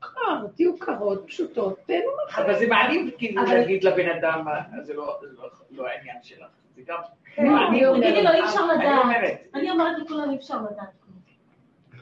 קר, 0.00 0.46
תהיו 0.56 0.78
קרות, 0.78 1.24
פשוטות, 1.26 1.78
תהנו 1.86 2.00
מהחיים. 2.26 2.46
אבל 2.50 2.58
זה 2.58 2.66
מעליב 2.66 3.10
כאילו 3.18 3.42
להגיד 3.42 3.84
לבן 3.84 4.08
אדם, 4.18 4.44
"אה, 4.48 4.82
זה 4.82 4.94
לא- 4.94 5.18
לא- 5.38 5.48
לא 5.70 5.86
העניין 5.86 6.16
שלך. 6.22 6.46
זה 6.76 6.82
גם... 6.86 6.98
אני 7.38 7.86
אומרת- 7.86 8.44
אפשר 8.44 8.60
אני. 8.74 8.98
אומרת, 8.98 9.34
אני 9.54 9.70
אומרת 9.70 9.98
לכולם, 9.98 10.30
אי 10.30 10.36
אפשר 10.36 10.56
לדעת. 10.56 11.00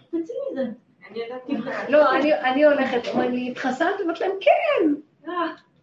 תצאי 0.09 0.37
מזה. 0.53 0.63
אני 1.11 1.19
יודעת 1.19 1.43
לא, 1.89 2.13
אני- 2.45 2.65
הולכת, 2.65 3.09
אומרים 3.13 3.33
לי, 3.33 3.51
התחסנת? 3.51 3.89
אמרתי 4.05 4.21
להם, 4.25 4.33
כן. 4.41 5.33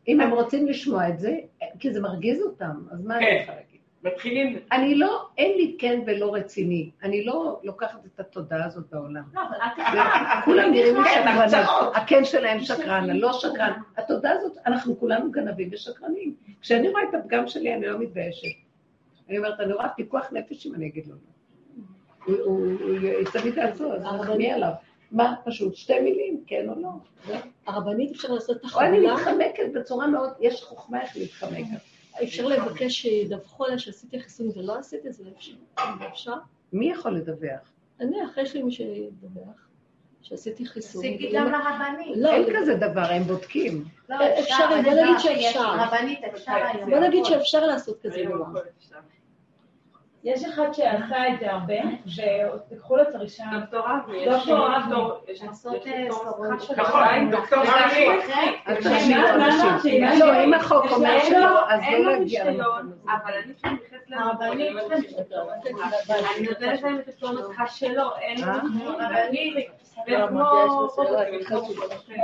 אם 0.07 0.21
הם 0.21 0.31
רוצים 0.31 0.67
לשמוע 0.67 1.09
את 1.09 1.19
זה, 1.19 1.37
כי 1.79 1.93
זה 1.93 2.01
מרגיז 2.01 2.41
אותם, 2.41 2.83
אז 2.91 3.05
מה 3.05 3.17
אני 3.17 3.25
כן. 3.25 3.37
יכולה 3.41 3.57
להגיד? 3.57 3.75
מתחילים, 4.03 4.59
אני 4.71 4.95
לא, 4.95 5.25
אין 5.37 5.57
לי 5.57 5.75
כן 5.79 5.99
ולא 6.07 6.33
רציני. 6.35 6.89
אני 7.03 7.23
לא 7.25 7.59
לוקחת 7.63 8.05
את 8.05 8.19
התודעה 8.19 8.65
הזאת 8.65 8.83
בעולם. 8.91 9.23
לא, 9.33 9.41
אבל 9.41 9.57
זה- 9.57 9.83
תקרא. 9.83 10.41
כולם 10.45 10.71
נראים 10.71 10.95
לי 10.95 11.03
כן. 11.03 11.27
הרצאות. 11.27 11.95
הכן 11.95 12.25
שלהם 12.25 12.59
שקרן, 12.59 13.09
הלא 13.09 13.33
שקרן. 13.33 13.71
התודעה 13.97 14.31
הזאת, 14.33 14.57
אנחנו 14.65 14.99
כולנו 14.99 15.31
גנבים 15.31 15.69
ושקרנים. 15.71 16.35
כשאני 16.61 16.89
רואה 16.89 17.01
את 17.09 17.15
הפגם 17.15 17.47
שלי, 17.47 17.73
אני 17.75 17.85
לא 17.85 17.99
מתביישת. 17.99 18.47
אני 19.29 19.37
אומרת, 19.37 19.59
אני 19.59 19.73
רואה 19.73 19.89
פיקוח 19.89 20.27
נפש 20.31 20.67
אם 20.67 20.75
אני 20.75 20.87
אגיד 20.87 21.07
לו 21.07 21.13
לא. 21.13 21.34
הוא- 22.25 22.71
יצא 23.21 23.45
מדעתו, 23.45 23.93
אז 23.93 24.01
נחמיא 24.03 24.53
עליו. 24.53 24.71
מה, 25.11 25.35
פשוט 25.45 25.75
שתי 25.75 25.99
מילים, 25.99 26.43
כן 26.47 26.69
או 26.69 26.75
לא. 26.81 26.89
הרבנית 27.67 28.11
אפשר 28.11 28.33
לעשות 28.33 28.57
את 28.57 28.61
או 28.75 28.79
אני 28.81 28.99
מתחמקת 28.99 29.73
בצורה 29.73 30.07
מאוד, 30.07 30.29
יש 30.39 30.63
חוכמה 30.63 31.01
איך 31.01 31.17
להתחמק. 31.17 31.65
אפשר 32.23 32.47
לבקש 32.47 32.93
שידווחו 33.01 33.65
עליה 33.65 33.77
שעשיתי 33.79 34.19
חיסון 34.19 34.47
ולא 34.55 34.75
עשיתי, 34.79 35.11
זה 35.11 35.23
אפשר. 35.37 35.51
זה 35.99 36.07
אפשר. 36.07 36.33
מי 36.73 36.89
יכול 36.91 37.15
לדווח? 37.15 37.71
אני, 38.01 38.25
אחרי 38.25 38.45
שלי 38.45 38.63
מי 38.63 38.71
שידווח, 38.71 39.67
שעשיתי 40.21 40.65
חיסון. 40.65 41.01
תשיגי 41.01 41.29
ולא- 41.29 41.39
גם 41.39 41.51
לרבנית. 41.51 42.17
לא, 42.17 42.31
אין 42.33 42.45
כזה 42.55 42.75
דבר, 42.75 43.01
הם 43.11 43.23
בודקים. 43.23 43.83
לא, 44.09 44.15
אפשר, 44.39 44.55
אני 44.73 44.81
בוא 44.83 44.91
יודעת 44.91 45.05
נגיד 45.07 45.19
שיש, 45.19 45.43
שאפשר. 45.45 45.75
רבנית 45.79 46.19
אפשר 46.33 46.51
היום. 46.51 46.89
בוא 46.89 46.99
נגיד 46.99 47.25
שאפשר 47.25 47.65
לעשות 47.67 48.01
כזה 48.01 48.23
דבר. 48.25 48.61
יש 50.25 50.45
אחד 50.45 50.73
שעשה 50.73 51.27
את 51.33 51.39
זה 51.39 51.51
הרבה, 51.51 51.73
ותיקחו 52.55 52.95
לו 52.95 53.01
את 53.01 53.15
הרישיון. 53.15 53.47
דוקטור 53.59 53.79
אבי, 53.79 54.25
דוקטור 54.25 54.67
יש- 54.67 54.73
אבי. 54.85 55.31
יש- 55.31 55.43
לעשות, 55.43 55.85
יש 55.85 56.07
דוקטור 56.07 56.19
ספרות. 56.19 56.77
נכון, 56.77 57.31
דוקטור 57.31 57.59
אבי. 57.63 58.07
שהיא- 59.81 60.19
לא, 60.19 60.43
אם 60.43 60.53
החוק 60.53 60.85
יש 60.85 60.91
אומר 60.91 61.19
שלא, 61.19 61.69
אז 61.69 61.79
לא 61.91 61.97
לו 61.99 62.09
להגיע 62.11 62.49
הזה. 62.49 62.63
אבל 63.05 63.33
אני 63.43 63.51
מתייחסת 63.51 63.77
הרבנית 64.11 64.75
לזה. 64.75 64.95
אני 66.37 66.47
נותנת 66.47 66.81
להם 66.81 66.99
את 66.99 67.07
הפטור 67.07 67.31
נוסחה 67.31 67.67
שלו, 67.67 68.03
אין 68.21 68.41
לו 68.41 68.47
אה? 68.47 68.59
רבנית. 68.87 69.67
לא. 70.07 70.29
מה 70.31 70.43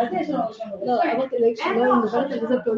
זה 0.10 0.18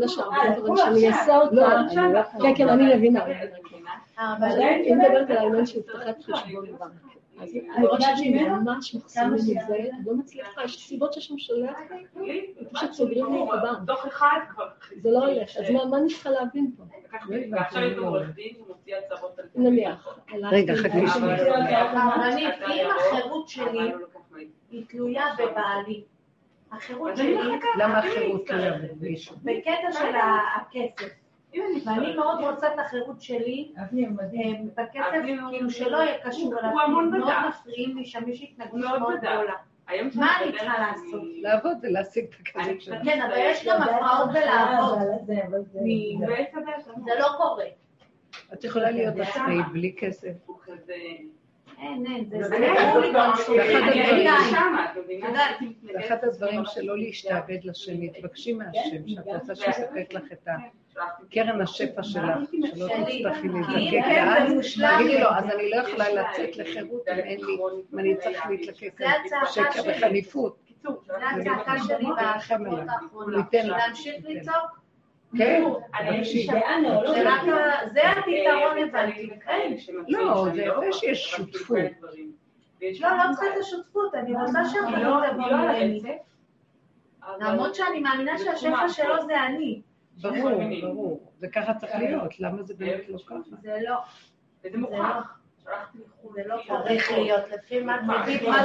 יש 0.07 0.17
לו 0.17 0.23
פעולה 0.29 0.47
אבל 0.47 0.67
כולה 0.67 0.85
שאני. 0.85 1.07
אעשה 1.07 1.35
אותה, 1.37 1.55
לא, 1.55 1.71
אני 1.79 1.93
יכולה. 1.93 2.23
כן, 2.41 2.53
כן, 2.55 2.69
אני 2.69 2.95
מבינה. 2.95 3.19
הרבנית 4.17 4.85
היא 4.85 4.95
מדברת 4.95 5.29
על 5.29 5.37
העניין 5.37 5.65
של 5.65 5.81
פתיחת 5.81 6.23
חשבון 6.23 6.65
בנק. 6.65 6.91
אז 7.41 7.49
אני 7.77 7.85
רואה 7.87 7.99
שאני 8.17 8.49
ממש 8.49 8.95
מחסומים 8.95 9.33
מזה, 9.33 9.55
אני 9.75 9.89
לא 10.05 10.13
מצליחה, 10.15 10.63
יש 10.63 10.87
סיבות 10.87 11.13
שהשם 11.13 11.37
שולח 11.37 11.77
לי, 12.21 12.53
פשוט 12.73 12.93
סוגרים 12.93 13.33
לי 13.33 13.43
את 13.43 13.47
הבנק. 13.53 13.77
דוח 13.85 14.07
אחד 14.07 14.39
כבר. 14.49 14.67
זה 15.01 15.09
לא 15.11 15.25
הולך, 15.27 15.57
אז 15.57 15.69
מה- 15.71 15.85
מה 15.85 15.97
אני 15.97 16.07
צריכה 16.07 16.29
להבין 16.29 16.71
פה? 16.77 16.83
ועכשיו 17.51 17.81
יש 17.83 17.97
לו 17.97 18.07
עורך 18.07 18.29
דין 18.35 18.53
שמוציא 18.65 18.95
הצהרות 18.95 19.39
על... 19.39 19.45
נניח. 19.55 20.07
רגע, 20.51 20.75
חכי 20.75 20.89
שנייה. 21.07 21.89
הרבנית, 21.97 22.53
אם 22.67 22.87
החירות 22.99 23.49
שלי 23.49 23.91
היא 24.71 24.85
תלויה 24.89 25.25
בבעלי, 25.37 26.03
החירות 26.71 27.17
שלי 27.17 27.37
למה 27.79 27.99
החירות 27.99 28.47
תלויה 28.47 28.73
במישהו? 28.99 29.35
בקטע 29.43 29.91
של 29.91 30.15
הכסף, 30.57 31.13
ואני 31.85 32.15
מאוד 32.15 32.39
רוצה 32.39 32.73
את 32.73 32.79
החירות 32.79 33.21
שלי 33.21 33.71
מדהים. 33.91 34.69
אה, 34.77 34.83
בכסף, 34.83 35.11
כאילו 35.49 35.69
שלא 35.69 35.97
יהיה 35.97 36.17
קשור 36.23 36.59
אליו, 36.59 36.71
הוא 36.71 36.81
המון 36.81 37.11
מאוד 37.11 37.23
בדק. 37.23 37.33
מפריעים 37.49 37.97
לי 37.97 38.05
שם, 38.05 38.29
יש 38.29 38.41
התנגדות 38.41 38.79
מאוד 38.79 38.99
מאוד. 38.99 39.17
גדולה. 39.17 39.53
היום 39.87 40.09
מה 40.15 40.27
אני 40.41 40.51
צריכה 40.51 40.79
לעשות? 40.79 41.21
לעבוד 41.41 41.77
ולהשיג 41.81 42.25
את 42.25 42.35
הכסף 42.39 42.79
שלו. 42.79 42.95
כן, 43.03 43.21
אבל 43.21 43.35
יש 43.37 43.65
גם 43.67 43.81
הפרעות 43.81 44.29
בלעבוד? 44.33 44.99
זה 47.05 47.11
לא 47.19 47.27
קורה. 47.37 47.65
את 48.53 48.63
יכולה 48.63 48.91
להיות 48.91 49.15
עצמאית 49.19 49.65
בלי 49.71 49.95
כסף. 49.97 50.33
אין, 51.83 52.05
אין, 52.05 52.25
זה 52.29 52.55
הייתי 52.55 52.79
הדברים- 56.23 56.61
לזה. 56.61 56.71
שלא 56.71 56.97
להשתעבד 56.97 57.57
לשני, 57.63 58.09
תבקשי 58.09 58.53
מהשם, 58.53 59.07
שאת 59.07 59.25
רוצה 59.25 59.55
שיספק 59.55 60.13
לך 60.13 60.23
את 60.31 60.47
שלחתי- 60.93 61.23
קרן 61.31 61.61
השפע 61.61 62.03
שלך, 62.03 62.23
שלא. 62.75 62.87
תצטרכי 62.87 63.23
להזדקק, 63.23 63.91
כן, 63.91 64.01
זה 64.13 64.21
ואז. 64.27 64.53
תגידי 64.97 65.19
לו, 65.19 65.29
אז 65.29 65.43
אני 65.55 65.69
לא 65.69 65.75
יכולה 65.75 66.05
לצאת 66.09 66.57
לחירות 66.57 67.07
אם 67.07 67.19
אין 67.19 67.39
לי, 67.45 67.57
אם 67.93 67.99
אני 67.99 68.15
צריך 68.17 68.41
להתלקק 68.49 68.99
שקר. 69.51 69.81
וחניפות. 69.87 70.57
זה 71.05 71.13
הצעקה 71.31 71.73
שלי 71.87 71.95
בשבועות 71.95 72.17
האחרונות. 72.19 72.79
להמשיך 73.53 74.15
לצעוק? 74.27 74.82
כן. 75.37 75.63
זה 77.93 78.09
הפתרון 78.09 78.77
הבנתי. 78.87 79.29
כן. 79.45 79.73
לא, 80.07 80.45
זה 80.53 80.61
יפה 80.61 80.93
שיש 80.93 81.31
שותפות. 81.31 81.77
לא, 82.99 83.09
לא 83.09 83.23
צריכה 83.31 83.47
את 83.53 83.59
השותפות, 83.59 84.15
אני 84.15 84.33
רוצה 84.33 84.59
לא 85.01 85.21
תבוא 85.31 85.47
לא 85.47 85.57
ממני. 85.57 86.17
למרות 87.39 87.75
שאני 87.75 87.99
מאמינה 87.99 88.37
שהשפע 88.37 88.89
שלו. 88.89 89.25
זה 89.25 89.43
אני. 89.43 89.81
ברור, 90.21 90.51
ברור. 90.81 91.31
וככה 91.41 91.73
צריך 91.73 91.95
להיות, 91.95 92.39
למה 92.39 92.63
זה 92.63 92.73
באמת 92.73 93.09
לא 93.09 93.17
ככה? 93.27 93.35
זה 93.61 93.77
לא. 93.81 93.95
וזה 94.63 94.77
מוכרח. 94.77 95.39
זה 96.33 96.41
לא 96.45 96.61
צריך 96.67 97.11
להיות, 97.11 97.49
לפי 97.49 97.81
מה 97.81 97.99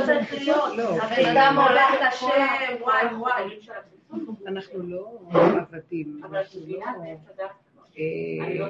צריך 0.06 0.32
להיות. 0.32 0.76
לא, 0.76 0.96
הבן 1.02 1.36
אדם 1.36 1.58
הולך 1.58 2.08
לשם, 2.08 2.82
וואי 2.82 3.14
וואי. 3.14 3.60
אנחנו 4.46 4.82
לא 4.82 5.20
עבדים, 5.32 6.20
אנחנו 6.24 6.60
לא... 6.66 6.80
אה, 7.98 8.68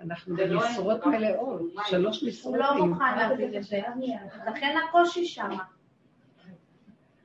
אנחנו 0.00 0.36
במשרות 0.36 1.06
מלאות, 1.06 1.62
שלוש 1.86 2.20
הוא 2.20 2.28
משרות 2.28 2.56
לא 2.58 2.72
היו. 2.72 2.86
מוכן 2.86 3.18
להבין 3.18 3.56
את 3.56 3.64
זה. 3.64 3.80
לכן 4.46 4.76
הקושי 4.88 5.24
שם. 5.24 5.50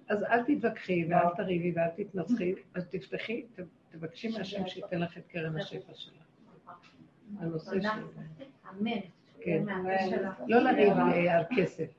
אז 0.09 0.23
אל 0.23 0.43
תתווכחי 0.43 1.07
ואל 1.09 1.35
תריבי 1.37 1.73
ואל 1.75 1.89
תתנצחי, 1.95 2.53
אז 2.73 2.87
תפתחי, 2.87 3.45
תבקשי 3.89 4.37
מהשם 4.37 4.67
שייתן 4.67 4.99
לך 4.99 5.17
את 5.17 5.27
קרן 5.27 5.57
השפע 5.59 5.93
שלך. 5.93 6.13
הנושא 7.39 7.71
תודה. 7.71 7.93
של... 8.37 8.43
אמן. 8.69 8.99
כן. 9.41 9.63
שלך. 10.09 10.41
לא 10.47 10.59
לריב 10.59 10.93
אה, 10.93 11.37
על 11.37 11.43
כסף. 11.55 11.98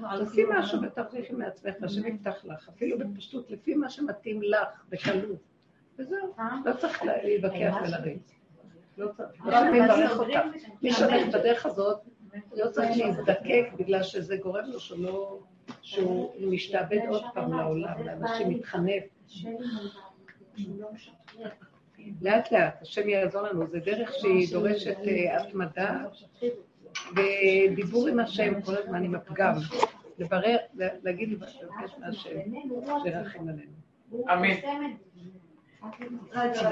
תעשי 0.00 0.42
משהו 0.50 0.82
ותרוויחי 0.82 1.32
מעצמך, 1.32 1.74
השם 1.82 2.06
יפתח 2.06 2.44
לך, 2.44 2.68
אפילו 2.68 2.98
בפשטות, 2.98 3.50
לפי 3.50 3.74
מה 3.74 3.90
שמתאים 3.90 4.42
לך, 4.42 4.84
בקלות. 4.88 5.38
וזהו, 5.98 6.34
לא 6.64 6.72
צריך 6.72 7.02
להתווכח 7.02 7.76
ולריב. 7.82 8.18
לא 8.98 9.08
צריך. 9.16 9.46
השם 9.46 9.74
יברך 9.74 10.18
אותך. 10.18 10.58
מי 10.82 10.92
שהולך 10.92 11.28
בדרך 11.34 11.66
הזאת, 11.66 11.98
לא 12.52 12.70
צריך 12.70 12.90
להזדקק 12.96 13.64
בגלל 13.78 14.02
שזה 14.02 14.36
גורם 14.36 14.64
לו 14.64 14.80
שלא... 14.80 15.40
שהוא 15.82 16.50
משתעבד 16.50 17.00
עוד 17.08 17.22
פעם 17.34 17.52
לעולם, 17.52 18.06
לאנשים 18.06 18.48
מתחנף. 18.48 19.04
לאט 22.22 22.52
לאט, 22.52 22.82
השם 22.82 23.08
יעזור 23.08 23.42
לנו, 23.42 23.66
זה 23.66 23.78
דרך 23.78 24.12
שהיא 24.12 24.48
דורשת 24.52 24.96
אה, 25.06 25.42
התמדה 25.42 26.04
ודיבור 27.12 28.08
עם 28.08 28.20
השם 28.20 28.60
כל 28.60 28.76
הזמן 28.76 29.04
עם 29.04 29.14
הפגם, 29.14 29.52
לברר, 30.18 30.56
להגיד, 30.74 31.32
לבקש 31.32 31.90
מהשם, 31.98 32.30
שירחם 33.04 33.48
עלינו. 33.48 33.72
אמן. 34.32 34.92
רגע, 36.32 36.70